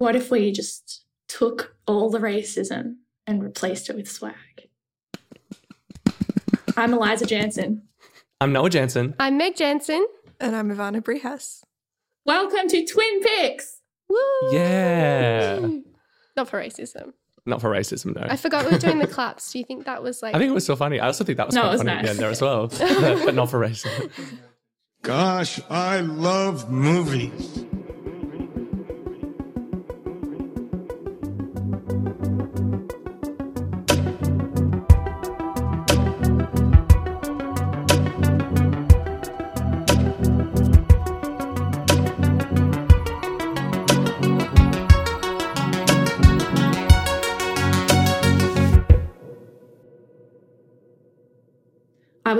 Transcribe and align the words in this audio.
What 0.00 0.16
if 0.16 0.30
we 0.30 0.50
just 0.50 1.04
took 1.28 1.76
all 1.86 2.08
the 2.08 2.20
racism 2.20 2.94
and 3.26 3.44
replaced 3.44 3.90
it 3.90 3.96
with 3.96 4.10
swag? 4.10 4.32
I'm 6.74 6.94
Eliza 6.94 7.26
Janssen. 7.26 7.82
I'm 8.40 8.50
Noah 8.50 8.70
Janssen. 8.70 9.14
I'm 9.20 9.36
Meg 9.36 9.56
Janssen. 9.56 10.06
And 10.40 10.56
I'm 10.56 10.70
Ivana 10.74 11.02
Brehas. 11.02 11.64
Welcome 12.24 12.66
to 12.68 12.86
Twin 12.86 13.20
Picks. 13.20 13.80
Woo! 14.08 14.16
Yeah. 14.52 15.68
Not 16.34 16.48
for 16.48 16.58
racism. 16.58 17.12
Not 17.44 17.60
for 17.60 17.68
racism, 17.68 18.16
no. 18.16 18.22
I 18.26 18.36
forgot 18.36 18.64
we 18.64 18.70
were 18.72 18.78
doing 18.78 19.00
the 19.00 19.06
claps. 19.06 19.52
Do 19.52 19.58
you 19.58 19.66
think 19.66 19.84
that 19.84 20.02
was 20.02 20.22
like? 20.22 20.34
I 20.34 20.38
think 20.38 20.48
it 20.48 20.54
was 20.54 20.64
so 20.64 20.76
funny. 20.76 20.98
I 20.98 21.08
also 21.08 21.24
think 21.24 21.36
that 21.36 21.48
was 21.48 21.54
No, 21.54 21.60
quite 21.60 21.72
was 21.72 21.80
funny 21.82 21.90
at 21.90 21.96
the 21.96 22.02
nice. 22.04 22.10
end 22.12 22.18
there 22.20 22.30
as 22.30 22.40
well, 22.40 22.68
but, 22.68 22.78
but 23.26 23.34
not 23.34 23.50
for 23.50 23.60
racism. 23.60 24.10
Gosh, 25.02 25.60
I 25.68 26.00
love 26.00 26.70
movies. 26.70 27.66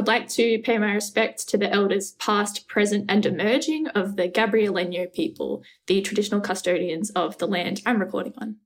Would 0.01 0.09
like 0.09 0.29
to 0.31 0.59
pay 0.61 0.79
my 0.79 0.95
respects 0.95 1.45
to 1.45 1.59
the 1.59 1.71
elders 1.71 2.13
past, 2.13 2.67
present, 2.69 3.05
and 3.11 3.27
emerging 3.27 3.87
of 3.89 4.17
the 4.17 4.31
Gabrielino 4.31 5.13
people, 5.13 5.63
the 5.89 6.01
traditional 6.01 6.41
custodians 6.41 7.11
of 7.11 7.37
the 7.37 7.47
land 7.47 7.83
I'm 7.85 8.01
recording 8.01 8.33
on. 8.39 8.57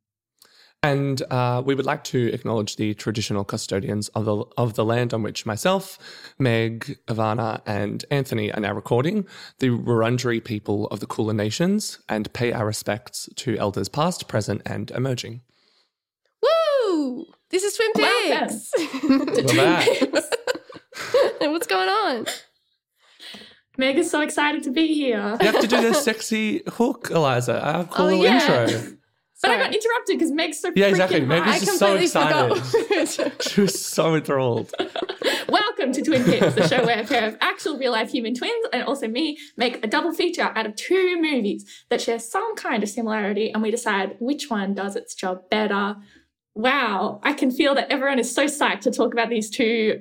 And 0.80 1.20
uh, 1.32 1.60
we 1.66 1.74
would 1.74 1.86
like 1.86 2.04
to 2.04 2.32
acknowledge 2.32 2.76
the 2.76 2.94
traditional 2.94 3.42
custodians 3.42 4.06
of 4.10 4.26
the, 4.26 4.44
of 4.56 4.74
the 4.74 4.84
land 4.84 5.12
on 5.12 5.24
which 5.24 5.44
myself, 5.44 5.98
Meg, 6.38 6.98
Ivana, 7.08 7.62
and 7.66 8.04
Anthony 8.12 8.52
are 8.52 8.60
now 8.60 8.72
recording, 8.72 9.26
the 9.58 9.70
Wurundjeri 9.70 10.44
people 10.44 10.86
of 10.86 11.00
the 11.00 11.06
Kulin 11.06 11.36
Nations, 11.36 11.98
and 12.08 12.32
pay 12.32 12.52
our 12.52 12.66
respects 12.66 13.28
to 13.34 13.56
elders 13.56 13.88
past, 13.88 14.28
present, 14.28 14.62
and 14.66 14.92
emerging. 14.92 15.40
Woo! 16.40 17.26
This 17.50 17.64
is 17.64 17.74
Twin 17.74 17.90
Welcome. 17.96 18.48
Peaks. 18.48 18.72
We're 19.52 19.56
back. 19.56 20.24
What's 21.40 21.66
going 21.66 21.88
on? 21.88 22.26
Meg 23.76 23.98
is 23.98 24.10
so 24.10 24.20
excited 24.20 24.62
to 24.64 24.70
be 24.70 24.94
here. 24.94 25.36
You 25.40 25.46
have 25.50 25.60
to 25.60 25.66
do 25.66 25.80
the 25.80 25.94
sexy 25.94 26.62
hook, 26.68 27.10
Eliza, 27.10 27.60
our 27.60 27.84
cool 27.84 28.06
Oh, 28.06 28.08
little 28.10 28.24
yeah. 28.24 28.62
intro. 28.68 28.96
But 29.42 29.50
I 29.50 29.56
got 29.58 29.74
interrupted 29.74 30.16
because 30.18 30.30
Meg's 30.30 30.60
so 30.60 30.70
Yeah, 30.74 30.86
exactly. 30.86 31.20
freaking 31.20 31.26
Meg 31.26 31.42
high. 31.42 31.54
was 31.58 31.64
just 31.66 31.78
so 31.78 31.96
excited. 31.96 32.56
forgot. 32.62 33.42
She 33.42 33.60
was 33.60 33.84
so 33.84 34.14
enthralled. 34.14 34.72
Welcome 35.48 35.92
to 35.92 36.02
Twin 36.02 36.24
Picks, 36.24 36.54
the 36.54 36.66
show 36.68 36.86
where 36.86 37.00
a 37.00 37.04
pair 37.04 37.28
of 37.28 37.36
actual 37.42 37.76
real 37.76 37.92
life 37.92 38.10
human 38.10 38.34
twins 38.34 38.66
and 38.72 38.84
also 38.84 39.06
me 39.08 39.36
make 39.58 39.84
a 39.84 39.88
double 39.88 40.14
feature 40.14 40.50
out 40.54 40.64
of 40.64 40.76
two 40.76 41.20
movies 41.20 41.68
that 41.90 42.00
share 42.00 42.18
some 42.20 42.54
kind 42.56 42.82
of 42.82 42.88
similarity 42.88 43.50
and 43.52 43.62
we 43.62 43.70
decide 43.70 44.16
which 44.18 44.48
one 44.48 44.72
does 44.72 44.96
its 44.96 45.14
job 45.14 45.50
better. 45.50 45.96
Wow, 46.54 47.20
I 47.24 47.32
can 47.34 47.50
feel 47.50 47.74
that 47.74 47.90
everyone 47.92 48.20
is 48.20 48.32
so 48.34 48.46
psyched 48.46 48.82
to 48.82 48.92
talk 48.92 49.12
about 49.12 49.28
these 49.28 49.50
two 49.50 50.00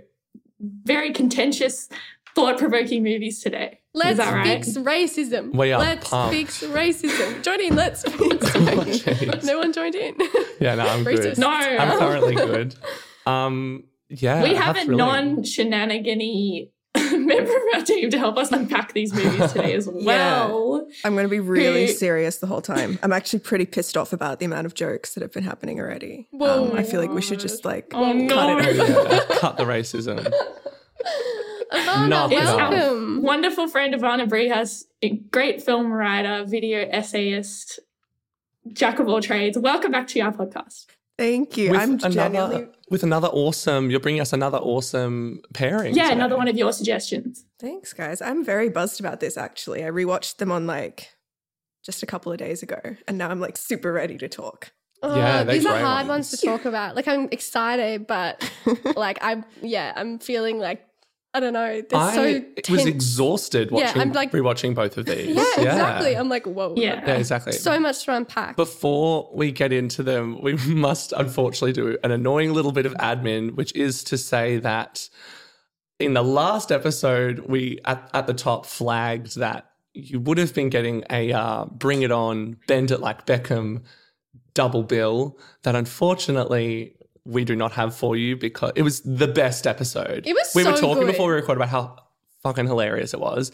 very 0.83 1.11
contentious, 1.11 1.89
thought 2.36 2.58
provoking 2.58 3.03
movies 3.03 3.42
today. 3.42 3.80
Let's 3.94 4.11
is 4.14 4.17
that 4.17 4.33
right? 4.33 4.64
fix 4.66 4.75
racism. 4.78 5.53
We 5.56 5.72
are 5.72 5.80
Let's 5.80 6.09
pumped. 6.09 6.33
fix 6.33 6.64
racism. 6.64 7.44
Join 7.44 7.61
in. 7.61 7.75
Let's 7.75 8.02
fix 8.09 8.16
jeez. 8.17 9.44
No 9.44 9.59
one 9.59 9.72
joined 9.72 9.94
in. 9.95 10.16
Yeah, 10.59 10.75
no, 10.75 10.88
I'm 10.88 11.03
good. 11.03 11.38
No. 11.38 11.50
I'm 11.50 12.00
currently 12.00 12.34
good. 12.36 12.75
Um, 13.28 13.84
yeah, 14.09 14.41
we 14.44 14.56
have 14.56 14.75
a 14.78 14.80
really- 14.81 14.95
non 14.97 15.44
shenanigan 15.44 16.22
member 17.23 17.51
of 17.56 17.61
our 17.75 17.81
team 17.81 18.09
to 18.09 18.17
help 18.19 18.38
us 18.38 18.51
unpack 18.51 18.94
these 18.94 19.13
movies 19.13 19.51
today 19.53 19.73
as 19.73 19.88
well. 19.91 20.88
I'm 21.03 21.13
going 21.13 21.25
to 21.25 21.29
be 21.29 21.39
really 21.39 21.88
Who- 21.88 21.94
serious 21.94 22.38
the 22.38 22.47
whole 22.47 22.61
time. 22.61 23.00
I'm 23.03 23.11
actually 23.13 23.39
pretty 23.39 23.66
pissed 23.66 23.97
off 23.97 24.13
about 24.13 24.39
the 24.39 24.45
amount 24.45 24.66
of 24.66 24.73
jokes 24.73 25.13
that 25.13 25.22
have 25.22 25.31
been 25.31 25.44
happening 25.44 25.79
already. 25.79 26.28
Whoa. 26.31 26.72
Um, 26.72 26.78
I 26.78 26.83
feel 26.83 27.01
like 27.01 27.12
we 27.12 27.22
should 27.22 27.39
just 27.39 27.66
like 27.66 27.91
Oh, 27.94 28.12
no. 28.13 28.33
cut 28.35 28.66
it. 28.67 28.79
Oh, 28.79 29.07
yeah, 29.12 29.38
cut 29.39 29.57
the 29.57 29.63
racism. 29.63 30.31
Ivana, 31.72 32.07
Knock 32.09 32.31
it 32.31 32.44
off. 32.45 32.72
welcome. 32.72 33.22
Wonderful 33.23 33.67
friend 33.67 33.94
Ivana 33.95 34.29
Brehas, 34.29 34.83
a 35.01 35.09
great 35.09 35.63
film 35.63 35.91
writer, 35.91 36.45
video 36.45 36.88
essayist, 36.89 37.79
jack 38.72 39.00
of 39.00 39.07
all 39.09 39.22
trades. 39.22 39.57
Welcome 39.57 39.91
back 39.91 40.07
to 40.09 40.19
our 40.19 40.31
podcast. 40.31 40.85
Thank 41.18 41.57
you. 41.57 41.72
With 41.72 41.79
I'm 41.79 41.91
another, 41.94 42.09
genuinely. 42.09 42.68
with 42.90 43.03
another 43.03 43.28
awesome, 43.28 43.91
you're 43.91 44.00
bringing 44.00 44.22
us 44.22 44.34
another 44.34 44.57
awesome 44.57 45.41
pairing. 45.53 45.96
Yeah, 45.96 46.06
today. 46.06 46.16
another 46.16 46.38
one 46.38 46.47
of 46.47 46.57
your 46.57 46.74
suggestions. 46.74 47.46
Thanks, 47.59 47.94
guys. 47.94 48.22
I'm 48.22 48.44
very 48.44 48.69
buzzed 48.69 49.00
about 49.00 49.19
this. 49.19 49.38
Actually, 49.38 49.85
I 49.85 49.90
rewatched 49.90 50.38
them 50.38 50.51
on 50.51 50.66
like 50.66 51.09
just 51.85 52.01
a 52.01 52.06
couple 52.07 52.31
of 52.31 52.40
days 52.40 52.63
ago, 52.63 52.79
and 53.07 53.18
now 53.18 53.29
I'm 53.29 53.40
like 53.40 53.57
super 53.57 53.91
ready 53.94 54.18
to 54.18 54.28
talk. 54.28 54.72
Oh, 55.03 55.16
Yeah, 55.16 55.44
they're 55.44 55.56
these 55.56 55.66
are 55.66 55.78
hard 55.78 56.07
ones. 56.07 56.31
ones 56.31 56.31
to 56.31 56.46
talk 56.47 56.66
about. 56.66 56.96
Like 56.96 57.07
I'm 57.07 57.28
excited, 57.31 58.07
but 58.07 58.50
like 58.95 59.19
I'm 59.22 59.45
yeah, 59.62 59.94
I'm 59.95 60.18
feeling 60.18 60.57
like 60.59 60.84
I 61.35 61.39
don't 61.39 61.53
know. 61.53 61.81
They're 61.81 61.99
I 61.99 62.13
so 62.13 62.23
was 62.71 62.83
tense. 62.83 62.85
exhausted 62.85 63.69
Yeah, 63.71 63.85
watching, 63.88 64.01
I'm 64.01 64.11
like- 64.13 64.31
rewatching 64.31 64.75
both 64.75 64.97
of 64.97 65.05
these. 65.07 65.35
Yeah, 65.35 65.44
exactly. 65.57 66.13
I'm 66.16 66.29
like, 66.29 66.45
whoa. 66.45 66.75
Yeah. 66.77 67.03
Yeah, 67.07 67.16
exactly. 67.16 67.53
So 67.53 67.79
much 67.79 68.03
to 68.05 68.16
unpack. 68.16 68.55
Before 68.55 69.29
we 69.33 69.51
get 69.51 69.73
into 69.73 70.03
them, 70.03 70.39
we 70.41 70.53
must 70.67 71.11
unfortunately 71.11 71.73
do 71.73 71.97
an 72.03 72.11
annoying 72.11 72.53
little 72.53 72.71
bit 72.71 72.85
of 72.85 72.94
admin, 72.95 73.55
which 73.55 73.73
is 73.75 74.03
to 74.05 74.17
say 74.17 74.57
that 74.59 75.09
in 75.99 76.13
the 76.13 76.23
last 76.23 76.71
episode, 76.71 77.39
we 77.47 77.79
at, 77.85 78.09
at 78.13 78.27
the 78.27 78.33
top 78.33 78.65
flagged 78.67 79.38
that 79.38 79.69
you 79.95 80.19
would 80.19 80.38
have 80.38 80.53
been 80.53 80.69
getting 80.69 81.03
a 81.09 81.31
uh, 81.31 81.65
Bring 81.65 82.01
It 82.03 82.11
On, 82.11 82.57
Bend 82.67 82.91
It 82.91 83.00
Like 83.00 83.25
Beckham 83.25 83.83
double 84.53 84.83
bill 84.83 85.39
that 85.63 85.75
unfortunately 85.75 86.95
we 87.25 87.45
do 87.45 87.56
not 87.56 87.72
have 87.73 87.95
for 87.95 88.16
you 88.16 88.35
because 88.35 88.72
it 88.75 88.81
was 88.81 89.01
the 89.01 89.28
best 89.28 89.66
episode. 89.67 90.25
It 90.28 90.34
was 90.34 90.51
We 90.56 90.63
were 90.63 90.72
talking 90.73 91.03
good. 91.06 91.07
before 91.07 91.28
we 91.29 91.34
recorded 91.35 91.61
about 91.61 91.69
how 91.69 91.95
fucking 92.44 92.67
hilarious 92.67 93.13
it 93.13 93.19
was. 93.19 93.51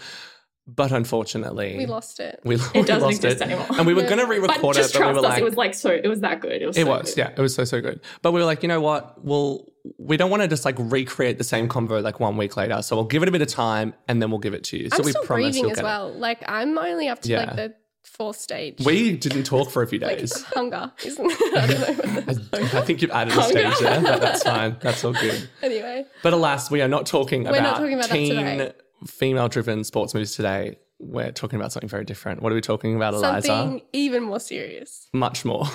But 0.67 0.91
unfortunately, 0.91 1.77
we 1.79 1.87
lost 1.87 2.19
it. 2.19 2.39
we, 2.43 2.55
we 2.73 2.81
It 2.81 2.85
doesn't 2.85 3.01
lost 3.01 3.23
exist 3.23 3.41
it. 3.41 3.45
anymore. 3.45 3.65
And 3.71 3.87
we 3.87 3.95
were 3.95 4.03
going 4.03 4.19
to 4.19 4.27
re-record 4.27 4.75
just 4.75 4.93
it, 4.93 4.99
but 4.99 5.07
we 5.07 5.13
were 5.13 5.17
us, 5.19 5.23
like, 5.23 5.41
it 5.41 5.43
was 5.43 5.55
like 5.55 5.73
so 5.73 5.89
it 5.89 6.07
was 6.07 6.19
that 6.19 6.41
good. 6.41 6.61
It 6.61 6.67
was 6.67 6.77
it 6.77 6.83
so 6.85 6.89
was, 6.91 7.09
good. 7.15 7.17
yeah, 7.17 7.31
it 7.35 7.39
was 7.39 7.55
so 7.55 7.63
so 7.63 7.81
good. 7.81 8.01
But 8.21 8.33
we 8.33 8.39
were 8.39 8.45
like, 8.45 8.61
you 8.61 8.69
know 8.69 8.79
what? 8.79 9.23
Well, 9.25 9.65
we 9.97 10.15
don't 10.15 10.29
want 10.29 10.43
to 10.43 10.47
just 10.47 10.65
like 10.65 10.75
recreate 10.77 11.39
the 11.39 11.43
same 11.43 11.67
convo 11.69 12.03
like 12.03 12.19
one 12.19 12.37
week 12.37 12.55
later. 12.55 12.83
So 12.83 12.95
we'll 12.95 13.05
give 13.05 13.23
it 13.23 13.29
a 13.29 13.31
bit 13.31 13.41
of 13.41 13.47
time 13.47 13.95
and 14.07 14.21
then 14.21 14.29
we'll 14.29 14.39
give 14.39 14.53
it 14.53 14.63
to 14.65 14.77
you. 14.77 14.89
So 14.91 14.97
I'm 14.99 15.05
we 15.05 15.11
still 15.11 15.23
promise 15.23 15.59
as 15.63 15.81
well. 15.81 16.13
Like 16.13 16.43
I'm 16.47 16.77
only 16.77 17.07
up 17.07 17.21
to 17.23 17.29
Yeah. 17.29 17.45
like 17.45 17.55
the 17.55 17.73
fourth 18.09 18.37
stage. 18.37 18.83
We 18.85 19.15
didn't 19.15 19.43
talk 19.43 19.69
for 19.71 19.81
a 19.81 19.87
few 19.87 19.99
like 19.99 20.17
days. 20.19 20.43
hunger, 20.55 20.91
isn't 21.05 21.25
I 21.55 21.67
don't 21.67 21.79
know. 21.79 22.21
What 22.23 22.53
I, 22.75 22.79
I 22.79 22.81
think 22.81 23.01
you've 23.01 23.11
added 23.11 23.37
a 23.37 23.43
stage 23.43 23.79
there, 23.79 24.01
but 24.01 24.19
that's 24.21 24.43
fine. 24.43 24.77
That's 24.81 25.03
all 25.03 25.13
good. 25.13 25.49
anyway, 25.61 26.05
But 26.23 26.33
alas, 26.33 26.69
we 26.69 26.81
are 26.81 26.87
not 26.87 27.05
talking 27.05 27.43
We're 27.43 27.51
about, 27.51 27.63
not 27.63 27.77
talking 27.77 27.93
about 27.93 28.09
teen 28.09 28.71
female-driven 29.07 29.83
sports 29.85 30.13
movies 30.13 30.35
today. 30.35 30.77
We're 30.99 31.31
talking 31.31 31.57
about 31.57 31.71
something 31.71 31.87
very 31.89 32.03
different. 32.03 32.41
What 32.41 32.51
are 32.51 32.55
we 32.55 32.61
talking 32.61 32.95
about, 32.97 33.13
Eliza? 33.13 33.47
something 33.47 33.81
even 33.93 34.23
more 34.23 34.39
serious. 34.41 35.07
Much 35.13 35.45
more. 35.45 35.65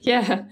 Yeah. 0.00 0.44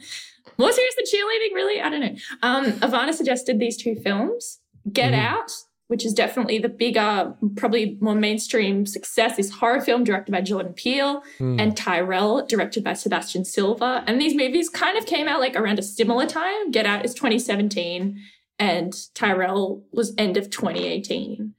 More 0.58 0.72
serious 0.72 0.94
than 0.96 1.04
cheerleading, 1.06 1.54
really? 1.54 1.80
I 1.80 1.88
don't 1.90 2.00
know. 2.00 2.14
Um, 2.42 2.64
Ivana 2.80 3.12
suggested 3.14 3.58
these 3.58 3.76
two 3.76 3.96
films 3.96 4.60
Get 4.92 5.12
Mhm. 5.12 5.18
Out, 5.18 5.52
which 5.92 6.06
is 6.06 6.14
definitely 6.14 6.58
the 6.58 6.70
bigger, 6.70 7.34
probably 7.54 7.98
more 8.00 8.14
mainstream 8.14 8.86
success, 8.86 9.36
this 9.36 9.50
horror 9.50 9.78
film 9.82 10.04
directed 10.04 10.32
by 10.32 10.40
Jordan 10.40 10.72
Peele, 10.72 11.22
Hmm. 11.36 11.60
and 11.60 11.76
Tyrel, 11.76 12.46
directed 12.46 12.82
by 12.82 12.94
Sebastian 12.94 13.44
Silva. 13.44 14.02
And 14.06 14.18
these 14.18 14.34
movies 14.34 14.70
kind 14.70 14.96
of 14.96 15.04
came 15.04 15.28
out 15.28 15.38
like 15.40 15.54
around 15.54 15.78
a 15.78 15.82
similar 15.82 16.24
time. 16.26 16.70
Get 16.70 16.86
Out 16.86 17.04
is 17.04 17.12
2017, 17.12 18.18
and 18.58 18.92
Tyrel 19.14 19.82
was 19.92 20.14
end 20.16 20.38
of 20.38 20.48
2018. 20.48 21.52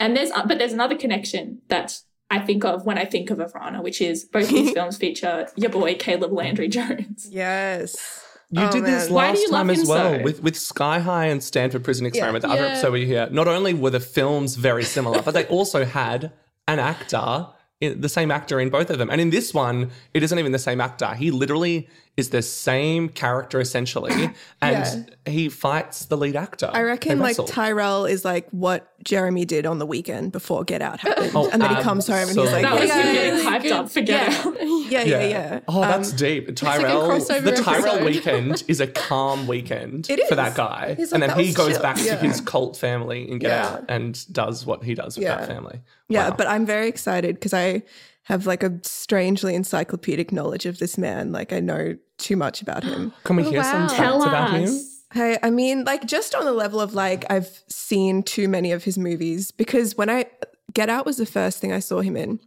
And 0.00 0.16
there's, 0.16 0.30
but 0.48 0.58
there's 0.58 0.72
another 0.72 0.96
connection 0.96 1.60
that 1.68 1.98
I 2.30 2.38
think 2.40 2.64
of 2.64 2.86
when 2.86 2.98
I 2.98 3.04
think 3.04 3.28
of 3.30 3.38
Ivana, 3.38 3.82
which 3.82 4.00
is 4.00 4.24
both 4.24 4.48
these 4.48 4.72
films 4.76 4.96
feature 4.96 5.48
your 5.56 5.70
boy 5.70 5.94
Caleb 5.96 6.32
Landry 6.32 6.68
Jones. 6.68 7.28
Yes. 7.30 8.22
You 8.50 8.62
Oh, 8.62 8.70
did 8.72 8.84
this 8.84 9.06
man. 9.10 9.14
Last 9.34 9.50
time 9.50 9.70
as 9.70 9.86
well 9.88 10.16
so? 10.18 10.22
with 10.22 10.42
with 10.42 10.56
Sky 10.56 11.00
High 11.00 11.26
and 11.26 11.42
Stanford 11.42 11.82
Prison 11.82 12.06
Experiment. 12.06 12.42
The 12.42 12.48
other 12.50 12.62
Yeah. 12.62 12.68
episode 12.68 12.92
we 12.92 13.04
hear. 13.06 13.28
Not 13.30 13.48
only 13.48 13.74
were 13.74 13.90
the 13.90 14.00
films 14.00 14.54
very 14.54 14.84
similar, 14.84 15.20
but 15.22 15.34
they 15.34 15.44
also 15.56 15.84
had 15.84 16.32
an 16.68 16.78
actor, 16.78 17.48
the 17.80 18.08
same 18.08 18.30
actor 18.30 18.60
in 18.60 18.70
both 18.70 18.88
of 18.90 18.98
them. 18.98 19.10
And 19.10 19.20
in 19.20 19.30
this 19.30 19.52
one, 19.52 19.90
it 20.14 20.22
isn't 20.22 20.38
even 20.38 20.52
the 20.52 20.58
same 20.60 20.80
actor. 20.80 21.14
He 21.14 21.30
literally 21.30 21.88
is 22.16 22.30
the 22.30 22.40
same 22.40 23.08
character 23.10 23.60
essentially, 23.60 24.30
and 24.62 25.14
he 25.26 25.48
fights 25.50 26.06
the 26.06 26.16
lead 26.16 26.34
actor. 26.34 26.70
I 26.72 26.82
reckon 26.82 27.18
like 27.18 27.30
wrestle. 27.38 27.46
Tyrel 27.46 28.06
is 28.06 28.24
like 28.24 28.48
what 28.50 28.90
Jeremy 29.04 29.44
did 29.44 29.66
on 29.66 29.78
the 29.78 29.84
weekend 29.86 30.32
before 30.32 30.64
Get 30.64 30.80
Out 30.80 31.00
happened. 31.00 31.32
Oh, 31.34 31.50
and 31.50 31.60
then 31.60 31.76
he 31.76 31.82
comes 31.82 32.06
home 32.06 32.28
and 32.28 32.38
he's 32.38 32.52
like, 32.52 32.62
That 32.62 32.80
was 32.80 32.90
"Hey, 32.90 33.02
him 33.02 33.14
getting 33.14 33.44
guys." 33.44 33.62
hyped 33.64 33.70
up 33.72 33.90
for 33.90 34.00
Get 34.00 34.46
Out. 34.46 34.54
yeah, 34.90 35.02
yeah, 35.02 35.24
yeah. 35.26 35.60
Oh, 35.68 35.82
that's 35.82 36.12
Um, 36.12 36.16
deep. 36.16 36.46
like 36.46 36.56
Tyrel, 36.56 37.08
crossover 37.08 37.44
the 37.44 37.52
Tyrel 37.52 37.86
episode. 37.86 38.04
weekend 38.04 38.62
is 38.66 38.80
a 38.80 38.86
calm 38.86 39.46
weekend 39.54 40.08
It 40.08 40.26
for 40.28 40.36
that 40.36 40.54
guy. 40.56 40.94
He's 40.96 41.12
and 41.12 41.22
then 41.22 41.38
he 41.38 41.52
goes 41.52 41.72
chill." 41.74 41.82
back 41.82 41.96
to 41.96 42.16
his 42.16 42.40
cult 42.40 42.76
family 42.78 43.30
and 43.30 43.40
Get 43.40 43.50
Yeah. 43.50 43.66
Out 43.68 43.84
and 43.90 44.32
does 44.32 44.64
what 44.64 44.82
he 44.84 44.94
does 44.94 45.16
with 45.18 45.24
Yeah. 45.24 45.36
that 45.36 45.48
family. 45.48 45.80
Yeah, 46.08 46.30
Wow. 46.30 46.36
but 46.38 46.46
I'm 46.46 46.64
very 46.64 46.88
excited 46.88 47.34
because 47.36 47.52
I 47.52 47.82
have 48.26 48.46
like 48.46 48.62
a 48.62 48.78
strangely 48.82 49.54
encyclopedic 49.54 50.30
knowledge 50.32 50.66
of 50.66 50.78
this 50.78 50.96
man. 50.98 51.32
Like 51.32 51.52
I 51.52 51.60
know 51.60 51.96
too 52.18 52.36
much 52.36 52.62
about 52.62 52.84
him. 52.84 53.12
Can 53.24 53.36
we 53.36 53.44
Oh, 53.44 53.50
hear 53.50 53.62
some 53.64 53.88
facts 53.88 54.24
about 54.24 54.50
him? 54.50 54.64
us. 54.64 55.02
Hey, 55.12 55.38
I 55.42 55.50
mean, 55.50 55.84
like 55.84 56.04
just 56.06 56.34
on 56.34 56.44
the 56.44 56.52
level 56.52 56.80
of 56.80 56.92
like 56.94 57.24
I've 57.30 57.62
seen 57.68 58.22
too 58.22 58.48
many 58.48 58.72
of 58.72 58.84
his 58.84 58.98
movies 58.98 59.50
because 59.50 59.96
when 59.96 60.10
I 60.10 60.26
Get 60.74 60.90
Out 60.90 61.06
was 61.06 61.16
the 61.16 61.26
first 61.26 61.58
thing 61.60 61.72
I 61.72 61.78
saw 61.78 62.00
him 62.00 62.16
in, 62.16 62.38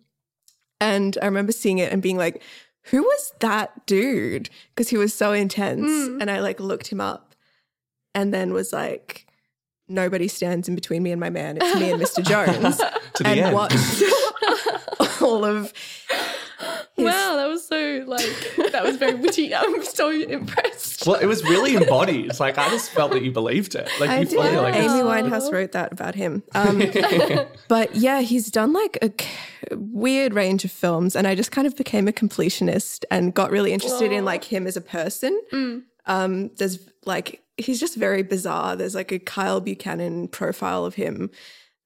and 0.81 1.17
I 1.21 1.25
remember 1.25 1.51
seeing 1.51 1.79
it 1.79 1.91
and 1.91 2.01
being 2.01 2.17
like, 2.17 2.43
"Who 2.91 3.01
was 3.01 3.33
that 3.39 3.85
dude?" 3.87 4.49
Because 4.75 4.89
he 4.89 4.97
was 4.97 5.13
so 5.13 5.31
intense, 5.33 5.89
Mm. 5.89 6.21
and 6.21 6.29
I 6.29 6.39
like 6.41 6.59
looked 6.59 6.87
him 6.87 7.01
up, 7.01 7.33
and 8.13 8.31
then 8.33 8.53
was 8.53 8.71
like, 8.73 9.25
"Nobody 9.89 10.27
stands 10.27 10.68
in 10.69 10.75
between 10.75 11.03
me 11.03 11.12
and 11.12 11.19
my 11.19 11.30
man. 11.30 11.57
It's 11.62 11.80
me 11.80 11.91
and 11.91 12.01
Mr. 12.01 12.24
Jones." 12.25 12.77
To 12.77 13.24
the 13.24 13.30
and 13.30 13.39
end. 13.39 13.53
watched 13.56 14.03
all 15.21 15.44
of. 15.45 15.74
his- 16.95 17.06
Wow, 17.06 17.38
that 17.38 17.47
was 17.47 17.65
so 17.65 18.03
like 18.07 18.71
that 18.74 18.83
was 18.83 18.97
very 18.97 19.15
witty. 19.15 19.56
I'm 19.56 19.81
so 19.86 20.09
impressed. 20.12 21.07
Well, 21.07 21.15
it 21.15 21.27
was 21.27 21.41
really 21.45 21.75
embodied. 21.75 22.38
Like 22.41 22.57
I 22.57 22.68
just 22.69 22.91
felt 22.91 23.13
that 23.13 23.24
you 23.24 23.31
believed 23.31 23.74
it. 23.75 23.88
Like 24.01 24.09
I 24.09 24.19
you 24.19 24.25
did. 24.25 24.36
fully 24.36 24.57
like 24.57 24.75
Amy 24.75 25.00
Oh. 25.01 25.06
Winehouse 25.06 25.50
wrote 25.50 25.71
that 25.71 25.94
about 25.94 26.15
him. 26.15 26.44
Um, 26.53 26.83
but 27.69 27.95
yeah, 27.95 28.19
he's 28.19 28.51
done 28.51 28.74
like 28.74 28.97
a 29.01 29.07
k- 29.09 29.30
weird 29.71 30.33
range 30.33 30.65
of 30.65 30.71
films, 30.71 31.15
and 31.15 31.25
I 31.25 31.36
just 31.36 31.51
kind 31.53 31.65
of 31.68 31.77
became 31.77 32.09
a 32.09 32.12
completionist 32.12 33.06
and 33.09 33.33
got 33.33 33.50
really 33.50 33.71
interested 33.71 34.12
in 34.12 34.25
like 34.25 34.44
him 34.44 34.68
as 34.68 34.75
a 34.75 34.81
person. 34.81 35.39
Mm. 35.53 35.83
Um, 36.06 36.50
there's 36.57 36.80
like 37.06 37.41
he's 37.59 37.79
just 37.79 37.95
very 37.95 38.23
bizarre. 38.23 38.75
There's 38.75 38.95
like 38.95 39.11
a 39.11 39.19
Kyle 39.19 39.61
Buchanan 39.61 40.27
profile 40.27 40.85
of 40.85 40.95
him. 40.95 41.29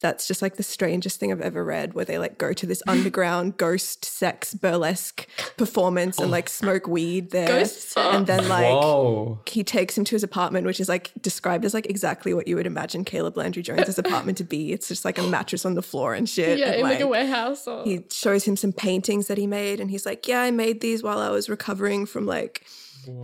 That's 0.01 0.27
just 0.27 0.41
like 0.41 0.57
the 0.57 0.63
strangest 0.63 1.17
thing 1.17 1.31
I've 1.31 1.39
ever 1.39 1.63
read, 1.63 1.93
where 1.93 2.03
they 2.03 2.17
like 2.17 2.37
go 2.37 2.51
to 2.51 2.65
this 2.65 2.83
underground 2.87 3.55
ghost 3.57 4.03
sex 4.03 4.53
burlesque 4.53 5.25
performance 5.55 6.19
and 6.19 6.29
like 6.29 6.49
smoke 6.49 6.87
weed 6.87 7.31
there, 7.31 7.47
Ghost 7.47 7.91
sex? 7.91 8.13
and 8.13 8.27
then 8.27 8.49
like 8.49 8.65
Whoa. 8.65 9.39
he 9.47 9.63
takes 9.63 9.97
him 9.97 10.03
to 10.03 10.15
his 10.15 10.21
apartment, 10.21 10.65
which 10.67 10.81
is 10.81 10.89
like 10.89 11.11
described 11.21 11.63
as 11.63 11.73
like 11.73 11.85
exactly 11.85 12.33
what 12.33 12.49
you 12.49 12.57
would 12.57 12.67
imagine 12.67 13.05
Caleb 13.05 13.37
Landry 13.37 13.63
Jones's 13.63 13.97
apartment 13.97 14.37
to 14.39 14.43
be. 14.43 14.73
It's 14.73 14.89
just 14.89 15.05
like 15.05 15.17
a 15.17 15.23
mattress 15.23 15.65
on 15.65 15.75
the 15.75 15.81
floor 15.81 16.13
and 16.13 16.27
shit. 16.27 16.59
Yeah, 16.59 16.71
and, 16.71 16.75
in 16.75 16.81
like, 16.81 16.99
a 16.99 17.07
warehouse 17.07 17.65
or 17.65 17.85
he 17.85 18.03
shows 18.11 18.43
him 18.43 18.57
some 18.57 18.73
paintings 18.73 19.27
that 19.27 19.37
he 19.37 19.47
made, 19.47 19.79
and 19.79 19.89
he's 19.89 20.05
like, 20.05 20.27
"Yeah, 20.27 20.41
I 20.41 20.51
made 20.51 20.81
these 20.81 21.01
while 21.01 21.19
I 21.19 21.29
was 21.29 21.47
recovering 21.47 22.05
from 22.05 22.25
like 22.25 22.65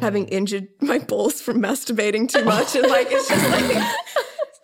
having 0.02 0.28
injured 0.28 0.68
my 0.82 1.00
balls 1.00 1.42
from 1.42 1.62
masturbating 1.62 2.30
too 2.32 2.44
much." 2.46 2.76
And 2.76 2.88
like, 2.88 3.08
it's 3.10 3.28
just 3.28 3.50
like, 3.50 3.96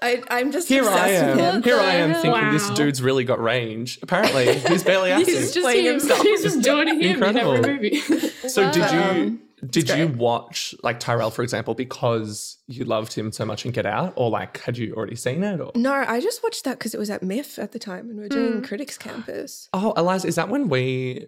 I, 0.01 0.21
I'm 0.29 0.51
just 0.51 0.67
Here 0.67 0.83
I 0.83 1.07
obsessed 1.07 1.25
with 1.35 1.39
am. 1.45 1.55
him. 1.55 1.63
Here 1.63 1.79
I 1.79 1.93
am 1.95 2.11
Wow. 2.11 2.21
thinking 2.21 2.51
this 2.51 2.69
dude's 2.71 3.01
really 3.01 3.23
got 3.23 3.41
range. 3.41 3.97
Apparently, 4.01 4.59
he's 4.59 4.83
barely 4.83 5.11
acting. 5.11 5.33
He's 5.35 5.53
just 5.53 5.63
playing 5.63 5.85
him. 5.85 5.91
himself. 5.99 6.21
He's 6.21 6.43
just 6.43 6.61
doing 6.61 6.87
him 6.87 7.01
Incredible. 7.01 7.53
in 7.53 7.65
every 7.65 7.91
movie. 7.91 8.29
So 8.49 8.71
did 8.71 8.91
you 8.91 8.99
Um, 8.99 9.41
did 9.67 9.89
you 9.89 10.09
watch 10.09 10.75
like 10.83 10.99
Tyrel, 10.99 11.31
for 11.31 11.41
example, 11.41 11.73
because 11.73 12.57
you 12.67 12.83
loved 12.83 13.13
him 13.13 13.31
so 13.31 13.45
much 13.45 13.65
in 13.65 13.71
Get 13.71 13.85
Out, 13.87 14.13
or 14.15 14.29
like 14.29 14.59
had 14.59 14.77
you 14.77 14.93
already 14.95 15.15
seen 15.15 15.43
it? 15.43 15.59
Or 15.61 15.71
No, 15.75 15.93
I 15.93 16.19
just 16.19 16.43
watched 16.43 16.65
that 16.65 16.77
because 16.77 16.93
it 16.93 16.99
was 16.99 17.09
at 17.09 17.23
MIFF 17.23 17.57
at 17.57 17.71
the 17.71 17.79
time, 17.79 18.09
and 18.09 18.17
we 18.17 18.23
were 18.23 18.29
doing 18.29 18.61
Critics 18.61 18.97
Campus. 18.97 19.69
oh, 19.73 19.93
Eliza, 19.97 20.27
is 20.27 20.35
that 20.35 20.49
when 20.49 20.67
we 20.67 21.25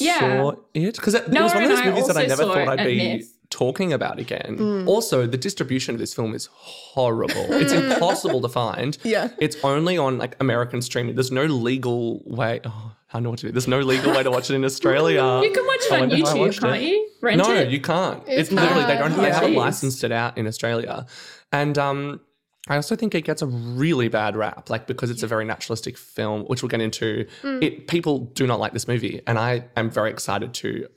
Yeah. 0.00 0.18
saw 0.20 0.50
it? 0.74 0.94
Because 0.96 1.14
it, 1.14 1.24
it 1.24 1.32
Nora 1.32 1.44
was 1.44 1.54
one 1.54 1.62
of 1.64 1.68
those 1.70 1.80
I 1.80 1.90
movies 1.90 2.06
that 2.08 2.16
I 2.16 2.26
never 2.26 2.42
thought 2.44 2.68
I'd 2.68 2.84
be 2.86 2.96
Myth. 3.18 3.32
talking 3.50 3.92
about 3.92 4.18
again. 4.18 4.56
Mm. 4.58 4.86
Also, 4.86 5.26
the 5.26 5.36
distribution 5.38 5.94
of 5.94 5.98
this 6.00 6.14
film 6.14 6.34
is 6.34 6.46
horrible. 6.52 7.34
it's 7.52 7.72
impossible 7.72 8.40
to 8.42 8.48
find. 8.48 8.98
Yeah. 9.04 9.28
It's 9.38 9.56
only 9.62 9.96
on 9.98 10.18
like 10.18 10.36
American 10.40 10.82
streaming. 10.82 11.14
There's 11.14 11.30
no 11.32 11.44
legal 11.44 12.22
way. 12.24 12.60
Oh, 12.64 12.92
I 13.14 13.20
know 13.20 13.30
what 13.30 13.38
to 13.40 13.46
do. 13.46 13.52
There's 13.52 13.68
no 13.68 13.80
legal 13.80 14.12
way 14.12 14.22
to 14.22 14.30
watch 14.30 14.50
it 14.50 14.54
in 14.54 14.64
Australia. 14.64 15.40
You 15.42 15.52
can 15.52 15.64
watch 15.66 15.80
it 15.82 15.92
I 15.92 15.94
on 15.96 16.00
wonder 16.08 16.16
how 16.16 16.32
I 16.32 16.48
YouTube, 16.48 16.60
can't 16.60 16.76
it. 16.82 16.88
you? 16.88 17.08
Rent 17.22 17.38
no, 17.38 17.54
it. 17.54 17.70
you 17.70 17.80
can't. 17.80 18.22
It's, 18.26 18.50
It's 18.50 18.52
literally 18.52 18.84
they 18.84 18.98
don't. 18.98 19.16
They 19.16 19.28
Oh, 19.30 19.32
haven't 19.32 19.54
licensed 19.54 20.04
it 20.04 20.12
out 20.12 20.36
in 20.36 20.46
Australia, 20.46 21.06
and 21.52 21.78
um, 21.78 22.20
I 22.68 22.76
also 22.76 22.96
think 22.96 23.14
it 23.14 23.24
gets 23.24 23.42
a 23.42 23.46
really 23.46 24.08
bad 24.08 24.36
rap, 24.36 24.68
like 24.70 24.86
because 24.86 25.10
it's 25.10 25.22
a 25.22 25.26
very 25.26 25.44
naturalistic 25.44 25.96
film, 25.96 26.42
which 26.46 26.62
we'll 26.62 26.68
get 26.68 26.80
into. 26.80 27.26
Mm. 27.42 27.62
It 27.62 27.86
people 27.88 28.18
do 28.34 28.46
not 28.46 28.58
like 28.58 28.72
this 28.72 28.88
movie, 28.88 29.20
and 29.26 29.38
I 29.38 29.64
am 29.76 29.90
very 29.90 30.10
excited 30.10 30.52
to. 30.54 30.88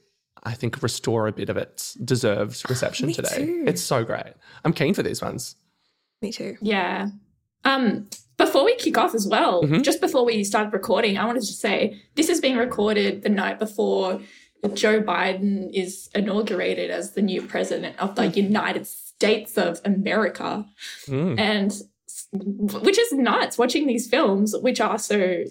I 0.44 0.54
think 0.54 0.82
restore 0.82 1.28
a 1.28 1.34
bit 1.34 1.50
of 1.50 1.58
its 1.58 1.96
deserved 1.96 2.68
reception 2.70 3.08
Me 3.08 3.14
today. 3.14 3.46
too. 3.46 3.64
It's 3.68 3.82
so 3.82 4.06
great. 4.06 4.34
I'm 4.64 4.72
keen 4.72 4.94
for 4.94 5.04
these 5.04 5.22
ones. 5.22 5.58
Me 6.22 6.32
too. 6.32 6.56
Yeah. 6.62 7.10
Um, 7.66 8.08
before 8.38 8.64
we 8.64 8.74
kick 8.78 8.98
off 8.98 9.14
as 9.14 9.28
well, 9.28 9.64
Mhm. 9.64 9.84
just 9.84 10.00
before 10.00 10.24
we 10.24 10.46
started 10.46 10.72
recording, 10.72 11.18
I 11.18 11.26
wanted 11.26 11.42
to 11.42 11.54
say 11.54 12.02
this 12.16 12.30
is 12.30 12.40
being 12.40 12.56
recorded 12.56 13.22
the 13.22 13.28
night 13.30 13.60
before 13.60 14.22
Joe 14.74 15.02
Biden 15.02 15.70
is 15.74 16.10
inaugurated 16.16 16.90
as 16.90 17.12
the 17.12 17.22
new 17.22 17.42
president 17.42 18.00
of 18.00 18.16
the 18.16 18.28
United 18.28 18.88
States 18.88 19.09
of 19.24 19.82
America. 19.86 20.66
Mm. 21.08 21.40
And 21.40 21.74
which 22.84 23.00
is 23.00 23.12
nuts 23.14 23.58
watching 23.58 23.88
these 23.88 24.08
films, 24.08 24.56
which 24.62 24.80
are 24.80 24.98
so 25.00 25.44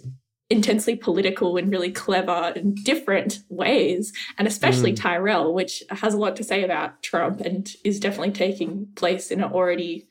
intensely 0.51 0.97
political 0.97 1.57
in 1.57 1.69
really 1.69 1.91
clever 1.91 2.53
and 2.57 2.75
different 2.85 3.41
ways, 3.51 4.13
and 4.39 4.49
especially 4.49 4.95
Tyrel, 4.95 5.53
which 5.53 5.83
has 5.91 6.15
a 6.15 6.19
lot 6.19 6.37
to 6.37 6.45
say 6.45 6.65
about 6.65 7.03
Trump 7.03 7.41
and 7.41 7.71
is 7.85 8.01
definitely 8.01 8.31
taking 8.33 8.87
place 8.97 9.31
in 9.31 9.43
a 9.43 9.49
already 9.53 10.07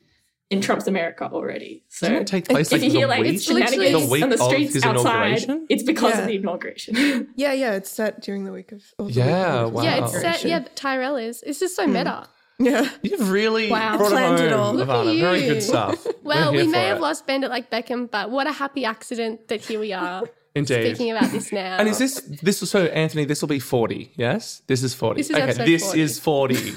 in 0.50 0.60
Trump's 0.62 0.86
America 0.86 1.28
already. 1.30 1.84
So 1.88 2.08
Didn't 2.08 2.22
it 2.22 2.26
take 2.28 2.48
place 2.48 2.72
like 2.72 2.80
if 2.80 2.84
you 2.84 2.98
hear 2.98 3.06
like 3.06 3.20
week, 3.22 3.34
it's 3.34 3.48
literally 3.50 3.88
shenanigans 3.88 4.06
the 4.06 4.12
week 4.12 4.22
on 4.22 4.28
the 4.30 4.36
of 4.36 4.40
streets 4.42 4.74
his 4.74 4.82
outside, 4.84 5.16
inauguration? 5.42 5.66
it's 5.68 5.82
because 5.82 6.12
Yeah. 6.14 6.20
of 6.20 6.26
the 6.26 6.36
inauguration. 6.36 7.28
Yeah, 7.36 7.52
yeah, 7.52 7.72
it's 7.74 7.90
set 7.90 8.22
during 8.22 8.44
the 8.44 8.52
week 8.52 8.72
of. 8.72 8.82
or 8.98 9.06
week 9.06 9.16
Yeah, 9.16 9.64
of 9.64 9.72
wow. 9.72 9.82
Yeah, 9.82 10.04
it's 10.04 10.12
set. 10.18 10.44
Yeah, 10.44 10.64
Tyrel 10.74 11.16
is. 11.16 11.42
It's 11.42 11.58
just 11.60 11.76
so 11.76 11.86
meta. 11.86 12.28
Yeah. 12.58 12.88
You've 13.02 13.30
really 13.30 13.70
Wow. 13.70 13.96
brought 13.98 14.10
Planned 14.10 14.40
it 14.40 14.46
it 14.46 14.52
all. 14.52 14.74
Look 14.74 14.88
at 14.88 14.94
Ivana. 14.94 15.20
Very 15.20 15.40
good 15.42 15.62
stuff. 15.62 16.06
Well, 16.28 16.52
We're 16.52 16.58
we 16.58 16.62
here 16.64 16.70
may 16.72 16.84
have 16.88 16.98
it. 16.98 17.00
lost 17.00 17.26
Bend 17.26 17.42
It 17.44 17.48
Like 17.48 17.70
Beckham, 17.70 18.10
but 18.10 18.30
what 18.30 18.46
a 18.46 18.52
happy 18.52 18.84
accident 18.84 19.48
that 19.48 19.62
here 19.62 19.80
we 19.80 19.94
are 19.94 20.24
Indeed. 20.54 20.94
speaking 20.96 21.10
about 21.10 21.30
this 21.30 21.52
now. 21.52 21.78
And 21.78 21.88
is 21.88 21.96
this 21.96 22.20
this 22.42 22.58
so 22.58 22.84
Anthony? 22.86 23.24
This 23.24 23.40
will 23.40 23.48
be 23.48 23.58
forty. 23.60 24.12
Yes, 24.16 24.60
this 24.66 24.82
is 24.82 24.92
forty. 24.92 25.20
This 25.20 25.30
is 25.30 25.36
okay, 25.36 25.44
episode 25.44 25.66
this 25.66 25.84
40. 25.84 26.00
is 26.02 26.18
forty. 26.18 26.72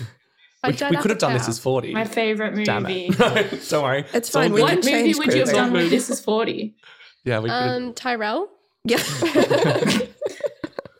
By 0.63 0.69
we, 0.69 0.87
we 0.91 0.97
could 0.97 1.09
have 1.11 1.19
done 1.19 1.33
this 1.33 1.43
Apatow. 1.43 1.49
as 1.49 1.59
forty. 1.59 1.93
My 1.93 2.05
favorite 2.05 2.51
movie. 2.51 2.63
Damn 2.63 2.85
it! 2.85 3.67
Don't 3.69 3.83
worry. 3.83 4.05
It's 4.13 4.33
all 4.33 4.43
fine, 4.43 4.53
we 4.53 4.61
good. 4.61 4.63
What 4.63 4.75
movie 4.75 4.87
change 4.89 5.17
would 5.17 5.33
you 5.33 5.39
have 5.39 5.49
done 5.51 5.73
with 5.73 5.89
This 5.89 6.09
Is 6.09 6.21
40? 6.21 6.73
Yeah, 7.25 7.39
we 7.39 7.49
could. 7.49 7.53
Um, 7.55 7.93
Tyrel. 7.93 8.47
Yeah. 8.85 8.97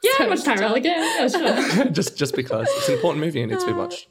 Yeah, 0.04 0.12
I'd 0.20 0.30
watch 0.30 0.44
Tyrel 0.44 0.74
again. 0.76 1.00
Yeah, 1.00 1.28
sure. 1.76 1.86
just 1.92 2.18
just 2.18 2.36
because 2.36 2.68
it's 2.78 2.90
an 2.90 2.96
important 2.96 3.24
movie 3.24 3.42
and 3.42 3.52
needs 3.52 3.64
to 3.64 3.72
be 3.72 3.78
watched. 3.78 4.08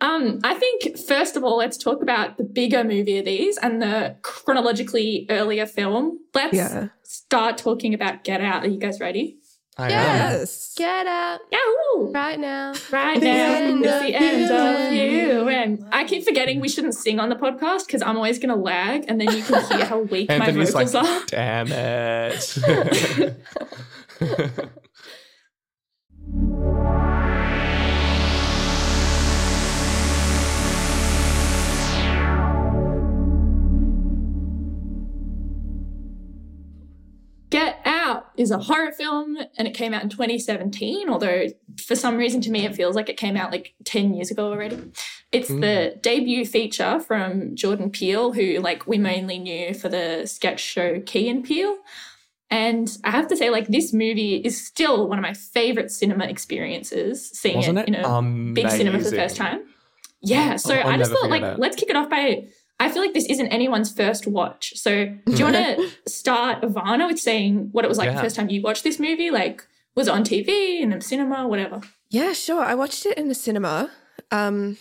Um, 0.00 0.38
I 0.44 0.54
think 0.54 0.96
first 0.98 1.36
of 1.36 1.44
all, 1.44 1.58
let's 1.58 1.76
talk 1.76 2.02
about 2.02 2.38
the 2.38 2.44
bigger 2.44 2.82
movie 2.84 3.18
of 3.18 3.24
these 3.26 3.58
and 3.58 3.82
the 3.82 4.16
chronologically 4.22 5.26
earlier 5.28 5.66
film. 5.66 6.18
Let's 6.34 6.54
Yeah. 6.56 6.88
start 7.02 7.58
talking 7.58 7.92
about 7.94 8.24
Get 8.24 8.40
Out. 8.40 8.64
Are 8.64 8.68
you 8.68 8.78
guys 8.78 8.98
ready? 9.00 9.36
I 9.76 9.88
Yeah. 9.90 10.00
am. 10.02 10.32
yes. 10.40 10.74
Get 10.76 11.06
out 11.06 11.40
Yahoo! 11.52 12.12
right 12.12 12.38
now. 12.38 12.72
Right 12.90 13.20
The 13.20 13.26
now, 13.26 13.54
end 13.54 13.84
it's 13.84 13.94
of 13.94 14.02
the 14.02 14.14
end 14.14 14.40
you 14.40 14.56
of 14.56 14.92
you. 14.92 15.48
and- 15.48 15.78
And 15.80 15.84
I 15.92 16.04
keep 16.04 16.24
forgetting 16.24 16.60
we 16.60 16.68
shouldn't 16.68 16.94
sing 16.94 17.18
on 17.20 17.28
the 17.28 17.36
podcast 17.36 17.86
because 17.86 18.02
I'm 18.02 18.16
always 18.16 18.38
going 18.38 18.48
to 18.50 18.56
lag, 18.60 19.04
and 19.08 19.20
then 19.20 19.34
you 19.36 19.42
can 19.42 19.62
hear 19.70 19.84
how 19.86 20.00
weak 20.00 20.28
my 20.28 20.34
Anthony's 20.36 20.74
like, 20.74 20.88
vocals 20.88 21.08
are. 21.08 21.26
damn 21.26 21.68
it. 21.70 23.36
is 38.40 38.50
a 38.50 38.58
horror 38.58 38.90
film 38.90 39.36
and 39.58 39.68
it 39.68 39.74
came 39.74 39.92
out 39.92 40.02
in 40.02 40.08
2017, 40.08 41.10
although 41.10 41.44
for 41.76 41.94
some 41.94 42.16
reason 42.16 42.40
to 42.40 42.50
me 42.50 42.64
it 42.64 42.74
feels 42.74 42.96
like 42.96 43.10
it 43.10 43.18
came 43.18 43.36
out 43.36 43.52
like 43.52 43.74
10 43.84 44.14
years 44.14 44.30
ago 44.30 44.50
already. 44.50 44.90
It's 45.30 45.48
hmm. 45.48 45.60
the 45.60 45.98
debut 46.00 46.46
feature 46.46 47.00
from 47.00 47.54
Jordan 47.54 47.90
Peele, 47.90 48.32
who 48.32 48.58
like 48.60 48.86
we 48.86 48.96
mainly 48.96 49.38
knew 49.38 49.74
for 49.74 49.90
the 49.90 50.24
sketch 50.24 50.60
show 50.60 51.00
Key 51.00 51.28
and 51.28 51.44
Peele. 51.44 51.76
And 52.52 52.90
I 53.04 53.12
have 53.12 53.28
to 53.28 53.36
say, 53.36 53.48
like, 53.48 53.68
this 53.68 53.92
movie 53.92 54.34
is 54.36 54.60
still 54.66 55.08
one 55.08 55.18
of 55.18 55.22
my 55.22 55.34
favorite 55.34 55.92
cinema 55.92 56.24
experiences, 56.24 57.30
seeing 57.30 57.58
Wasn't 57.58 57.78
it, 57.78 57.82
it 57.82 57.94
in 57.94 57.94
a 57.94 58.22
big 58.52 58.68
cinema 58.70 58.98
for 58.98 59.08
the 59.08 59.14
first 59.14 59.36
time. 59.36 59.62
Yeah. 60.20 60.56
So 60.56 60.74
I'll 60.74 60.88
I 60.88 60.96
just 60.96 61.12
thought, 61.12 61.30
like, 61.30 61.44
it. 61.44 61.60
let's 61.60 61.76
kick 61.76 61.90
it 61.90 61.96
off 61.96 62.10
by. 62.10 62.48
I 62.80 62.90
feel 62.90 63.02
like 63.02 63.12
this 63.14 63.26
isn't 63.26 63.46
anyone's 63.48 63.92
first 63.92 64.26
watch. 64.26 64.72
So 64.76 65.06
do 65.26 65.32
you 65.36 65.44
want 65.44 65.56
to 65.56 65.90
start, 66.08 66.62
Ivana, 66.62 67.06
with 67.06 67.20
saying 67.20 67.68
what 67.72 67.84
it 67.84 67.88
was 67.88 67.98
like 67.98 68.06
Yeah. 68.06 68.14
the 68.16 68.22
first 68.22 68.34
time 68.36 68.48
you 68.48 68.62
watched 68.62 68.82
this 68.82 68.98
movie? 68.98 69.30
Like, 69.30 69.64
was 69.94 70.08
it 70.08 70.12
on 70.12 70.24
TV, 70.24 70.80
in 70.80 70.92
a 70.92 71.00
cinema, 71.00 71.46
whatever? 71.46 71.82
Yeah, 72.08 72.32
sure. 72.32 72.62
I 72.64 72.74
watched 72.74 73.04
it 73.06 73.16
in 73.18 73.28
the 73.28 73.34
cinema. 73.34 73.90
Um, 74.32 74.78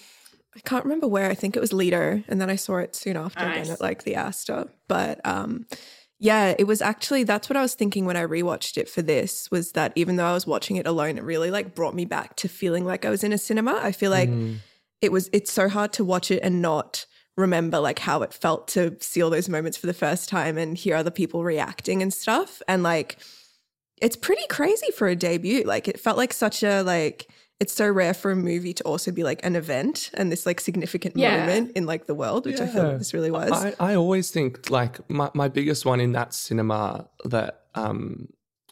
I 0.56 0.60
can't 0.62 0.84
remember 0.86 1.08
where. 1.08 1.30
I 1.30 1.36
think 1.36 1.56
it 1.56 1.60
was 1.60 1.74
Lido, 1.74 2.24
and 2.28 2.40
then 2.42 2.50
I 2.50 2.56
saw 2.56 2.78
it 2.78 2.96
soon 2.96 3.18
after 3.18 3.46
again 3.46 3.70
at 3.70 3.82
like 3.82 4.04
the 4.04 4.16
Astor. 4.16 4.70
But 4.88 5.20
um, 5.26 5.66
yeah, 6.20 6.56
it 6.58 6.66
was 6.66 6.82
actually 6.82 7.24
that's 7.24 7.50
what 7.50 7.58
I 7.58 7.62
was 7.62 7.76
thinking 7.76 8.06
when 8.06 8.18
I 8.18 8.24
rewatched 8.26 8.78
it 8.78 8.90
for 8.90 9.02
this. 9.02 9.50
Was 9.52 9.74
that 9.74 9.92
even 9.96 10.16
though 10.16 10.26
I 10.26 10.34
was 10.34 10.48
watching 10.48 10.76
it 10.78 10.88
alone, 10.88 11.18
it 11.18 11.24
really 11.24 11.52
like 11.52 11.76
brought 11.76 11.94
me 11.96 12.06
back 12.06 12.36
to 12.38 12.48
feeling 12.50 12.86
like 12.86 13.06
I 13.06 13.10
was 13.10 13.24
in 13.24 13.32
a 13.34 13.38
cinema. 13.38 13.80
I 13.82 13.92
feel 13.92 14.12
like 14.12 14.30
it 15.02 15.12
was. 15.12 15.30
It's 15.34 15.52
so 15.52 15.70
hard 15.70 15.94
to 15.94 16.04
watch 16.04 16.32
it 16.32 16.40
and 16.44 16.62
not 16.62 17.06
remember 17.40 17.80
like 17.80 18.00
how 18.00 18.22
it 18.22 18.34
felt 18.34 18.68
to 18.70 18.96
see 19.00 19.22
all 19.22 19.30
those 19.30 19.50
moments 19.50 19.78
for 19.78 19.88
the 19.88 19.94
first 19.94 20.30
time 20.30 20.58
and 20.58 20.78
hear 20.78 20.96
other 20.96 21.12
people 21.12 21.44
reacting 21.44 22.02
and 22.02 22.14
stuff. 22.14 22.62
And 22.68 22.84
like 22.84 23.18
it's 24.02 24.16
pretty 24.16 24.46
crazy 24.50 24.92
for 24.92 25.08
a 25.08 25.16
debut. 25.16 25.64
Like 25.64 25.88
it 25.88 26.00
felt 26.00 26.18
like 26.18 26.34
such 26.34 26.64
a 26.64 26.82
like 26.84 27.28
it's 27.60 27.74
so 27.74 27.90
rare 27.90 28.14
for 28.14 28.32
a 28.32 28.36
movie 28.38 28.74
to 28.74 28.84
also 28.84 29.12
be 29.12 29.24
like 29.24 29.46
an 29.46 29.56
event 29.58 30.12
and 30.14 30.32
this 30.32 30.46
like 30.46 30.62
significant 30.62 31.18
Yeah. 31.18 31.46
moment 31.46 31.72
in 31.76 31.86
like 31.86 32.06
the 32.06 32.16
world, 32.16 32.46
which 32.46 32.62
I 32.62 32.68
feel 32.68 32.84
like 32.84 32.98
this 33.00 33.14
really 33.14 33.32
was. 33.32 33.52
I, 33.52 33.74
I 33.80 33.96
always 33.96 34.32
think 34.32 34.70
like 34.70 34.98
my, 35.10 35.30
my 35.34 35.50
biggest 35.50 35.86
one 35.86 36.00
in 36.00 36.14
that 36.14 36.34
cinema 36.34 37.10
that 37.26 37.64
um 37.76 38.30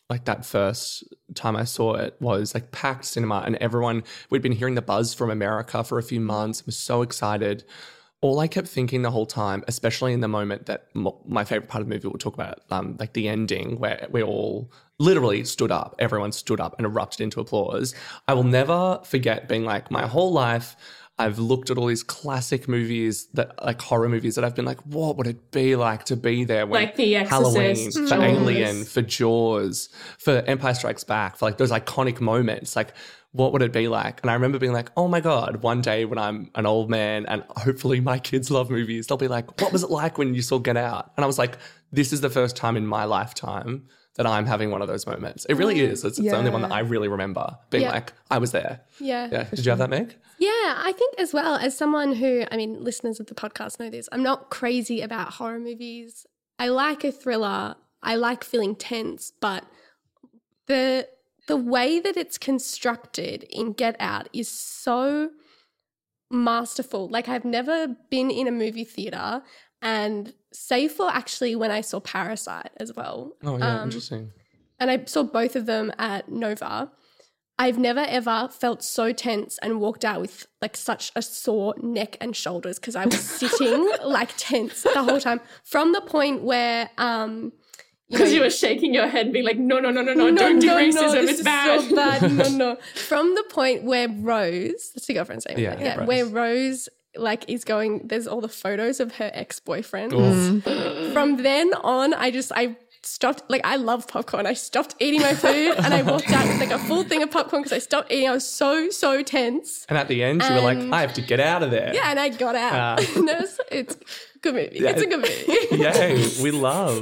like 0.10 0.24
that 0.24 0.46
first 0.46 1.04
time 1.36 1.58
I 1.58 1.66
saw 1.66 1.96
it 1.96 2.16
was 2.22 2.54
like 2.54 2.72
packed 2.72 3.04
cinema 3.04 3.44
and 3.46 3.58
everyone 3.58 4.04
we'd 4.30 4.42
been 4.42 4.54
hearing 4.54 4.76
the 4.76 4.82
buzz 4.82 5.14
from 5.14 5.30
America 5.30 5.84
for 5.84 5.98
a 6.00 6.04
few 6.04 6.22
months. 6.22 6.66
was 6.66 6.78
so 6.78 7.02
excited. 7.02 7.66
All 8.22 8.40
I 8.40 8.48
kept 8.48 8.68
thinking 8.68 9.04
the 9.04 9.12
whole 9.12 9.28
time, 9.28 9.64
especially 9.68 10.12
in 10.12 10.22
the 10.22 10.28
moment 10.28 10.66
that 10.66 10.88
my 10.94 11.44
favorite 11.44 11.70
part 11.70 11.84
of 11.84 11.88
the 11.88 11.94
movie 11.94 12.08
we'll 12.08 12.18
talk 12.18 12.34
about, 12.34 12.62
um, 12.72 12.96
like 13.00 13.14
the 13.14 13.28
ending 13.28 13.78
where 13.78 14.08
we 14.10 14.24
all 14.24 14.72
literally 14.98 15.44
stood 15.44 15.72
up, 15.72 15.96
everyone 16.00 16.32
stood 16.32 16.60
up 16.60 16.76
and 16.80 16.86
erupted 16.86 17.22
into 17.22 17.40
applause. 17.40 17.94
I 18.28 18.34
will 18.34 18.44
never 18.44 19.00
forget 19.04 19.48
being 19.48 19.66
like 19.66 19.92
my 19.92 20.08
whole 20.08 20.32
life. 20.32 20.76
I've 21.20 21.40
looked 21.40 21.72
at 21.72 21.78
all 21.78 21.88
these 21.88 22.04
classic 22.04 22.68
movies 22.68 23.28
that 23.34 23.64
like 23.66 23.82
horror 23.82 24.08
movies 24.08 24.36
that 24.36 24.46
I've 24.46 24.56
been 24.56 24.66
like, 24.66 24.80
what 24.82 25.18
would 25.18 25.26
it 25.26 25.52
be 25.52 25.76
like 25.76 26.06
to 26.06 26.16
be 26.16 26.44
there 26.44 26.68
when 26.68 26.84
Like 26.84 26.96
The 26.96 27.14
Halloween, 27.14 27.72
Exorcist, 27.72 27.98
for 27.98 28.16
Jaws. 28.16 28.24
Alien, 28.24 28.84
for 28.86 29.02
Jaws, 29.02 29.90
for 30.20 30.44
Empire 30.46 30.76
Strikes 30.76 31.04
Back, 31.04 31.38
for 31.38 31.46
like 31.46 31.58
those 31.58 31.72
iconic 31.72 32.22
moments, 32.22 32.76
like 32.76 32.94
what 33.32 33.52
would 33.52 33.62
it 33.62 33.74
be 33.74 33.88
like? 33.88 34.22
And 34.22 34.30
I 34.30 34.34
remember 34.34 34.60
being 34.60 34.74
like, 34.74 34.92
oh 34.96 35.08
my 35.08 35.20
God, 35.20 35.58
one 35.64 35.82
day 35.82 36.06
when 36.06 36.18
I'm 36.18 36.52
an 36.56 36.66
old 36.66 36.90
man 36.90 37.26
and 37.26 37.44
hopefully 37.50 38.00
my 38.00 38.20
kids 38.20 38.52
love 38.52 38.70
movies, 38.70 39.08
they'll 39.08 39.18
be 39.18 39.28
like, 39.28 39.60
what 39.62 39.72
was 39.72 39.84
it 39.84 39.90
like 39.90 40.18
when 40.18 40.34
you 40.34 40.42
saw 40.42 40.60
Get 40.60 40.78
Out? 40.78 41.12
And 41.18 41.24
I 41.24 41.28
was 41.28 41.38
like, 41.38 41.58
this 41.92 42.14
is 42.14 42.22
the 42.22 42.30
first 42.30 42.56
time 42.56 42.78
in 42.78 42.86
my 42.86 43.06
lifetime 43.06 43.88
that 44.16 44.26
I'm 44.26 44.46
having 44.46 44.72
one 44.72 44.82
of 44.82 44.88
those 44.88 45.06
moments. 45.06 45.46
It 45.46 45.56
really 45.56 45.76
mm. 45.76 45.90
is. 45.90 46.04
It's, 46.04 46.18
it's 46.18 46.30
the 46.30 46.36
only 46.36 46.50
one 46.50 46.64
that 46.64 46.72
I 46.72 46.80
really 46.80 47.08
remember 47.08 47.58
being 47.70 47.84
Yeah. 47.84 47.92
like, 47.92 48.14
I 48.32 48.40
was 48.40 48.52
there. 48.52 48.82
Yeah. 49.00 49.30
Yeah. 49.32 49.44
Did 49.44 49.66
you 49.66 49.70
have 49.70 49.80
that, 49.80 49.90
Meg? 49.90 50.16
Yeah, 50.40 50.76
I 50.78 50.94
think 50.96 51.16
as 51.20 51.34
well 51.34 51.56
as 51.56 51.76
someone 51.76 52.14
who, 52.14 52.44
I 52.52 52.58
mean, 52.58 52.84
listeners 52.84 53.20
of 53.20 53.26
the 53.28 53.36
podcast 53.36 53.80
know 53.80 53.90
this. 53.90 54.08
I'm 54.12 54.24
not 54.24 54.50
crazy 54.50 55.02
about 55.02 55.34
horror 55.34 55.60
movies. 55.60 56.26
I 56.60 56.70
like 56.70 57.04
a 57.04 57.12
thriller. 57.12 57.76
I 58.04 58.16
like 58.16 58.44
feeling 58.44 58.76
tense, 58.76 59.32
but 59.42 59.66
the 60.68 61.08
the 61.48 61.58
way 61.58 62.00
that 62.00 62.18
it's 62.18 62.38
constructed 62.38 63.44
in 63.50 63.72
Get 63.74 63.96
Out 64.00 64.28
is 64.34 64.50
so 64.50 65.30
masterful. 66.30 67.08
Like 67.08 67.30
I've 67.30 67.46
never 67.46 67.96
been 68.10 68.30
in 68.30 68.48
a 68.48 68.52
movie 68.52 68.84
theater 68.84 69.42
and 69.82 70.34
save 70.52 70.92
for 70.92 71.10
actually 71.10 71.56
when 71.56 71.72
I 71.72 71.82
saw 71.82 72.00
Parasite 72.00 72.72
as 72.78 72.94
well. 72.96 73.34
Oh, 73.44 73.58
yeah. 73.58 73.80
Um, 73.80 73.84
interesting. 73.86 74.32
and 74.80 74.92
I 74.92 75.06
saw 75.06 75.24
both 75.24 75.56
of 75.56 75.66
them 75.66 75.92
at 75.98 76.30
Nova. 76.30 76.92
I've 77.60 77.78
never 77.80 78.02
ever 78.02 78.50
felt 78.52 78.84
so 78.84 79.12
tense 79.12 79.58
and 79.62 79.80
walked 79.80 80.06
out 80.06 80.22
with 80.22 80.48
like 80.62 80.78
such 80.78 81.12
a 81.16 81.22
sore 81.22 81.74
neck 81.82 82.18
and 82.22 82.36
shoulders 82.36 82.78
because 82.78 82.96
I 82.96 83.06
was 83.06 83.20
sitting 83.20 83.92
like 84.04 84.32
tense 84.38 84.84
the 84.84 85.04
whole 85.04 85.20
time. 85.20 85.42
From 85.64 85.92
the 85.94 86.02
point 86.02 86.44
where 86.44 86.90
um 86.98 87.52
you 88.10 88.18
know, 88.18 88.24
Because 88.24 88.34
you 88.34 88.42
were 88.42 88.50
shaking 88.50 88.94
your 88.94 89.08
head 89.08 89.26
and 89.26 89.34
being 89.34 89.44
like, 89.44 89.58
no, 89.58 89.80
no, 89.80 89.92
no, 89.92 90.02
no, 90.02 90.14
no, 90.14 90.34
don't 90.34 90.60
do 90.60 90.70
racism. 90.70 91.12
this 91.12 91.30
it's 91.32 91.40
is 91.40 91.44
bad. 91.44 91.82
So 91.82 91.96
bad. 91.96 92.32
No, 92.32 92.50
no. 92.50 92.76
From 92.96 93.36
the 93.36 93.44
point 93.50 93.84
where 93.84 94.08
Rose, 94.08 94.92
that's 94.94 95.08
the 95.08 95.14
girlfriend's 95.16 95.46
name. 95.46 95.60
Yeah, 95.60 95.70
right? 95.70 95.80
yeah, 95.80 95.96
Rose. 95.98 96.08
where 96.08 96.26
Rose 96.26 96.90
like 97.18 97.50
is 97.50 97.66
going. 97.66 98.08
There's 98.08 98.28
all 98.28 98.40
the 98.40 98.48
photos 98.48 99.00
of 99.00 99.16
her 99.16 99.30
ex 99.34 99.60
boyfriend. 99.60 100.14
Oof. 100.14 100.64
From 101.12 101.44
then 101.44 101.74
on, 101.74 102.14
I 102.14 102.32
just 102.32 102.52
I 102.56 102.78
stopped. 103.18 103.42
Like 103.50 103.62
I 103.74 103.76
love 103.78 104.08
popcorn. 104.08 104.46
I 104.46 104.54
stopped 104.54 104.94
eating 105.00 105.22
my 105.22 105.34
food 105.34 105.74
and 105.84 105.92
I 106.00 106.02
walked 106.12 106.30
out 106.38 106.46
with 106.48 106.60
like 106.60 106.72
a 106.72 106.80
full 106.90 107.04
thing 107.04 107.22
of 107.24 107.30
popcorn 107.32 107.62
because 107.64 107.76
I 107.76 107.80
stopped 107.80 108.12
eating. 108.12 108.30
I 108.30 108.34
was 108.40 108.48
so 108.62 108.90
so 108.92 109.24
tense. 109.24 109.86
And 109.90 109.98
at 109.98 110.08
the 110.08 110.24
end, 110.24 110.42
you 110.44 110.54
were 110.54 110.62
like, 110.62 110.78
I 110.98 111.02
have 111.02 111.14
to 111.16 111.22
get 111.22 111.40
out 111.40 111.62
of 111.64 111.72
there. 111.72 111.92
Yeah, 111.94 112.10
and 112.12 112.20
I 112.20 112.30
got 112.30 112.56
out. 112.56 113.00
And 113.18 113.28
it 113.30 113.40
was- 113.42 113.60
it's 113.72 113.96
a 113.96 114.40
good 114.44 114.56
movie. 114.56 114.78
Yeah. 114.80 114.92
It's 114.92 115.02
a 115.02 115.08
good 115.08 115.22
movie. 115.28 115.76
Yay, 115.84 116.44
we 116.44 116.52
love. 116.52 117.02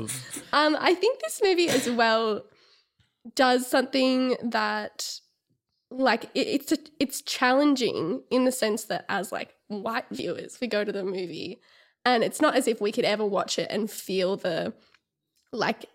Um, 0.53 0.77
I 0.79 0.93
think 0.95 1.19
this 1.21 1.41
movie 1.43 1.67
as 1.69 1.89
well 1.89 2.43
does 3.35 3.67
something 3.67 4.37
that, 4.41 5.19
like, 5.91 6.25
it, 6.33 6.47
it's 6.55 6.71
a, 6.71 6.77
it's 6.99 7.21
challenging 7.21 8.21
in 8.31 8.45
the 8.45 8.51
sense 8.51 8.85
that 8.85 9.03
as 9.09 9.31
like 9.31 9.49
white 9.67 10.05
viewers, 10.11 10.59
we 10.61 10.67
go 10.67 10.83
to 10.85 10.91
the 10.91 11.03
movie, 11.03 11.59
and 12.05 12.23
it's 12.23 12.39
not 12.41 12.55
as 12.55 12.67
if 12.67 12.79
we 12.79 12.91
could 12.91 13.03
ever 13.05 13.25
watch 13.25 13.57
it 13.59 13.67
and 13.69 13.89
feel 13.91 14.37
the, 14.37 14.73
like, 15.51 15.85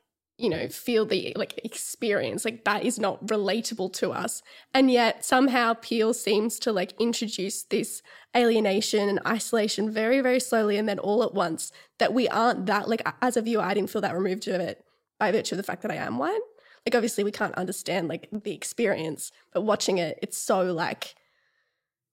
you 0.41 0.49
know, 0.49 0.69
feel 0.69 1.05
the 1.07 1.33
like 1.37 1.61
experience. 1.65 2.45
Like 2.45 2.65
that 2.65 2.85
is 2.85 2.99
not 2.99 3.25
relatable 3.27 3.93
to 3.95 4.11
us, 4.11 4.43
and 4.75 4.91
yet 4.91 5.25
somehow 5.25 5.75
Peele 5.75 6.15
seems 6.15 6.59
to 6.61 6.73
like 6.73 6.93
introduce 6.99 7.63
this 7.65 8.03
alienation 8.37 9.09
and 9.09 9.21
isolation 9.27 9.91
very, 9.91 10.21
very 10.21 10.41
slowly, 10.41 10.77
and 10.79 10.89
then 10.89 10.99
all 10.99 11.23
at 11.23 11.35
once 11.35 11.73
that 11.99 12.15
we 12.15 12.29
aren't 12.29 12.67
that 12.67 12.89
like 12.89 13.03
as 13.23 13.37
a 13.37 13.43
viewer, 13.43 13.63
I 13.63 13.75
didn't 13.75 13.91
feel 13.91 14.01
that 14.03 14.15
removed 14.15 14.49
of 14.49 14.61
it 14.61 14.85
by 15.19 15.31
virtue 15.33 15.55
of 15.55 15.59
the 15.59 15.63
fact 15.63 15.83
that 15.83 15.91
I 15.91 15.97
am 15.97 16.19
white. 16.19 16.41
Like 16.87 16.95
obviously 16.95 17.25
we 17.25 17.31
can't 17.33 17.55
understand 17.57 18.09
like 18.09 18.29
the 18.33 18.53
experience, 18.55 19.31
but 19.53 19.63
watching 19.63 19.99
it, 19.99 20.19
it's 20.23 20.39
so 20.39 20.73
like 20.73 21.15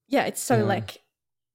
yeah, 0.10 0.26
it's 0.26 0.42
so 0.42 0.58
Yeah. 0.58 0.64
like 0.64 1.02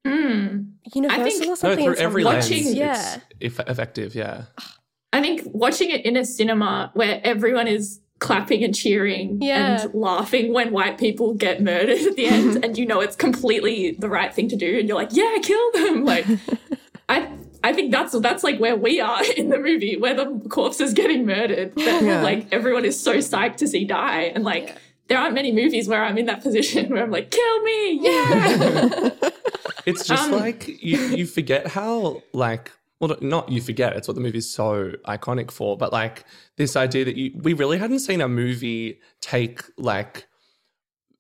Mm. 0.07 0.73
universal 0.95 1.25
think- 1.31 1.43
or 1.45 1.47
No, 1.47 1.55
something. 1.55 1.85
through 1.87 1.95
every 1.97 2.25
lens, 2.25 2.51
Watching- 2.51 2.75
yeah. 2.77 3.21
it's 3.39 3.57
effective. 3.61 4.15
Yeah. 4.17 4.47
I 5.13 5.21
think 5.21 5.43
watching 5.47 5.91
it 5.91 6.05
in 6.07 6.17
a 6.17 6.25
cinema 6.25 6.91
where 6.95 7.21
everyone 7.25 7.69
is 7.69 8.01
clapping 8.19 8.63
and 8.63 8.75
cheering 8.75 9.39
Yeah. 9.43 9.83
and 9.83 9.95
laughing 9.95 10.53
when 10.53 10.71
white 10.73 10.97
people 10.97 11.35
get 11.35 11.61
murdered 11.61 12.01
at 12.01 12.15
the 12.17 12.27
end 12.27 12.65
and 12.65 12.79
you 12.79 12.87
know 12.87 13.01
it's 13.01 13.17
completely 13.17 13.93
the 13.99 14.09
right 14.09 14.33
thing 14.33 14.49
to 14.49 14.57
do 14.57 14.79
and 14.79 14.89
you're 14.89 14.97
like 14.97 15.09
yeah 15.11 15.37
kill 15.43 15.73
them 15.73 16.05
like 16.13 16.25
i 17.09 17.29
i 17.65 17.73
think 17.73 17.91
that's 17.91 18.17
that's 18.21 18.45
like 18.45 18.61
where 18.61 18.77
we 18.77 19.01
are 19.01 19.25
in 19.37 19.49
the 19.49 19.59
movie 19.59 19.97
where 19.97 20.15
the 20.15 20.41
corpse 20.49 20.81
is 20.81 20.93
getting 20.95 21.27
murdered 21.27 21.75
that 21.75 22.03
Yeah. 22.05 22.23
like 22.23 22.47
everyone 22.53 22.85
is 22.85 22.99
so 23.03 23.17
psyched 23.17 23.57
to 23.57 23.67
see 23.67 23.85
die 23.85 24.31
and 24.35 24.45
like 24.45 24.67
Yeah. 24.69 24.79
there 25.09 25.19
aren't 25.19 25.35
many 25.35 25.51
movies 25.51 25.89
where 25.89 26.05
i'm 26.05 26.17
in 26.17 26.27
that 26.27 26.43
position 26.45 26.91
where 26.91 27.03
i'm 27.03 27.11
like 27.11 27.31
kill 27.33 27.63
me 27.65 27.99
yeah 28.05 29.11
It's 29.85 30.07
just 30.07 30.31
Um, 30.31 30.39
like 30.39 30.69
you, 30.81 30.97
you 31.19 31.27
forget 31.27 31.67
how 31.67 32.23
like 32.33 32.71
well 33.03 33.15
not 33.21 33.51
you 33.51 33.61
forget 33.61 33.95
it's 33.95 34.09
what 34.09 34.15
the 34.15 34.21
movie's 34.23 34.51
so 34.51 34.93
iconic 35.07 35.51
for 35.51 35.77
but 35.77 35.93
like 35.93 36.25
this 36.57 36.77
idea 36.77 37.05
that 37.05 37.17
you 37.17 37.33
we 37.43 37.53
really 37.53 37.77
hadn't 37.77 37.99
seen 37.99 38.23
a 38.23 38.29
movie 38.29 38.99
take 39.21 39.61
like 39.77 40.27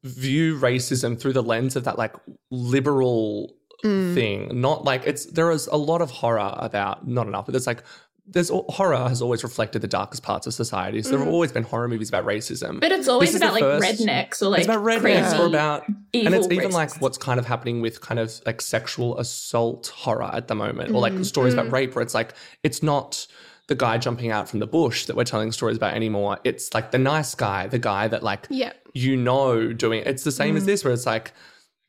view 0.04 0.58
racism 0.58 1.20
through 1.20 1.34
the 1.34 1.42
lens 1.42 1.76
of 1.76 1.84
that 1.84 1.98
like 1.98 2.14
liberal 2.50 3.54
mm. 3.84 4.14
thing. 4.14 4.60
Not 4.60 4.84
like 4.84 5.06
it's 5.06 5.26
there 5.26 5.50
is 5.50 5.66
a 5.68 5.76
lot 5.76 6.02
of 6.02 6.10
horror 6.10 6.54
about 6.56 7.06
not 7.06 7.26
enough 7.26 7.46
but 7.46 7.52
there's 7.52 7.66
like 7.66 7.82
there's 8.24 8.50
horror 8.50 9.08
has 9.08 9.20
always 9.20 9.42
reflected 9.42 9.82
the 9.82 9.88
darkest 9.88 10.22
parts 10.22 10.46
of 10.46 10.54
society. 10.54 11.02
So 11.02 11.10
there 11.10 11.18
have 11.18 11.26
mm-hmm. 11.26 11.34
always 11.34 11.50
been 11.50 11.64
horror 11.64 11.88
movies 11.88 12.08
about 12.08 12.24
racism. 12.24 12.80
But 12.80 12.92
it's 12.92 13.08
always 13.08 13.34
about 13.34 13.52
like 13.52 13.62
first- 13.62 14.00
rednecks 14.00 14.42
or 14.42 14.48
like 14.48 14.60
it's 14.60 14.68
about 14.68 14.84
rednecks 14.84 15.00
crazy 15.00 15.36
or 15.38 15.46
about 15.46 15.88
and 15.88 16.34
it's 16.34 16.48
even 16.50 16.70
like 16.70 17.00
what's 17.00 17.18
kind 17.18 17.40
of 17.40 17.46
happening 17.46 17.80
with 17.80 18.00
kind 18.00 18.20
of 18.20 18.40
like 18.46 18.60
sexual 18.60 19.18
assault 19.18 19.88
horror 19.88 20.30
at 20.32 20.46
the 20.46 20.54
moment 20.54 20.90
or 20.90 21.00
like 21.00 21.12
mm-hmm. 21.12 21.24
stories 21.24 21.52
about 21.52 21.66
mm. 21.66 21.72
rape 21.72 21.94
where 21.96 22.02
it's 22.02 22.14
like 22.14 22.34
it's 22.62 22.82
not 22.82 23.26
the 23.66 23.74
guy 23.74 23.98
jumping 23.98 24.30
out 24.30 24.48
from 24.48 24.60
the 24.60 24.66
bush 24.66 25.06
that 25.06 25.16
we're 25.16 25.24
telling 25.24 25.50
stories 25.50 25.76
about 25.76 25.94
anymore. 25.94 26.38
It's 26.44 26.72
like 26.74 26.92
the 26.92 26.98
nice 26.98 27.34
guy 27.34 27.66
the 27.66 27.78
guy 27.80 28.06
that 28.06 28.22
like 28.22 28.46
Yeah. 28.50 28.72
you 28.94 29.16
know 29.16 29.72
doing 29.72 30.04
it's 30.06 30.22
the 30.22 30.32
same 30.32 30.56
as 30.56 30.62
mm. 30.62 30.66
this 30.66 30.84
where 30.84 30.92
it's 30.92 31.06
like 31.06 31.32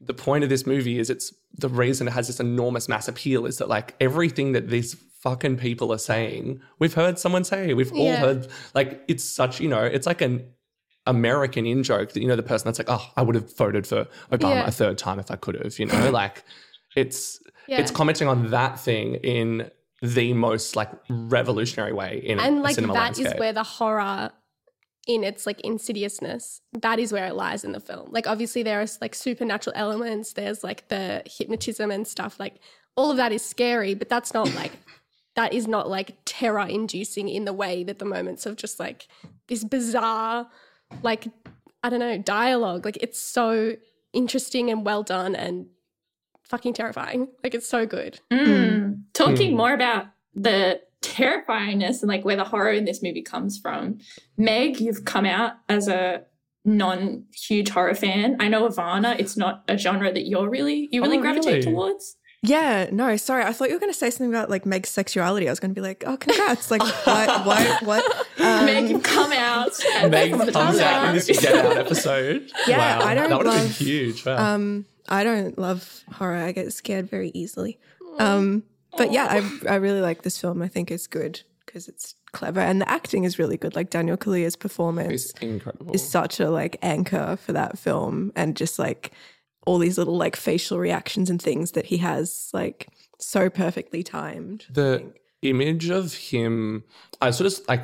the 0.02 0.16
point 0.16 0.44
of 0.44 0.50
this 0.50 0.66
movie 0.66 0.98
is 0.98 1.12
it's 1.12 1.32
the 1.56 1.70
reason 1.70 2.08
it 2.08 2.12
has 2.12 2.26
this 2.26 2.40
enormous 2.40 2.90
mass 2.90 3.08
appeal 3.08 3.46
is 3.46 3.60
that 3.60 3.70
like 3.70 3.96
everything 4.00 4.54
that 4.54 4.70
this 4.70 4.96
fucking 5.24 5.58
people 5.58 5.92
are 5.94 5.98
saying. 5.98 6.62
We've 6.80 6.94
heard 6.94 7.18
someone 7.18 7.44
say. 7.44 7.74
We've 7.74 7.92
all 7.94 8.06
Yeah. 8.06 8.18
heard. 8.18 8.48
Like 8.76 9.04
it's 9.08 9.24
such. 9.24 9.60
You 9.60 9.70
know, 9.70 9.84
it's 9.84 10.06
like 10.06 10.22
an 10.22 10.46
American 11.06 11.66
in 11.66 11.84
joke 11.84 12.14
that 12.14 12.22
you 12.22 12.28
know 12.28 12.36
the 12.36 12.44
person 12.44 12.66
that's 12.68 12.78
like, 12.80 12.90
oh, 12.90 13.06
I 13.18 13.22
would 13.22 13.36
have 13.36 13.56
voted 13.58 13.88
for 13.88 14.06
Obama 14.32 14.56
Yeah. 14.56 14.68
a 14.68 14.72
third 14.72 14.98
time 14.98 15.20
if 15.20 15.32
I 15.32 15.36
could 15.36 15.56
have. 15.64 15.78
You 15.80 15.88
know, 15.88 16.10
like 16.22 16.44
it's 16.96 17.40
Yeah. 17.68 17.80
it's 17.80 17.92
commenting 17.92 18.28
on 18.28 18.52
that 18.52 18.80
thing 18.80 19.16
in 19.16 19.72
the 20.02 20.34
most 20.34 20.76
like 20.76 20.90
revolutionary 21.10 21.94
way 21.94 22.22
in 22.26 22.38
and 22.38 22.62
like 22.62 22.76
that 22.76 22.84
is 22.84 22.90
landscape. 22.90 23.40
where 23.40 23.54
the 23.54 23.64
horror 23.64 24.32
in 25.08 25.24
its 25.24 25.46
like 25.46 25.62
insidiousness 25.62 26.60
that 26.74 27.00
is 27.00 27.14
where 27.14 27.26
it 27.26 27.36
lies 27.36 27.64
in 27.64 27.72
the 27.72 27.80
film 27.80 28.10
like 28.12 28.28
obviously 28.28 28.64
there 28.64 28.82
is 28.82 28.98
like 29.00 29.16
supernatural 29.16 29.74
elements 29.78 30.34
there's 30.34 30.62
like 30.62 30.86
the 30.90 31.22
hypnotism 31.26 31.90
and 31.90 32.06
stuff 32.06 32.38
like 32.38 32.56
all 32.98 33.12
of 33.12 33.16
that 33.18 33.32
is 33.32 33.42
scary 33.46 33.94
but 33.94 34.10
that's 34.10 34.34
not 34.34 34.54
like 34.56 34.74
that 35.36 35.54
is 35.54 35.68
not 35.68 35.90
like 35.90 36.16
terror 36.26 36.68
inducing 36.68 37.28
in 37.30 37.46
the 37.46 37.54
way 37.54 37.84
that 37.84 38.00
the 38.00 38.06
moments 38.06 38.46
of 38.46 38.56
just 38.56 38.80
like 38.80 39.08
this 39.48 39.64
bizarre 39.64 40.48
like 41.02 41.28
i 41.84 41.90
don't 41.90 42.00
know 42.00 42.18
dialogue 42.18 42.86
like 42.86 42.98
it's 43.02 43.20
so 43.20 43.76
interesting 44.14 44.70
and 44.70 44.86
well 44.86 45.02
done 45.04 45.36
and 45.36 45.66
fucking 46.44 46.74
terrifying 46.74 47.28
like 47.44 47.56
it's 47.56 47.68
so 47.68 47.86
good 47.86 48.20
Mm. 48.32 49.04
Talking 49.14 49.54
Mm. 49.54 49.58
more 49.58 49.74
about 49.74 50.08
the 50.36 50.82
terrifyingness 51.02 52.02
and 52.02 52.10
like 52.10 52.26
where 52.26 52.36
the 52.36 52.44
horror 52.44 52.72
in 52.72 52.86
this 52.86 53.02
movie 53.04 53.22
comes 53.22 53.58
from. 53.58 54.00
Meg, 54.38 54.80
you've 54.80 55.06
come 55.06 55.26
out 55.26 55.54
as 55.70 55.88
a 55.88 56.24
non 56.66 57.26
huge 57.34 57.70
horror 57.70 57.94
fan. 57.96 58.38
I 58.40 58.48
know 58.48 58.68
Ivana, 58.68 59.20
it's 59.20 59.36
not 59.38 59.64
a 59.68 59.78
genre 59.78 60.12
that 60.14 60.26
you're 60.28 60.50
really 60.50 60.90
you 60.92 61.02
really 61.02 61.18
Oh, 61.18 61.22
gravitate 61.22 61.54
really? 61.56 61.62
towards. 61.64 62.16
Yeah, 62.46 62.90
no, 62.92 63.16
sorry. 63.16 63.46
I 63.46 63.54
thought 63.54 63.70
you 63.70 63.76
were 63.76 63.80
going 63.80 63.92
to 63.92 63.98
say 63.98 64.10
something 64.10 64.30
about 64.30 64.50
like 64.50 64.66
Meg's 64.66 64.90
sexuality. 64.90 65.48
I 65.48 65.52
was 65.52 65.62
going 65.62 65.74
to 65.74 65.80
be 65.80 65.86
like, 65.86 66.04
oh, 66.06 66.18
congrats. 66.18 66.70
Like, 66.70 66.82
what, 66.82 67.46
what, 67.46 67.84
what? 67.84 68.28
Um, 68.38 68.66
Meg, 68.66 69.02
come 69.02 69.32
out. 69.32 69.72
and 69.96 70.12
Meg 70.12 70.32
comes 70.32 70.80
out 70.80 71.08
in 71.08 71.16
this 71.16 71.28
Get 71.28 71.56
Out 71.66 71.78
episode. 71.78 72.52
Yeah, 72.68 73.00
wow. 73.00 73.06
I 73.06 73.16
don't 73.16 73.30
that 73.30 73.38
would 73.38 73.48
have 73.48 73.64
been 73.64 73.72
huge. 73.72 74.26
Wow. 74.26 74.56
Um, 74.56 74.86
I 75.08 75.24
don't 75.24 75.58
love 75.58 76.04
horror. 76.12 76.36
I 76.36 76.52
get 76.52 76.72
scared 76.74 77.10
very 77.10 77.32
easily. 77.34 77.80
Um, 78.20 78.64
but 78.98 79.12
yeah, 79.12 79.28
I 79.30 79.72
I 79.72 79.76
really 79.76 80.02
like 80.02 80.24
this 80.24 80.40
film. 80.40 80.62
I 80.62 80.68
think 80.68 80.92
it's 80.92 81.08
good 81.08 81.42
because 81.66 81.88
it's 81.88 82.16
clever 82.32 82.60
and 82.60 82.82
the 82.82 82.90
acting 82.90 83.24
is 83.24 83.40
really 83.40 83.58
good. 83.58 83.76
Like 83.76 83.90
Daniel 83.90 84.18
Kaluuya's 84.18 84.56
performance 84.56 85.32
it's 85.32 85.34
incredible. 85.42 85.94
is 85.94 86.08
such 86.08 86.40
a 86.40 86.50
like 86.50 86.78
anchor 86.82 87.38
for 87.38 87.54
that 87.54 87.78
film, 87.80 88.32
and 88.36 88.56
just 88.56 88.78
like 88.80 89.12
all 89.66 89.78
these 89.78 89.98
little 89.98 90.18
like 90.18 90.36
facial 90.36 90.80
reactions 90.80 91.30
and 91.30 91.42
things 91.42 91.72
that 91.72 91.86
he 91.86 91.98
has 91.98 92.50
like 92.54 92.90
so 93.20 93.50
perfectly 93.50 94.04
timed. 94.04 94.66
The 94.70 95.14
image 95.44 95.90
of 95.90 96.14
him 96.14 96.84
i 97.22 97.30
sort 97.30 97.52
of 97.52 97.60
like 97.68 97.82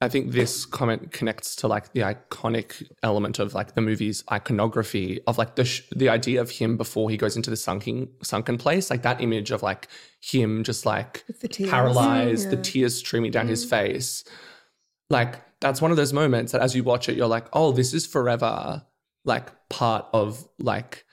i 0.00 0.08
think 0.08 0.32
this 0.32 0.66
comment 0.66 1.12
connects 1.12 1.56
to 1.56 1.66
like 1.66 1.92
the 1.92 2.00
iconic 2.00 2.86
element 3.02 3.38
of 3.38 3.54
like 3.54 3.74
the 3.74 3.80
movie's 3.80 4.22
iconography 4.30 5.20
of 5.26 5.38
like 5.38 5.54
the 5.56 5.64
sh- 5.64 5.82
the 5.96 6.08
idea 6.08 6.40
of 6.40 6.50
him 6.50 6.76
before 6.76 7.10
he 7.10 7.16
goes 7.16 7.36
into 7.36 7.50
the 7.50 7.56
sunken 7.56 8.08
sunken 8.22 8.58
place. 8.58 8.90
Like 8.90 9.02
that 9.02 9.20
image 9.20 9.50
of 9.50 9.62
like 9.62 9.88
him 10.20 10.62
just 10.62 10.84
like 10.84 11.24
the 11.40 11.66
paralyzed 11.68 12.50
the 12.50 12.56
tears 12.56 12.96
streaming 12.96 13.30
down 13.30 13.48
his 13.48 13.64
mm. 13.64 13.70
face. 13.70 14.24
Like 15.10 15.40
that's 15.60 15.80
one 15.80 15.90
of 15.90 15.96
those 15.96 16.12
moments 16.12 16.52
that 16.52 16.60
as 16.60 16.76
you 16.76 16.84
watch 16.84 17.08
it 17.08 17.16
you're 17.16 17.26
like 17.26 17.46
oh 17.52 17.72
this 17.72 17.94
is 17.94 18.06
forever 18.06 18.82
like 19.24 19.50
part 19.68 20.06
of 20.12 20.46
like 20.58 21.04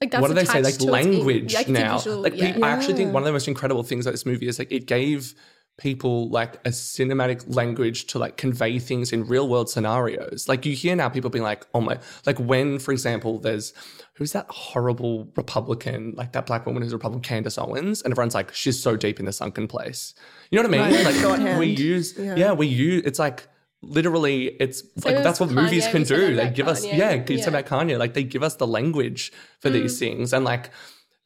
like 0.00 0.10
that's 0.10 0.20
what 0.20 0.28
do 0.28 0.34
they 0.34 0.44
say? 0.44 0.62
Like 0.62 0.80
language 0.80 1.54
like 1.54 1.68
now. 1.68 1.98
visual- 1.98 2.22
like 2.22 2.36
yeah. 2.36 2.58
I 2.62 2.70
actually 2.70 2.94
think 2.94 3.12
one 3.12 3.22
of 3.22 3.26
the 3.26 3.32
most 3.32 3.48
incredible 3.48 3.82
things 3.82 4.06
about 4.06 4.12
this 4.12 4.26
movie 4.26 4.48
is 4.48 4.58
like 4.58 4.72
it 4.72 4.86
gave 4.86 5.34
people 5.76 6.28
like 6.30 6.54
a 6.64 6.70
cinematic 6.70 7.52
language 7.54 8.06
to 8.06 8.18
like 8.18 8.36
convey 8.36 8.78
things 8.78 9.12
in 9.12 9.26
real 9.26 9.48
world 9.48 9.68
scenarios. 9.68 10.46
Like 10.48 10.64
you 10.64 10.74
hear 10.74 10.94
now 10.94 11.08
people 11.08 11.30
being 11.30 11.42
like, 11.42 11.66
oh 11.74 11.80
my, 11.80 11.98
like 12.26 12.38
when, 12.38 12.78
for 12.78 12.92
example, 12.92 13.40
there's 13.40 13.72
who's 14.14 14.32
that 14.32 14.46
horrible 14.48 15.32
Republican, 15.36 16.14
like 16.16 16.32
that 16.32 16.46
black 16.46 16.66
woman 16.66 16.82
who's 16.82 16.92
a 16.92 16.96
Republican, 16.96 17.22
Candace 17.22 17.58
Owens, 17.58 18.02
and 18.02 18.12
everyone's 18.12 18.34
like, 18.34 18.54
she's 18.54 18.80
so 18.80 18.96
deep 18.96 19.18
in 19.18 19.26
the 19.26 19.32
sunken 19.32 19.66
place. 19.66 20.14
You 20.50 20.62
know 20.62 20.68
what 20.68 20.78
I 20.78 20.90
mean? 20.90 21.04
Right, 21.04 21.40
Like 21.40 21.58
we 21.58 21.66
use, 21.66 22.14
yeah. 22.16 22.36
Yeah. 22.36 22.52
we 22.52 22.68
use. 22.68 23.02
It's 23.04 23.18
like 23.18 23.48
literally, 23.88 24.46
it's 24.60 24.82
like 25.04 25.16
as 25.16 25.24
that's 25.24 25.40
what 25.40 25.50
movies 25.50 25.86
can 25.88 26.02
do. 26.02 26.34
They 26.36 26.50
give 26.50 26.68
us, 26.68 26.84
Kanye. 26.84 26.96
yeah, 26.96 27.12
you 27.14 27.38
said 27.38 27.52
Yeah. 27.52 27.58
about 27.60 27.66
Kanye, 27.66 27.98
like 27.98 28.14
they 28.14 28.24
give 28.24 28.42
us 28.42 28.56
the 28.56 28.66
language 28.66 29.32
for 29.60 29.70
these 29.70 29.98
things, 29.98 30.32
and 30.32 30.44
like 30.44 30.70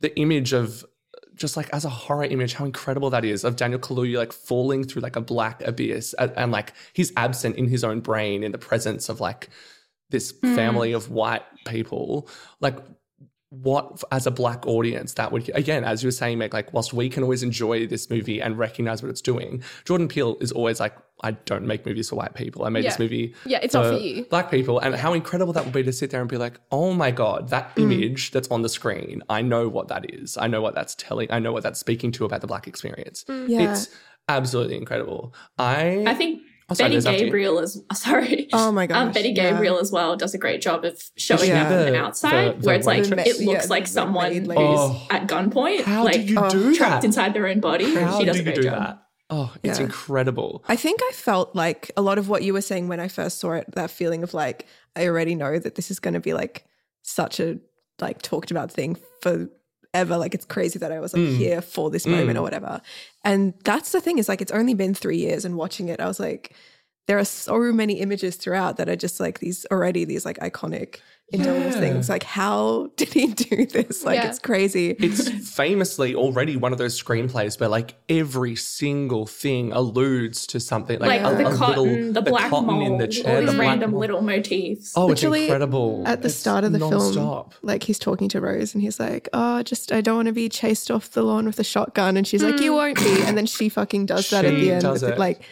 the 0.01 0.17
image 0.19 0.53
of 0.53 0.85
just 1.35 1.57
like 1.57 1.71
as 1.73 1.85
a 1.85 1.89
horror 1.89 2.25
image, 2.25 2.55
how 2.55 2.65
incredible 2.65 3.11
that 3.11 3.25
is 3.25 3.45
of 3.45 3.55
Daniel 3.57 3.79
Kaluuya 3.79 4.19
like 4.19 4.33
falling 4.33 4.83
through 4.85 5.03
like 5.03 5.15
a 5.17 5.21
black 5.21 5.63
abyss 5.63 6.13
and, 6.15 6.33
and 6.37 6.51
like 6.53 6.73
he's 6.93 7.13
absent 7.17 7.57
in 7.57 7.69
his 7.69 7.85
own 7.85 8.01
brain 8.01 8.43
in 8.43 8.51
the 8.53 8.59
presence 8.59 9.09
of 9.09 9.21
like 9.21 9.49
this 10.11 10.33
family 10.33 10.93
of 10.93 11.11
white 11.11 11.43
people. 11.67 12.29
Like 12.61 12.79
what 13.51 14.05
as 14.13 14.27
a 14.27 14.31
black 14.31 14.67
audience 14.67 15.15
that 15.15 15.33
would 15.33 15.49
again 15.55 15.83
as 15.83 16.03
you 16.03 16.07
were 16.09 16.11
saying 16.13 16.37
Meg 16.37 16.53
like 16.53 16.71
whilst 16.75 16.93
we 16.93 17.09
can 17.09 17.23
always 17.23 17.43
enjoy 17.43 17.87
this 17.87 18.11
movie 18.11 18.43
and 18.43 18.59
recognize 18.59 19.03
what 19.03 19.09
it's 19.09 19.23
doing 19.23 19.63
Jordan 19.87 20.07
Peele 20.07 20.37
is 20.41 20.53
always 20.53 20.81
like 20.81 20.95
I 21.23 21.31
don't 21.31 21.65
make 21.67 21.87
movies 21.87 22.11
for 22.11 22.17
white 22.17 22.35
people 22.35 22.65
I 22.67 22.69
made 22.69 22.85
this 22.85 22.99
movie 22.99 23.35
Yeah, 23.47 23.59
it's 23.63 23.73
not 23.73 23.87
for 23.87 23.99
you. 23.99 24.25
black 24.27 24.51
people 24.51 24.79
and 24.81 24.95
how 24.95 25.15
incredible 25.15 25.55
that 25.55 25.65
would 25.65 25.73
be 25.73 25.83
to 25.83 25.93
sit 25.95 26.11
there 26.11 26.21
and 26.21 26.29
be 26.29 26.37
like 26.37 26.61
oh 26.71 26.93
my 26.93 27.11
god 27.11 27.49
that 27.49 27.75
Mm. 27.77 27.85
image 27.85 28.33
that's 28.33 28.49
on 28.49 28.61
the 28.61 28.69
screen 28.69 29.23
I 29.31 29.41
know 29.41 29.67
what 29.69 29.89
that 29.89 30.13
is 30.15 30.37
I 30.37 30.47
know 30.47 30.61
what 30.61 30.75
that's 30.75 30.95
telling 30.95 31.33
I 31.33 31.39
know 31.39 31.53
what 31.53 31.63
that's 31.63 31.81
speaking 31.81 32.13
to 32.13 32.27
about 32.27 32.43
the 32.43 32.47
black 32.47 32.69
experience 32.69 33.25
Mm. 33.29 33.49
Yeah. 33.49 33.73
it's 33.73 33.89
absolutely 34.29 34.77
incredible 34.77 35.33
I 35.59 36.05
I 36.07 36.13
think 36.15 36.43
Oh, 36.71 36.75
sorry, 36.75 36.89
Betty 36.89 36.95
Liz, 36.97 37.07
after 37.07 37.19
you. 37.19 37.25
Gabriel 37.27 37.59
is 37.61 37.83
sorry. 37.95 38.49
Oh 38.53 38.71
my 38.73 38.83
Um, 38.85 38.89
gosh, 38.89 39.15
Betty 39.15 39.31
yeah. 39.31 39.51
Gabriel 39.53 39.79
as 39.79 39.91
well 39.91 40.17
does 40.17 40.35
a 40.35 40.39
great 40.39 40.61
job 40.61 40.85
of 40.85 41.03
showing 41.17 41.41
she 41.43 41.49
that 41.49 41.69
from 41.69 41.79
the- 41.87 41.91
the 41.93 41.97
outside, 41.99 42.61
the- 42.61 42.67
where 42.67 42.77
it's 42.77 42.87
like 42.87 43.05
waitress? 43.05 43.27
it 43.27 43.45
looks 43.47 43.65
Yeah, 43.65 43.71
like 43.71 43.87
someone 43.87 44.33
who's. 44.33 44.49
Oh. 44.57 45.07
at 45.11 45.27
gunpoint, 45.27 45.83
how 45.85 46.05
like 46.05 46.15
do 46.17 46.21
you 46.23 46.39
oh, 46.39 46.51
do 46.51 46.75
trapped 46.75 47.03
that 47.03 47.05
inside 47.07 47.33
their 47.35 47.47
own 47.47 47.61
body. 47.61 47.95
how 47.95 48.19
she 48.19 48.25
does 48.27 48.37
do 48.37 48.43
a 48.43 48.45
you 48.45 48.51
great 48.53 48.57
do 48.57 48.63
job. 48.65 48.79
that 48.79 49.03
oh 49.31 49.55
it's 49.63 49.79
Yeah. 49.79 49.85
incredible 49.87 50.65
I 50.69 50.77
think 50.77 51.01
I 51.03 51.13
felt 51.13 51.55
like 51.55 51.91
a 51.97 52.03
lot 52.03 52.19
of 52.19 52.29
what 52.29 52.43
you 52.43 52.53
were 52.53 52.61
saying 52.63 52.89
when 52.89 53.01
I 53.01 53.09
first 53.09 53.39
saw 53.41 53.53
it, 53.53 53.67
that 53.75 53.91
feeling 53.91 54.23
of 54.23 54.33
like, 54.35 54.67
I 54.97 55.07
already 55.07 55.35
know 55.35 55.59
that 55.59 55.75
this 55.75 55.91
is 55.91 55.99
going 56.01 56.15
to 56.15 56.21
be 56.21 56.33
like 56.35 56.65
such 57.03 57.41
a 57.41 57.59
like 58.01 58.21
talked 58.23 58.51
about 58.51 58.71
thing 58.71 58.97
forever. 59.93 60.17
Like 60.17 60.35
it's 60.35 60.45
crazy 60.45 60.79
that 60.79 60.93
I 60.93 61.01
was 61.01 61.13
like 61.15 61.23
Mm. 61.23 61.37
here 61.37 61.61
for 61.61 61.91
this 61.91 62.07
moment 62.07 62.39
or 62.39 62.43
whatever. 62.43 62.81
And 63.25 63.55
that's 63.65 63.93
the 63.93 64.01
thing 64.01 64.19
is 64.19 64.29
like, 64.29 64.41
it's 64.41 64.53
only 64.53 64.75
been 64.75 64.95
three 64.95 65.19
years 65.19 65.45
and 65.45 65.57
watching 65.57 65.89
it, 65.89 66.01
I 66.01 66.07
was 66.07 66.21
like, 66.21 66.55
there 67.09 67.19
are 67.19 67.25
so 67.25 67.59
many 67.73 67.95
images 67.95 68.37
throughout 68.37 68.77
that 68.77 68.89
are 68.89 68.95
just 68.97 69.19
like 69.19 69.41
these 69.41 69.67
already 69.73 70.05
these 70.05 70.25
like 70.25 70.39
iconic 70.39 71.01
indelible 71.31 71.65
Yeah. 71.67 71.81
things. 71.81 72.09
Like 72.09 72.23
how 72.23 72.89
did 72.97 73.13
he 73.13 73.27
do 73.27 73.67
this? 73.67 74.03
Like 74.05 74.17
Yeah. 74.17 74.29
it's 74.29 74.39
crazy. 74.39 74.91
it's 74.99 75.29
famously 75.51 76.15
already 76.15 76.57
one 76.57 76.73
of 76.73 76.79
those 76.79 77.03
screenplays 77.03 77.59
where 77.61 77.69
like 77.69 77.97
every 78.09 78.57
single 78.57 79.27
thing 79.27 79.73
alludes 79.73 80.47
to 80.49 80.61
something 80.61 80.99
like, 81.01 81.21
Like, 81.23 81.33
a, 81.33 81.37
the 81.43 81.49
a 81.51 81.55
cotton, 81.57 81.83
little 81.85 82.13
the 82.15 82.23
black 82.23 82.51
cotton 82.51 82.67
mold, 82.67 82.83
in 82.87 82.99
the 82.99 83.05
all 83.05 83.11
chair, 83.11 83.41
these 83.41 83.51
the 83.51 83.57
black 83.57 83.67
random 83.69 83.91
mold. 83.91 84.01
little 84.01 84.23
motifs. 84.23 84.93
Oh, 84.97 85.11
it's 85.11 85.23
Literally, 85.23 85.43
incredible 85.45 86.03
At 86.07 86.23
the 86.23 86.29
It's 86.29 86.37
start 86.37 86.65
of 86.65 86.73
the 86.73 86.79
non-stop. 86.79 87.53
film, 87.55 87.61
like 87.63 87.83
he's 87.83 87.99
talking 87.99 88.29
to 88.31 88.41
Rose 88.41 88.73
and 88.75 88.83
he's 88.83 88.99
like, 89.01 89.29
Oh, 89.35 89.63
just 89.63 89.93
I 89.93 90.01
don't 90.01 90.17
want 90.17 90.27
to 90.29 90.33
be 90.33 90.49
chased 90.49 90.91
off 90.91 91.11
the 91.11 91.23
lawn 91.23 91.45
with 91.47 91.59
a 91.59 91.65
shotgun. 91.65 92.17
And 92.17 92.27
she's 92.27 92.43
like, 92.43 92.61
You 92.61 92.73
mm. 92.73 92.77
won't 92.77 92.99
be. 92.99 93.23
And 93.23 93.37
then 93.37 93.47
she 93.47 93.69
fucking 93.69 94.07
does 94.07 94.31
that 94.31 94.45
at 94.47 94.55
She 94.55 94.61
the 94.63 94.73
end. 94.73 94.83
does 94.83 95.03
with 95.03 95.13
it. 95.13 95.19
Like, 95.19 95.43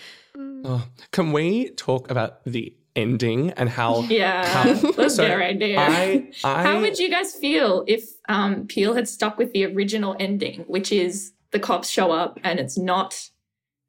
Oh, 0.65 0.87
can 1.13 1.33
we 1.33 1.71
talk 1.71 2.11
about 2.11 2.45
the 2.45 2.75
ending 2.95 3.51
and 3.53 3.69
how? 3.69 4.01
yeah, 4.09 4.47
how- 4.47 4.91
let's 4.97 5.17
so 5.17 5.27
get 5.27 5.35
right 5.35 5.59
there. 5.59 5.79
I, 5.79 6.31
I, 6.45 6.63
How 6.63 6.81
would 6.81 6.99
you 6.99 7.11
guys 7.11 7.35
feel 7.35 7.85
if 7.87 8.05
um, 8.29 8.67
Peele 8.67 8.95
had 8.95 9.09
stuck 9.09 9.39
with 9.39 9.53
the 9.53 9.65
original 9.67 10.17
ending, 10.19 10.61
which 10.67 10.93
is 10.93 11.33
the 11.53 11.59
cops 11.61 11.89
show 11.89 12.11
up 12.13 12.39
and 12.43 12.59
it's 12.59 12.77
not 12.77 13.31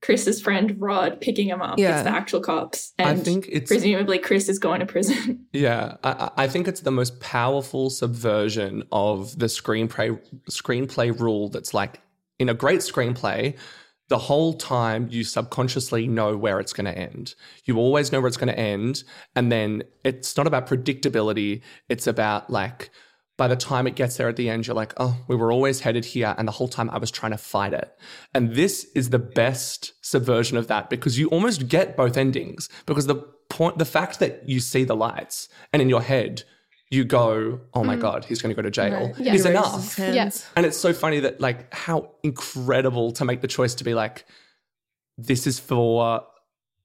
Chris's 0.01 0.39
friend 0.41 0.75
Rod 0.79 1.19
picking 1.21 1.47
him 1.49 1.61
up? 1.61 1.79
Yeah. 1.79 1.95
It's 1.95 2.03
the 2.03 2.11
actual 2.15 2.39
cops. 2.41 2.93
I 2.99 3.09
And 3.11 3.23
think 3.25 3.47
it's 3.51 3.69
presumably 3.69 4.19
Chris 4.19 4.47
is 4.47 4.59
going 4.59 4.79
to 4.81 4.85
prison. 4.85 5.45
Yeah, 5.53 5.97
I, 6.03 6.11
I 6.11 6.31
I 6.43 6.47
think 6.47 6.67
it's 6.67 6.81
the 6.81 6.91
most 6.91 7.19
powerful 7.19 7.89
subversion 7.89 8.83
of 8.91 9.39
the 9.39 9.47
screenplay 9.47 10.19
screenplay 10.51 11.17
rule. 11.19 11.49
That's 11.49 11.73
like 11.73 11.99
in 12.37 12.47
a 12.49 12.53
great 12.53 12.81
screenplay, 12.81 13.57
the 14.09 14.17
whole 14.17 14.53
time 14.53 15.07
you 15.09 15.23
subconsciously 15.23 16.07
know 16.07 16.37
where 16.37 16.59
it's 16.59 16.73
going 16.73 16.85
to 16.85 16.97
end. 16.97 17.35
You 17.65 17.77
always 17.77 18.11
know 18.11 18.21
where 18.21 18.27
it's 18.27 18.37
going 18.37 18.53
to 18.53 18.59
end, 18.59 19.03
and 19.35 19.51
then 19.51 19.83
it's 20.03 20.37
not 20.37 20.47
about 20.47 20.67
predictability. 20.67 21.61
It's 21.89 22.07
about 22.07 22.49
like 22.49 22.89
by 23.37 23.47
the 23.47 23.55
time 23.55 23.85
it 23.85 23.95
gets 23.95 24.17
there 24.17 24.27
at 24.27 24.35
the 24.35 24.49
end, 24.49 24.65
you're 24.65 24.75
like, 24.75 24.93
oh, 24.97 25.23
we 25.27 25.35
were 25.35 25.51
always 25.51 25.81
headed 25.81 26.05
here, 26.05 26.33
and 26.37 26.47
the 26.47 26.53
whole 26.53 26.67
time 26.67 26.89
I 26.89 26.97
was 26.97 27.11
trying 27.11 27.33
to 27.33 27.37
fight 27.37 27.73
it. 27.73 27.91
And 28.33 28.55
this 28.55 28.85
is 28.95 29.11
the 29.11 29.19
best 29.19 29.93
subversion 30.01 30.57
of 30.57 30.67
that 30.67 30.89
because 30.89 31.19
you 31.19 31.27
almost 31.27 31.67
get 31.67 31.95
both 31.95 32.17
endings 32.17 32.67
because 32.85 33.05
the 33.05 33.15
point, 33.49 33.77
the 33.77 33.85
fact 33.85 34.19
that 34.19 34.47
you 34.47 34.59
see 34.59 34.83
the 34.83 34.95
lights 34.95 35.49
and 35.71 35.81
in 35.81 35.89
your 35.89 36.01
head, 36.01 36.43
you 36.89 37.03
go, 37.03 37.59
oh 37.73 37.83
my 37.83 37.95
mm. 37.95 38.01
God, 38.01 38.25
he's 38.25 38.41
going 38.41 38.49
to 38.49 38.55
go 38.55 38.61
to 38.61 38.71
jail, 38.71 39.13
Yeah. 39.17 39.33
is 39.33 39.43
He 39.43 39.49
enough. 39.49 39.95
his. 39.95 40.15
Yes. 40.15 40.49
And 40.55 40.65
it's 40.65 40.77
so 40.77 40.93
funny 40.93 41.19
that, 41.19 41.41
like, 41.41 41.73
how 41.73 42.11
incredible 42.23 43.11
to 43.13 43.25
make 43.25 43.41
the 43.41 43.47
choice 43.47 43.75
to 43.75 43.83
be 43.83 43.93
like, 43.93 44.25
this 45.17 45.45
is 45.47 45.59
for 45.59 46.23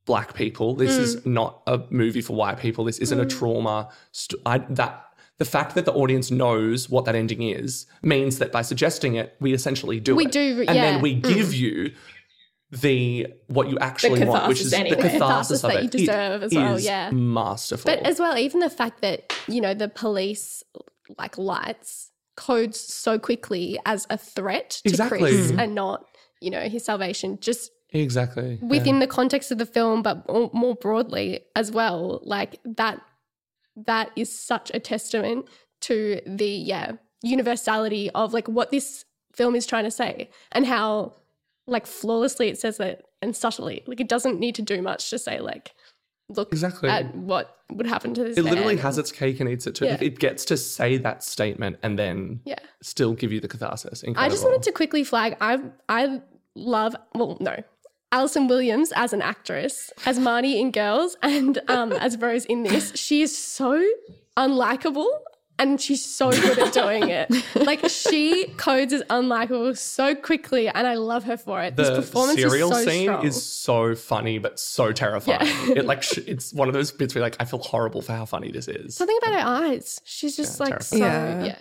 black 0.05 0.35
people. 0.35 0.75
This 0.75 0.97
is 0.97 1.17
mm. 1.17 1.27
not 1.27 1.63
a 1.67 1.83
movie 1.91 2.23
for 2.23 2.35
white 2.35 2.59
people. 2.59 2.85
This 2.85 2.99
isn't 2.99 3.21
a 3.21 3.25
mm. 3.25 3.39
trauma. 3.39 3.91
St- 4.11 4.41
I, 4.45 4.59
that 4.71 5.07
the 5.39 5.45
fact 5.45 5.75
that 5.77 5.85
the 5.85 5.93
audience 5.93 6.31
knows 6.31 6.91
what 6.91 7.05
that 7.05 7.15
ending 7.15 7.43
is 7.43 7.87
means 8.03 8.39
that 8.39 8.53
by 8.53 8.63
suggesting 8.63 9.15
it, 9.15 9.37
we 9.41 9.53
essentially 9.53 10.01
do 10.01 10.15
We 10.17 10.27
it. 10.27 10.33
do, 10.33 10.65
and 10.67 10.77
yeah. 10.77 10.93
then 10.93 11.01
we 11.01 11.15
give 11.15 11.55
you 11.55 11.93
the 12.73 13.27
what 13.49 13.69
you 13.69 13.79
actually 13.79 14.25
want, 14.25 14.49
which 14.49 14.61
is 14.63 14.73
anyway. 14.73 14.97
the 14.97 15.03
catharsis, 15.03 15.61
Catharsis 15.61 15.65
of 15.65 15.71
that 15.73 15.79
it. 15.79 15.83
you 15.85 15.91
deserve 15.91 16.43
It 16.43 16.47
as 16.47 16.55
well, 16.55 16.75
is 16.77 16.85
yeah. 16.85 17.11
masterful. 17.11 17.91
But 17.91 18.05
as 18.07 18.19
well, 18.19 18.37
even 18.39 18.61
the 18.61 18.71
fact 18.71 19.03
that, 19.03 19.33
you 19.47 19.61
know, 19.61 19.75
the 19.75 19.89
police 19.89 20.63
like 21.19 21.37
lights 21.37 22.11
codes 22.37 22.81
so 22.81 23.19
quickly 23.19 23.79
as 23.85 24.07
a 24.09 24.17
threat 24.17 24.71
to 24.85 24.89
Exactly. 24.89 25.19
Chris 25.19 25.53
Mhm. 25.53 25.63
and 25.63 25.75
not, 25.75 26.07
you 26.41 26.51
know, 26.51 26.63
his 26.63 26.83
salvation, 26.85 27.39
just 27.41 27.71
exactly 27.91 28.59
within 28.63 29.01
the 29.01 29.07
context 29.07 29.51
of 29.53 29.59
the 29.59 29.67
film, 29.67 30.03
but 30.03 30.27
more 30.27 30.51
more 30.55 30.75
broadly 30.75 31.41
as 31.55 31.71
well. 31.71 32.21
Like 32.25 32.59
that, 32.65 33.03
that 33.77 34.11
is 34.17 34.35
such 34.35 34.71
a 34.73 34.81
testament 34.81 35.47
to 35.83 36.23
the, 36.27 36.49
yeah, 36.49 36.93
universality 37.23 38.09
of 38.11 38.33
like 38.33 38.49
what 38.49 38.71
this 38.71 39.05
film 39.35 39.55
is 39.55 39.67
trying 39.67 39.85
to 39.85 39.91
say 39.91 40.31
and 40.53 40.67
how 40.67 41.15
like 41.67 41.87
flawlessly 41.87 42.49
it 42.49 42.59
says 42.59 42.81
it 42.81 43.05
and 43.21 43.35
subtly. 43.37 43.83
Like 43.87 44.01
it 44.01 44.09
doesn't 44.09 44.39
need 44.41 44.55
to 44.57 44.63
do 44.63 44.83
much 44.83 45.11
to 45.11 45.19
say 45.19 45.41
like, 45.41 45.73
look 46.29 46.53
Exactly. 46.53 46.89
at 46.89 47.15
what 47.15 47.57
would 47.71 47.87
happen 47.87 48.15
to 48.15 48.25
this. 48.25 48.37
It 48.39 48.45
literally 48.45 48.77
has 48.77 48.99
its 48.99 49.13
cake 49.13 49.39
and 49.41 49.49
eats 49.49 49.67
it 49.67 49.75
too. 49.75 49.85
Yeah. 49.87 49.99
It 50.01 50.19
gets 50.19 50.45
to 50.47 50.57
say 50.57 50.97
that 50.99 51.23
statement 51.23 51.77
and 51.83 51.99
then 51.99 52.41
Yeah. 52.45 52.59
still 52.83 53.15
give 53.15 53.33
you 53.33 53.41
the 53.41 53.49
catharsis. 53.49 54.03
I 54.17 54.29
just 54.29 54.45
wanted 54.45 54.63
to 54.65 54.73
quickly 54.73 55.05
flag 55.05 55.37
I 55.41 55.61
I 55.89 56.21
love 56.55 56.95
well 57.15 57.37
no 57.41 57.57
Allison 58.11 58.47
Williams 58.47 58.93
as 58.95 59.13
an 59.15 59.23
actress 59.23 59.91
as 60.05 60.19
Marnie 60.19 60.61
in 60.61 60.71
Girls 60.71 61.17
and 61.23 61.59
um, 61.69 61.93
as 61.93 62.19
Rose 62.19 62.45
in 62.45 62.63
this 62.63 62.93
she 62.95 63.23
is 63.23 63.37
so 63.37 63.83
unlikable 64.37 65.09
and 65.63 65.81
she's 65.81 66.05
so 66.05 66.31
good 66.31 66.59
at 66.59 66.73
doing 66.73 67.09
it 67.09 67.31
like 67.55 67.89
she 67.89 68.47
codes 68.57 68.93
as 68.93 69.03
unlikable 69.11 69.77
so 69.77 70.15
quickly 70.15 70.69
and 70.69 70.87
I 70.87 70.95
love 70.95 71.25
her 71.25 71.37
for 71.37 71.63
it 71.63 71.77
this 71.77 71.89
the 71.89 71.97
performance 71.97 72.41
cereal 72.41 72.73
is 72.73 72.85
so 72.85 72.91
scene 72.91 73.03
strong 73.05 73.27
is 73.27 73.43
so 73.43 73.95
funny 73.95 74.39
but 74.39 74.59
so 74.59 74.93
terrifying. 74.93 75.39
Yeah. 75.41 75.75
it 75.77 75.85
like 75.85 76.03
sh- 76.03 76.19
it's 76.27 76.53
one 76.53 76.69
of 76.69 76.75
those 76.75 76.91
bits 76.93 77.15
where 77.15 77.23
like 77.23 77.37
I 77.41 77.45
feel 77.45 77.61
horrible 77.61 78.03
for 78.03 78.13
how 78.13 78.25
funny 78.25 78.51
this 78.51 78.69
is. 78.69 78.97
something 78.97 79.19
about 79.23 79.35
her 79.35 79.47
eyes 79.67 80.01
she's 80.05 80.37
just 80.37 80.59
Yeah, 80.61 80.65
like 80.67 80.83
so 80.83 80.99
terrifying. 80.99 81.45
yeah 81.47 81.47
Yeah. 81.47 81.57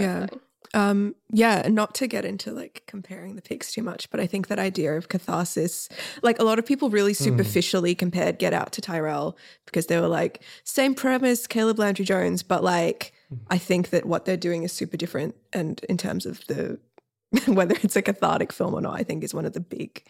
Yeah. 0.00 0.18
terrifying. 0.18 0.40
Um, 0.74 1.14
yeah, 1.30 1.60
and 1.66 1.74
not 1.74 1.94
to 1.96 2.06
get 2.06 2.24
into 2.24 2.50
like 2.50 2.84
comparing 2.86 3.36
the 3.36 3.42
pigs 3.42 3.72
too 3.72 3.82
much, 3.82 4.08
but 4.08 4.20
I 4.20 4.26
think 4.26 4.48
that 4.48 4.58
idea 4.58 4.96
of 4.96 5.10
catharsis, 5.10 5.90
like 6.22 6.38
a 6.38 6.44
lot 6.44 6.58
of 6.58 6.64
people 6.64 6.88
really 6.88 7.12
superficially 7.12 7.94
compared 7.94 8.38
Get 8.38 8.54
Out 8.54 8.72
to 8.72 8.80
Tyrel 8.80 9.36
because 9.66 9.88
they 9.88 10.00
were 10.00 10.08
like, 10.08 10.42
same 10.64 10.94
premise, 10.94 11.46
Caleb 11.46 11.78
Landry 11.78 12.06
Jones, 12.06 12.42
but 12.42 12.64
like 12.64 13.12
I 13.50 13.58
think 13.58 13.90
that 13.90 14.06
what 14.06 14.24
they're 14.24 14.36
doing 14.36 14.62
is 14.62 14.72
super 14.72 14.96
different. 14.96 15.34
And 15.52 15.80
in 15.88 15.96
terms 15.96 16.26
of 16.26 16.46
the 16.46 16.78
whether 17.46 17.74
it's 17.82 17.96
a 17.96 18.02
cathartic 18.02 18.52
film 18.52 18.74
or 18.74 18.80
not, 18.80 18.98
I 18.98 19.02
think 19.02 19.24
is 19.24 19.34
one 19.34 19.46
of 19.46 19.52
the 19.52 19.60
big 19.60 20.04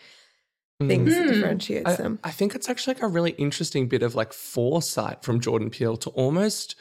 hmm. 0.81 0.89
things 0.89 1.15
that 1.15 1.27
Mm. 1.27 1.35
differentiates 1.35 1.91
I, 1.91 1.97
them. 1.97 2.19
I 2.25 2.31
think 2.31 2.55
it's 2.55 2.69
actually 2.69 2.95
like 2.95 3.03
a 3.03 3.09
really 3.09 3.33
interesting 3.33 3.89
bit 3.89 4.03
of 4.03 4.15
like 4.15 4.33
foresight 4.33 5.23
from 5.23 5.41
Jordan 5.41 5.71
Peele 5.71 5.97
to 5.99 6.11
almost 6.11 6.75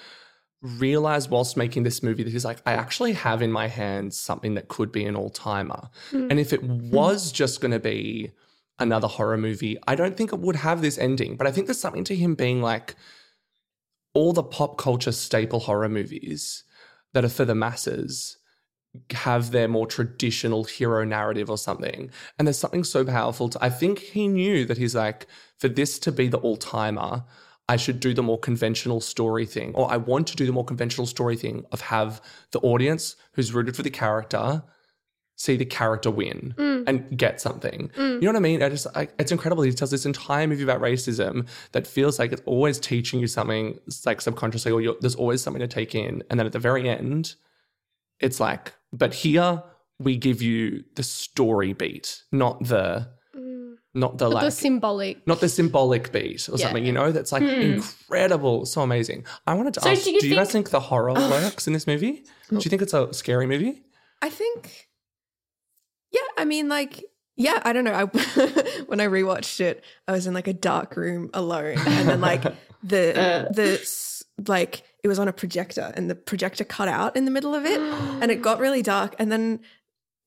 realize 0.62 1.28
whilst 1.28 1.58
making 1.58 1.84
this 1.84 2.04
movie 2.04 2.24
that 2.24 2.32
he's 2.32 2.46
like, 2.46 2.62
I 2.66 2.74
actually 2.74 3.14
have 3.14 3.42
in 3.42 3.52
my 3.52 3.68
hands 3.68 4.18
something 4.18 4.54
that 4.56 4.68
could 4.68 4.92
be 4.92 5.06
an 5.06 5.16
all 5.16 5.30
timer. 5.30 5.90
Hmm. 6.12 6.28
And 6.30 6.40
if 6.40 6.54
it 6.54 6.62
hmm. 6.62 6.90
was 6.90 7.32
just 7.32 7.62
going 7.62 7.72
to 7.72 7.80
be 7.80 8.32
another 8.80 9.08
horror 9.08 9.38
movie, 9.38 9.78
I 9.88 9.96
don't 9.96 10.18
think 10.18 10.34
it 10.34 10.40
would 10.40 10.56
have 10.56 10.82
this 10.82 10.98
ending. 10.98 11.36
But 11.38 11.48
I 11.48 11.52
think 11.52 11.68
there's 11.68 11.80
something 11.80 12.04
to 12.06 12.16
him 12.16 12.36
being 12.36 12.62
like, 12.62 12.96
all 14.14 14.34
the 14.34 14.44
pop 14.44 14.78
culture 14.78 15.12
staple 15.12 15.62
horror 15.62 15.90
movies 15.90 16.64
that 17.14 17.26
are 17.26 17.30
for 17.30 17.46
the 17.46 17.56
masses 17.56 18.38
have 19.12 19.52
their 19.52 19.68
more 19.68 19.88
traditional 19.88 20.66
hero 20.66 21.06
narrative 21.06 21.50
or 21.50 21.58
something. 21.58 22.12
And 22.38 22.48
there's 22.48 22.58
something 22.58 22.84
so 22.84 23.06
powerful 23.06 23.50
to 23.50 23.64
I 23.64 23.70
think 23.70 24.00
he 24.00 24.28
knew 24.28 24.66
that 24.66 24.78
he's 24.78 24.96
like, 24.96 25.28
for 25.58 25.70
this 25.70 25.98
to 26.00 26.12
be 26.12 26.28
the 26.28 26.40
all-timer, 26.40 27.24
I 27.70 27.78
should 27.78 28.02
do 28.02 28.14
the 28.14 28.24
more 28.24 28.40
conventional 28.40 29.00
story 29.00 29.46
thing. 29.46 29.74
Or 29.76 29.90
I 29.90 29.96
want 29.96 30.28
to 30.28 30.36
do 30.36 30.46
the 30.46 30.52
more 30.52 30.66
conventional 30.66 31.08
story 31.08 31.38
thing 31.38 31.66
of 31.72 31.82
have 31.82 32.22
the 32.52 32.60
audience 32.60 33.16
who's 33.34 33.54
rooted 33.54 33.78
for 33.78 33.84
the 33.84 33.90
character 33.90 34.64
see 35.42 35.58
the 35.58 35.66
character 35.66 36.12
win 36.12 36.54
mm. 36.56 36.84
and 36.88 37.18
get 37.18 37.42
something. 37.42 37.90
Mm. 37.98 38.14
You 38.16 38.22
know 38.22 38.28
what 38.30 38.36
I 38.36 38.40
mean? 38.40 38.62
I 38.62 38.70
just 38.70 38.86
I, 38.96 39.08
it's 39.18 39.32
incredible. 39.32 39.64
He 39.64 39.72
tells 39.72 39.90
this 39.90 40.06
entire 40.06 40.46
movie 40.46 40.64
about 40.64 40.82
racism 40.82 41.48
that 41.72 41.88
feels 41.88 42.20
like 42.20 42.32
it's 42.32 42.44
always 42.46 42.80
teaching 42.80 43.20
you 43.20 43.28
something, 43.28 43.80
like 44.06 44.22
subconsciously, 44.22 44.72
or 44.72 44.82
you're, 44.82 44.96
there's 45.02 45.16
always 45.16 45.42
something 45.42 45.60
to 45.60 45.68
take 45.68 45.96
in. 45.96 46.24
And 46.30 46.40
then 46.40 46.46
at 46.46 46.54
the 46.54 46.60
very 46.60 46.88
end, 46.88 47.36
it's 48.20 48.40
like, 48.40 48.74
but 48.94 49.16
here 49.16 49.64
we 49.98 50.16
give 50.16 50.44
you 50.44 50.84
the 50.96 51.04
story 51.04 51.74
beat, 51.74 52.22
not 52.32 52.64
the 52.64 53.08
mm. 53.36 53.74
not 53.96 54.20
the 54.20 54.30
like 54.30 54.46
the 54.46 54.52
symbolic 54.52 55.26
not 55.26 55.40
the 55.40 55.50
symbolic 55.50 56.12
beat 56.12 56.48
or 56.50 56.58
Yeah. 56.58 56.66
something, 56.66 56.86
you 56.86 56.92
know, 56.92 57.12
that's 57.12 57.32
like 57.32 57.42
hmm. 57.42 57.50
incredible, 57.50 58.68
so 58.68 58.82
amazing. 58.82 59.26
I 59.48 59.56
wanted 59.56 59.74
to 59.74 59.82
So 59.82 59.90
ask, 59.90 60.04
do 60.04 60.12
do 60.20 60.28
you 60.28 60.34
you, 60.34 60.36
guys 60.36 60.52
think- 60.52 60.68
think 60.68 60.70
the 60.70 60.82
horror 60.82 61.14
oh. 61.16 61.30
works 61.32 61.66
in 61.66 61.74
this 61.74 61.88
movie? 61.88 62.24
Do 62.50 62.56
you 62.56 62.58
oh. 62.58 62.70
think 62.70 62.84
it's 62.84 62.94
a 62.94 63.12
scary 63.12 63.48
movie? 63.48 63.84
I 64.22 64.30
think, 64.30 64.91
yeah, 66.12 66.22
I 66.38 66.46
mean, 66.46 66.70
like, 66.70 67.04
yeah, 67.36 67.62
I 67.64 67.74
don't 67.74 67.84
know. 67.84 67.94
I 67.94 68.04
when 68.86 69.00
I 69.00 69.08
rewatched 69.08 69.60
it, 69.62 69.84
I 70.08 70.12
was 70.12 70.28
in 70.28 70.34
like 70.34 70.48
a 70.48 70.54
dark 70.54 70.96
room 70.96 71.30
alone, 71.34 71.78
and 71.80 72.10
then 72.10 72.22
like 72.22 72.44
the 72.84 73.20
Uh. 73.20 73.52
the 73.52 73.80
like 74.48 74.84
it 75.04 75.08
was 75.08 75.20
on 75.20 75.28
a 75.28 75.34
projector, 75.34 75.92
and 75.96 76.10
the 76.10 76.16
projector 76.16 76.64
cut 76.64 76.88
out 76.88 77.16
in 77.16 77.26
the 77.26 77.32
middle 77.32 77.56
of 77.56 77.66
it, 77.66 77.80
and 77.80 78.30
it 78.32 78.42
got 78.42 78.60
really 78.66 78.82
dark, 78.82 79.16
and 79.20 79.32
then. 79.32 79.60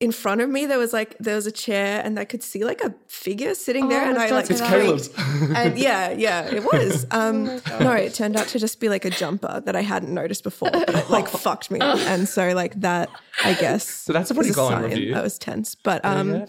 In 0.04 0.12
front 0.12 0.40
of 0.42 0.50
me, 0.50 0.66
there 0.66 0.78
was 0.78 0.92
like 0.92 1.16
there 1.18 1.34
was 1.34 1.46
a 1.46 1.50
chair, 1.52 2.02
and 2.04 2.18
I 2.18 2.24
could 2.26 2.42
see 2.42 2.62
like 2.64 2.80
a 2.82 2.94
figure 3.08 3.54
sitting 3.54 3.88
there, 3.88 4.04
Oh, 4.04 4.10
and 4.10 4.18
I 4.18 4.28
like 4.30 4.50
It's. 4.50 4.60
Caleb's. 4.60 5.08
and 5.56 5.78
yeah, 5.78 6.10
yeah, 6.10 6.44
it 6.56 6.62
was. 6.72 7.06
Um, 7.10 7.44
my 7.46 7.78
no, 7.80 7.92
it 7.92 8.12
turned 8.12 8.36
out 8.36 8.46
to 8.48 8.58
just 8.58 8.80
be 8.80 8.88
like 8.90 9.04
a 9.06 9.10
jumper 9.10 9.62
that 9.64 9.74
I 9.74 9.80
hadn't 9.80 10.12
noticed 10.12 10.44
before, 10.44 10.70
but 10.70 10.88
it 10.94 11.08
like 11.10 11.28
fucked 11.44 11.70
me 11.70 11.80
up, 11.80 11.98
and 12.00 12.28
so 12.28 12.52
like 12.52 12.74
that, 12.80 13.08
I 13.42 13.54
guess. 13.54 13.88
So 13.88 14.12
that's 14.12 14.30
a 14.30 14.34
pretty 14.34 14.50
glowing 14.52 14.80
sign. 14.82 14.90
review. 14.90 15.14
I 15.16 15.22
was 15.22 15.38
tense, 15.38 15.74
but 15.74 16.04
um, 16.04 16.34
Yeah. 16.34 16.46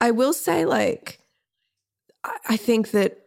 I 0.00 0.10
will 0.10 0.32
say 0.32 0.64
like, 0.66 1.20
I 2.48 2.56
think 2.56 2.90
that 2.90 3.18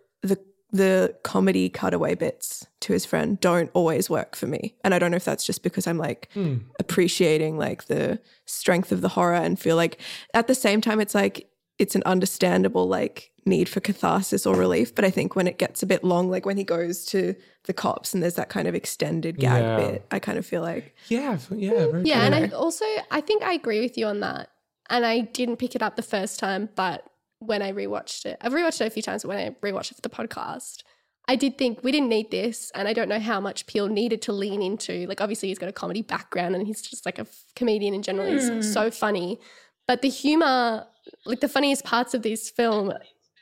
the 0.72 0.78
the 0.80 1.16
comedy 1.24 1.68
cutaway 1.70 2.16
bits 2.16 2.66
to 2.82 2.94
his 2.94 3.06
friend 3.06 3.40
don't 3.40 3.72
always 3.74 4.10
work 4.10 4.36
for 4.36 4.48
me, 4.48 4.76
and 4.84 4.94
I 4.94 5.00
don't 5.00 5.12
know 5.12 5.18
if 5.18 5.26
that's 5.26 5.46
just 5.46 5.64
because 5.64 5.88
I'm 5.88 5.98
like 5.98 6.30
Hmm. 6.34 6.58
appreciating 6.80 7.58
like 7.58 7.86
the 7.86 8.20
strength 8.46 8.92
of 8.92 9.02
the 9.02 9.10
horror 9.10 9.36
and 9.36 9.60
feel 9.60 9.76
like 9.76 10.00
at 10.34 10.48
the 10.48 10.56
same 10.56 10.82
time 10.82 11.00
it's 11.00 11.16
like 11.16 11.50
it's 11.78 11.96
an 11.96 12.04
understandable 12.06 12.88
like 12.88 13.32
need 13.46 13.70
for 13.70 13.80
catharsis 13.80 14.46
or 14.46 14.56
relief 14.56 14.94
but 14.94 15.06
i 15.06 15.10
think 15.10 15.36
when 15.36 15.48
it 15.48 15.58
gets 15.58 15.82
a 15.82 15.86
bit 15.86 16.04
long 16.04 16.30
like 16.30 16.46
when 16.46 16.58
he 16.58 16.64
goes 16.64 17.06
to 17.06 17.34
the 17.66 17.74
cops 17.74 18.14
and 18.14 18.22
there's 18.22 18.36
that 18.36 18.50
kind 18.50 18.68
of 18.68 18.76
extended 18.76 19.40
gag 19.40 19.64
Yeah. 19.64 19.76
bit 19.76 20.06
i 20.12 20.20
kind 20.20 20.38
of 20.38 20.46
feel 20.46 20.62
like 20.62 20.94
Yeah, 21.08 21.38
yeah, 21.56 21.88
very 21.88 22.04
Yeah, 22.06 22.16
true. 22.28 22.36
and 22.36 22.36
I 22.36 22.48
also 22.56 22.86
I 23.12 23.22
think 23.22 23.44
I 23.44 23.54
agree 23.54 23.80
with 23.82 23.98
you 23.98 24.06
on 24.08 24.20
that. 24.20 24.50
And 24.90 25.06
I 25.06 25.22
didn't 25.22 25.58
pick 25.58 25.76
it 25.76 25.82
up 25.84 25.96
the 25.96 26.02
first 26.02 26.40
time, 26.40 26.70
but 26.76 27.06
when 27.40 27.62
I 27.62 27.72
rewatched 27.72 28.26
it, 28.26 28.38
I've 28.42 28.54
rewatched 28.54 28.82
it 28.82 28.88
a 28.88 28.90
few 28.90 29.02
times. 29.02 29.24
But 29.24 29.30
when 29.30 29.38
I 29.38 29.50
rewatched 29.66 29.92
it 29.92 29.96
for 29.96 30.02
the 30.02 30.10
podcast, 30.10 30.84
I 31.28 31.36
did 31.36 31.58
think 31.58 31.84
we 31.84 31.92
didn't 31.92 32.10
need 32.10 32.32
this, 32.32 32.72
and 32.74 32.88
I 32.88 32.94
don't 32.94 33.10
know 33.10 33.20
how 33.20 33.40
much 33.40 33.68
Peele 33.68 33.88
needed 33.88 34.22
to 34.24 34.34
lean 34.34 34.62
into. 34.62 35.06
Like, 35.08 35.22
obviously, 35.22 35.50
he's 35.50 35.60
got 35.60 35.70
a 35.70 35.74
comedy 35.74 36.02
background, 36.02 36.56
and 36.56 36.66
he's 36.66 36.82
just 36.82 37.06
like 37.06 37.18
a 37.18 37.22
f- 37.24 37.44
comedian 37.56 37.94
in 37.94 38.02
general. 38.02 38.28
He's 38.32 38.50
hmm. 38.50 38.62
so 38.62 38.92
funny, 38.92 39.40
but 39.88 40.02
the 40.02 40.10
humor, 40.10 40.88
like 41.26 41.40
the 41.40 41.48
funniest 41.48 41.84
parts 41.84 42.14
of 42.14 42.24
this 42.24 42.50
film, 42.50 42.94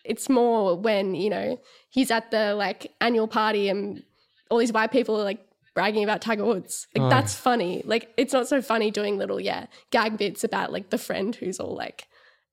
it's 0.04 0.30
more 0.30 0.76
when 0.76 1.16
you 1.16 1.30
know 1.30 1.60
he's 1.90 2.12
at 2.12 2.32
the 2.32 2.56
like 2.56 2.94
annual 3.02 3.28
party 3.28 3.70
and 3.70 4.04
all 4.50 4.58
these 4.58 4.72
white 4.72 4.92
people 4.92 5.20
are 5.20 5.24
like 5.24 5.40
bragging 5.76 6.04
about 6.04 6.22
Tiger 6.22 6.46
Woods. 6.46 6.88
Like 6.96 7.04
Oh. 7.04 7.10
that's 7.10 7.36
funny. 7.36 7.84
Like 7.86 8.12
it's 8.18 8.34
not 8.34 8.48
so 8.48 8.62
funny 8.62 8.90
doing 8.92 9.18
little 9.18 9.40
yeah 9.40 9.68
gag 9.92 10.18
bits 10.18 10.44
about 10.44 10.72
like 10.72 10.90
the 10.90 10.98
friend 10.98 11.36
who's 11.36 11.60
all 11.60 11.76
like 11.76 12.08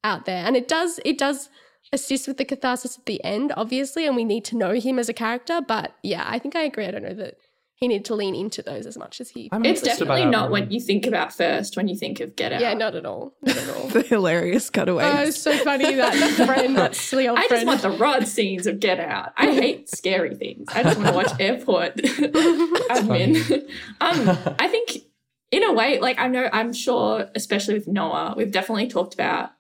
out 0.05 0.27
there. 0.27 0.45
And 0.47 0.57
it 0.57 0.69
does 0.69 1.01
it 1.05 1.19
does 1.19 1.49
assist 1.93 2.29
with 2.29 2.37
the 2.39 2.45
catharsis 2.45 2.99
at 2.99 3.07
the 3.07 3.23
end, 3.25 3.53
obviously, 3.57 4.07
and 4.07 4.15
we 4.17 4.25
need 4.25 4.45
to 4.47 4.57
know 4.57 4.73
him 4.73 4.99
as 4.99 5.09
a 5.09 5.13
character. 5.15 5.61
But 5.67 5.95
yeah, 6.03 6.25
I 6.27 6.39
think 6.39 6.55
I 6.55 6.63
agree. 6.63 6.87
I 6.87 6.91
don't 6.93 7.03
know 7.03 7.15
that 7.15 7.35
he 7.77 7.89
needed 7.89 8.05
to 8.07 8.15
lean 8.15 8.37
into 8.37 8.63
those 8.63 8.87
as 8.87 8.97
much 8.97 9.21
as 9.21 9.31
he. 9.31 9.49
I'm 9.51 9.65
It's 9.65 9.83
definitely 9.83 10.25
not 10.27 10.51
one. 10.51 10.63
what 10.63 10.73
you 10.73 10.81
think 10.81 11.07
about 11.07 11.33
first 11.33 11.77
when 11.77 11.89
you 11.89 11.97
think 11.97 12.21
of 12.21 12.37
Get 12.37 12.53
Out. 12.53 12.61
yeah, 12.61 12.73
not 12.75 12.95
at 12.95 13.05
all. 13.05 13.35
Not 13.43 13.57
at 13.57 13.69
all. 13.77 13.89
The 13.89 14.03
hilarious 14.03 14.71
cutaways. 14.71 15.07
oh, 15.13 15.23
it's 15.25 15.43
so 15.43 15.57
funny 15.59 15.93
that 15.97 16.15
friend, 16.47 16.77
that 16.77 16.95
silly 16.95 17.27
old 17.29 17.39
I 17.39 17.49
just 17.49 17.67
want 17.67 17.83
the 17.83 17.91
rod 17.91 18.29
scenes 18.29 18.67
of 18.69 18.79
Get 18.79 19.01
Out. 19.01 19.33
I 19.37 19.53
hate 19.53 19.91
scary 19.91 20.35
things. 20.37 20.69
I 20.73 20.85
just 20.85 20.99
want 20.99 21.09
to 21.11 21.15
watch 21.15 21.33
airport 21.41 21.97
admin. 21.97 23.69
um, 24.01 24.55
I 24.59 24.69
think 24.69 24.99
in 25.51 25.65
a 25.65 25.73
way, 25.73 25.99
like 26.01 26.19
I 26.19 26.29
know, 26.29 26.49
I'm 26.53 26.73
sure, 26.73 27.29
especially 27.35 27.75
with 27.75 27.89
Noah, 27.89 28.35
we've 28.37 28.53
definitely 28.53 28.87
talked 28.89 29.15
about 29.15 29.51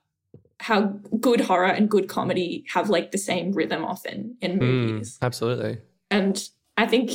how 0.64 0.80
good 1.20 1.42
horror 1.42 1.66
and 1.66 1.90
good 1.90 2.08
comedy 2.08 2.64
have 2.72 2.88
like 2.88 3.10
the 3.10 3.18
same 3.18 3.52
rhythm 3.52 3.84
often 3.84 4.34
in 4.40 4.58
Mm, 4.58 4.60
movies. 4.60 5.18
absolutely. 5.20 5.78
And 6.10 6.42
I 6.78 6.86
think 6.86 7.10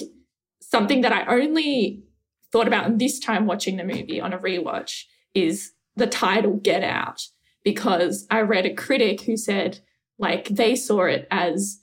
something 0.62 1.02
that 1.02 1.12
I 1.12 1.26
only 1.26 2.04
thought 2.52 2.68
about 2.68 3.00
this 3.00 3.20
time 3.20 3.48
watching 3.48 3.78
the 3.78 3.84
movie 3.84 4.22
on 4.22 4.34
a 4.34 4.38
rewatch 4.38 5.06
is 5.34 5.72
the 5.96 6.06
title 6.06 6.58
Get 6.58 6.84
Out, 6.84 7.24
because 7.64 8.28
I 8.30 8.42
read 8.42 8.68
a 8.68 8.74
critic 8.76 9.22
who 9.22 9.36
said, 9.36 9.80
like, 10.20 10.50
they 10.50 10.76
saw 10.76 11.06
it 11.06 11.28
as 11.32 11.80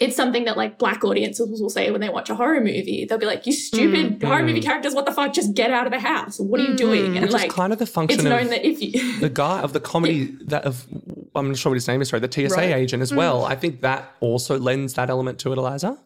it's 0.00 0.16
something 0.16 0.44
that 0.44 0.56
like 0.56 0.78
black 0.78 1.04
audiences 1.04 1.60
will 1.60 1.70
say 1.70 1.90
when 1.90 2.00
they 2.00 2.08
watch 2.08 2.28
a 2.28 2.34
horror 2.34 2.60
movie. 2.60 3.06
They'll 3.08 3.18
be 3.18 3.26
like, 3.26 3.46
"You 3.46 3.52
stupid 3.52 4.20
mm. 4.20 4.26
horror 4.26 4.42
movie 4.42 4.60
mm. 4.60 4.64
characters! 4.64 4.94
What 4.94 5.06
the 5.06 5.12
fuck? 5.12 5.32
Just 5.32 5.54
get 5.54 5.70
out 5.70 5.86
of 5.86 5.92
the 5.92 6.00
house! 6.00 6.40
What 6.40 6.60
are 6.60 6.64
you 6.64 6.74
doing?" 6.74 7.02
Mm-hmm. 7.02 7.16
And 7.16 7.22
Which 7.26 7.32
like, 7.32 7.46
is 7.48 7.52
kind 7.52 7.72
of 7.72 7.78
the 7.78 7.84
it's 7.84 7.92
function 7.92 8.24
known 8.24 8.42
of 8.42 8.50
that 8.50 8.66
if 8.66 8.82
you 8.82 9.20
the 9.20 9.28
guy 9.28 9.60
of 9.60 9.72
the 9.72 9.80
comedy 9.80 10.36
that 10.46 10.64
of 10.64 10.86
I'm 11.34 11.48
not 11.48 11.56
sure 11.56 11.70
what 11.70 11.76
his 11.76 11.88
name 11.88 12.02
is. 12.02 12.08
Sorry, 12.08 12.20
the 12.20 12.30
TSA 12.30 12.56
Right. 12.56 12.74
agent 12.74 13.02
as 13.02 13.14
well. 13.14 13.42
Mm. 13.42 13.50
I 13.50 13.56
think 13.56 13.80
that 13.82 14.12
also 14.20 14.58
lends 14.58 14.94
that 14.94 15.10
element 15.10 15.38
to 15.40 15.52
it, 15.52 15.58
Eliza. 15.58 15.98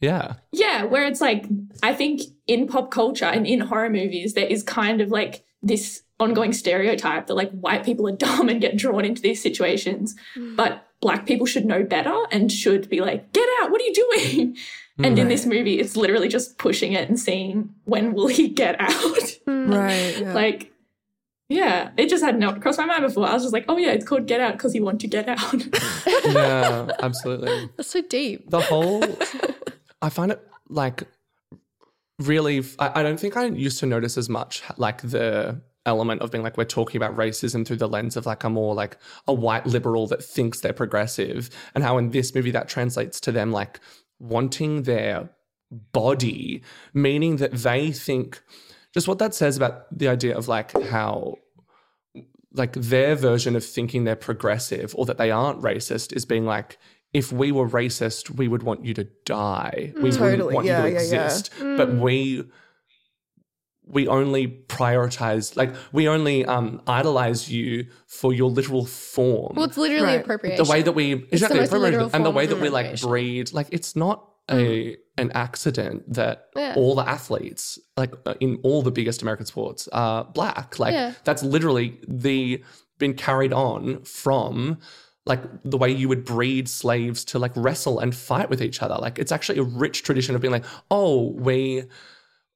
Yeah. 0.00 0.34
Yeah, 0.52 0.84
where 0.84 1.04
it's 1.04 1.20
like, 1.20 1.44
I 1.82 1.94
think 1.94 2.22
in 2.46 2.66
pop 2.66 2.90
culture 2.90 3.26
and 3.26 3.46
in 3.46 3.60
horror 3.60 3.90
movies, 3.90 4.32
there 4.32 4.46
is 4.46 4.62
kind 4.62 5.02
of 5.02 5.10
like 5.10 5.44
this 5.62 6.02
ongoing 6.18 6.54
stereotype 6.54 7.26
that 7.26 7.34
like 7.34 7.50
white 7.50 7.84
people 7.84 8.08
are 8.08 8.12
dumb 8.16 8.48
and 8.48 8.60
get 8.60 8.76
drawn 8.76 9.04
into 9.04 9.20
these 9.20 9.42
situations, 9.42 10.14
but 10.56 10.86
black 11.00 11.26
people 11.26 11.46
should 11.46 11.64
know 11.64 11.82
better 11.82 12.14
and 12.30 12.52
should 12.52 12.88
be 12.88 13.00
like, 13.00 13.32
get 13.32 13.48
out, 13.60 13.70
what 13.70 13.80
are 13.80 13.84
you 13.84 13.94
doing? 13.94 14.56
Mm. 14.98 15.06
And 15.06 15.18
in 15.18 15.28
this 15.28 15.46
movie, 15.46 15.80
it's 15.80 15.96
literally 15.96 16.28
just 16.28 16.58
pushing 16.58 16.92
it 16.92 17.08
and 17.08 17.18
seeing 17.18 17.74
when 17.84 18.12
will 18.12 18.28
he 18.28 18.48
get 18.48 18.80
out. 18.80 18.90
Hmm. 19.46 19.72
right. 19.72 20.18
yeah. 20.20 20.34
like, 20.34 20.70
yeah, 21.48 21.90
it 21.96 22.08
just 22.08 22.22
had 22.22 22.38
not 22.38 22.60
crossed 22.60 22.78
my 22.78 22.84
mind 22.84 23.02
before. 23.02 23.26
I 23.26 23.32
was 23.32 23.42
just 23.42 23.52
like, 23.52 23.64
oh 23.68 23.78
yeah, 23.78 23.90
it's 23.90 24.04
called 24.04 24.26
Get 24.26 24.40
Out 24.40 24.52
because 24.52 24.74
you 24.74 24.84
want 24.84 25.00
to 25.00 25.08
get 25.08 25.28
out. 25.28 25.54
Yeah, 26.24 26.88
absolutely. 27.00 27.70
That's 27.76 27.88
so 27.88 28.02
deep. 28.02 28.50
The 28.50 28.60
whole 28.60 29.02
I 30.02 30.10
find 30.10 30.30
it 30.30 30.46
like 30.68 31.04
really 32.20 32.62
I, 32.78 33.00
I 33.00 33.02
don't 33.02 33.18
think 33.18 33.36
I 33.36 33.46
used 33.46 33.80
to 33.80 33.86
notice 33.86 34.16
as 34.16 34.28
much 34.28 34.62
like 34.76 35.02
the 35.02 35.60
element 35.86 36.20
of 36.20 36.30
being 36.30 36.44
like 36.44 36.56
we're 36.56 36.64
talking 36.64 36.96
about 36.98 37.16
racism 37.16 37.66
through 37.66 37.76
the 37.76 37.88
lens 37.88 38.16
of 38.16 38.26
like 38.26 38.44
a 38.44 38.50
more 38.50 38.74
like 38.74 38.96
a 39.26 39.32
white 39.32 39.66
liberal 39.66 40.06
that 40.06 40.22
thinks 40.22 40.60
they're 40.60 40.72
progressive 40.72 41.48
and 41.74 41.82
how 41.82 41.96
in 41.96 42.10
this 42.10 42.34
movie 42.34 42.50
that 42.50 42.68
translates 42.68 43.18
to 43.20 43.32
them 43.32 43.50
like 43.50 43.80
wanting 44.18 44.82
their 44.82 45.30
body 45.92 46.62
meaning 46.92 47.36
that 47.36 47.52
they 47.52 47.90
think 47.92 48.42
just 48.92 49.08
what 49.08 49.18
that 49.18 49.34
says 49.34 49.56
about 49.56 49.86
the 49.96 50.08
idea 50.08 50.36
of 50.36 50.48
like 50.48 50.72
how 50.88 51.34
like 52.52 52.72
their 52.74 53.14
version 53.14 53.56
of 53.56 53.64
thinking 53.64 54.04
they're 54.04 54.16
progressive 54.16 54.94
or 54.98 55.06
that 55.06 55.16
they 55.16 55.30
aren't 55.30 55.62
racist 55.62 56.12
is 56.14 56.26
being 56.26 56.44
like 56.44 56.76
if 57.12 57.32
we 57.32 57.52
were 57.52 57.68
racist 57.68 58.30
we 58.30 58.48
would 58.48 58.62
want 58.62 58.84
you 58.84 58.92
to 58.92 59.04
die 59.24 59.92
we 59.96 60.10
mm, 60.10 60.12
Totally. 60.12 60.30
wouldn't 60.30 60.52
want 60.52 60.66
Yeah, 60.66 60.84
you 60.84 60.94
to 60.94 61.02
yeah, 61.04 61.10
yeah. 61.12 61.24
exist 61.24 61.50
but 61.58 61.88
mm. 61.88 62.00
we 62.00 62.44
we 63.92 64.06
only 64.08 64.46
prioritize 64.68 65.56
like 65.56 65.74
we 65.92 66.08
only 66.08 66.44
um 66.44 66.80
idolize 66.86 67.50
you 67.50 67.86
for 68.06 68.32
your 68.32 68.50
literal 68.50 68.84
form 68.86 69.52
Well, 69.56 69.66
it's 69.66 69.76
literally 69.76 70.04
Right. 70.04 70.20
appropriation. 70.20 70.64
the 70.64 70.70
way 70.70 70.82
that 70.82 70.92
we 70.92 71.12
exactly 71.30 71.58
most 71.60 71.68
appropriation, 71.68 72.00
literal 72.00 72.10
and 72.14 72.24
the 72.24 72.30
way 72.30 72.46
that 72.46 72.60
we 72.60 72.68
like 72.68 73.00
breed 73.00 73.52
like 73.52 73.68
it's 73.70 73.94
not 73.96 74.26
a 74.50 74.96
an 75.18 75.30
accident 75.34 76.12
that 76.12 76.46
Yeah. 76.56 76.74
all 76.76 76.94
the 76.94 77.08
athletes 77.08 77.78
like 77.96 78.12
uh, 78.26 78.34
in 78.40 78.58
all 78.62 78.82
the 78.82 78.90
biggest 78.90 79.22
American 79.22 79.46
sports 79.46 79.88
are 79.92 80.24
black 80.24 80.78
like 80.78 80.94
Yeah. 80.94 81.12
that's 81.24 81.42
literally 81.42 81.98
the 82.08 82.62
been 82.98 83.14
carried 83.14 83.52
on 83.52 84.02
from 84.04 84.78
like 85.26 85.42
the 85.64 85.76
way 85.76 85.90
you 85.90 86.08
would 86.08 86.24
breed 86.24 86.68
slaves 86.68 87.24
to 87.26 87.38
like 87.38 87.52
wrestle 87.54 87.98
and 87.98 88.14
fight 88.14 88.48
with 88.50 88.60
each 88.62 88.82
other 88.82 88.96
like 88.96 89.18
it's 89.18 89.30
actually 89.32 89.58
a 89.58 89.62
rich 89.62 90.02
tradition 90.02 90.34
of 90.34 90.40
being 90.40 90.52
like 90.52 90.64
oh 90.90 91.30
we 91.32 91.84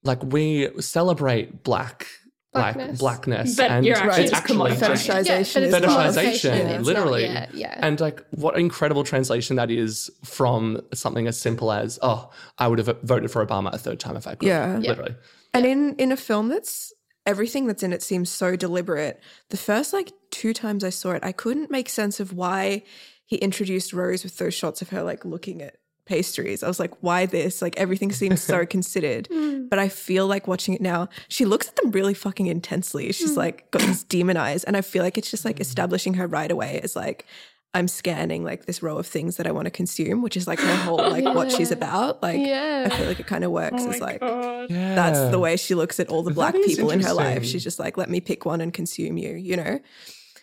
like 0.04 0.22
we 0.22 0.68
celebrate 0.80 1.62
black 1.64 2.06
like 2.52 2.74
Blackness. 2.76 2.98
blackness 3.00 3.56
But 3.56 3.70
and 3.72 3.84
you're 3.84 3.96
actually 3.96 4.22
it's 4.22 4.30
just 4.30 4.42
actually 4.44 4.70
commodifying 4.70 4.78
just- 4.94 5.08
it. 5.08 5.26
yeah, 5.26 5.40
Fetishization 5.40 5.54
but 5.54 5.62
is 5.62 5.74
it's 5.74 5.86
part 5.86 6.06
of- 6.06 6.14
Fetishization, 6.14 6.14
commodification. 6.14 6.54
It's 6.54 6.72
not- 6.76 6.82
literally. 6.86 7.22
yeah, 7.24 7.46
yeah. 7.52 7.78
And 7.82 8.00
like, 8.00 8.24
what 8.30 8.56
incredible 8.56 9.02
translation 9.02 9.56
that 9.56 9.72
is 9.72 10.08
from 10.24 10.80
something 10.94 11.26
as 11.26 11.36
simple 11.40 11.72
as, 11.72 11.98
"Oh, 12.00 12.30
I 12.56 12.68
would 12.68 12.78
have 12.78 12.96
voted 13.02 13.32
for 13.32 13.44
Obama 13.44 13.72
a 13.74 13.78
third 13.78 13.98
time 13.98 14.16
if 14.16 14.28
I 14.28 14.36
could." 14.36 14.46
Yeah. 14.46 14.78
Yeah. 14.78 14.90
literally. 14.90 15.16
And 15.52 15.66
in 15.66 15.96
in 15.96 16.12
a 16.12 16.16
film 16.16 16.48
that's 16.48 16.92
everything 17.26 17.66
that's 17.66 17.82
in 17.82 17.92
it 17.92 18.02
seems 18.04 18.30
so 18.30 18.54
deliberate. 18.54 19.18
The 19.50 19.56
first 19.56 19.92
like 19.92 20.12
two 20.30 20.52
times 20.54 20.84
I 20.84 20.90
saw 20.90 21.10
it, 21.12 21.24
I 21.24 21.32
couldn't 21.32 21.72
make 21.72 21.88
sense 21.88 22.20
of 22.20 22.32
why 22.32 22.84
he 23.26 23.34
introduced 23.36 23.92
Rose 23.92 24.22
with 24.22 24.36
those 24.36 24.54
shots 24.54 24.80
of 24.80 24.90
her 24.90 25.02
like 25.02 25.24
looking 25.24 25.60
at 25.60 25.74
pastries. 26.06 26.62
I 26.62 26.68
was 26.68 26.78
like, 26.78 26.92
why 27.02 27.26
this? 27.26 27.62
Like 27.62 27.76
everything 27.76 28.12
seems 28.12 28.42
so 28.42 28.66
considered. 28.76 29.28
Mm. 29.30 29.68
But 29.68 29.78
I 29.78 29.88
feel 29.88 30.26
like 30.26 30.46
watching 30.46 30.74
it 30.74 30.80
now, 30.80 31.08
she 31.28 31.44
looks 31.44 31.68
at 31.68 31.76
them 31.76 31.90
really 31.90 32.14
fucking 32.14 32.46
intensely. 32.46 33.12
She's 33.12 33.32
mm. 33.32 33.38
like 33.38 33.70
got 33.70 33.82
these 33.82 34.02
demon 34.04 34.36
eyes. 34.36 34.64
And 34.64 34.76
I 34.76 34.80
feel 34.80 35.02
like 35.02 35.18
it's 35.18 35.30
just 35.30 35.44
like 35.44 35.56
mm. 35.56 35.60
establishing 35.60 36.14
her 36.14 36.26
right 36.26 36.50
away 36.50 36.80
as 36.82 36.94
like 36.94 37.26
I'm 37.74 37.88
scanning 37.88 38.44
like 38.44 38.66
this 38.66 38.82
row 38.82 38.98
of 38.98 39.06
things 39.06 39.36
that 39.36 39.48
I 39.48 39.50
want 39.50 39.66
to 39.66 39.70
consume, 39.70 40.22
which 40.22 40.36
is 40.36 40.46
like 40.46 40.60
her 40.60 40.76
whole 40.76 40.96
like 41.10 41.24
what 41.24 41.50
she's 41.50 41.72
about. 41.72 42.22
Like 42.22 42.38
Yeah. 42.38 42.88
I 42.90 42.96
feel 42.96 43.06
like 43.06 43.20
it 43.20 43.26
kind 43.26 43.42
of 43.42 43.50
works 43.50 43.82
Oh 43.82 43.90
as 43.90 44.00
my 44.00 44.06
like 44.06 44.20
God. 44.20 44.70
Yeah, 44.70 44.94
that's 44.94 45.30
the 45.30 45.38
way 45.38 45.56
she 45.56 45.74
looks 45.74 45.98
at 45.98 46.08
all 46.08 46.22
the 46.22 46.30
That 46.30 46.34
black 46.34 46.54
people 46.54 46.90
in 46.90 47.00
her 47.00 47.12
life. 47.12 47.44
She's 47.44 47.64
just 47.64 47.78
like, 47.78 47.96
let 47.96 48.08
me 48.08 48.20
pick 48.20 48.44
one 48.44 48.60
and 48.60 48.72
consume 48.72 49.18
you, 49.18 49.32
you 49.34 49.56
know? 49.56 49.80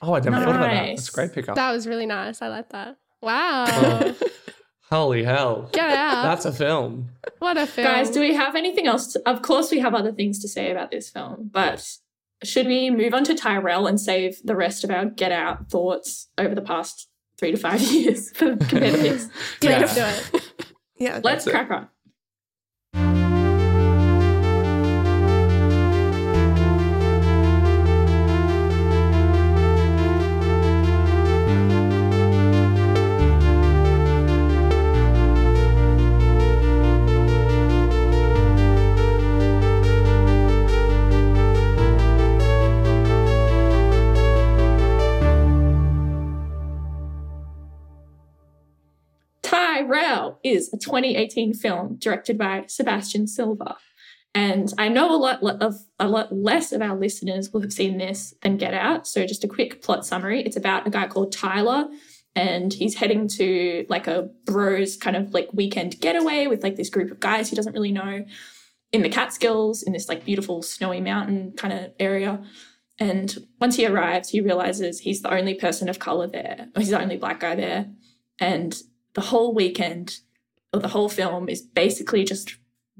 Oh, 0.01 0.15
I 0.15 0.19
never 0.19 0.37
thought 0.37 0.55
about 0.55 0.61
that. 0.61 0.87
That's 0.87 1.09
a 1.09 1.11
great 1.11 1.33
pickup. 1.33 1.55
That 1.55 1.71
was 1.71 1.87
really 1.87 2.07
nice. 2.07 2.41
I 2.41 2.47
like 2.47 2.69
that. 2.69 2.97
Wow. 3.21 3.65
Oh. 3.67 4.15
Holy 4.91 5.23
hell! 5.23 5.69
Get 5.71 5.89
out. 5.89 6.23
That's 6.23 6.45
a 6.45 6.51
film. 6.51 7.09
what 7.39 7.57
a 7.57 7.65
film. 7.65 7.87
Guys, 7.87 8.09
do 8.09 8.19
we 8.19 8.33
have 8.33 8.55
anything 8.55 8.87
else? 8.87 9.13
To, 9.13 9.21
of 9.29 9.41
course, 9.41 9.71
we 9.71 9.79
have 9.79 9.93
other 9.93 10.11
things 10.11 10.39
to 10.39 10.47
say 10.49 10.69
about 10.69 10.91
this 10.91 11.09
film, 11.09 11.49
but 11.51 11.97
should 12.43 12.67
we 12.67 12.89
move 12.89 13.13
on 13.13 13.23
to 13.25 13.33
Tyrel 13.35 13.87
and 13.87 13.99
save 14.01 14.41
the 14.43 14.55
rest 14.55 14.83
of 14.83 14.91
our 14.91 15.05
Get 15.05 15.31
Out 15.31 15.69
thoughts 15.69 16.27
over 16.37 16.53
the 16.55 16.61
past 16.61 17.07
three 17.37 17.51
to 17.51 17.57
five 17.57 17.81
years 17.91 18.31
for 18.31 18.57
compared 18.57 18.93
to 18.95 19.01
this? 19.01 19.29
Yeah. 19.61 19.79
Let's 19.79 19.95
do 19.95 20.37
it. 20.37 20.53
Yeah. 20.97 21.21
Let's 21.23 21.47
it. 21.47 21.51
crack 21.51 21.71
on. 21.71 21.87
Is 50.51 50.71
a 50.73 50.77
2018 50.77 51.53
film 51.53 51.97
directed 51.97 52.37
by 52.37 52.65
Sebastian 52.67 53.27
Silva. 53.27 53.77
And 54.33 54.73
I 54.77 54.87
know 54.87 55.13
a 55.13 55.17
lot 55.17 55.43
of 55.43 55.75
a 55.99 56.07
lot 56.07 56.33
less 56.33 56.71
of 56.71 56.81
our 56.81 56.95
listeners 56.95 57.51
will 57.51 57.61
have 57.61 57.73
seen 57.73 57.97
this 57.97 58.33
than 58.41 58.57
Get 58.57 58.73
Out. 58.73 59.05
So 59.05 59.25
just 59.25 59.43
a 59.43 59.47
quick 59.47 59.81
plot 59.81 60.05
summary. 60.05 60.41
It's 60.41 60.55
about 60.55 60.87
a 60.87 60.89
guy 60.89 61.07
called 61.07 61.33
Tyler 61.33 61.89
and 62.35 62.73
he's 62.73 62.95
heading 62.95 63.27
to 63.27 63.85
like 63.89 64.07
a 64.07 64.29
bros 64.45 64.95
kind 64.95 65.17
of 65.17 65.33
like 65.33 65.49
weekend 65.51 65.99
getaway 65.99 66.47
with 66.47 66.63
like 66.63 66.77
this 66.77 66.89
group 66.89 67.11
of 67.11 67.19
guys 67.19 67.49
he 67.49 67.57
doesn't 67.57 67.73
really 67.73 67.91
know 67.91 68.25
in 68.91 69.01
the 69.01 69.09
Catskills 69.09 69.83
in 69.83 69.93
this 69.93 70.07
like 70.07 70.25
beautiful 70.25 70.61
snowy 70.61 71.01
mountain 71.01 71.53
kind 71.57 71.73
of 71.73 71.91
area. 71.99 72.41
And 72.99 73.35
once 73.59 73.75
he 73.75 73.85
arrives, 73.85 74.29
he 74.29 74.41
realizes 74.41 74.99
he's 74.99 75.21
the 75.21 75.33
only 75.33 75.55
person 75.55 75.89
of 75.89 75.97
color 75.97 76.27
there, 76.27 76.67
or 76.75 76.81
he's 76.81 76.91
the 76.91 77.01
only 77.01 77.17
black 77.17 77.39
guy 77.39 77.55
there. 77.55 77.87
And 78.39 78.79
the 79.13 79.21
whole 79.21 79.55
weekend 79.55 80.19
the 80.73 80.87
whole 80.87 81.09
film 81.09 81.49
is 81.49 81.61
basically 81.61 82.23
just 82.23 82.55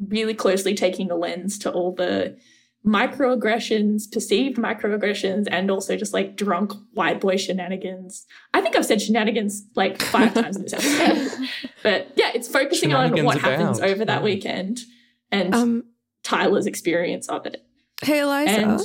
really 0.08 0.34
closely 0.34 0.74
taking 0.74 1.08
the 1.08 1.16
lens 1.16 1.58
to 1.60 1.72
all 1.72 1.94
the 1.94 2.38
microaggressions, 2.86 4.12
perceived 4.12 4.58
microaggressions, 4.58 5.48
and 5.52 5.70
also 5.72 5.96
just 5.96 6.14
like 6.14 6.36
drunk 6.36 6.74
white 6.94 7.20
boy 7.20 7.38
shenanigans. 7.38 8.26
I 8.54 8.62
think 8.62 8.76
I've 8.76 8.86
said 8.86 9.02
shenanigans 9.02 9.64
like 9.76 10.02
five 10.02 10.34
times 10.34 10.56
in 10.58 10.64
this 10.64 10.74
episode. 10.74 11.48
But 11.84 12.12
yeah, 12.16 12.30
it's 12.36 12.48
focusing 12.48 12.94
on 12.94 13.10
what 13.24 13.38
Shenanigans 13.40 13.42
happens 13.42 13.80
over 13.80 14.06
that 14.06 14.20
Yeah. 14.20 14.24
weekend. 14.24 14.82
and 15.32 15.56
Um, 15.56 15.84
Tyler's 16.24 16.68
experience 16.68 17.28
of 17.28 17.46
it. 17.48 17.64
hey, 18.04 18.20
Eliza. 18.20 18.52
And 18.52 18.82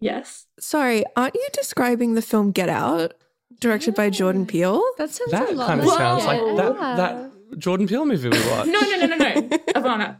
yes, 0.00 0.46
Sorry, 0.60 1.04
aren't 1.16 1.34
you 1.34 1.46
describing 1.54 2.14
the 2.14 2.20
film 2.22 2.50
Get 2.52 2.68
Out, 2.68 3.14
directed 3.60 3.94
by 3.94 4.10
Jordan 4.10 4.44
Peele? 4.46 4.82
That 4.98 5.10
sounds 5.10 5.30
That 5.32 5.50
a 5.50 5.52
lot 5.54 5.66
kind 5.68 5.80
of 5.80 5.86
like 5.86 5.98
sounds 5.98 6.24
like 6.26 6.40
that 6.56 6.96
that 6.96 7.30
Jordan 7.58 7.86
Peele 7.86 8.04
movie 8.06 8.28
we 8.28 8.38
watched. 8.50 8.68
no, 8.68 8.80
no, 8.80 8.96
no, 8.96 9.06
no, 9.06 9.16
no, 9.16 9.32
Ivana. 9.74 10.16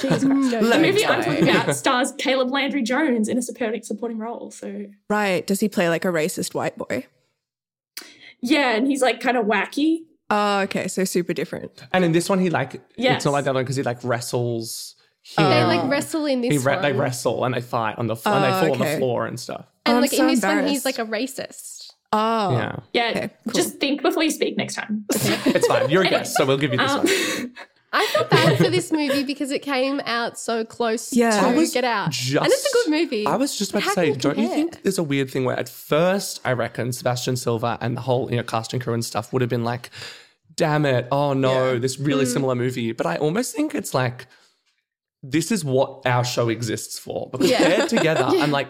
Jesus 0.00 0.22
No, 0.24 0.60
The 0.68 0.78
movie 0.78 1.04
I'm 1.06 1.22
talking 1.22 1.48
about 1.48 1.74
stars 1.76 2.12
Caleb 2.18 2.50
Landry 2.50 2.82
Jones 2.82 3.28
in 3.28 3.38
a 3.38 3.42
supporting 3.42 3.82
supporting 3.82 4.18
role. 4.18 4.50
So 4.50 4.86
Right. 5.08 5.46
Does 5.46 5.60
he 5.60 5.68
play 5.68 5.88
like 5.88 6.04
a 6.04 6.08
racist 6.08 6.54
white 6.54 6.76
boy? 6.76 7.06
yeah, 8.40 8.74
and 8.76 8.86
he's 8.86 9.02
like 9.02 9.20
kind 9.20 9.36
of 9.36 9.46
wacky. 9.46 10.00
Oh, 10.30 10.60
okay. 10.62 10.88
So 10.88 11.04
super 11.04 11.32
different. 11.32 11.84
And 11.92 12.04
in 12.04 12.12
this 12.12 12.28
one, 12.28 12.38
he 12.40 12.50
like 12.50 12.80
Yes. 12.96 13.16
it's 13.16 13.24
not 13.24 13.32
like 13.32 13.44
that 13.44 13.54
one 13.54 13.64
because 13.64 13.76
he 13.76 13.82
like 13.82 14.02
wrestles. 14.02 14.94
They 15.36 15.64
like 15.64 15.88
wrestle 15.90 16.26
in 16.26 16.40
this 16.40 16.52
He 16.52 16.58
re- 16.58 16.74
one. 16.74 16.82
they 16.82 16.92
wrestle 16.92 17.44
and 17.44 17.54
they 17.54 17.60
fight 17.60 17.98
on 17.98 18.06
the 18.06 18.14
f- 18.14 18.26
and 18.26 18.44
they 18.44 18.48
Oh, 18.48 18.60
fall 18.60 18.72
on 18.72 18.78
the 18.78 18.96
floor 18.98 19.26
and 19.26 19.38
stuff. 19.40 19.66
Oh, 19.68 19.72
and 19.86 19.96
I'm 19.96 20.02
like 20.02 20.12
so 20.12 20.22
in 20.22 20.28
this 20.28 20.42
one, 20.42 20.66
he's 20.66 20.84
like 20.84 20.98
a 21.00 21.04
racist. 21.04 21.75
Oh. 22.16 22.52
Yeah, 22.52 22.76
Yeah, 22.92 23.10
Okay, 23.10 23.30
cool. 23.44 23.52
just 23.52 23.78
think 23.78 24.02
before 24.02 24.22
you 24.22 24.30
speak 24.30 24.56
next 24.56 24.74
time. 24.74 25.04
it's 25.10 25.66
fine. 25.66 25.90
You're 25.90 26.02
a 26.02 26.08
guest, 26.08 26.36
so 26.36 26.44
we'll 26.46 26.56
give 26.58 26.72
you 26.72 26.78
this 26.78 26.90
Um, 26.90 26.98
one. 27.06 27.52
I 27.92 28.04
felt 28.12 28.28
bad 28.30 28.58
for 28.58 28.68
this 28.68 28.92
movie 28.92 29.22
because 29.22 29.50
it 29.50 29.62
came 29.62 30.00
out 30.04 30.38
so 30.38 30.64
close 30.64 31.12
Yeah. 31.14 31.30
to 31.30 31.46
I 31.48 31.54
was 31.54 31.72
Get 31.72 31.84
Out. 31.84 32.10
Just, 32.10 32.36
and 32.36 32.46
it's 32.52 32.66
a 32.66 32.72
good 32.72 32.90
movie. 32.90 33.26
I 33.26 33.36
was 33.36 33.56
just 33.56 33.70
about 33.70 33.84
to 33.84 33.90
say, 33.90 34.10
can 34.10 34.20
don't 34.20 34.38
you 34.38 34.48
think 34.48 34.82
there's 34.82 34.98
a 34.98 35.02
weird 35.02 35.30
thing 35.30 35.44
where 35.44 35.58
at 35.58 35.68
first 35.68 36.40
I 36.44 36.52
reckon 36.52 36.92
Sebastian 36.92 37.36
Silva 37.36 37.78
and 37.80 37.96
the 37.96 38.02
whole 38.02 38.30
you 38.30 38.36
know 38.36 38.42
cast 38.42 38.72
and 38.74 38.82
crew 38.82 38.92
and 38.92 39.04
stuff 39.04 39.32
would 39.32 39.40
have 39.40 39.48
been 39.48 39.64
like, 39.64 39.90
damn 40.56 40.84
it, 40.84 41.06
oh 41.10 41.32
no, 41.32 41.72
Yeah. 41.72 41.78
this 41.78 41.98
really 41.98 42.24
Hmm. 42.24 42.30
similar 42.32 42.54
movie. 42.54 42.92
But 42.92 43.06
I 43.06 43.16
almost 43.16 43.54
think 43.54 43.74
it's 43.74 43.94
like 43.94 44.26
this 45.30 45.50
is 45.50 45.64
what 45.64 46.06
our 46.06 46.24
show 46.24 46.48
exists 46.48 46.98
for 46.98 47.28
because 47.30 47.50
Yeah. 47.50 47.68
they're 47.68 47.86
together. 47.86 48.24
I'm 48.28 48.50
like, 48.50 48.68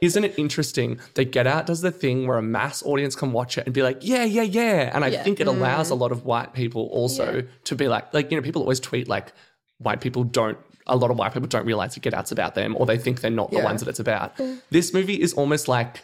isn't 0.00 0.24
it 0.24 0.38
interesting 0.38 0.98
that 1.14 1.26
Get 1.32 1.46
Out 1.46 1.66
does 1.66 1.80
the 1.80 1.90
thing 1.90 2.26
where 2.26 2.38
a 2.38 2.42
mass 2.42 2.82
audience 2.84 3.14
can 3.14 3.32
watch 3.32 3.58
it 3.58 3.66
and 3.66 3.74
be 3.74 3.82
like, 3.82 3.98
yeah, 4.00 4.24
yeah, 4.24 4.42
yeah. 4.42 4.90
And 4.94 5.04
I 5.04 5.08
Yeah. 5.08 5.22
think 5.22 5.40
it 5.40 5.46
allows 5.46 5.90
a 5.90 5.94
mm. 5.94 6.00
lot 6.00 6.12
of 6.12 6.24
white 6.24 6.54
people 6.54 6.86
also 6.92 7.36
Yeah. 7.36 7.42
to 7.64 7.74
be 7.74 7.88
like, 7.88 8.12
like, 8.14 8.30
you 8.30 8.36
know, 8.36 8.42
people 8.42 8.62
always 8.62 8.80
tweet 8.80 9.08
like, 9.08 9.32
white 9.78 10.00
people 10.00 10.24
don't, 10.24 10.56
a 10.86 10.96
lot 10.96 11.10
of 11.10 11.18
white 11.18 11.32
people 11.34 11.48
don't 11.48 11.66
realize 11.66 11.94
that 11.94 12.00
Get 12.00 12.14
Out's 12.14 12.32
about 12.32 12.54
them 12.54 12.74
or 12.78 12.86
they 12.86 12.96
think 12.98 13.20
they're 13.20 13.30
not 13.30 13.50
the 13.50 13.60
ones 13.60 13.80
that 13.82 13.88
it's 13.90 14.00
about. 14.00 14.32
This 14.70 14.94
movie 14.94 15.20
is 15.20 15.34
almost 15.34 15.68
like 15.68 16.02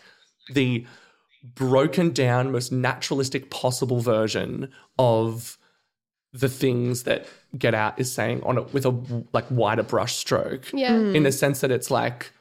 the 0.52 0.86
broken 1.54 2.10
down, 2.12 2.52
most 2.52 2.72
naturalistic 2.72 3.50
possible 3.50 4.00
version 4.00 4.70
of 4.98 5.56
the 6.34 6.48
things 6.48 7.04
that 7.04 7.26
Get 7.56 7.74
Out 7.74 7.98
is 7.98 8.12
saying 8.12 8.42
on 8.42 8.58
it 8.58 8.74
with 8.74 8.84
a 8.84 9.24
like 9.32 9.48
wider 9.50 9.84
brush 9.84 10.16
stroke. 10.16 10.70
Yeah. 10.72 10.90
Mm. 10.90 11.14
in 11.14 11.22
the 11.22 11.32
sense 11.32 11.60
that 11.60 11.70
it's 11.70 11.90
like 11.90 12.32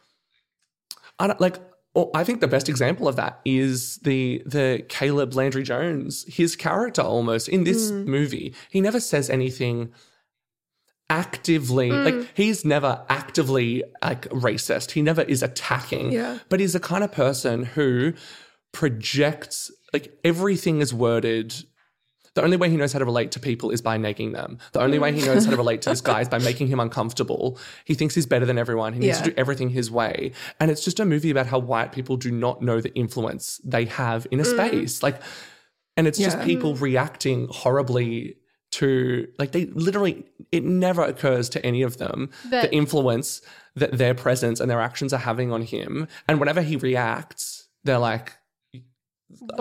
I 1.19 1.27
don't 1.27 1.39
like 1.39 1.57
or 1.93 2.09
I 2.15 2.23
think 2.23 2.41
the 2.41 2.47
best 2.47 2.67
example 2.67 3.07
of 3.07 3.15
that 3.17 3.39
is 3.45 3.97
the 3.97 4.41
the 4.47 4.83
Caleb 4.89 5.35
Landry 5.35 5.63
Jones 5.63 6.25
his 6.27 6.55
character 6.55 7.03
almost 7.03 7.47
in 7.47 7.63
this 7.63 7.91
mm. 7.91 8.05
movie. 8.05 8.55
He 8.71 8.81
never 8.81 8.99
says 8.99 9.29
anything 9.29 9.93
actively 11.09 11.91
like 11.91 12.15
mm. 12.15 12.27
he's 12.33 12.65
never 12.65 13.05
actively 13.09 13.83
like 14.01 14.27
racist. 14.29 14.91
He 14.91 15.03
never 15.03 15.21
is 15.21 15.43
attacking 15.43 16.11
Yeah. 16.11 16.39
but 16.49 16.59
he's 16.59 16.73
the 16.73 16.79
kind 16.79 17.03
of 17.03 17.11
person 17.11 17.63
who 17.63 18.13
projects 18.71 19.69
like 19.93 20.17
everything 20.23 20.81
is 20.81 20.95
worded 20.95 21.53
the 22.35 22.43
only 22.43 22.57
way 22.57 22.69
he 22.69 22.77
knows 22.77 22.93
how 22.93 22.99
to 22.99 23.05
relate 23.05 23.31
to 23.31 23.39
people 23.39 23.69
is 23.69 23.81
by 23.81 23.97
negging 23.97 24.33
them. 24.33 24.57
The 24.71 24.81
only 24.81 24.97
way 24.97 25.11
he 25.13 25.21
mm. 25.21 25.27
knows 25.27 25.45
how 25.45 25.51
to 25.51 25.57
relate 25.57 25.81
to 25.83 25.89
this 25.89 26.01
guy 26.11 26.21
is 26.21 26.29
by 26.29 26.39
making 26.39 26.67
him 26.67 26.79
uncomfortable. 26.79 27.59
He 27.85 27.93
thinks 27.93 28.15
he's 28.15 28.25
better 28.25 28.45
than 28.45 28.57
everyone. 28.57 28.93
He 28.93 28.99
needs 28.99 29.19
Yeah. 29.19 29.25
to 29.25 29.29
do 29.31 29.35
everything 29.37 29.69
his 29.69 29.91
way. 29.91 30.31
And 30.59 30.71
it's 30.71 30.83
just 30.83 30.99
a 30.99 31.05
movie 31.05 31.29
about 31.29 31.47
how 31.47 31.59
white 31.59 31.91
people 31.91 32.17
do 32.17 32.31
not 32.31 32.61
know 32.61 32.81
the 32.81 32.93
influence 32.95 33.61
they 33.63 33.85
have 33.85 34.25
in 34.31 34.39
a 34.39 34.43
mm. 34.43 34.55
space. 34.55 35.03
Like, 35.03 35.21
and 35.95 36.07
it's 36.07 36.17
just 36.17 36.41
people 36.41 36.73
mm. 36.73 36.81
reacting 36.81 37.47
horribly 37.51 38.37
to, 38.71 39.27
like, 39.37 39.51
they 39.51 39.65
literally, 39.65 40.25
it 40.51 40.63
never 40.63 41.03
occurs 41.03 41.49
to 41.49 41.63
any 41.63 41.83
of 41.83 41.97
them 41.97 42.31
That- 42.49 42.63
the 42.63 42.73
influence 42.75 43.41
that 43.75 43.97
their 43.97 44.15
presence 44.15 44.59
and 44.59 44.69
their 44.71 44.81
actions 44.81 45.13
are 45.13 45.19
having 45.19 45.51
on 45.51 45.61
him. 45.61 46.07
And 46.27 46.39
whenever 46.39 46.61
he 46.63 46.77
reacts, 46.77 47.67
they're 47.83 47.99
like, 47.99 48.33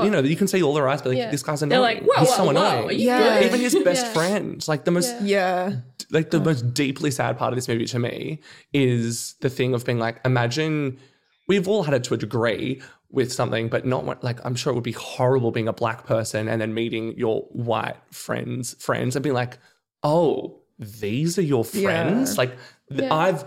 you 0.02 0.10
know, 0.10 0.20
you 0.20 0.36
can 0.36 0.46
see 0.48 0.62
all 0.62 0.74
their 0.74 0.88
eyes, 0.88 1.02
but 1.02 1.10
like, 1.10 1.18
Yeah. 1.18 1.30
this 1.30 1.42
guy's 1.42 1.60
They're 1.60 1.80
like, 1.80 2.02
whoa, 2.02 2.20
He's 2.20 2.28
whoa, 2.30 2.36
so 2.36 2.44
whoa, 2.44 2.50
annoying. 2.50 2.84
are 2.88 2.92
you 2.92 3.06
Yeah. 3.06 3.38
good? 3.40 3.46
Even 3.46 3.60
his 3.60 3.74
best 3.84 4.06
Yeah. 4.06 4.12
friend, 4.12 4.68
like 4.68 4.84
the 4.84 4.90
most, 4.90 5.14
Yeah. 5.22 5.68
Yeah. 5.70 5.76
like 6.10 6.30
the 6.30 6.40
most 6.40 6.74
deeply 6.74 7.10
sad 7.10 7.38
part 7.38 7.52
of 7.52 7.56
this 7.56 7.68
movie 7.68 7.86
to 7.86 7.98
me 7.98 8.40
is 8.72 9.34
the 9.40 9.50
thing 9.50 9.74
of 9.74 9.84
being 9.84 9.98
like, 9.98 10.20
imagine 10.24 10.98
we've 11.48 11.66
all 11.68 11.82
had 11.82 11.94
it 11.94 12.04
to 12.04 12.14
a 12.14 12.16
degree 12.16 12.80
with 13.10 13.32
something, 13.32 13.68
but 13.68 13.84
not 13.84 14.04
what- 14.04 14.22
like 14.24 14.38
I'm 14.44 14.54
sure 14.54 14.72
it 14.72 14.74
would 14.74 14.84
be 14.84 14.92
horrible 14.92 15.50
being 15.50 15.68
a 15.68 15.72
black 15.72 16.06
person 16.06 16.48
and 16.48 16.60
then 16.60 16.72
meeting 16.74 17.14
your 17.18 17.42
white 17.52 17.96
friends, 18.10 18.74
friends, 18.78 19.16
and 19.16 19.22
being 19.22 19.34
like, 19.34 19.58
oh, 20.02 20.60
these 20.78 21.38
are 21.38 21.42
your 21.42 21.64
friends. 21.64 22.30
Yeah. 22.32 22.36
Like 22.38 22.50
th- 22.90 23.02
Yeah. 23.02 23.14
I've 23.14 23.44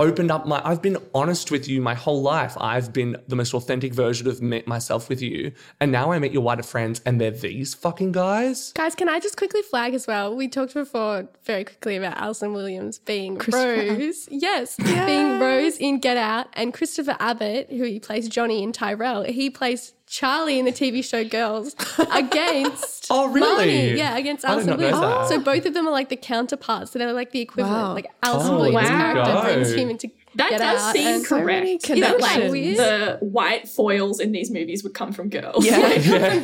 opened 0.00 0.30
up 0.30 0.46
my 0.46 0.62
I've 0.64 0.80
been 0.80 0.96
honest 1.12 1.50
with 1.50 1.68
you 1.68 1.82
my 1.82 1.94
whole 1.94 2.22
life. 2.22 2.56
I've 2.60 2.92
been 2.92 3.16
the 3.26 3.34
most 3.34 3.52
authentic 3.52 3.92
version 3.92 4.28
of 4.28 4.40
me, 4.40 4.62
myself 4.64 5.08
with 5.08 5.20
you. 5.20 5.50
And 5.80 5.90
now 5.90 6.12
I 6.12 6.20
meet 6.20 6.32
your 6.32 6.42
wider 6.42 6.62
friends 6.62 7.00
and 7.04 7.20
they're 7.20 7.32
these 7.32 7.74
fucking 7.74 8.12
guys. 8.12 8.72
Guys, 8.74 8.94
can 8.94 9.08
I 9.08 9.18
just 9.18 9.36
quickly 9.36 9.62
flag 9.62 9.94
as 9.94 10.06
well? 10.06 10.36
We 10.36 10.46
talked 10.46 10.74
before 10.74 11.28
very 11.42 11.64
quickly 11.64 11.96
about 11.96 12.16
Allison 12.16 12.52
Williams 12.52 13.00
being 13.00 13.38
Christopher 13.38 13.94
Rose. 13.98 14.28
Yes, 14.30 14.76
being 14.76 15.40
Rose 15.40 15.76
in 15.78 15.98
Get 15.98 16.16
Out, 16.16 16.46
and 16.52 16.72
Christopher 16.72 17.16
Abbott, 17.18 17.68
who 17.70 17.82
he 17.82 17.98
plays 17.98 18.28
Johnny 18.28 18.62
in 18.62 18.72
Tyrel, 18.72 19.24
he 19.24 19.50
plays 19.50 19.94
Charlie 20.08 20.58
in 20.58 20.64
the 20.64 20.72
TV 20.72 21.04
show 21.04 21.24
Girls 21.24 21.74
against 22.12 23.06
Oh, 23.10 23.28
really? 23.28 23.66
Marnie. 23.92 23.96
Yeah, 23.96 24.16
against 24.16 24.44
I 24.44 24.48
did 24.48 24.52
Allison 24.54 24.70
not 24.70 24.80
know 24.80 25.00
Williams. 25.00 25.28
that. 25.30 25.34
So 25.36 25.40
both 25.40 25.66
of 25.66 25.74
them 25.74 25.86
are 25.86 25.90
like 25.92 26.08
the 26.08 26.16
counterparts. 26.16 26.90
So 26.92 26.98
they're 26.98 27.12
like 27.12 27.30
the 27.32 27.40
equivalent. 27.40 27.82
Wow. 27.82 27.94
Like 27.94 28.06
Allison 28.22 28.54
Oh, 28.54 28.56
Williams' 28.58 28.88
wow. 28.90 29.12
character 29.14 29.40
brings 29.54 29.72
him 29.74 29.90
into 29.90 30.10
That 30.34 30.50
Get 30.50 30.58
does 30.58 30.82
Out. 30.82 30.92
seem 30.92 31.06
and- 31.06 31.24
so 31.24 31.42
many 31.44 31.78
correct. 31.78 32.00
That 32.02 32.20
like 32.20 32.32
connections. 32.34 32.76
the 32.76 33.18
white 33.20 33.68
foils 33.68 34.20
in 34.20 34.32
these 34.32 34.50
movies 34.50 34.82
would 34.84 34.94
come 34.94 35.12
from 35.12 35.28
girls. 35.30 35.64
Yeah. 35.64 35.88